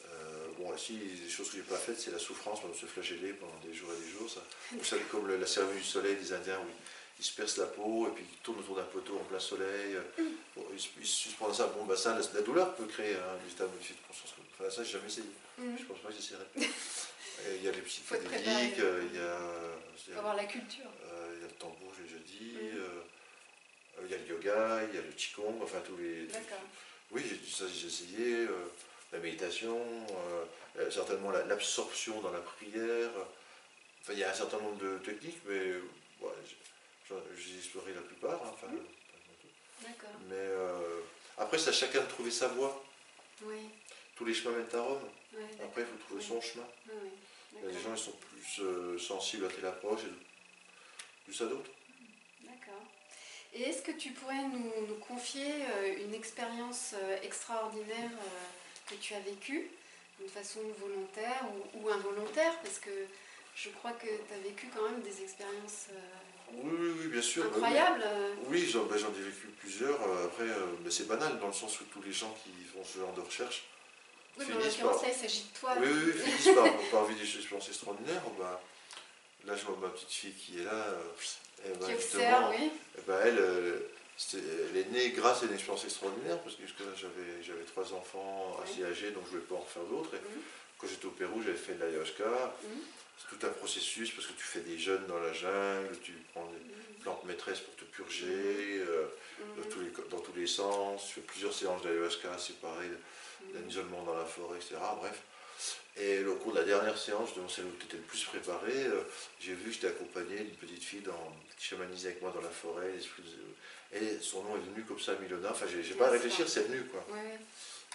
Euh, 0.07 0.47
bon, 0.57 0.69
aussi, 0.69 0.97
des 0.97 1.29
choses 1.29 1.49
que 1.51 1.57
j'ai 1.57 1.63
pas 1.63 1.77
faites, 1.77 1.99
c'est 1.99 2.11
la 2.11 2.19
souffrance, 2.19 2.59
on 2.63 2.73
se 2.73 2.85
flageller 2.85 3.33
pendant 3.33 3.57
des 3.63 3.73
jours 3.73 3.89
et 3.93 4.03
des 4.05 4.11
jours. 4.11 4.29
Ça. 4.29 4.41
Vous 4.71 4.83
savez, 4.83 5.03
comme 5.11 5.27
le- 5.27 5.37
la 5.37 5.45
cérémonie 5.47 5.79
du 5.79 5.85
soleil 5.85 6.15
des 6.15 6.33
Indiens, 6.33 6.59
où 6.59 6.65
ils, 7.19 7.23
se 7.25 7.33
percent 7.33 7.57
la 7.59 7.67
peau 7.67 8.07
et 8.07 8.11
puis 8.11 8.23
ils 8.29 8.37
tournent 8.39 8.59
autour 8.59 8.75
d'un 8.75 8.83
poteau 8.83 9.17
en 9.19 9.23
plein 9.25 9.39
soleil. 9.39 9.97
Bon, 10.55 10.65
ils, 10.73 10.79
se- 10.79 10.89
ils 10.99 11.05
se 11.07 11.15
suspendent 11.29 11.53
ça. 11.55 11.67
Bon, 11.67 11.85
bah, 11.85 11.95
ça, 11.95 12.17
la, 12.17 12.25
la 12.33 12.41
douleur 12.41 12.75
peut 12.75 12.85
créer 12.85 13.15
hein, 13.15 13.37
des 13.45 13.51
états 13.53 13.67
modifiés 13.67 13.95
de 14.01 14.07
conscience. 14.07 14.33
Enfin, 14.59 14.69
ça, 14.71 14.83
j'ai 14.83 14.93
jamais 14.93 15.07
essayé. 15.07 15.27
Mhm. 15.59 15.77
Je 15.79 15.83
pense 15.85 15.99
pas 15.99 16.09
que 16.09 16.15
j'essaierai. 16.15 16.45
Il 17.57 17.63
y 17.63 17.67
a 17.67 17.71
les 17.71 17.81
psychédéliques, 17.81 18.79
euh, 18.79 19.03
il 19.11 19.15
y 19.17 19.21
a, 19.21 20.13
Faut 20.13 20.19
avoir 20.19 20.35
la 20.35 20.45
culture. 20.45 20.85
euh, 21.11 21.33
il 21.35 21.41
y 21.41 21.43
a 21.43 21.47
le 21.47 21.53
tambour, 21.53 21.91
j'ai 21.97 22.03
déjà 22.03 22.23
dit, 22.25 22.57
Mhm. 22.61 22.79
euh, 22.79 24.03
il 24.05 24.11
y 24.11 24.13
a 24.13 24.17
le 24.17 24.25
yoga, 24.27 24.83
il 24.89 24.95
y 24.95 24.97
a 24.97 25.01
le 25.01 25.11
qigong, 25.11 25.59
enfin 25.61 25.79
tous 25.85 25.97
les. 25.97 26.25
D'accord. 26.27 26.59
Oui, 27.11 27.23
j'ai- 27.27 27.49
ça 27.51 27.65
j'ai 27.67 27.87
essayé, 27.87 28.47
la 29.11 29.19
méditation, 29.19 29.79
certainement 30.89 31.31
la- 31.31 31.45
l'absorption 31.45 32.19
dans 32.21 32.31
la 32.31 32.39
prière. 32.41 33.11
Enfin, 34.01 34.13
il 34.13 34.19
y 34.19 34.23
a 34.23 34.31
un 34.31 34.33
certain 34.33 34.57
nombre 34.59 34.77
de 34.77 34.97
techniques, 34.99 35.41
mais 35.45 35.73
ouais, 36.21 36.31
j'ai- 37.07 37.57
exploré 37.57 37.93
la 37.93 38.01
plupart. 38.01 38.41
hein, 38.43 38.51
enfin, 38.53 38.67
tout. 38.67 38.81
D'accord. 39.81 40.19
Mais 40.29 40.35
euh, 40.35 40.99
après, 41.37 41.57
c'est 41.57 41.69
à 41.69 41.73
chacun 41.73 42.01
de 42.01 42.07
trouver 42.07 42.31
sa 42.31 42.47
voie. 42.49 42.83
Oui. 43.43 43.69
Tous 44.15 44.25
les 44.25 44.33
chemins 44.33 44.55
mènent 44.57 44.75
à 44.79 44.81
Rome. 44.81 45.01
Ouais, 45.33 45.41
Après, 45.63 45.81
il 45.81 45.87
faut 45.87 46.03
trouver 46.07 46.21
son 46.23 46.41
chemin. 46.41 46.65
D'accord. 47.53 47.81
gens 47.81 47.95
qui 47.95 48.03
sont 48.03 48.11
plus 48.31 48.59
euh, 48.63 48.97
sensibles 48.97 49.45
à 49.45 49.49
telle 49.49 49.65
approche 49.65 50.01
et 50.03 51.25
plus 51.25 51.41
à 51.41 51.45
d'autres. 51.45 51.71
D'accord. 52.41 52.83
Et 53.53 53.63
est-ce 53.63 53.81
que 53.81 53.91
tu 53.91 54.11
pourrais 54.11 54.43
nous, 54.43 54.71
nous 54.87 54.95
confier 54.95 55.51
euh, 55.69 56.05
une 56.05 56.13
expérience 56.13 56.93
euh, 56.95 57.17
extraordinaire 57.23 58.11
euh, 58.11 58.89
que 58.89 58.95
tu 58.95 59.13
as 59.13 59.19
vécue, 59.19 59.69
de 60.21 60.27
façon 60.27 60.59
volontaire 60.79 61.43
ou, 61.73 61.79
ou 61.83 61.89
involontaire? 61.89 62.57
Parce 62.61 62.79
que 62.79 62.91
je 63.55 63.69
crois 63.69 63.91
que 63.93 64.07
tu 64.07 64.33
as 64.33 64.39
vécu 64.39 64.67
quand 64.73 64.83
même 64.89 65.01
des 65.01 65.23
expériences 65.23 65.87
Oui, 66.53 66.71
oui, 66.77 66.91
oui, 66.99 67.07
bien 67.07 67.21
sûr. 67.21 67.43
bah 67.43 67.49
oui. 67.53 67.63
incroyables. 67.63 68.05
Oui, 68.47 68.65
j'en 68.69 68.83
ben, 68.83 68.95
ai 68.97 69.21
vécu 69.21 69.47
plusieurs. 69.59 70.01
Après, 70.25 70.45
mais 70.83 70.91
c'est 70.91 71.07
banal 71.07 71.39
dans 71.39 71.47
le 71.47 71.53
sens 71.53 71.79
où 71.79 71.85
tous 71.85 72.01
les 72.01 72.11
gens 72.13 72.35
qui 72.43 72.51
font 72.65 72.83
ce 72.83 72.99
genre 72.99 73.13
de 73.13 73.21
recherche 73.21 73.63
Oui, 74.37 74.45
mais 74.49 74.55
en 74.55 74.59
l'occurrence, 74.59 75.01
là, 75.01 75.07
il 75.09 75.13
s'agit 75.15 75.43
de 75.43 75.59
toi. 75.59 75.73
Oui, 75.79 75.87
oui, 75.89 76.11
oui, 76.13 76.21
finissent 76.21 76.55
par, 76.55 76.65
par 76.91 77.05
vivre 77.05 77.19
des 77.21 77.35
expériences 77.37 77.67
extraordinaires. 77.69 78.21
Bah, 78.37 78.61
là, 79.45 79.55
je 79.55 79.65
vois 79.65 79.77
ma 79.81 79.89
petite 79.89 80.11
fille 80.11 80.33
qui 80.33 80.59
est 80.59 80.65
là. 80.65 80.71
euh, 80.73 81.73
bah, 81.79 81.85
Qui 81.87 81.93
observe, 81.93 82.53
oui. 82.59 82.71
ben, 83.07 83.19
elle, 83.25 83.39
euh, 83.39 83.79
c'était- 84.17 84.43
elle 84.71 84.77
est 84.77 84.89
née 84.91 85.09
grâce 85.11 85.43
à 85.43 85.45
une 85.45 85.53
expérience 85.53 85.85
extraordinaire 85.85 86.39
parce 86.41 86.55
que 86.55 86.63
jusque-là, 86.63 86.91
j'avais, 86.99 87.41
j'avais 87.43 87.63
trois 87.63 87.93
enfants 87.93 88.57
assez 88.63 88.83
âgés, 88.83 89.11
donc 89.11 89.23
je 89.29 89.35
ne 89.35 89.41
voulais 89.41 89.47
pas 89.49 89.55
en 89.55 89.65
faire 89.65 89.83
d'autres. 89.83 90.13
Mhm. 90.13 90.41
Quand 90.77 90.87
j'étais 90.87 91.05
au 91.05 91.11
Pérou, 91.11 91.41
j'avais 91.41 91.55
fait 91.57 91.73
de 91.75 91.79
l'ayahuasca. 91.85 92.55
Mhm. 92.63 92.69
C'est 93.17 93.37
tout 93.37 93.45
un 93.47 93.49
processus 93.51 94.11
parce 94.11 94.27
que 94.27 94.33
tu 94.33 94.43
fais 94.43 94.59
des 94.59 94.77
jeûnes 94.77 95.05
dans 95.07 95.19
la 95.19 95.31
jungle, 95.31 95.97
tu 96.03 96.11
prends 96.33 96.45
des 96.47 96.57
Mhm. 96.59 96.99
plantes 97.01 97.23
maîtresses 97.23 97.61
pour 97.61 97.73
te 97.77 97.85
purger. 97.85 98.27
euh, 98.27 99.05
dans 99.57 99.69
tous, 99.69 99.79
les, 99.81 99.91
dans 100.09 100.19
tous 100.19 100.33
les 100.35 100.47
sens, 100.47 101.07
tu 101.07 101.13
fais 101.15 101.21
plusieurs 101.21 101.53
séances 101.53 101.81
d'ayahuasca 101.81 102.37
séparées, 102.37 102.89
d'un 103.53 103.67
isolement 103.67 104.03
dans 104.03 104.15
la 104.15 104.25
forêt, 104.25 104.57
etc. 104.57 104.75
Bref. 104.99 105.21
Et 105.97 106.25
au 106.25 106.35
cours 106.35 106.51
de 106.53 106.59
la 106.59 106.65
dernière 106.65 106.97
séance, 106.97 107.29
de 107.35 107.41
celle 107.47 107.65
où 107.65 107.71
tu 107.79 107.85
étais 107.85 107.95
le 107.97 108.03
plus 108.03 108.23
préparé, 108.25 108.73
euh, 108.75 109.01
j'ai 109.39 109.53
vu 109.53 109.65
que 109.69 109.71
j'étais 109.71 109.87
accompagné 109.87 110.37
d'une 110.39 110.55
petite 110.55 110.83
fille 110.83 110.99
dans, 110.99 111.33
qui 111.57 111.67
chamanisait 111.67 112.09
avec 112.09 112.21
moi 112.21 112.31
dans 112.35 112.41
la 112.41 112.49
forêt. 112.49 112.91
de- 112.91 113.97
Et 113.97 114.19
son 114.19 114.43
nom 114.43 114.57
est 114.57 114.71
venu 114.73 114.83
comme 114.83 114.99
ça, 114.99 115.13
Milona. 115.21 115.51
Enfin, 115.51 115.65
j'ai 115.69 115.93
pas 115.93 116.07
à 116.07 116.11
réfléchir, 116.11 116.49
c'est 116.49 116.63
venu 116.63 116.83
quoi. 116.85 117.05
Ouais. 117.13 117.39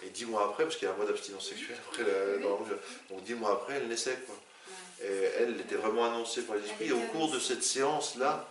Et 0.03 0.09
dix 0.09 0.25
mois 0.25 0.45
après, 0.49 0.65
parce 0.65 0.77
qu'il 0.77 0.89
y 0.89 0.91
a 0.91 0.95
un 0.95 0.97
mois 0.97 1.05
d'abstinence 1.05 1.47
sexuelle 1.51 1.77
après 1.91 2.05
la, 2.05 2.37
Oui. 2.39 2.43
donc 3.11 3.23
dix 3.25 3.35
mois 3.35 3.53
après, 3.53 3.75
elle 3.75 3.89
naissait 3.89 4.19
quoi. 4.27 4.35
Ouais. 4.35 5.07
Et 5.07 5.25
elle 5.43 5.61
était 5.61 5.75
vraiment 5.75 6.07
annoncée 6.07 6.43
par 6.43 6.57
les 6.57 6.65
esprits. 6.65 6.87
Et 6.87 6.93
au 6.93 7.01
cours 7.13 7.31
de 7.31 7.39
cette 7.39 7.63
séance-là, 7.63 8.49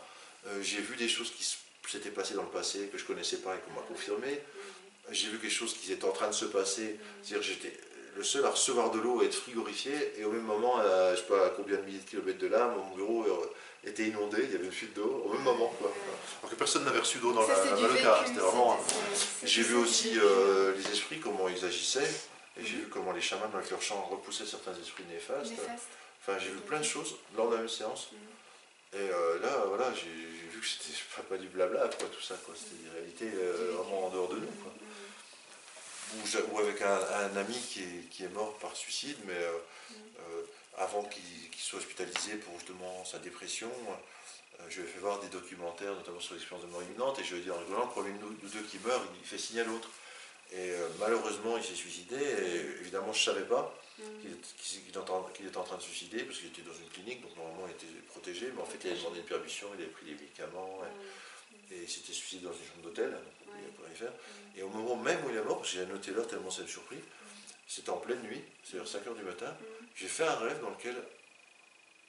euh, 0.48 0.62
j'ai 0.62 0.82
vu 0.82 0.96
des 0.96 1.10
choses 1.10 1.32
qui 1.32 1.44
s'étaient 1.90 2.12
passées 2.12 2.36
dans 2.36 2.44
le 2.44 2.50
passé, 2.50 2.88
que 2.92 3.00
je 3.00 3.06
connaissais 3.06 3.38
pas 3.38 3.56
et 3.56 3.60
qu'on 3.62 3.72
m'a 3.80 3.86
confirmé. 3.88 4.40
J'ai 5.12 5.28
vu 5.30 5.40
quelque 5.40 5.52
chose 5.54 5.74
qui 5.76 5.92
était 5.92 6.06
en 6.06 6.12
train 6.12 6.28
de 6.28 6.34
se 6.34 6.46
passer. 6.46 6.84
Mhm. 6.84 6.98
C'est-à-dire 7.24 7.40
que 7.48 7.54
j'étais 7.54 7.74
le 8.16 8.24
seul 8.24 8.46
à 8.46 8.50
recevoir 8.50 8.92
de 8.92 9.00
l'eau 9.00 9.22
et 9.22 9.26
être 9.26 9.36
frigorifié. 9.36 9.94
Et 10.18 10.26
au 10.26 10.32
même 10.32 10.42
moment, 10.44 10.78
à, 10.80 11.16
je 11.16 11.22
sais 11.22 11.28
pas 11.28 11.46
à 11.48 11.50
combien 11.50 11.78
de 11.78 11.84
milliers 11.84 12.00
de 12.00 12.10
kilomètres 12.10 12.40
de 12.40 12.48
là, 12.48 12.68
mon 12.68 12.96
bureau 12.96 13.24
euh, 13.24 13.88
était 13.90 14.04
inondé, 14.08 14.40
il 14.44 14.52
y 14.52 14.56
avait 14.56 14.66
une 14.66 14.72
fuite 14.72 14.94
d'eau 14.94 15.24
au 15.26 15.32
même 15.34 15.44
moment. 15.44 15.74
Quoi. 15.80 15.92
Alors 16.42 16.52
que 16.52 16.56
personne 16.56 16.84
n'avait 16.84 17.00
reçu 17.00 17.20
d'eau 17.20 17.32
dans 17.32 17.46
Ça, 17.48 17.54
la, 17.54 17.72
la 17.72 18.26
C'était 18.26 18.40
vraiment... 18.40 18.78
c'est- 19.14 19.48
J'ai 19.48 19.62
vu 19.64 19.76
aussi 19.76 20.18
euh, 20.20 20.74
les 20.76 20.92
esprits, 20.92 21.20
comment 21.20 21.48
ils 21.48 21.64
agissaient. 21.64 22.12
Et 22.60 22.66
j'ai 22.66 22.76
Mhm. 22.76 22.82
vu 22.82 22.88
comment 22.90 23.14
les 23.14 23.22
chamans, 23.22 23.50
avec 23.54 23.70
leur 23.70 23.82
chant, 23.82 24.02
repoussaient 24.12 24.46
certains 24.46 24.74
esprits 24.74 25.06
néfastes. 25.10 25.52
Néfaste. 25.52 25.88
Enfin, 26.22 26.38
j'ai 26.40 26.50
vu 26.50 26.58
plein 26.60 26.80
de 26.80 26.84
choses 26.86 27.16
lors 27.38 27.48
de 27.50 27.54
la 27.56 27.60
même 27.62 27.70
séance. 27.70 28.10
Et 28.94 28.98
euh, 28.98 29.40
là, 29.40 29.66
voilà, 29.68 29.94
j'ai 29.94 30.10
vu 30.10 30.60
que 30.60 30.66
c'était 30.66 30.98
pas, 31.16 31.22
pas 31.22 31.38
du 31.38 31.48
blabla, 31.48 31.88
quoi, 31.90 32.08
tout 32.10 32.22
ça, 32.22 32.36
quoi. 32.44 32.56
C'était 32.58 32.84
des 32.84 32.90
réalités 32.90 33.32
euh, 33.36 33.74
vraiment 33.78 34.08
en 34.08 34.10
dehors 34.10 34.30
de 34.30 34.38
nous, 34.38 34.52
quoi. 34.64 34.74
Ou, 36.52 36.60
avec 36.60 36.82
un, 36.82 37.38
ami 37.38 37.54
qui 37.54 38.24
est, 38.24 38.34
mort 38.34 38.58
par 38.58 38.76
suicide, 38.76 39.18
mais 39.28 39.38
euh, 39.38 40.42
avant 40.80 41.04
qu'il 41.04 41.22
soit 41.56 41.78
hospitalisé 41.78 42.38
pour 42.38 42.56
justement 42.58 43.06
sa 43.06 43.20
dépression, 43.20 43.70
je 44.70 44.82
lui 44.82 44.88
ai 44.88 44.92
fait 44.92 44.98
voir 44.98 45.20
des 45.20 45.28
documentaires, 45.28 45.94
notamment 45.94 46.20
sur 46.20 46.34
l'expérience 46.34 46.66
de 46.66 46.72
mort 46.72 46.82
imminente, 46.82 47.20
et 47.20 47.24
je 47.24 47.36
lui 47.36 47.42
ai 47.42 47.44
dit 47.44 47.52
en 47.52 47.60
rigolant, 47.60 47.86
le 47.86 47.92
premier 47.92 48.12
de 48.12 48.48
deux 48.48 48.64
qui 48.64 48.80
meurt, 48.80 49.04
il 49.22 49.28
fait 49.28 49.38
signe 49.38 49.60
à 49.60 49.66
l'autre. 49.66 49.90
Et 50.52 50.72
malheureusement, 51.00 51.58
il 51.58 51.64
s'est 51.64 51.76
suicidé, 51.76 52.18
et 52.18 52.82
évidemment, 52.82 53.14
je 53.14 53.20
ne 53.20 53.36
savais 53.36 53.46
pas 53.46 53.72
qu'il 54.64 55.48
était 55.48 55.58
en 55.58 55.64
train 55.64 55.78
de 55.78 55.82
suicider, 55.82 56.24
parce 56.24 56.40
qu'il 56.40 56.48
était 56.48 56.62
dans 56.62 56.74
une 56.74 56.90
clinique, 56.90 57.22
donc 57.22 57.36
normalement 57.36 57.68
il 57.68 57.72
était 57.72 58.00
protégé, 58.08 58.52
mais 58.56 58.62
en 58.62 58.66
fait 58.66 58.78
il 58.84 58.92
avait 58.92 59.00
demandé 59.00 59.20
une 59.20 59.26
permission, 59.26 59.68
il 59.76 59.82
avait 59.82 59.92
pris 59.92 60.06
des 60.06 60.14
médicaments, 60.14 60.82
et, 61.72 61.82
il 61.82 61.90
s'était 61.90 62.14
suicidé 62.14 62.46
dans 62.46 62.54
une 62.54 62.66
chambre 62.66 62.84
d'hôtel, 62.84 63.16
Et 64.58 64.64
au 64.64 64.70
moment 64.70 64.96
même 64.96 65.24
où 65.26 65.30
il 65.30 65.38
est 65.38 65.44
mort, 65.44 65.64
j'ai 65.64 65.86
noté 65.86 66.12
l'heure 66.12 66.28
tellement 66.28 66.50
ça 66.50 66.64
me 66.64 66.68
surpris, 66.68 66.98
c'était 67.68 67.92
en 67.92 67.98
pleine 67.98 68.22
nuit, 68.24 68.42
c'est-à-dire 68.64 68.88
5 68.88 69.06
h 69.06 69.16
du 69.16 69.24
matin, 69.24 69.56
j'ai 69.96 70.08
fait 70.08 70.24
un 70.24 70.36
rêve 70.36 70.60
dans 70.62 70.72
lequel 70.72 70.96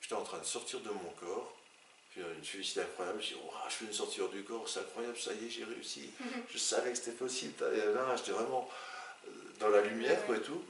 j'étais 0.01 0.15
en 0.15 0.23
train 0.23 0.39
de 0.39 0.45
sortir 0.45 0.81
de 0.81 0.89
mon 0.89 1.11
corps, 1.19 1.55
j'ai 2.17 2.23
une 2.23 2.45
félicité 2.45 2.81
incroyable, 2.81 3.21
j'ai 3.21 3.35
dit, 3.35 3.41
je 3.69 3.79
viens 3.81 3.89
de 3.89 3.93
sortir 3.93 4.29
du 4.29 4.43
corps, 4.43 4.69
c'est 4.69 4.81
incroyable, 4.81 5.17
ça 5.19 5.33
y 5.35 5.47
est, 5.47 5.51
j'ai 5.51 5.65
réussi, 5.65 6.11
je 6.51 6.59
savais 6.59 6.91
que 6.93 6.97
c'était 6.97 7.13
possible, 7.13 7.55
là, 7.61 8.17
j'étais 8.17 8.33
vraiment 8.33 8.69
euh, 9.27 9.31
dans 9.61 9.69
la 9.69 9.83
lumière, 9.83 10.19
et 10.35 10.41
tout. 10.41 10.65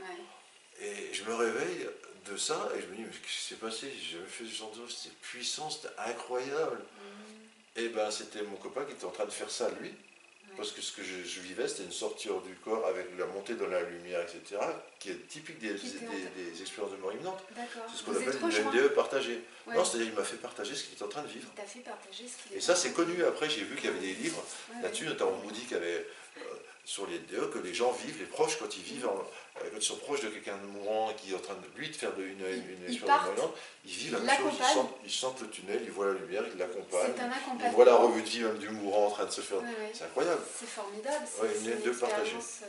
Et 0.81 1.13
je 1.13 1.25
me 1.25 1.35
réveille 1.35 1.89
de 2.31 2.37
ça 2.37 2.71
et 2.77 2.81
je 2.81 2.87
me 2.87 2.97
dis, 2.97 3.03
mais 3.03 3.09
qu'est-ce 3.09 3.39
qui 3.39 3.49
s'est 3.49 3.55
passé? 3.57 3.93
J'ai 3.93 4.17
jamais 4.17 4.27
fait 4.27 4.45
ce 4.45 4.55
genre 4.55 4.71
de 4.71 4.77
choses, 4.77 4.97
c'était 4.97 5.15
puissant, 5.21 5.71
c'était 5.71 5.95
incroyable. 5.99 6.79
Mm. 6.79 7.81
Et 7.81 7.89
ben 7.89 8.11
c'était 8.11 8.43
mon 8.43 8.57
copain 8.57 8.85
qui 8.85 8.93
était 8.93 9.05
en 9.05 9.11
train 9.11 9.25
de 9.25 9.31
faire 9.31 9.51
ça 9.51 9.71
lui. 9.81 9.95
Parce 10.57 10.73
que 10.73 10.83
ce 10.83 10.93
que 10.93 11.03
je, 11.03 11.41
vivais, 11.41 11.69
c'était 11.69 11.85
une 11.85 11.93
sortie 11.93 12.29
hors 12.29 12.43
du 12.43 12.55
corps 12.57 12.85
avec 12.87 13.07
la 13.19 13.27
montée 13.27 13.55
dans 13.55 13.69
la 13.69 13.83
lumière, 13.83 14.21
etc., 14.21 14.61
qui 14.99 15.11
est 15.11 15.29
typique 15.29 15.59
des, 15.59 15.73
des, 15.73 16.61
expériences 16.61 16.93
de 16.93 16.97
mort 16.97 17.13
imminente. 17.13 17.43
C'est 17.89 17.97
ce 17.99 18.03
qu'on 18.03 18.17
appelle 18.17 18.37
une 18.43 18.71
NDE 18.71 18.89
partagée. 18.95 19.43
Non, 19.69 19.85
c'est-à-dire 19.85 20.09
qu'il 20.09 20.17
m'a 20.17 20.25
fait 20.25 20.37
partager 20.37 20.75
ce 20.75 20.85
qu'il 20.85 20.95
était 20.95 21.05
en 21.05 21.09
train 21.09 21.23
de 21.23 21.29
vivre. 21.29 21.49
Il 21.57 21.69
fait 21.69 21.79
partager 21.81 22.25
ce 22.27 22.49
qu'il 22.49 22.57
Et 22.57 22.61
ça, 22.61 22.75
c'est 22.75 22.93
connu. 22.93 23.23
Après, 23.25 23.49
j'ai 23.49 23.63
vu 23.63 23.77
qu'il 23.77 23.87
y 23.87 23.89
avait 23.89 24.01
des 24.01 24.15
livres 24.15 24.43
là-dessus, 24.83 25.07
notamment 25.07 25.37
Moody 25.45 25.65
qui 25.65 25.75
avait 25.75 26.07
euh, 26.39 26.41
sur 26.85 27.07
les 27.07 27.19
NDE, 27.21 27.51
que 27.51 27.59
les 27.59 27.73
gens 27.73 27.93
vivent, 27.93 28.19
les 28.19 28.27
proches, 28.27 28.59
quand 28.59 28.77
ils 28.77 28.83
vivent, 28.83 29.07
euh, 29.07 29.23
quand 29.69 29.77
ils 29.77 29.83
sont 29.83 29.97
proches 29.97 30.23
de 30.23 30.29
quelqu'un 30.29 30.57
de 30.57 30.67
mourant 30.67 31.13
qui 31.15 31.33
est 31.33 31.35
en 31.35 31.41
train 31.41 31.55
de 31.55 31.79
lui 31.79 31.89
de 31.89 31.95
faire 31.95 32.15
de, 32.15 32.23
une, 32.23 32.41
une, 32.41 32.85
une 32.85 32.87
de 32.87 33.01
ils 33.85 33.91
vivent 33.91 34.13
la 34.13 34.21
même 34.21 34.37
chose, 34.37 34.87
ils 35.05 35.11
sentent, 35.11 35.41
le 35.41 35.49
tunnel, 35.49 35.81
ils 35.85 35.91
voient 35.91 36.07
la 36.07 36.15
lumière, 36.15 36.43
ils 36.53 36.59
l'accompagnent. 36.59 37.13
Ils 37.65 37.71
voient 37.71 37.85
la 37.85 37.97
revue 37.97 38.23
de 38.23 38.29
vie 38.29 38.41
même 38.41 38.59
du 38.59 38.69
mourant 38.71 39.07
en 39.07 39.11
train 39.11 39.27
de 39.27 39.31
se 39.31 39.41
faire. 39.41 39.59
C'est 39.93 40.05
incroyable. 40.05 40.43
C'est 40.59 40.69
formidable. 40.69 41.27
c'est 41.27 41.71
une 41.71 41.79
NDE 41.79 41.99
partagée. 41.99 42.37
Euh, 42.37 42.67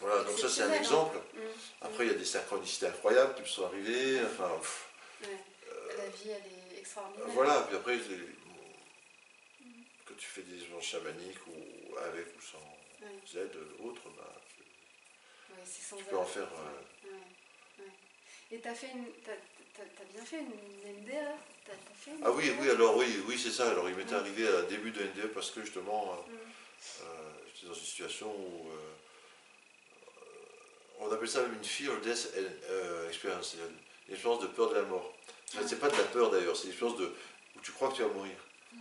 voilà, 0.00 0.24
donc 0.24 0.38
ça 0.38 0.48
c'est 0.48 0.62
un 0.62 0.72
exemple. 0.72 1.16
Hein. 1.16 1.38
Mm. 1.38 1.86
Après, 1.86 2.06
il 2.06 2.12
y 2.12 2.14
a 2.14 2.18
des 2.18 2.24
synchronicités 2.24 2.86
incroyables 2.86 3.34
qui 3.34 3.42
me 3.42 3.46
sont 3.46 3.64
arrivées. 3.66 4.20
Enfin, 4.24 4.50
euh, 5.22 5.26
la 5.96 6.06
vie, 6.06 6.30
elle 6.30 6.76
est 6.76 6.78
extraordinaire. 6.80 7.26
Voilà, 7.28 7.66
puis 7.68 7.76
après, 7.76 7.98
quand 10.04 10.14
tu 10.16 10.26
fais 10.26 10.42
des 10.42 10.56
expériences 10.56 10.84
chamaniques 10.84 11.46
ou 11.46 11.96
avec 11.98 12.26
ou 12.36 12.40
sans 12.40 12.58
Z, 13.26 13.38
autres, 13.84 14.02
bah, 14.16 14.32
tu, 15.96 16.04
peux 16.04 16.16
en 16.16 16.24
faire. 16.24 16.48
Euh, 17.08 17.12
Et 18.50 18.60
tu 18.60 18.68
as, 18.68 18.74
fait 18.74 18.88
une, 18.88 19.06
as, 19.30 20.12
bien 20.12 20.24
fait 20.24 20.38
une 20.38 21.02
NDA 21.02 21.36
Ah 22.22 22.30
oui, 22.30 22.52
oui, 22.60 22.70
alors 22.70 22.96
oui, 22.96 23.06
oui 23.26 23.38
c'est 23.38 23.50
ça. 23.50 23.70
Alors 23.70 23.88
il 23.88 23.96
m'était 23.96 24.14
arrivé 24.14 24.46
à 24.46 24.62
début 24.62 24.90
de 24.90 25.02
NDA 25.02 25.28
parce 25.32 25.50
que 25.50 25.60
justement, 25.60 26.12
euh, 26.12 27.02
euh, 27.02 27.30
j'étais 27.54 27.66
dans 27.66 27.74
une 27.74 27.84
situation 27.84 28.28
où. 28.34 28.68
on 31.00 31.10
appelle 31.12 31.28
ça 31.28 31.42
même 31.42 31.54
une 31.54 31.64
fear 31.64 32.00
death 32.00 32.32
experience, 33.08 33.56
une 34.08 34.14
expérience 34.14 34.42
de 34.42 34.48
peur 34.48 34.70
de 34.70 34.76
la 34.76 34.82
mort. 34.82 35.14
C'est 35.66 35.78
pas 35.78 35.88
de 35.88 35.96
la 35.96 36.04
peur 36.04 36.30
d'ailleurs, 36.30 36.56
c'est 36.56 36.64
une 36.64 36.70
expérience 36.70 36.98
de, 36.98 37.12
où 37.56 37.60
tu 37.62 37.72
crois 37.72 37.90
que 37.90 37.96
tu 37.96 38.02
vas 38.02 38.08
mourir. 38.08 38.36
Mm-hmm. 38.74 38.78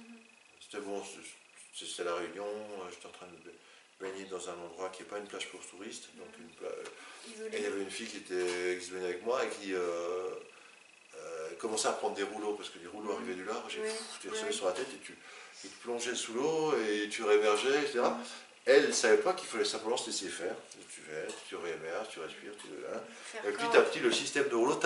C'était 0.60 0.84
bon, 0.84 1.04
c'était 1.76 2.04
la 2.04 2.16
réunion, 2.16 2.48
j'étais 2.90 3.06
en 3.06 3.12
train 3.12 3.28
de 3.28 3.52
baigner 4.04 4.26
dans 4.26 4.50
un 4.50 4.54
endroit 4.54 4.90
qui 4.90 5.02
n'est 5.02 5.10
pas 5.10 5.18
une 5.18 5.28
plage 5.28 5.50
pour 5.50 5.62
touristes. 5.66 6.10
Donc 6.18 6.28
une 6.38 6.50
et 7.54 7.58
il 7.58 7.64
y 7.64 7.66
avait 7.66 7.82
une 7.82 7.90
fille 7.90 8.08
qui, 8.08 8.18
était, 8.18 8.78
qui 8.78 8.86
se 8.86 8.92
baignait 8.92 9.06
avec 9.06 9.26
moi 9.26 9.44
et 9.44 9.48
qui 9.48 9.74
euh, 9.74 9.80
euh, 11.18 11.50
commençait 11.58 11.88
à 11.88 11.94
prendre 11.94 12.16
des 12.16 12.24
rouleaux, 12.24 12.54
parce 12.54 12.70
que 12.70 12.80
les 12.80 12.88
rouleaux 12.88 13.14
arrivaient 13.14 13.36
du 13.36 13.46
large, 13.46 13.78
et 13.78 13.90
tu 14.22 14.30
les 14.30 14.52
sur 14.52 14.66
la 14.66 14.74
tête 14.74 14.88
et 14.94 15.00
tu, 15.04 15.16
plongeais 15.82 16.16
sous 16.16 16.34
l'eau 16.34 16.74
et 16.78 17.08
tu 17.08 17.24
rémergeais, 17.24 17.80
etc. 17.80 18.02
Elle 18.66 18.88
ne 18.88 18.92
savait 18.92 19.18
pas 19.18 19.34
qu'il 19.34 19.48
fallait 19.48 19.64
simplement 19.64 19.96
se 19.96 20.08
laisser 20.08 20.28
faire. 20.28 20.56
Tu 20.94 21.02
vas, 21.02 21.34
tu 21.48 21.56
rémerges, 21.56 22.10
tu 22.10 22.20
respires, 22.20 22.52
tu, 22.62 22.68
hein. 22.94 23.00
Et 23.48 23.52
petit 23.52 23.78
à 23.78 23.82
petit, 23.82 24.00
le 24.00 24.12
système 24.12 24.50
de 24.50 24.56
rouleau 24.56 24.78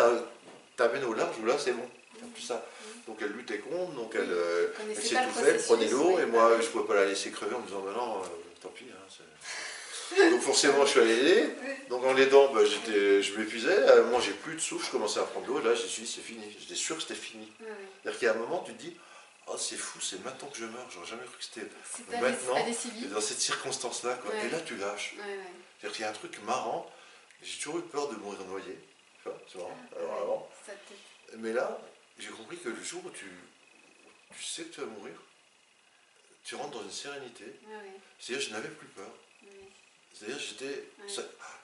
t'amène 0.76 1.03
au 1.03 1.13
large 1.13 1.36
où 1.41 1.45
là, 1.45 1.55
c'est 1.57 1.74
bon. 1.74 1.88
Tout 2.36 2.41
ça. 2.41 2.65
Donc 3.07 3.18
elle 3.22 3.32
luttait 3.32 3.59
contre, 3.59 3.93
donc 3.93 4.13
elle, 4.15 4.32
euh, 4.32 4.68
elle 4.89 4.95
s'étouffait, 4.95 5.49
elle 5.49 5.61
prenait 5.63 5.88
l'eau, 5.88 6.20
et 6.20 6.26
moi 6.26 6.57
je 6.59 6.65
ne 6.65 6.72
pouvais 6.72 6.86
pas 6.86 6.95
la 6.95 7.05
laisser 7.05 7.32
crever 7.32 7.55
en 7.55 7.59
me 7.59 7.65
disant, 7.65 7.82
ben 7.82 7.93
non, 7.93 8.22
tant 8.60 8.70
pis. 8.70 8.86
Hein, 8.91 10.30
donc 10.32 10.41
forcément, 10.41 10.86
je 10.86 10.91
suis 10.91 10.99
allé 10.99 11.14
aider. 11.14 11.49
Donc 11.89 12.03
en 12.03 12.14
l'aidant, 12.14 12.53
bah, 12.53 12.62
je 12.64 13.38
m'épuisais. 13.38 14.01
Moment, 14.03 14.20
j'ai 14.20 14.32
plus 14.32 14.55
de 14.55 14.60
souffle, 14.60 14.86
je 14.86 14.91
commençais 14.91 15.20
à 15.20 15.24
prendre 15.24 15.47
l'eau. 15.47 15.60
Là, 15.60 15.76
j'ai 15.76 15.88
suis 15.88 16.03
dit, 16.03 16.12
c'est 16.12 16.22
fini. 16.22 16.43
J'étais 16.60 16.76
sûr 16.76 16.95
que 16.95 17.01
c'était 17.01 17.16
fini. 17.16 17.51
C'est-à-dire 17.60 18.20
qu'il 18.20 18.28
y 18.28 18.32
a 18.32 18.34
un 18.34 18.38
moment, 18.38 18.64
tu 18.66 18.74
te 18.74 18.82
dis, 18.82 18.95
oh, 19.47 19.58
c'est 19.58 19.76
fou, 19.76 19.99
c'est 19.99 20.24
maintenant 20.24 20.47
que 20.47 20.58
je 20.58 20.66
meurs. 20.66 20.88
J'aurais 20.91 21.08
jamais 21.08 21.26
cru 21.26 21.38
que 21.38 21.43
c'était 21.43 21.68
maintenant, 22.22 22.55
dans 23.14 23.22
cette 23.22 23.39
circonstance-là. 23.39 24.18
Et 24.45 24.49
là, 24.49 24.60
tu 24.62 24.76
lâches. 24.78 25.16
C'est-à-dire 25.80 25.95
qu'il 25.95 26.05
y 26.05 26.08
a 26.08 26.10
un 26.10 26.14
truc 26.14 26.39
marrant. 26.43 26.89
J'ai 27.43 27.58
toujours 27.58 27.80
eu 27.80 27.84
peur 27.84 28.08
de 28.10 28.16
mourir 28.16 28.39
noyé. 28.45 28.80
Tu 29.51 29.58
vois, 29.58 29.72
Alors, 29.99 30.49
Mais 31.38 31.51
là, 31.51 31.80
j'ai 32.18 32.30
compris 32.30 32.58
que 32.58 32.70
le 32.70 32.82
jour 32.82 33.01
où 33.05 33.10
tu, 33.10 33.30
tu 34.36 34.43
sais 34.43 34.64
que 34.64 34.74
tu 34.74 34.82
vas 34.82 34.88
mourir, 34.88 35.14
tu 36.48 36.56
rentres 36.56 36.78
dans 36.78 36.84
une 36.84 36.91
sérénité. 36.91 37.43
C'est-à-dire 38.18 38.48
je 38.48 38.54
n'avais 38.54 38.70
plus 38.70 38.88
peur. 38.88 39.12
C'est-à-dire 40.14 40.39
j'étais... 40.39 40.86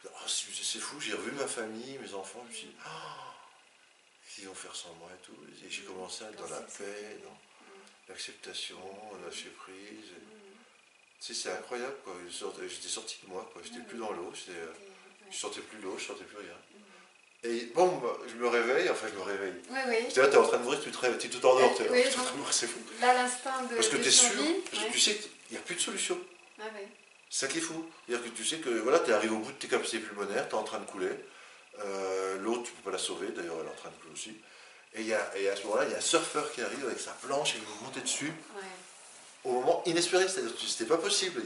Oh, 0.06 0.28
c'est 0.28 0.80
fou, 0.80 1.00
j'ai 1.00 1.14
revu 1.14 1.32
ma 1.32 1.48
famille, 1.48 1.98
mes 2.00 2.14
enfants, 2.14 2.44
je 2.48 2.50
me 2.50 2.54
suis 2.54 2.68
dit, 2.68 2.76
oh, 2.86 4.40
ils 4.40 4.48
vont 4.48 4.54
faire 4.54 4.76
sans 4.76 4.94
moi 4.96 5.10
et 5.14 5.26
tout. 5.26 5.38
Et 5.66 5.70
j'ai 5.70 5.84
commencé 5.84 6.26
à 6.26 6.30
être 6.30 6.36
dans 6.36 6.50
la 6.50 6.60
paix, 6.60 7.18
dans 7.24 7.40
l'acceptation, 8.10 8.78
lâcher 9.24 9.52
prise. 9.52 10.12
Tu 11.22 11.34
sais, 11.34 11.34
c'est 11.34 11.52
incroyable, 11.52 11.96
quoi. 12.04 12.16
J'étais 12.28 12.90
sorti 12.90 13.20
de 13.24 13.30
moi, 13.30 13.50
quoi. 13.54 13.62
J'étais 13.64 13.80
plus 13.80 13.98
dans 13.98 14.12
l'eau, 14.12 14.34
euh, 14.50 14.74
je 15.32 15.38
sortais 15.38 15.62
plus 15.62 15.80
l'eau, 15.80 15.98
je 15.98 16.04
sortais 16.04 16.26
plus 16.26 16.40
rien. 16.40 16.58
Et 17.46 17.72
bon, 17.76 18.02
je 18.28 18.36
me 18.36 18.48
réveille, 18.48 18.90
enfin 18.90 19.08
je 19.12 19.18
me 19.18 19.24
réveille. 19.24 19.54
Oui, 19.70 19.80
oui. 19.88 19.96
Tu 20.14 20.20
es 20.20 20.36
en 20.36 20.44
train 20.48 20.58
de 20.58 20.64
mourir, 20.64 20.80
tu 20.82 20.92
te 20.92 21.18
tu 21.18 21.30
tout 21.30 21.46
en 21.46 21.56
dehors, 21.56 21.76
tu 21.76 21.84
es 21.84 22.08
en 22.08 22.12
train 22.12 22.32
de 22.32 22.38
mourir, 22.38 22.54
c'est 22.54 22.68
fou. 22.68 22.80
Là, 23.02 23.14
l'instinct 23.14 23.64
de. 23.70 23.76
Parce 23.76 23.90
que 23.90 23.98
tu 23.98 24.08
es 24.08 24.12
sûr, 24.12 24.30
tu 24.92 25.00
sais 25.00 25.16
qu'il 25.16 25.30
n'y 25.52 25.58
a 25.58 25.62
plus 25.62 25.76
de 25.76 25.82
solution. 25.82 26.18
Ah 26.60 26.64
oui. 26.74 26.88
C'est 27.30 27.46
ça 27.46 27.52
qui 27.52 27.58
est 27.58 27.62
fou. 27.62 27.86
C'est-à-dire 28.08 28.26
que 28.26 28.30
tu 28.38 28.46
sais 28.46 28.58
que 28.58 28.70
voilà, 28.70 29.00
tu 29.00 29.12
es 29.12 29.14
arrivé 29.14 29.34
au 29.34 29.40
bout 29.40 29.52
de 29.52 29.58
tes 29.58 29.68
capacités 29.68 30.00
pulmonaires, 30.00 30.48
tu 30.48 30.56
es 30.56 30.58
en 30.58 30.64
train 30.64 30.80
de 30.80 30.86
couler. 30.86 31.10
Euh, 31.84 32.38
L'autre, 32.40 32.64
tu 32.64 32.72
ne 32.72 32.76
peux 32.78 32.92
pas 32.92 32.92
la 32.92 33.04
sauver, 33.04 33.28
d'ailleurs 33.36 33.56
elle 33.60 33.68
est 33.68 33.72
en 33.72 33.76
train 33.76 33.90
de 33.90 33.96
couler 33.96 34.14
aussi. 34.14 34.38
Et, 34.96 35.02
y 35.04 35.14
a, 35.14 35.38
et 35.38 35.50
à 35.50 35.56
ce 35.56 35.64
moment-là, 35.64 35.86
il 35.86 35.92
y 35.92 35.96
a 35.96 35.98
un 35.98 36.02
surfeur 36.02 36.52
qui 36.54 36.62
arrive 36.62 36.86
avec 36.86 37.00
sa 37.00 37.12
planche 37.12 37.56
et 37.56 37.60
vous 37.60 37.84
monter 37.84 38.02
dessus. 38.02 38.32
Ouais 38.56 38.62
au 39.44 39.52
moment 39.52 39.84
inespéré, 39.86 40.26
c'était 40.28 40.86
pas 40.86 40.98
possible. 40.98 41.42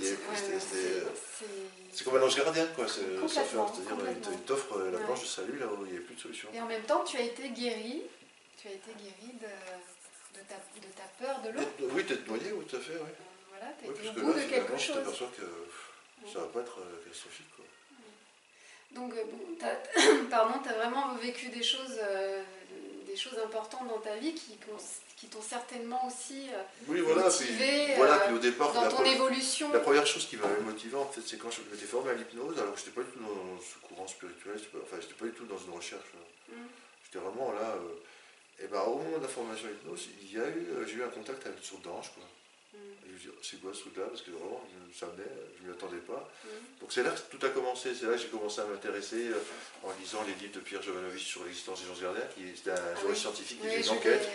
C'est 1.92 2.04
comme 2.04 2.18
un 2.18 2.22
ange 2.22 2.36
gardien, 2.36 2.68
quoi. 2.76 2.86
C'est-à-dire 2.88 3.66
il 4.32 4.38
t'offre 4.42 4.80
la 4.80 5.00
planche 5.00 5.22
de 5.22 5.26
salut 5.26 5.58
là 5.58 5.66
où 5.68 5.86
il 5.86 5.94
n'y 5.94 5.98
a 5.98 6.02
plus 6.02 6.16
de 6.16 6.20
solution. 6.20 6.50
Et 6.54 6.62
en 6.62 6.68
même 6.68 6.84
temps, 6.84 7.04
tu 7.04 7.18
as 7.18 7.22
été 7.22 7.50
guéri, 7.50 8.04
tu 8.62 8.68
as 8.68 8.72
été 8.72 8.92
guéri 9.00 9.34
de, 9.34 10.40
de, 10.40 10.46
ta, 10.48 10.56
de 10.56 10.94
ta, 10.94 11.26
peur 11.26 11.42
de 11.42 11.50
l'eau. 11.50 11.90
Oui, 11.94 12.06
t'es 12.06 12.18
noyé, 12.28 12.52
oui, 12.52 12.66
tout 12.66 12.76
à 12.76 12.80
fait, 12.80 12.94
oui. 12.94 13.10
Euh, 13.10 13.50
voilà, 13.50 13.74
tu 13.82 14.20
au 14.20 14.24
bout 14.26 14.34
de 14.34 14.42
quelque 14.42 14.78
chose. 14.78 14.96
Je 14.98 15.00
t'aperçois 15.00 15.32
que 15.36 16.32
ça 16.32 16.40
va 16.40 16.48
pas 16.48 16.62
être 16.62 16.80
euh, 16.80 17.04
catastrophique, 17.04 17.48
quoi. 17.56 17.66
Donc, 18.92 19.14
euh, 19.14 20.24
pardon, 20.30 20.60
tu 20.62 20.70
as 20.70 20.74
vraiment 20.74 21.16
vécu 21.16 21.50
des 21.50 21.64
choses, 21.64 22.00
des 23.08 23.16
choses 23.16 23.40
importantes 23.44 23.88
dans 23.88 24.00
ta 24.00 24.16
vie 24.18 24.34
qui, 24.34 24.56
qui 25.18 25.26
t'ont 25.26 25.42
certainement 25.42 26.06
aussi 26.06 26.48
euh, 26.54 26.62
oui, 26.88 27.02
voilà, 27.02 27.24
motivé 27.24 27.96
voilà, 27.96 28.20
puis 28.20 28.36
au 28.36 28.40
départ, 28.40 28.72
dans 28.72 28.88
ton 28.88 29.04
évolution. 29.04 29.74
La 29.74 29.80
première 29.80 30.06
chose 30.06 30.28
qui 30.28 30.38
m'avait 30.38 30.62
motivé, 30.62 30.96
en 30.96 31.08
fait, 31.08 31.22
c'est 31.26 31.38
quand 31.38 31.50
je 31.50 31.62
m'étais 31.72 31.88
formé 31.88 32.12
à 32.12 32.14
l'hypnose, 32.14 32.58
alors 32.60 32.76
que 32.76 32.80
je 32.80 32.86
n'étais 32.86 33.02
pas 33.02 33.04
du 33.04 33.12
tout 33.12 33.20
dans 33.20 33.60
ce 33.60 33.88
courant 33.88 34.08
spirituel, 34.08 34.54
enfin, 34.84 34.98
je 35.02 35.08
n'étais 35.08 35.16
pas 35.16 35.26
du 35.26 35.32
tout 35.32 35.46
dans 35.46 35.58
une 35.58 35.74
recherche. 35.74 36.06
Euh, 36.16 36.56
mm. 36.56 36.68
J'étais 37.04 37.18
vraiment 37.18 37.52
là. 37.52 37.76
Euh, 37.82 38.64
et 38.64 38.68
ben, 38.68 38.82
au 38.82 38.98
moment 38.98 39.18
de 39.18 39.24
la 39.24 39.28
formation 39.28 39.68
à 39.68 39.72
l'hypnose, 39.72 40.08
j'ai 40.32 40.94
eu 40.94 41.04
un 41.04 41.10
contact 41.10 41.46
avec 41.48 41.58
une 41.58 41.64
sorte 41.64 41.82
d'ange, 41.82 42.12
quoi. 42.14 42.24
Je 43.18 43.30
c'est 43.42 43.62
quoi 43.62 43.74
ce 43.74 43.82
truc-là 43.82 44.06
Parce 44.08 44.22
que 44.22 44.32
vraiment, 44.32 44.64
ça 44.94 45.08
venait, 45.08 45.28
je 45.58 45.64
ne 45.64 45.68
m'y 45.68 45.74
attendais 45.74 45.98
pas. 45.98 46.30
Mm. 46.44 46.82
Donc 46.82 46.92
c'est 46.92 47.04
là 47.04 47.12
que 47.12 47.36
tout 47.36 47.46
a 47.46 47.50
commencé. 47.50 47.94
C'est 47.96 48.06
là 48.06 48.14
que 48.14 48.20
j'ai 48.20 48.28
commencé 48.28 48.62
à 48.62 48.66
m'intéresser 48.66 49.28
euh, 49.28 49.40
en 49.84 49.92
lisant 50.00 50.24
les 50.24 50.34
livres 50.36 50.56
de 50.56 50.60
Pierre 50.60 50.82
Jovanovic 50.82 51.22
sur 51.22 51.44
l'existence 51.44 51.82
des 51.82 51.88
gens 51.88 52.02
gardiens, 52.02 52.28
qui 52.36 52.48
était 52.48 52.72
un 52.72 52.76
ah 52.76 53.16
scientifique 53.16 53.60
qui 53.62 53.68
faisait 53.68 53.82
une 53.82 53.98
enquête. 53.98 54.28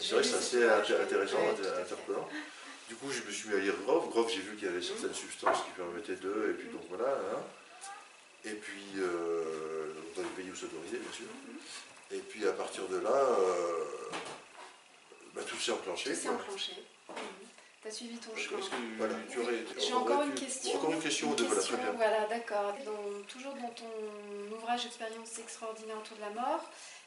C'est 0.00 0.14
vrai 0.14 0.22
que 0.22 0.28
c'est 0.28 0.64
assez 0.64 0.94
intéressant, 0.94 1.38
interpellant. 1.80 2.28
Du 2.88 2.96
coup, 2.96 3.10
je 3.10 3.22
me 3.22 3.32
suis 3.32 3.48
mis 3.48 3.54
à 3.54 3.58
lire 3.58 3.74
Grove. 3.86 4.10
Grove, 4.10 4.30
j'ai 4.30 4.40
vu 4.40 4.56
qu'il 4.56 4.68
y 4.68 4.70
avait 4.70 4.82
certaines 4.82 5.14
substances 5.14 5.64
qui 5.64 5.70
permettaient 5.70 6.16
de, 6.16 6.50
et 6.50 6.54
puis 6.54 6.68
donc 6.68 6.82
voilà. 6.90 7.12
Hein. 7.12 7.40
Et 8.44 8.52
puis, 8.52 8.84
euh, 8.98 9.92
dans 10.14 10.22
les 10.22 10.28
pays 10.28 10.50
où 10.50 10.54
c'est 10.54 10.66
autorisé, 10.66 10.98
bien 10.98 11.12
sûr. 11.12 11.26
Et 12.10 12.18
puis 12.18 12.46
à 12.46 12.52
partir 12.52 12.86
de 12.88 12.98
là, 12.98 13.10
euh, 13.10 13.84
bah, 15.34 15.42
tout 15.46 15.56
s'est 15.56 15.72
enclenché. 15.72 16.10
Tout 16.10 16.20
s'est 16.20 16.28
enclenché. 16.28 16.72
Tu 17.84 17.88
as 17.88 17.92
suivi 17.92 18.16
ton 18.16 18.34
Est-ce 18.34 18.48
chemin. 18.48 18.60
que 18.60 18.96
Voilà. 18.96 19.14
tu 19.30 19.38
aurais- 19.40 19.64
J'ai 19.78 19.92
encore 19.92 20.22
une 20.22 20.32
question. 20.34 20.76
Encore 20.78 20.92
une 20.94 21.00
question 21.02 21.28
ou 21.28 21.30
Une 21.32 21.36
question, 21.36 21.76
très 21.76 21.82
bien. 21.84 21.92
Voilà, 21.92 22.24
d'accord. 22.30 22.74
Dans- 22.86 23.22
toujours 23.28 23.52
dans 23.52 23.68
ton 23.68 24.54
ouvrage 24.56 24.86
Expérience 24.86 25.38
extraordinaire 25.38 25.98
autour 25.98 26.16
de 26.16 26.22
la 26.22 26.30
mort, 26.30 26.64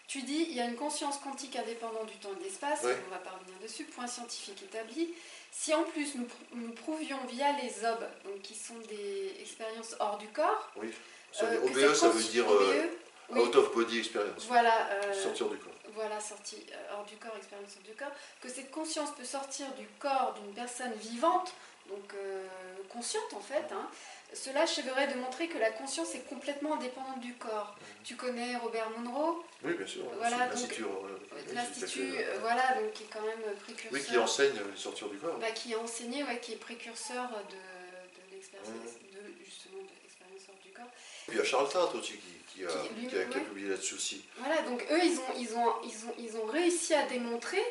tu 0.07 0.21
dis 0.21 0.45
il 0.51 0.55
y 0.55 0.61
a 0.61 0.65
une 0.65 0.75
conscience 0.75 1.17
quantique 1.17 1.55
indépendante 1.55 2.05
du 2.05 2.17
temps 2.17 2.29
et 2.35 2.39
de 2.39 2.43
l'espace, 2.43 2.83
Ouais. 2.83 2.95
on 3.07 3.09
va 3.09 3.17
pas 3.17 3.31
revenir 3.31 3.57
dessus, 3.59 3.85
point 3.85 4.05
scientifique 4.05 4.61
établi. 4.61 5.15
Si 5.51 5.73
en 5.73 5.81
plus 5.83 6.13
nous, 6.13 6.25
pr- 6.25 6.53
nous 6.53 6.71
prouvions 6.73 7.17
via 7.27 7.53
les 7.53 7.83
OB, 7.83 8.03
donc 8.25 8.41
qui 8.43 8.53
sont 8.53 8.77
des 8.87 9.33
expériences 9.41 9.95
hors 9.99 10.19
du 10.19 10.27
corps, 10.27 10.69
Oui. 10.75 10.93
Ça 11.31 11.45
euh, 11.45 11.61
OBE, 11.63 11.73
cette 11.79 11.95
ça 11.95 12.09
veut 12.09 12.23
dire 12.23 12.45
euh, 12.49 12.55
OBE, 12.55 12.89
oui, 13.31 13.39
Out 13.41 13.55
of 13.55 13.73
Body 13.73 13.97
Experience. 13.97 14.45
voilà, 14.47 14.89
euh, 14.91 15.13
Sortir 15.23 15.49
du 15.49 15.57
corps. 15.57 15.73
Voilà, 15.97 16.19
sortie 16.19 16.63
euh, 16.71 16.93
hors 16.95 17.05
du 17.05 17.17
corps, 17.17 17.35
expérience 17.35 17.71
hors 17.77 17.83
du 17.83 17.95
corps, 17.97 18.11
que 18.41 18.49
cette 18.49 18.71
conscience 18.71 19.09
peut 19.17 19.25
sortir 19.25 19.65
du 19.73 19.87
corps 19.99 20.33
d'une 20.39 20.53
personne 20.53 20.93
vivante, 20.93 21.53
donc 21.89 22.13
euh, 22.13 22.45
consciente 22.89 23.33
en 23.33 23.39
fait, 23.41 23.65
hein, 23.71 23.89
cela 24.33 24.61
achèverait 24.61 25.07
de 25.07 25.15
montrer 25.19 25.47
que 25.47 25.57
la 25.57 25.71
conscience 25.71 26.13
est 26.13 26.27
complètement 26.29 26.75
indépendante 26.75 27.21
du 27.21 27.33
corps. 27.35 27.75
Tu 28.03 28.15
connais 28.15 28.57
Robert 28.57 28.89
Monroe, 28.91 29.43
Oui, 29.63 29.73
bien 29.73 29.87
sûr. 29.87 30.03
Voilà, 30.17 30.47
l'Institut, 30.47 30.83
euh, 30.83 31.53
l'Institut, 31.53 32.11
euh, 32.17 32.37
voilà, 32.41 32.73
donc 32.79 32.91
qui 32.93 33.03
est 33.03 33.07
quand 33.11 33.21
même 33.21 33.55
précurseur, 33.63 33.91
Oui, 33.93 34.03
qui 34.03 34.17
enseigne 34.17 34.57
euh, 34.59 34.75
sortir 34.75 35.07
du 35.09 35.17
corps. 35.17 35.37
bah, 35.39 35.51
qui 35.51 35.73
a 35.73 35.79
enseigné, 35.79 36.23
ouais, 36.25 36.39
qui 36.39 36.53
est 36.53 36.57
précurseur 36.57 37.29
de, 37.29 37.55
de 37.55 38.35
l'expérience, 38.35 38.69
Mhm. 38.69 39.13
de, 39.15 39.45
justement 39.45 39.81
de 39.81 39.95
l'expérience 40.03 40.41
hors 40.49 40.59
du 40.61 40.71
corps. 40.71 40.85
Et 41.27 41.31
puis 41.31 41.37
il 41.37 41.37
y 41.37 41.41
a 41.41 41.45
Charles 41.45 41.69
Tart 41.69 41.95
aussi 41.95 42.13
qui, 42.17 42.33
qui 42.57 42.65
a, 42.65 42.67
Qui, 42.69 42.93
lui, 42.99 43.07
qui 43.07 43.15
a- 43.17 43.25
qui 43.25 43.35
a 43.35 43.39
ouais. 43.39 43.45
publié 43.45 43.69
là-dessus 43.69 43.95
aussi. 43.95 44.21
Voilà, 44.37 44.61
donc 44.63 44.85
eux, 44.91 44.99
ils 45.03 45.17
ont, 45.19 45.33
ils 45.37 45.55
ont, 45.55 45.73
ils 45.83 46.05
ont, 46.07 46.13
ils 46.19 46.37
ont 46.37 46.45
réussi 46.45 46.93
à 46.93 47.05
démontrer 47.07 47.63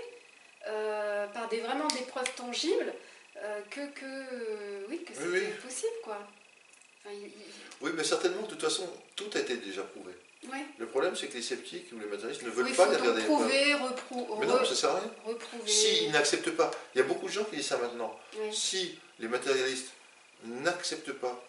euh, 0.69 1.27
par 1.29 1.49
des, 1.49 1.61
vraiment 1.61 1.89
des 1.89 2.03
preuves 2.03 2.33
tangibles 2.37 2.93
euh, 3.37 3.61
que, 3.71 3.81
que, 3.89 4.05
euh, 4.05 4.87
oui, 4.89 5.03
que 5.05 5.13
c'était 5.15 5.27
Oui, 5.29 5.39
oui. 5.43 5.53
possible, 5.65 5.93
quoi. 6.03 6.19
Enfin, 7.05 7.15
Oui, 7.83 7.91
mais 7.95 8.05
certainement, 8.05 8.43
de 8.43 8.47
toute 8.49 8.63
façon, 8.63 8.89
tout 9.15 9.31
a 9.35 9.39
été 9.41 9.57
déjà 9.57 9.83
prouvé. 9.83 10.13
ouais. 10.53 10.65
Le 10.79 10.87
problème, 10.87 11.15
c'est 11.17 11.27
que 11.29 11.35
les 11.35 11.43
sceptiques 11.43 11.87
ou 11.93 11.99
les 11.99 12.07
matérialistes 12.07 12.43
ne 12.45 12.51
veulent 12.51 12.67
Oui, 12.67 12.73
pas 12.75 12.89
les 12.89 12.97
regarder. 12.97 13.23
prouver, 13.25 13.75
reprou- 13.75 14.39
Mais 14.41 14.47
non, 14.47 14.65
ça 14.65 14.75
sert 14.75 14.91
à 14.91 15.01
rien. 15.01 15.11
reprouver. 15.25 15.69
S'ils 15.71 16.11
n'acceptent 16.13 16.51
pas, 16.53 16.71
il 16.95 16.99
y 16.99 17.01
a 17.01 17.05
beaucoup 17.05 17.27
de 17.27 17.33
gens 17.33 17.45
qui 17.45 17.57
disent 17.57 17.67
ça 17.67 17.79
maintenant. 17.79 18.19
Ouais. 18.39 18.51
Si 18.53 18.99
les 19.19 19.29
matérialistes 19.29 19.91
n'acceptent 20.45 21.13
pas 21.13 21.43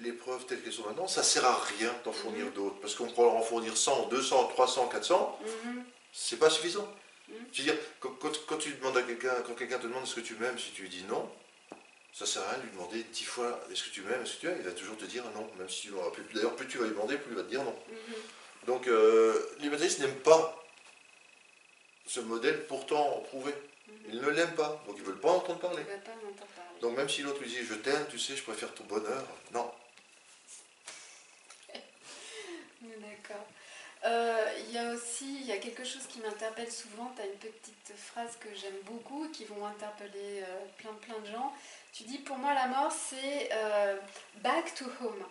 les 0.00 0.12
preuves 0.12 0.44
telles 0.46 0.62
qu'elles 0.62 0.72
sont 0.72 0.84
maintenant, 0.86 1.06
ça 1.06 1.22
sert 1.22 1.44
à 1.44 1.54
rien 1.78 1.94
d'en 2.04 2.12
fournir 2.12 2.46
Mhm. 2.46 2.52
d'autres. 2.52 2.80
Parce 2.80 2.94
qu'on 2.94 3.08
pourra 3.08 3.28
en 3.28 3.42
fournir 3.42 3.76
100, 3.76 4.08
200, 4.08 4.46
300, 4.48 4.88
400, 4.88 5.38
Mhm. 5.64 5.84
c'est 6.12 6.38
pas 6.38 6.50
suffisant. 6.50 6.88
Mhm. 7.28 7.34
Je 7.52 7.62
veux 7.62 7.72
dire, 7.72 7.78
quand, 8.00 8.58
tu 8.58 8.70
demandes 8.72 8.96
à 8.96 9.02
quelqu'un, 9.02 9.34
quand 9.46 9.54
quelqu'un 9.54 9.78
te 9.78 9.86
demande 9.86 10.06
ce 10.06 10.14
que 10.16 10.20
tu 10.20 10.34
m'aimes, 10.36 10.58
si 10.58 10.70
tu 10.72 10.82
lui 10.82 10.88
dis 10.88 11.04
non, 11.04 11.28
ça 12.12 12.26
sert 12.26 12.42
à 12.42 12.50
rien 12.50 12.58
de 12.58 12.62
lui 12.64 12.70
demander 12.72 13.02
dix 13.04 13.24
fois 13.24 13.60
est-ce 13.70 13.84
que 13.84 13.90
tu 13.90 14.02
m'aimes, 14.02 14.22
est-ce 14.22 14.34
que 14.36 14.40
tu 14.40 14.46
aimes, 14.48 14.56
il 14.58 14.64
va 14.64 14.72
toujours 14.72 14.96
te 14.96 15.04
dire 15.04 15.24
non, 15.34 15.48
même 15.58 15.68
si 15.68 15.82
tu 15.82 15.92
plus. 16.12 16.34
D'ailleurs, 16.34 16.56
plus 16.56 16.66
tu 16.68 16.78
vas 16.78 16.84
lui 16.84 16.92
demander, 16.92 17.16
plus 17.16 17.32
il 17.32 17.36
va 17.36 17.42
te 17.42 17.48
dire 17.48 17.62
non. 17.64 17.74
Mhm. 17.88 18.14
Donc, 18.66 18.86
euh, 18.86 19.34
les 19.60 19.68
matérialistes 19.68 20.00
n'aiment 20.00 20.20
pas 20.20 20.58
ce 22.06 22.20
modèle 22.20 22.66
pourtant 22.66 23.20
prouvé. 23.28 23.54
Ils 24.08 24.20
ne 24.20 24.28
l'aiment 24.28 24.54
pas, 24.54 24.82
donc 24.86 24.96
ils 24.96 25.02
ne 25.02 25.06
veulent 25.06 25.20
pas 25.20 25.30
en 25.30 25.36
entendre 25.36 25.58
pas 25.60 25.68
parler. 25.68 25.84
Donc 26.82 26.96
même 26.96 27.08
si 27.08 27.22
l'autre 27.22 27.40
lui 27.40 27.48
dit 27.48 27.64
je 27.64 27.74
t'aime, 27.74 28.06
tu 28.10 28.18
sais, 28.18 28.34
je 28.36 28.42
préfère 28.42 28.74
ton 28.74 28.82
bonheur, 28.84 29.24
non. 29.52 29.70
D'accord. 32.82 33.46
Euh, 34.04 34.52
Il 34.66 34.74
y 34.74 34.78
a 34.78 34.92
aussi 34.92 35.36
il 35.40 35.46
y 35.46 35.52
a 35.52 35.58
quelque 35.58 35.84
chose 35.84 36.02
qui 36.08 36.18
m'interpelle 36.18 36.70
souvent. 36.70 37.12
Tu 37.14 37.22
as 37.22 37.26
une 37.26 37.38
petite 37.38 37.92
phrase 37.96 38.36
que 38.40 38.48
j'aime 38.60 38.80
beaucoup 38.84 39.26
et 39.26 39.30
qui 39.30 39.44
vont 39.44 39.64
interpeller 39.64 40.42
euh, 40.42 40.64
plein, 40.78 40.92
plein 40.94 41.20
de 41.20 41.26
gens. 41.30 41.54
Tu 41.92 42.02
dis 42.02 42.18
Pour 42.18 42.36
moi, 42.36 42.52
la 42.52 42.66
mort, 42.66 42.90
c'est 42.90 43.50
euh, 43.52 43.96
back 44.42 44.74
to 44.74 44.86
home. 45.00 45.24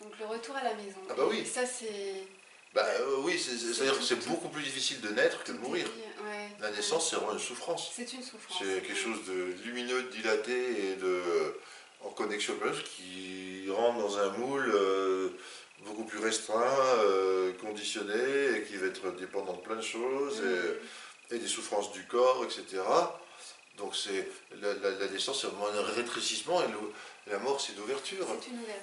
Donc 0.00 0.18
le 0.18 0.24
retour 0.24 0.56
à 0.56 0.64
la 0.64 0.74
maison. 0.74 1.00
Ah 1.10 1.14
bah 1.14 1.24
oui. 1.28 1.40
Et 1.40 1.44
ça, 1.44 1.66
c'est. 1.66 2.22
Bah 2.74 2.84
euh, 3.00 3.16
oui, 3.20 3.38
c'est- 3.38 3.56
c'est- 3.56 3.72
c'est-à-dire 3.72 3.98
que 3.98 4.04
c'est 4.04 4.26
beaucoup 4.28 4.48
plus 4.48 4.62
difficile 4.62 5.00
de 5.00 5.08
naître 5.10 5.42
que 5.44 5.52
de 5.52 5.58
mourir. 5.58 5.86
ouais. 5.86 6.48
La 6.60 6.70
naissance, 6.70 7.08
c'est 7.10 7.16
vraiment 7.16 7.32
une 7.32 7.38
souffrance. 7.38 7.90
C'est 7.94 8.12
une 8.12 8.22
souffrance. 8.22 8.58
C'est 8.60 8.82
quelque 8.82 8.98
chose 8.98 9.24
de 9.26 9.54
lumineux, 9.64 10.02
de 10.02 10.08
dilaté 10.08 10.90
et 10.92 10.96
de 10.96 11.22
en 12.02 12.10
connexion 12.10 12.54
plus 12.56 12.82
qui 12.82 13.64
rentre 13.70 13.98
dans 13.98 14.18
un 14.18 14.30
moule 14.32 14.70
euh, 14.74 15.30
beaucoup 15.86 16.04
plus 16.04 16.18
restreint, 16.18 16.78
euh, 16.98 17.52
conditionné 17.54 18.56
et 18.58 18.62
qui 18.64 18.76
va 18.76 18.86
être 18.88 19.10
dépendant 19.16 19.54
de 19.54 19.60
plein 19.62 19.76
de 19.76 19.80
choses 19.82 20.42
et, 21.30 21.34
et 21.34 21.38
des 21.38 21.48
souffrances 21.48 21.92
du 21.92 22.04
corps, 22.06 22.44
etc. 22.44 22.82
Donc 23.78 23.96
c'est 23.96 24.28
la, 24.60 24.74
la- 24.74 24.90
la 24.98 25.08
naissance, 25.08 25.40
c'est 25.40 25.46
vraiment 25.48 25.68
un 25.68 25.92
rétrécissement 25.94 26.62
et 26.62 26.68
le- 26.68 26.92
la 27.28 27.38
mort, 27.38 27.60
c'est 27.60 27.76
l'ouverture. 27.76 28.26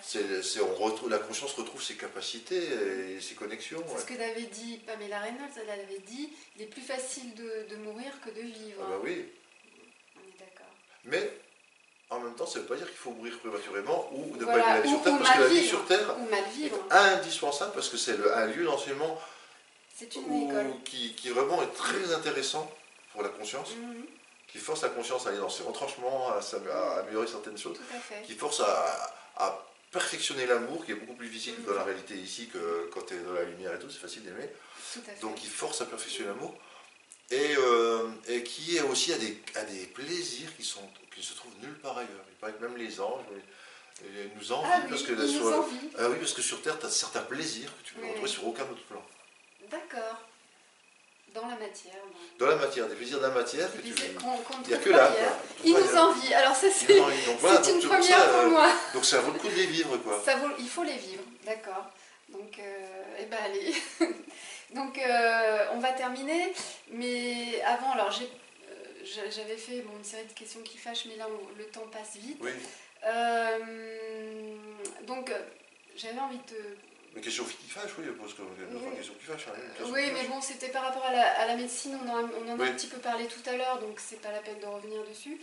C'est 0.02 0.60
on 0.62 0.76
retrouve, 0.76 1.10
la 1.10 1.20
conscience 1.20 1.54
retrouve 1.54 1.82
ses 1.82 1.96
capacités 1.96 2.62
et 3.16 3.22
ses 3.22 3.36
connexions. 3.36 3.82
C'est 3.88 3.94
ouais. 3.94 4.00
ce 4.02 4.06
que 4.06 4.14
t'avait 4.16 4.48
dit 4.48 4.80
Pamela 4.86 5.20
Reynolds. 5.20 5.52
Elle 5.62 5.70
avait 5.70 6.00
dit 6.00 6.30
il 6.56 6.64
est 6.64 6.68
plus 6.68 6.82
facile 6.82 7.34
de, 7.36 7.68
de 7.70 7.76
mourir 7.78 8.12
que 8.24 8.30
de 8.32 8.42
vivre. 8.42 8.82
Ah 8.84 8.90
bah 8.90 9.00
oui. 9.04 9.26
On 10.18 10.28
est 10.28 10.40
d'accord. 10.40 10.74
Mais 11.06 11.32
en 12.10 12.20
même 12.20 12.36
temps, 12.36 12.46
ça 12.46 12.60
ne 12.60 12.64
veut 12.64 12.70
pas 12.70 12.76
dire 12.76 12.88
qu'il 12.88 12.98
faut 12.98 13.12
mourir 13.12 13.40
prématurément 13.40 14.10
ou 14.14 14.36
ne 14.36 14.44
Voilà, 14.44 14.64
pas 14.64 14.70
aller 14.74 14.90
sur 14.90 15.02
Terre, 15.04 15.18
parce 15.18 15.36
que 15.36 15.40
la 15.40 15.48
vie 15.48 15.66
sur 15.66 15.86
Terre 15.86 16.16
Ou 16.20 16.30
mal 16.30 16.44
est 16.62 16.94
indispensable 17.16 17.72
parce 17.74 17.90
que 17.90 17.98
c'est 17.98 18.18
un 18.34 18.46
lieu 18.48 18.66
d'enseignement 18.66 19.20
qui, 20.84 21.14
qui 21.16 21.30
vraiment 21.30 21.62
est 21.64 21.74
très 21.74 22.14
intéressant 22.14 22.70
pour 23.14 23.24
la 23.24 23.30
conscience, 23.30 23.70
Mhm, 23.76 24.03
qui 24.54 24.60
force 24.60 24.84
la 24.84 24.90
conscience 24.90 25.26
à 25.26 25.30
aller 25.30 25.40
dans 25.40 25.50
ses 25.50 25.64
retranchements, 25.64 26.30
à, 26.30 27.00
améliorer 27.00 27.26
certaines 27.28 27.58
choses, 27.58 27.80
qui 28.24 28.36
force 28.36 28.60
à, 28.60 29.16
à 29.38 29.66
perfectionner 29.92 30.46
l'amour, 30.46 30.86
qui 30.86 30.92
est 30.92 30.96
beaucoup 30.96 31.16
plus 31.16 31.28
difficile 31.28 31.56
Mhm. 31.58 31.66
dans 31.66 31.74
la 31.74 31.84
réalité 31.84 32.14
ici 32.14 32.48
que 32.54 32.88
quand 32.94 33.02
tu 33.08 33.16
es 33.16 33.18
dans 33.18 33.34
la 33.34 33.46
lumière 33.46 33.74
et 33.74 33.80
tout, 33.80 33.90
c'est 33.90 33.98
facile 34.00 34.24
d'aimer. 34.24 34.48
Donc 35.22 35.36
qui 35.36 35.48
force 35.48 35.82
à 35.82 35.86
perfectionner 35.88 36.30
l'amour, 36.30 36.56
et, 37.32 37.56
euh, 37.58 38.10
et 38.28 38.44
qui 38.44 38.78
est 38.78 38.82
aussi 38.82 39.12
à 39.12 39.18
des, 39.18 39.42
à 39.56 39.64
des 39.64 39.86
plaisirs 39.88 40.56
qui, 40.56 40.64
sont, 40.64 40.88
qui 41.16 41.24
se 41.24 41.34
trouvent 41.34 41.54
nulle 41.64 41.80
part 41.80 41.98
ailleurs. 41.98 42.24
Il 42.30 42.36
paraît 42.36 42.54
que 42.54 42.62
même 42.62 42.78
les 42.78 43.02
anges 43.02 43.26
nous 44.36 44.52
envient 44.52 44.70
ah 44.72 44.82
oui, 44.84 44.90
parce, 44.92 45.02
que 45.02 45.14
il 45.14 45.28
sur, 45.28 45.48
ah 45.98 46.10
oui, 46.10 46.18
parce 46.20 46.34
que 46.34 46.44
sur 46.44 46.62
Terre, 46.62 46.78
tu 46.78 46.86
as 46.86 46.90
certains 46.92 47.22
plaisirs 47.22 47.72
que 47.80 47.88
tu 47.88 47.94
peux 47.96 48.02
Oui. 48.04 48.10
retrouver 48.10 48.30
sur 48.30 48.46
aucun 48.48 48.64
autre 48.64 48.84
plan. 48.84 49.04
D'accord. 49.72 50.22
Dans 51.34 51.48
la 51.48 51.56
matière. 51.56 51.94
Dans 52.38 52.48
la 52.48 52.56
matière, 52.56 52.88
des 52.88 52.96
plaisirs 52.96 53.18
de 53.18 53.24
la 53.24 53.30
matière 53.32 53.72
que 53.72 53.78
tu 53.78 53.88
Il 53.88 54.68
n'y 54.68 54.74
a 54.74 54.78
que 54.78 54.90
là. 54.90 55.12
Il 55.64 55.74
nous 55.74 55.98
envie. 55.98 56.34
Alors 56.34 56.56
ça, 56.56 56.68
c'est 56.70 56.94
une 56.94 57.82
première 57.82 58.30
pour 58.32 58.40
euh, 58.42 58.50
moi. 58.50 58.70
Donc 58.94 59.06
ça 59.06 59.20
vaut 59.22 59.32
le 59.32 59.40
coup 59.40 59.48
de 59.50 59.56
les 59.56 59.66
vivre, 59.66 59.98
quoi. 59.98 60.22
Ça 60.24 60.36
vaut, 60.36 60.50
il 60.60 60.70
faut 60.70 60.84
les 60.84 60.98
vivre, 60.98 61.24
d'accord. 61.46 61.90
Donc, 62.30 62.58
euh, 62.60 63.14
eh 63.20 63.26
ben 63.26 63.38
allez. 63.46 63.74
Donc, 64.74 64.98
euh, 64.98 65.66
on 65.74 65.80
va 65.80 65.92
terminer. 65.92 66.52
Mais 66.92 67.62
avant, 67.62 67.92
alors 67.92 68.12
j'ai, 68.12 68.26
euh, 68.26 69.30
j'avais 69.30 69.58
fait 69.58 69.82
bon, 69.82 69.96
une 69.98 70.04
série 70.04 70.26
de 70.26 70.34
questions 70.34 70.62
qui 70.62 70.78
fâchent, 70.78 71.06
mais 71.06 71.16
là, 71.16 71.28
le 71.58 71.66
temps 71.66 71.86
passe 71.92 72.16
vite. 72.16 72.38
Oui, 72.42 72.52
Euh, 73.06 73.60
donc, 75.06 75.30
euh, 75.30 75.40
j'avais 75.96 76.20
envie 76.20 76.38
de 76.38 76.44
te 76.44 76.62
une 77.16 77.22
question 77.22 77.44
qui 77.46 77.70
fâche, 77.70 77.92
oui, 78.00 78.06
parce 78.20 78.34
que 78.34 78.42
Oui. 78.42 78.48
une 78.90 78.96
question 78.96 79.14
qui 79.16 79.26
fâche. 79.26 79.46
hein, 79.50 79.86
Oui, 79.92 80.02
mais 80.14 80.24
bon, 80.28 80.42
c'était 80.42 80.70
par 80.70 80.84
rapport 80.84 81.06
à 81.06 81.12
la, 81.12 81.40
à 81.42 81.46
la 81.48 81.56
médecine, 81.56 81.98
on 82.04 82.10
en, 82.10 82.24
on 82.24 82.50
en 82.52 82.60
a 82.60 82.64
Oui. 82.64 82.70
un 82.70 82.74
petit 82.74 82.88
peu 82.88 82.98
parlé 82.98 83.28
tout 83.28 83.48
à 83.48 83.56
l'heure, 83.56 83.80
donc 83.80 84.00
c'est 84.00 84.22
pas 84.22 84.32
la 84.32 84.40
peine 84.40 84.60
de 84.60 84.66
revenir 84.66 85.04
dessus. 85.06 85.40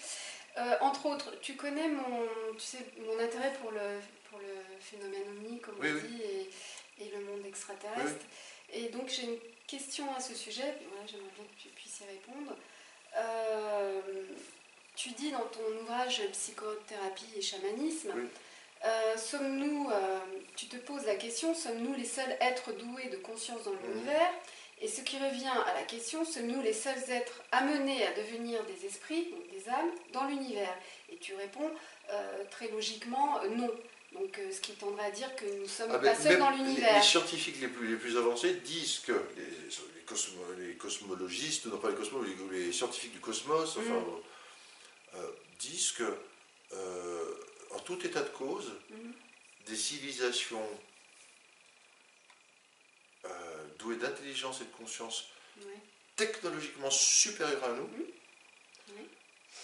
Euh, 0.59 0.77
entre 0.81 1.07
autres, 1.07 1.39
tu 1.41 1.55
connais 1.55 1.89
mon, 1.89 2.27
tu 2.55 2.61
sais, 2.65 2.85
mon 3.07 3.19
intérêt 3.23 3.53
pour 3.61 3.71
le, 3.71 4.01
pour 4.29 4.41
le 4.41 4.55
phénomène 4.81 5.23
omni, 5.39 5.61
comme 5.61 5.77
Oui, 5.81 5.89
on 5.93 6.09
dit, 6.09 6.23
et, 6.23 7.05
et 7.05 7.11
le 7.17 7.25
monde 7.25 7.47
extraterrestre. 7.47 8.25
Et 8.73 8.89
donc 8.89 9.09
j'ai 9.09 9.25
une 9.25 9.39
question 9.69 10.13
à 10.15 10.21
ce 10.21 10.35
sujet, 10.35 10.75
voilà, 10.91 11.07
j'aimerais 11.07 11.31
bien 11.37 11.45
que 11.45 11.63
tu 11.63 11.69
puisses 11.69 12.01
y 12.01 12.05
répondre. 12.05 12.57
Euh, 13.17 14.01
tu 14.97 15.11
dis 15.11 15.31
dans 15.31 15.47
ton 15.47 15.61
ouvrage 15.83 16.21
Psychothérapie 16.33 17.27
et 17.37 17.43
chamanisme, 17.43 18.13
euh, 18.85 19.17
sommes-nous, 19.17 19.91
tu 20.57 20.67
te 20.67 20.77
poses 20.77 21.05
la 21.07 21.17
question, 21.17 21.55
sommes-nous 21.55 21.95
les 21.95 22.05
seuls 22.05 22.37
êtres 22.41 22.73
doués 22.73 23.09
de 23.09 23.17
conscience 23.17 23.65
dans 23.65 23.73
l'univers? 23.73 24.31
Et 24.83 24.89
ce 24.89 25.03
qui 25.03 25.19
revient 25.19 25.47
à 25.67 25.75
la 25.75 25.83
question, 25.83 26.25
sommes-nous 26.25 26.63
les 26.63 26.73
seuls 26.73 27.11
êtres 27.11 27.43
amenés 27.53 28.07
à 28.07 28.13
devenir 28.15 28.65
des 28.65 28.87
esprits, 28.87 29.27
donc 29.31 29.49
des 29.51 29.69
âmes, 29.69 29.91
dans 30.13 30.25
l'univers? 30.27 30.75
Et 31.13 31.17
tu 31.19 31.35
réponds 31.35 31.71
euh, 32.11 32.45
très 32.51 32.69
logiquement 32.69 33.41
euh, 33.43 33.49
non. 33.49 33.71
Donc 34.13 34.39
euh, 34.39 34.51
ce 34.51 34.61
qui 34.61 34.73
tendrait 34.73 35.05
à 35.05 35.11
dire 35.11 35.37
que 35.37 35.45
nous 35.45 35.63
ne 35.63 35.69
sommes 35.69 35.91
Ah 35.93 35.99
pas 35.99 36.15
ben, 36.15 36.21
seuls 36.21 36.39
dans 36.39 36.51
les- 36.51 36.59
Les, 36.59 36.65
l'univers. 36.65 37.05
scientifiques 37.05 37.61
les 37.61 37.69
plus, 37.69 37.89
les 37.89 37.97
plus 37.97 38.17
avancés 38.17 38.55
disent 38.55 39.01
que 39.01 39.13
les, 39.37 39.45
les, 39.45 40.05
cosmo- 40.07 40.55
les 40.59 40.75
cosmologistes, 40.75 41.67
non 41.67 41.79
pas 41.79 41.91
les 41.91 41.95
cosmologistes, 41.97 42.39
les, 42.51 42.65
les 42.67 42.73
scientifiques 42.73 43.13
du 43.13 43.21
cosmos, 43.21 43.77
enfin, 43.77 44.03
euh, 45.17 45.27
disent 45.61 45.93
que, 45.93 46.17
euh, 46.73 47.35
en 47.73 47.79
tout 47.81 48.05
état 48.05 48.23
de 48.23 48.31
cause, 48.31 48.73
Mhm. 48.91 49.13
Des 49.67 49.77
civilisations 49.77 50.67
doués 53.79 53.97
d'intelligence 53.97 54.61
et 54.61 54.65
de 54.65 54.73
conscience 54.73 55.29
technologiquement 56.17 56.91
supérieurs 56.91 57.65
à 57.65 57.69
nous, 57.69 57.87
Mhm. 57.87 58.05
Oui. 58.97 59.03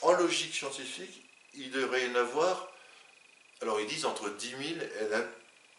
en 0.03 0.13
logique 0.13 0.55
scientifique, 0.55 1.23
il 1.55 1.71
devrait 1.71 2.07
y 2.07 2.11
en 2.11 2.15
avoir, 2.15 2.73
alors 3.61 3.79
ils 3.81 3.87
disent 3.87 4.07
entre 4.07 4.31
10 4.31 4.51
000 4.51 4.63
et 4.81 5.15
un, 5.15 5.29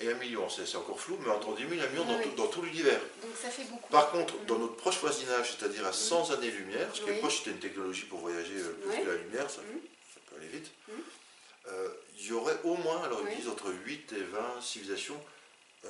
et 0.01 0.11
un 0.11 0.13
million, 0.15 0.47
c'est 0.49 0.75
encore 0.75 0.99
flou, 0.99 1.17
mais 1.21 1.29
entre 1.31 1.55
10 1.55 1.67
000 1.67 1.73
et 1.73 1.81
un 1.81 1.89
million 1.89 2.05
Ah 2.07 2.11
dans, 2.13 2.17
oui. 2.19 2.23
tout, 2.25 2.35
dans 2.35 2.47
tout 2.47 2.61
l'univers. 2.61 2.99
Donc 3.23 3.35
ça 3.41 3.49
fait 3.49 3.63
beaucoup. 3.63 3.89
Par 3.89 4.11
contre, 4.11 4.35
Mhm. 4.35 4.45
dans 4.45 4.59
notre 4.59 4.75
proche 4.75 4.97
voisinage, 4.99 5.55
c'est-à-dire 5.57 5.85
à 5.87 5.93
100 5.93 6.29
années-lumière, 6.31 6.95
ce 6.95 7.01
qui 7.01 7.09
est 7.09 7.17
proche, 7.19 7.37
c'était 7.39 7.51
une 7.51 7.59
technologie 7.59 8.05
pour 8.05 8.19
voyager 8.19 8.53
euh, 8.57 8.73
plus 8.73 9.03
que 9.03 9.09
la 9.09 9.15
lumière, 9.15 9.49
ça, 9.49 9.61
Mhm. 9.61 9.79
ça 10.13 10.19
peut 10.29 10.35
aller 10.37 10.47
vite, 10.49 10.69
Mhm. 10.89 11.01
Euh, 11.69 11.89
il 12.19 12.27
y 12.27 12.31
aurait 12.31 12.57
au 12.63 12.75
moins, 12.75 13.01
alors 13.03 13.21
ils 13.21 13.27
Oui. 13.29 13.35
disent 13.35 13.49
entre 13.49 13.71
8 13.71 14.13
et 14.13 14.23
20 14.23 14.61
civilisations 14.61 15.19
euh, 15.85 15.89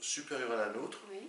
supérieures 0.00 0.52
à 0.52 0.56
la 0.56 0.68
nôtre, 0.70 0.98
Oui. 1.10 1.20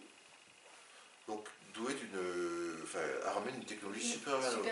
donc 1.28 1.48
douées 1.74 1.94
d'une, 1.94 2.16
euh, 2.18 2.80
enfin, 2.84 3.00
armées 3.26 3.52
d'une 3.52 3.66
technologie 3.66 4.08
supérieure 4.14 4.42
à 4.44 4.50
la 4.50 4.56
nôtre. 4.56 4.70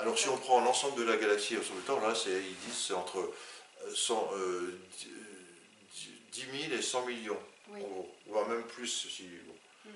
Alors 0.00 0.18
si 0.18 0.28
on 0.28 0.36
prend 0.38 0.60
l'ensemble 0.60 0.96
de 0.98 1.04
la 1.10 1.16
galaxie 1.16 1.56
sur 1.62 1.74
le 1.74 1.80
temps, 1.82 2.00
là, 2.00 2.14
c'est, 2.14 2.30
ils 2.42 2.56
disent 2.66 2.84
c'est 2.86 2.94
entre 2.94 3.18
euh, 3.18 3.94
100, 3.94 4.30
euh, 4.34 4.78
10 5.92 6.10
10 6.32 6.40
000 6.68 6.72
et 6.78 6.82
100 6.82 7.06
millions, 7.06 7.40
Oui. 7.70 7.80
gros, 7.80 8.14
voire 8.26 8.48
même 8.48 8.62
plus. 8.64 8.86
Si, 9.08 9.24
bon. 9.46 9.54
Mhm. 9.86 9.92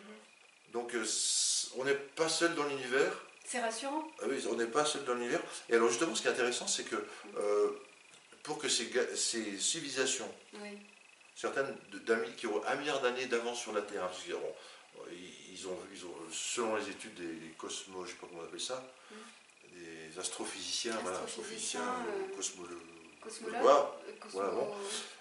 Donc 0.72 0.94
euh, 0.94 1.04
c- 1.04 1.68
on 1.76 1.84
n'est 1.84 1.94
pas 1.94 2.28
seul 2.28 2.54
dans 2.56 2.64
l'univers. 2.64 3.12
C'est 3.52 3.60
rassurant 3.60 4.10
Ah 4.22 4.24
oui, 4.30 4.42
on 4.50 4.54
n'est 4.54 4.66
pas 4.66 4.82
seul 4.86 5.04
dans 5.04 5.12
l'univers. 5.12 5.42
Et 5.68 5.74
alors 5.74 5.90
justement, 5.90 6.14
ce 6.14 6.22
qui 6.22 6.28
est 6.28 6.30
intéressant, 6.30 6.66
c'est 6.66 6.84
que 6.84 6.96
euh, 7.36 7.68
pour 8.42 8.56
que 8.56 8.66
ces, 8.66 8.90
ces 9.14 9.58
civilisations, 9.58 10.26
Oui. 10.54 10.70
certaines 11.36 11.76
qui 12.38 12.46
ont 12.46 12.64
un 12.66 12.74
milliard 12.76 13.02
d'années 13.02 13.26
d'avance 13.26 13.60
sur 13.60 13.74
la 13.74 13.82
Terre, 13.82 14.04
hein, 14.04 14.08
parce 14.10 14.24
ils 14.26 15.68
ont, 15.68 15.78
ils 15.94 16.06
ont, 16.06 16.14
selon 16.32 16.76
les 16.76 16.88
études 16.88 17.12
des, 17.14 17.26
des 17.26 17.52
cosmos, 17.58 17.96
je 17.96 18.00
ne 18.00 18.06
sais 18.06 18.20
pas 18.22 18.26
comment 18.26 18.40
on 18.40 18.44
appelle 18.46 18.58
ça, 18.58 18.90
des 19.74 20.18
astrophysiciens, 20.18 20.96
voilà, 21.02 21.18
Astrophysiciens, 21.18 21.82
euh, 21.82 22.34
cosmologues. 22.34 22.78
Cosmologue 23.20 23.60
Voilà. 23.60 23.78
euh, 24.08 24.12
Voilà, 24.30 24.50
bon. 24.52 24.74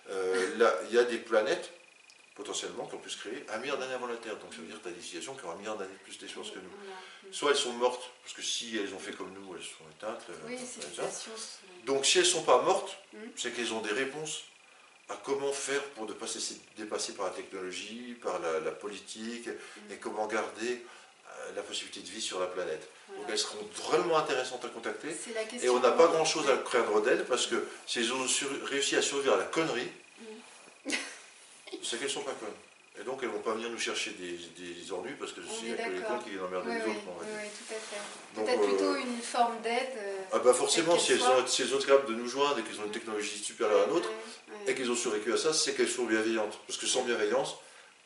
Euh, 0.09 0.57
là, 0.57 0.73
il 0.87 0.95
y 0.95 0.99
a 0.99 1.03
des 1.03 1.17
planètes 1.17 1.69
potentiellement 2.35 2.85
qui 2.87 2.95
ont 2.95 2.99
pu 2.99 3.09
se 3.09 3.17
créer 3.17 3.43
un 3.49 3.57
milliard 3.57 3.77
d'années 3.77 3.93
avant 3.93 4.07
la 4.07 4.15
Terre. 4.15 4.37
Donc 4.37 4.53
ça 4.53 4.59
veut 4.61 4.67
dire 4.67 4.77
que 4.77 4.83
tu 4.83 4.89
as 4.89 4.91
des 4.91 5.01
civilisations 5.01 5.35
qui 5.35 5.45
ont 5.45 5.51
un 5.51 5.55
milliard 5.55 5.77
d'années 5.77 5.91
de 5.93 6.03
plus 6.03 6.17
d'expérience 6.17 6.51
que 6.51 6.59
nous. 6.59 7.31
Soit 7.33 7.51
elles 7.51 7.57
sont 7.57 7.73
mortes, 7.73 8.09
parce 8.23 8.33
que 8.33 8.41
si 8.41 8.77
elles 8.77 8.93
ont 8.93 8.99
fait 8.99 9.11
comme 9.13 9.31
nous, 9.33 9.55
elles 9.55 9.63
sont 9.63 9.85
éteintes. 9.97 10.25
euh, 10.29 10.33
Oui, 10.47 10.57
ça. 10.57 11.03
Donc 11.85 12.05
si 12.05 12.17
elles 12.19 12.23
ne 12.25 12.29
sont 12.29 12.43
pas 12.43 12.61
mortes, 12.61 12.97
Mhm. 13.13 13.31
c'est 13.35 13.51
qu'elles 13.53 13.73
ont 13.73 13.81
des 13.81 13.91
réponses 13.91 14.43
à 15.09 15.15
comment 15.23 15.51
faire 15.51 15.83
pour 15.95 16.05
dépasser, 16.05 16.39
dépasser 16.77 17.13
par 17.13 17.25
la 17.27 17.31
technologie, 17.33 18.15
par 18.21 18.39
la, 18.39 18.59
la 18.61 18.71
politique, 18.71 19.47
Mhm. 19.47 19.91
et 19.91 19.97
comment 19.97 20.25
garder 20.27 20.85
euh, 21.39 21.51
la 21.55 21.63
possibilité 21.63 22.01
de 22.01 22.07
vie 22.13 22.21
sur 22.21 22.39
la 22.39 22.47
planète. 22.47 22.87
Donc 23.17 23.25
elles 23.29 23.37
seront 23.39 23.65
vraiment 23.87 24.17
intéressantes 24.17 24.63
à 24.63 24.69
contacter. 24.69 25.09
Et 25.63 25.69
on 25.69 25.79
n'a 25.79 25.91
pas 25.91 26.07
grand 26.07 26.25
chose 26.25 26.49
à 26.49 26.57
craindre 26.57 27.01
d'elles 27.01 27.25
parce 27.25 27.47
que 27.47 27.65
si 27.87 27.99
elles 27.99 28.11
ont 28.13 28.25
réussi 28.65 28.95
à 28.95 29.01
survivre 29.01 29.33
à 29.33 29.37
la 29.37 29.45
connerie. 29.45 29.89
C'est 31.83 31.99
qu'elles 31.99 32.09
sont 32.09 32.23
pas 32.23 32.33
connes. 32.33 32.49
Et 32.99 33.03
donc 33.03 33.19
elles 33.23 33.29
vont 33.29 33.39
pas 33.39 33.53
venir 33.53 33.69
nous 33.69 33.79
chercher 33.79 34.11
des, 34.11 34.33
des 34.57 34.91
ennuis 34.93 35.13
parce 35.17 35.31
que 35.31 35.39
On 35.39 35.49
s'il 35.53 35.69
est 35.69 35.75
n'y 35.75 35.81
a 35.81 35.85
que 35.85 35.91
les 35.91 36.01
cons 36.01 36.19
qui 36.19 36.31
viennent 36.31 36.43
emmerder 36.43 36.69
Oui, 36.71 36.75
les 36.77 36.83
oui, 36.83 36.89
autres. 36.91 37.01
oui, 37.21 37.49
tout 37.57 37.73
à 37.73 37.79
fait. 37.79 38.35
Peut-être 38.35 38.61
euh, 38.61 38.67
plutôt 38.67 38.95
une 38.95 39.21
forme 39.21 39.61
d'aide. 39.61 39.93
euh, 39.95 40.17
Ah 40.33 40.39
bah 40.39 40.53
forcément, 40.53 40.99
si 40.99 41.13
elles, 41.13 41.23
ont, 41.23 41.47
si 41.47 41.61
elles 41.61 41.73
ont 41.73 41.77
été 41.79 41.87
capables 41.87 42.09
de 42.09 42.15
nous 42.15 42.27
joindre 42.27 42.59
et 42.59 42.63
qu'elles 42.63 42.79
ont 42.81 42.85
une 42.85 42.91
technologie 42.91 43.37
supérieure 43.41 43.83
à 43.83 43.87
la 43.87 43.93
nôtre, 43.93 44.09
et 44.67 44.75
qu'elles 44.75 44.91
ont 44.91 44.95
survécu 44.95 45.31
à 45.33 45.37
ça, 45.37 45.53
c'est 45.53 45.73
qu'elles 45.73 45.89
sont 45.89 46.03
bienveillantes. 46.05 46.59
Parce 46.67 46.77
que 46.77 46.85
sans 46.85 47.03
bienveillance, 47.03 47.55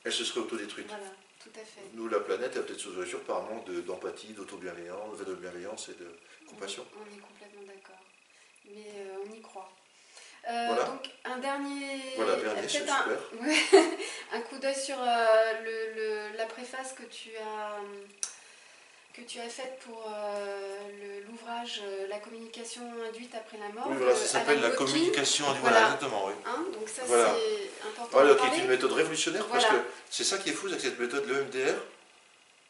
elles 0.04 0.14
se 0.14 0.24
seraient 0.24 0.42
autodétruites. 0.42 0.88
Voilà, 0.88 1.12
tout 1.44 1.50
à 1.56 1.66
fait. 1.66 1.82
Nous, 1.96 2.08
la 2.08 2.20
planète, 2.20 2.52
elle 2.54 2.60
a 2.60 2.64
peut-être 2.64 2.80
survécu 2.80 3.16
par 3.18 3.42
manque 3.42 3.66
de- 3.66 3.82
d'empathie, 3.82 4.34
d'auto-bienveillance, 4.34 5.18
de 5.18 5.34
bienveillance 5.34 5.90
et 5.90 5.94
de 6.02 6.08
compassion. 6.48 6.86
On 6.96 7.02
est 7.14 7.20
complètement 7.20 7.64
d'accord. 7.66 8.00
Mais 8.66 8.86
euh, 9.00 9.26
on 9.28 9.34
y 9.34 9.42
croit. 9.42 9.72
Euh, 10.48 10.66
Voilà. 10.68 10.84
Donc 10.84 11.10
un 11.26 11.38
dernier, 11.38 12.02
Voilà, 12.18 12.36
dernier, 12.36 12.60
un, 12.66 12.68
super. 12.68 13.08
Ouais, 13.42 13.56
un 14.34 14.42
coup 14.42 14.58
d'œil 14.60 14.76
sur 14.76 14.98
euh, 15.02 15.54
le, 15.64 15.94
le- 15.96 16.38
la 16.38 16.46
préface 16.46 16.94
que 16.94 17.04
tu 17.04 17.30
as 17.38 17.80
que 19.14 19.22
tu 19.22 19.40
as 19.40 19.48
faite 19.48 19.80
pour 19.86 20.04
euh, 20.14 21.22
l'ouvrage 21.28 21.82
euh, 21.86 22.06
La 22.10 22.20
communication 22.20 22.82
induite 23.08 23.34
après 23.34 23.58
la 23.58 23.70
mort. 23.70 23.86
Oui, 23.90 23.96
voilà, 23.98 24.14
ça 24.14 24.26
s'appelle 24.26 24.60
la 24.60 24.72
communication. 24.72 25.46
Voilà, 25.46 25.60
Voilà. 25.62 25.80
exactement, 25.86 26.26
oui. 26.28 26.34
Hein, 26.46 26.66
donc 26.74 26.90
ça 26.90 27.04
Voilà. 27.06 27.34
c'est 27.34 27.88
important 27.88 28.10
Voilà, 28.12 28.36
qui 28.36 28.46
est 28.48 28.64
une 28.64 28.68
méthode 28.68 28.92
révolutionnaire 28.92 29.46
parce 29.48 29.66
que 29.66 29.76
c'est 30.10 30.26
ça 30.26 30.38
qui 30.38 30.50
est 30.50 30.54
fou, 30.54 30.68
c'est 30.70 30.76
que 30.76 30.82
cette 30.82 31.00
méthode, 31.00 31.26
le 31.28 31.44
MDR, 31.46 31.76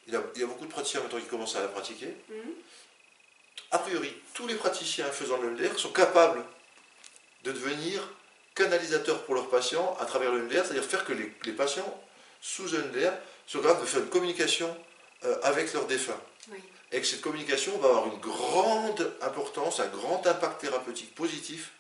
il 0.08 0.14
y 0.14 0.18
a, 0.18 0.22
il 0.36 0.42
y 0.42 0.44
a 0.44 0.48
beaucoup 0.48 0.66
de 0.66 0.72
praticiens 0.72 1.02
maintenant 1.02 1.20
qui 1.20 1.26
commencent 1.26 1.56
à 1.56 1.62
la 1.62 1.68
pratiquer. 1.68 2.16
Mhm. 2.30 2.54
A 3.72 3.80
priori, 3.80 4.14
tous 4.36 4.46
les 4.46 4.54
praticiens 4.56 5.06
faisant 5.06 5.38
le 5.38 5.50
MDR 5.50 5.78
sont 5.80 5.90
capables 5.92 6.44
de 7.46 7.52
devenir 7.52 8.02
canalisateurs 8.56 9.24
pour 9.24 9.36
leurs 9.36 9.50
patients 9.50 9.96
à 10.00 10.06
travers 10.06 10.32
le 10.32 10.44
MDR, 10.44 10.66
c'est-à-dire 10.66 10.84
faire 10.84 11.06
que 11.06 11.14
les, 11.14 11.32
les 11.46 11.52
patients 11.52 12.02
sous 12.42 12.64
MDR 12.64 13.14
soient 13.48 13.62
capables 13.62 13.82
de 13.82 13.86
faire 13.86 14.02
une 14.02 14.10
communication 14.10 14.76
euh, 15.24 15.38
avec 15.44 15.72
leurs 15.74 15.88
défunts. 15.88 16.20
Oui. 16.52 16.58
Et 16.92 17.02
que 17.02 17.08
cette 17.08 17.22
communication 17.22 17.78
va 17.78 17.90
avoir 17.90 18.08
une 18.08 18.20
grande 18.20 19.12
importance, 19.22 19.80
un 19.80 19.88
grand 19.88 20.26
impact 20.26 20.62
thérapeutique 20.62 21.14
positif, 21.14 21.72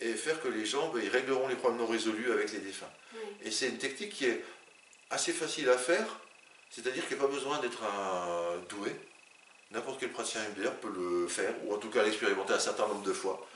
et 0.00 0.14
faire 0.14 0.40
que 0.40 0.48
les 0.48 0.66
gens, 0.66 0.88
ben, 0.88 1.00
ils 1.02 1.08
régleront 1.08 1.48
les 1.48 1.54
problèmes 1.54 1.80
non 1.80 1.86
résolus 1.86 2.32
avec 2.32 2.52
les 2.52 2.58
défunts. 2.58 2.90
Oui. 3.14 3.20
Et 3.44 3.50
c'est 3.50 3.68
une 3.68 3.78
technique 3.78 4.12
qui 4.12 4.26
est 4.26 4.44
assez 5.10 5.32
facile 5.32 5.68
à 5.68 5.78
faire, 5.78 6.06
c'est-à-dire 6.70 7.06
qu'il 7.06 7.16
n'y 7.16 7.22
a 7.22 7.26
pas 7.26 7.32
besoin 7.32 7.58
d'être 7.60 7.82
un 7.84 8.58
doué. 8.68 8.90
N'importe 9.70 10.00
quel 10.00 10.10
praticien 10.10 10.42
MDR 10.56 10.72
peut 10.72 10.92
le 10.94 11.28
faire, 11.28 11.54
ou 11.64 11.74
en 11.74 11.78
tout 11.78 11.88
cas 11.88 12.02
l'expérimenter 12.02 12.52
un 12.52 12.58
certain 12.58 12.88
nombre 12.88 13.02
de 13.02 13.12
fois. 13.12 13.46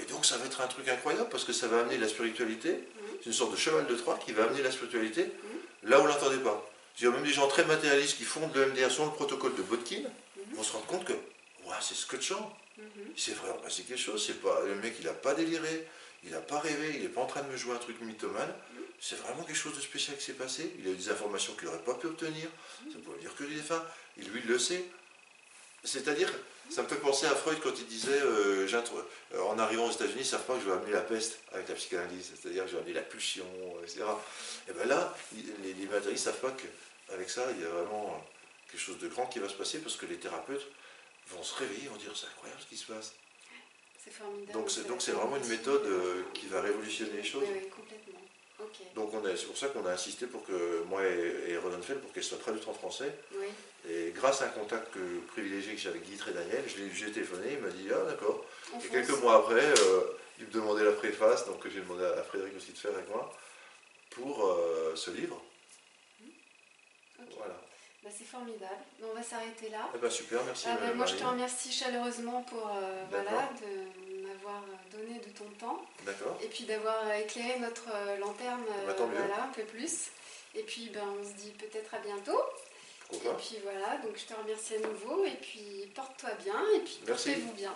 Et 0.00 0.04
donc 0.04 0.24
ça 0.26 0.36
va 0.36 0.44
être 0.46 0.60
un 0.60 0.66
truc 0.66 0.86
incroyable 0.88 1.28
parce 1.30 1.44
que 1.44 1.52
ça 1.52 1.68
va 1.68 1.80
amener 1.80 1.98
la 1.98 2.08
spiritualité, 2.08 2.70
Mhm. 2.72 2.78
c'est 3.20 3.26
une 3.26 3.32
sorte 3.32 3.52
de 3.52 3.56
cheval 3.56 3.86
de 3.86 3.94
Troie 3.94 4.18
qui 4.24 4.32
va 4.32 4.44
amener 4.44 4.62
la 4.62 4.70
spiritualité. 4.70 5.30
Là 5.82 5.98
où 5.98 6.02
on 6.02 6.04
ne 6.04 6.08
l'attendait 6.10 6.38
pas. 6.38 6.68
C'est-à-dire 6.96 7.16
même 7.18 7.26
des 7.26 7.32
gens 7.34 7.46
très 7.48 7.64
matérialistes 7.64 8.16
qui 8.16 8.24
font 8.24 8.46
de 8.48 8.60
l'MDR 8.60 8.90
selon 8.90 9.06
le 9.06 9.12
protocole 9.12 9.54
de 9.54 9.62
Botkin 9.62 10.02
vont 10.54 10.62
se 10.62 10.72
rendre 10.72 10.86
compte 10.86 11.04
que 11.04 11.12
Ouah, 11.64 11.78
c'est 11.80 11.94
scotchant, 11.94 12.56
Mhm. 12.78 12.84
il 13.16 13.20
s'est 13.20 13.32
vraiment 13.32 13.54
passé 13.58 13.82
quelque 13.82 13.98
chose, 14.00 14.24
c'est 14.24 14.40
pas, 14.40 14.62
le 14.66 14.74
mec 14.76 14.94
il 15.00 15.06
n'a 15.06 15.12
pas 15.12 15.34
déliré, 15.34 15.86
il 16.24 16.30
n'a 16.30 16.40
pas 16.40 16.58
rêvé, 16.60 16.92
il 16.96 17.02
n'est 17.02 17.08
pas 17.08 17.20
en 17.22 17.26
train 17.26 17.42
de 17.42 17.48
me 17.50 17.56
jouer 17.56 17.74
un 17.74 17.78
truc 17.78 18.00
mythomane, 18.00 18.52
c'est 19.00 19.16
vraiment 19.20 19.42
quelque 19.44 19.56
chose 19.58 19.74
de 19.76 19.80
spécial 19.80 20.16
qui 20.16 20.24
s'est 20.24 20.32
passé, 20.34 20.72
il 20.78 20.86
a 20.88 20.90
eu 20.92 20.94
des 20.96 21.10
informations 21.10 21.54
qu'il 21.54 21.64
n'aurait 21.66 21.78
pas 21.84 21.94
pu 21.94 22.06
obtenir, 22.06 22.48
ça 22.92 22.98
peut 23.04 23.18
dire 23.20 23.34
que 23.36 23.44
les 23.44 23.56
défunts, 23.56 23.82
et 24.18 24.24
lui 24.24 24.40
il 24.44 24.48
le 24.48 24.58
sait. 24.58 24.84
C'est-à-dire, 25.86 26.30
ça 26.70 26.82
me 26.82 26.88
fait 26.88 26.96
penser 26.96 27.26
à 27.26 27.34
Freud 27.34 27.58
quand 27.62 27.72
il 27.78 27.86
disait, 27.86 28.20
euh, 28.20 28.66
euh, 29.34 29.40
en 29.42 29.58
arrivant 29.58 29.86
aux 29.86 29.92
États-Unis, 29.92 30.16
ils 30.16 30.20
ne 30.20 30.24
savent 30.24 30.44
pas 30.44 30.54
que 30.54 30.60
je 30.60 30.66
vais 30.66 30.72
amener 30.72 30.92
la 30.92 31.00
peste 31.00 31.38
avec 31.52 31.68
la 31.68 31.74
psychanalyse, 31.76 32.32
c'est-à-dire 32.40 32.64
que 32.64 32.70
je 32.70 32.74
vais 32.74 32.80
amener 32.82 32.94
la 32.94 33.02
pulsion, 33.02 33.46
etc. 33.82 34.02
Et 34.68 34.72
bien 34.72 34.84
là, 34.86 35.14
les, 35.62 35.72
les 35.74 35.86
ne 36.12 36.16
savent 36.16 36.40
pas 36.40 36.50
qu'avec 37.08 37.30
ça, 37.30 37.46
il 37.52 37.62
y 37.62 37.64
a 37.64 37.68
vraiment 37.68 38.22
quelque 38.70 38.80
chose 38.80 38.98
de 38.98 39.08
grand 39.08 39.26
qui 39.26 39.38
va 39.38 39.48
se 39.48 39.54
passer 39.54 39.78
parce 39.78 39.96
que 39.96 40.06
les 40.06 40.16
thérapeutes 40.16 40.66
vont 41.28 41.42
se 41.42 41.54
réveiller, 41.54 41.88
vont 41.88 41.96
dire 41.96 42.10
c'est 42.14 42.26
incroyable 42.26 42.60
ce 42.60 42.66
qui 42.66 42.76
se 42.76 42.92
passe. 42.92 43.14
C'est 44.04 44.12
formidable. 44.12 44.52
Donc 44.52 45.02
c'est 45.02 45.12
vraiment 45.12 45.36
une 45.36 45.44
un 45.44 45.48
méthode 45.48 45.84
euh, 45.86 46.22
qui 46.34 46.46
va 46.46 46.60
révolutionner 46.60 47.12
les 47.16 47.24
choses. 47.24 47.44
Oui, 47.46 47.60
oui, 47.62 47.68
complètement. 47.68 48.20
Donc 48.94 49.12
on 49.12 49.24
a- 49.24 49.36
c'est 49.36 49.46
pour 49.46 49.56
ça 49.58 49.68
qu'on 49.68 49.84
a 49.86 49.92
insisté 49.92 50.26
pour 50.26 50.44
que 50.46 50.82
moi 50.88 51.04
et, 51.04 51.50
et 51.50 51.56
Ronan 51.58 51.82
Feld 51.82 52.00
pour 52.00 52.12
qu'elle 52.12 52.24
soit 52.24 52.38
traduite 52.38 52.66
en 52.68 52.72
français. 52.72 53.12
Oui. 53.34 53.46
Et 53.88 54.10
grâce 54.14 54.42
à 54.42 54.46
un 54.46 54.48
contact 54.48 54.92
que- 54.92 55.20
privilégié 55.28 55.74
que 55.74 55.80
j'ai 55.80 55.88
avec 55.90 56.02
Guy 56.02 56.14
et 56.28 56.32
Daniel, 56.32 56.64
je 56.66 56.78
l'ai 56.82 56.90
j'ai 56.92 57.12
téléphoné, 57.12 57.52
il 57.52 57.58
m'a 57.60 57.68
dit 57.70 57.88
ah 57.92 58.04
d'accord. 58.10 58.44
Et 58.84 58.88
quelques 58.88 59.10
mois 59.20 59.36
après, 59.36 59.64
euh, 59.64 60.00
il 60.38 60.46
me 60.46 60.50
demandait 60.50 60.84
la 60.84 60.92
préface, 60.92 61.46
donc 61.46 61.66
j'ai 61.68 61.80
demandé 61.80 62.04
à 62.04 62.22
Frédéric 62.24 62.56
aussi 62.56 62.72
de 62.72 62.78
faire 62.78 62.92
avec 62.94 63.08
moi 63.08 63.32
pour 64.10 64.44
euh, 64.46 64.94
ce 64.96 65.10
livre. 65.12 65.40
Ok. 67.20 67.28
Voilà. 67.38 67.54
Bah, 68.02 68.10
c'est 68.16 68.24
formidable. 68.24 68.82
On 69.02 69.14
va 69.14 69.22
s'arrêter 69.22 69.68
là. 69.68 69.88
Eh 69.94 69.98
ben 69.98 70.10
super, 70.10 70.42
merci. 70.44 70.66
Ah 70.68 70.76
ben, 70.80 70.94
moi, 70.94 71.06
je 71.06 71.14
te 71.16 71.24
remercie 71.24 71.72
chaleureusement 71.72 72.42
pour 72.42 72.66
euh, 72.68 73.04
voilà, 73.10 73.50
de 73.60 74.26
m'avoir 74.26 74.62
donné 74.92 75.18
de 75.20 75.30
ton 75.30 75.48
temps 75.58 75.84
D'accord. 76.04 76.38
et 76.42 76.46
puis 76.48 76.64
d'avoir 76.64 77.10
éclairé 77.14 77.58
notre 77.60 77.86
lanterne 78.18 78.64
Bah, 78.86 78.94
mieux. 78.98 79.16
voilà, 79.16 79.44
un 79.44 79.52
peu 79.52 79.62
plus. 79.62 80.10
Et 80.54 80.62
puis 80.62 80.90
ben, 80.92 81.04
on 81.20 81.24
se 81.24 81.34
dit 81.34 81.50
peut-être 81.52 81.94
à 81.94 81.98
bientôt. 81.98 82.40
Et 83.12 83.18
puis 83.18 83.58
voilà, 83.62 83.98
donc 83.98 84.16
je 84.16 84.24
te 84.24 84.34
remercie 84.34 84.74
à 84.74 84.78
nouveau 84.80 85.24
et 85.24 85.36
puis 85.40 85.90
porte-toi 85.94 86.30
bien 86.42 86.60
et 86.74 86.80
puis 86.80 86.98
portez-vous 87.06 87.52
bien. 87.52 87.72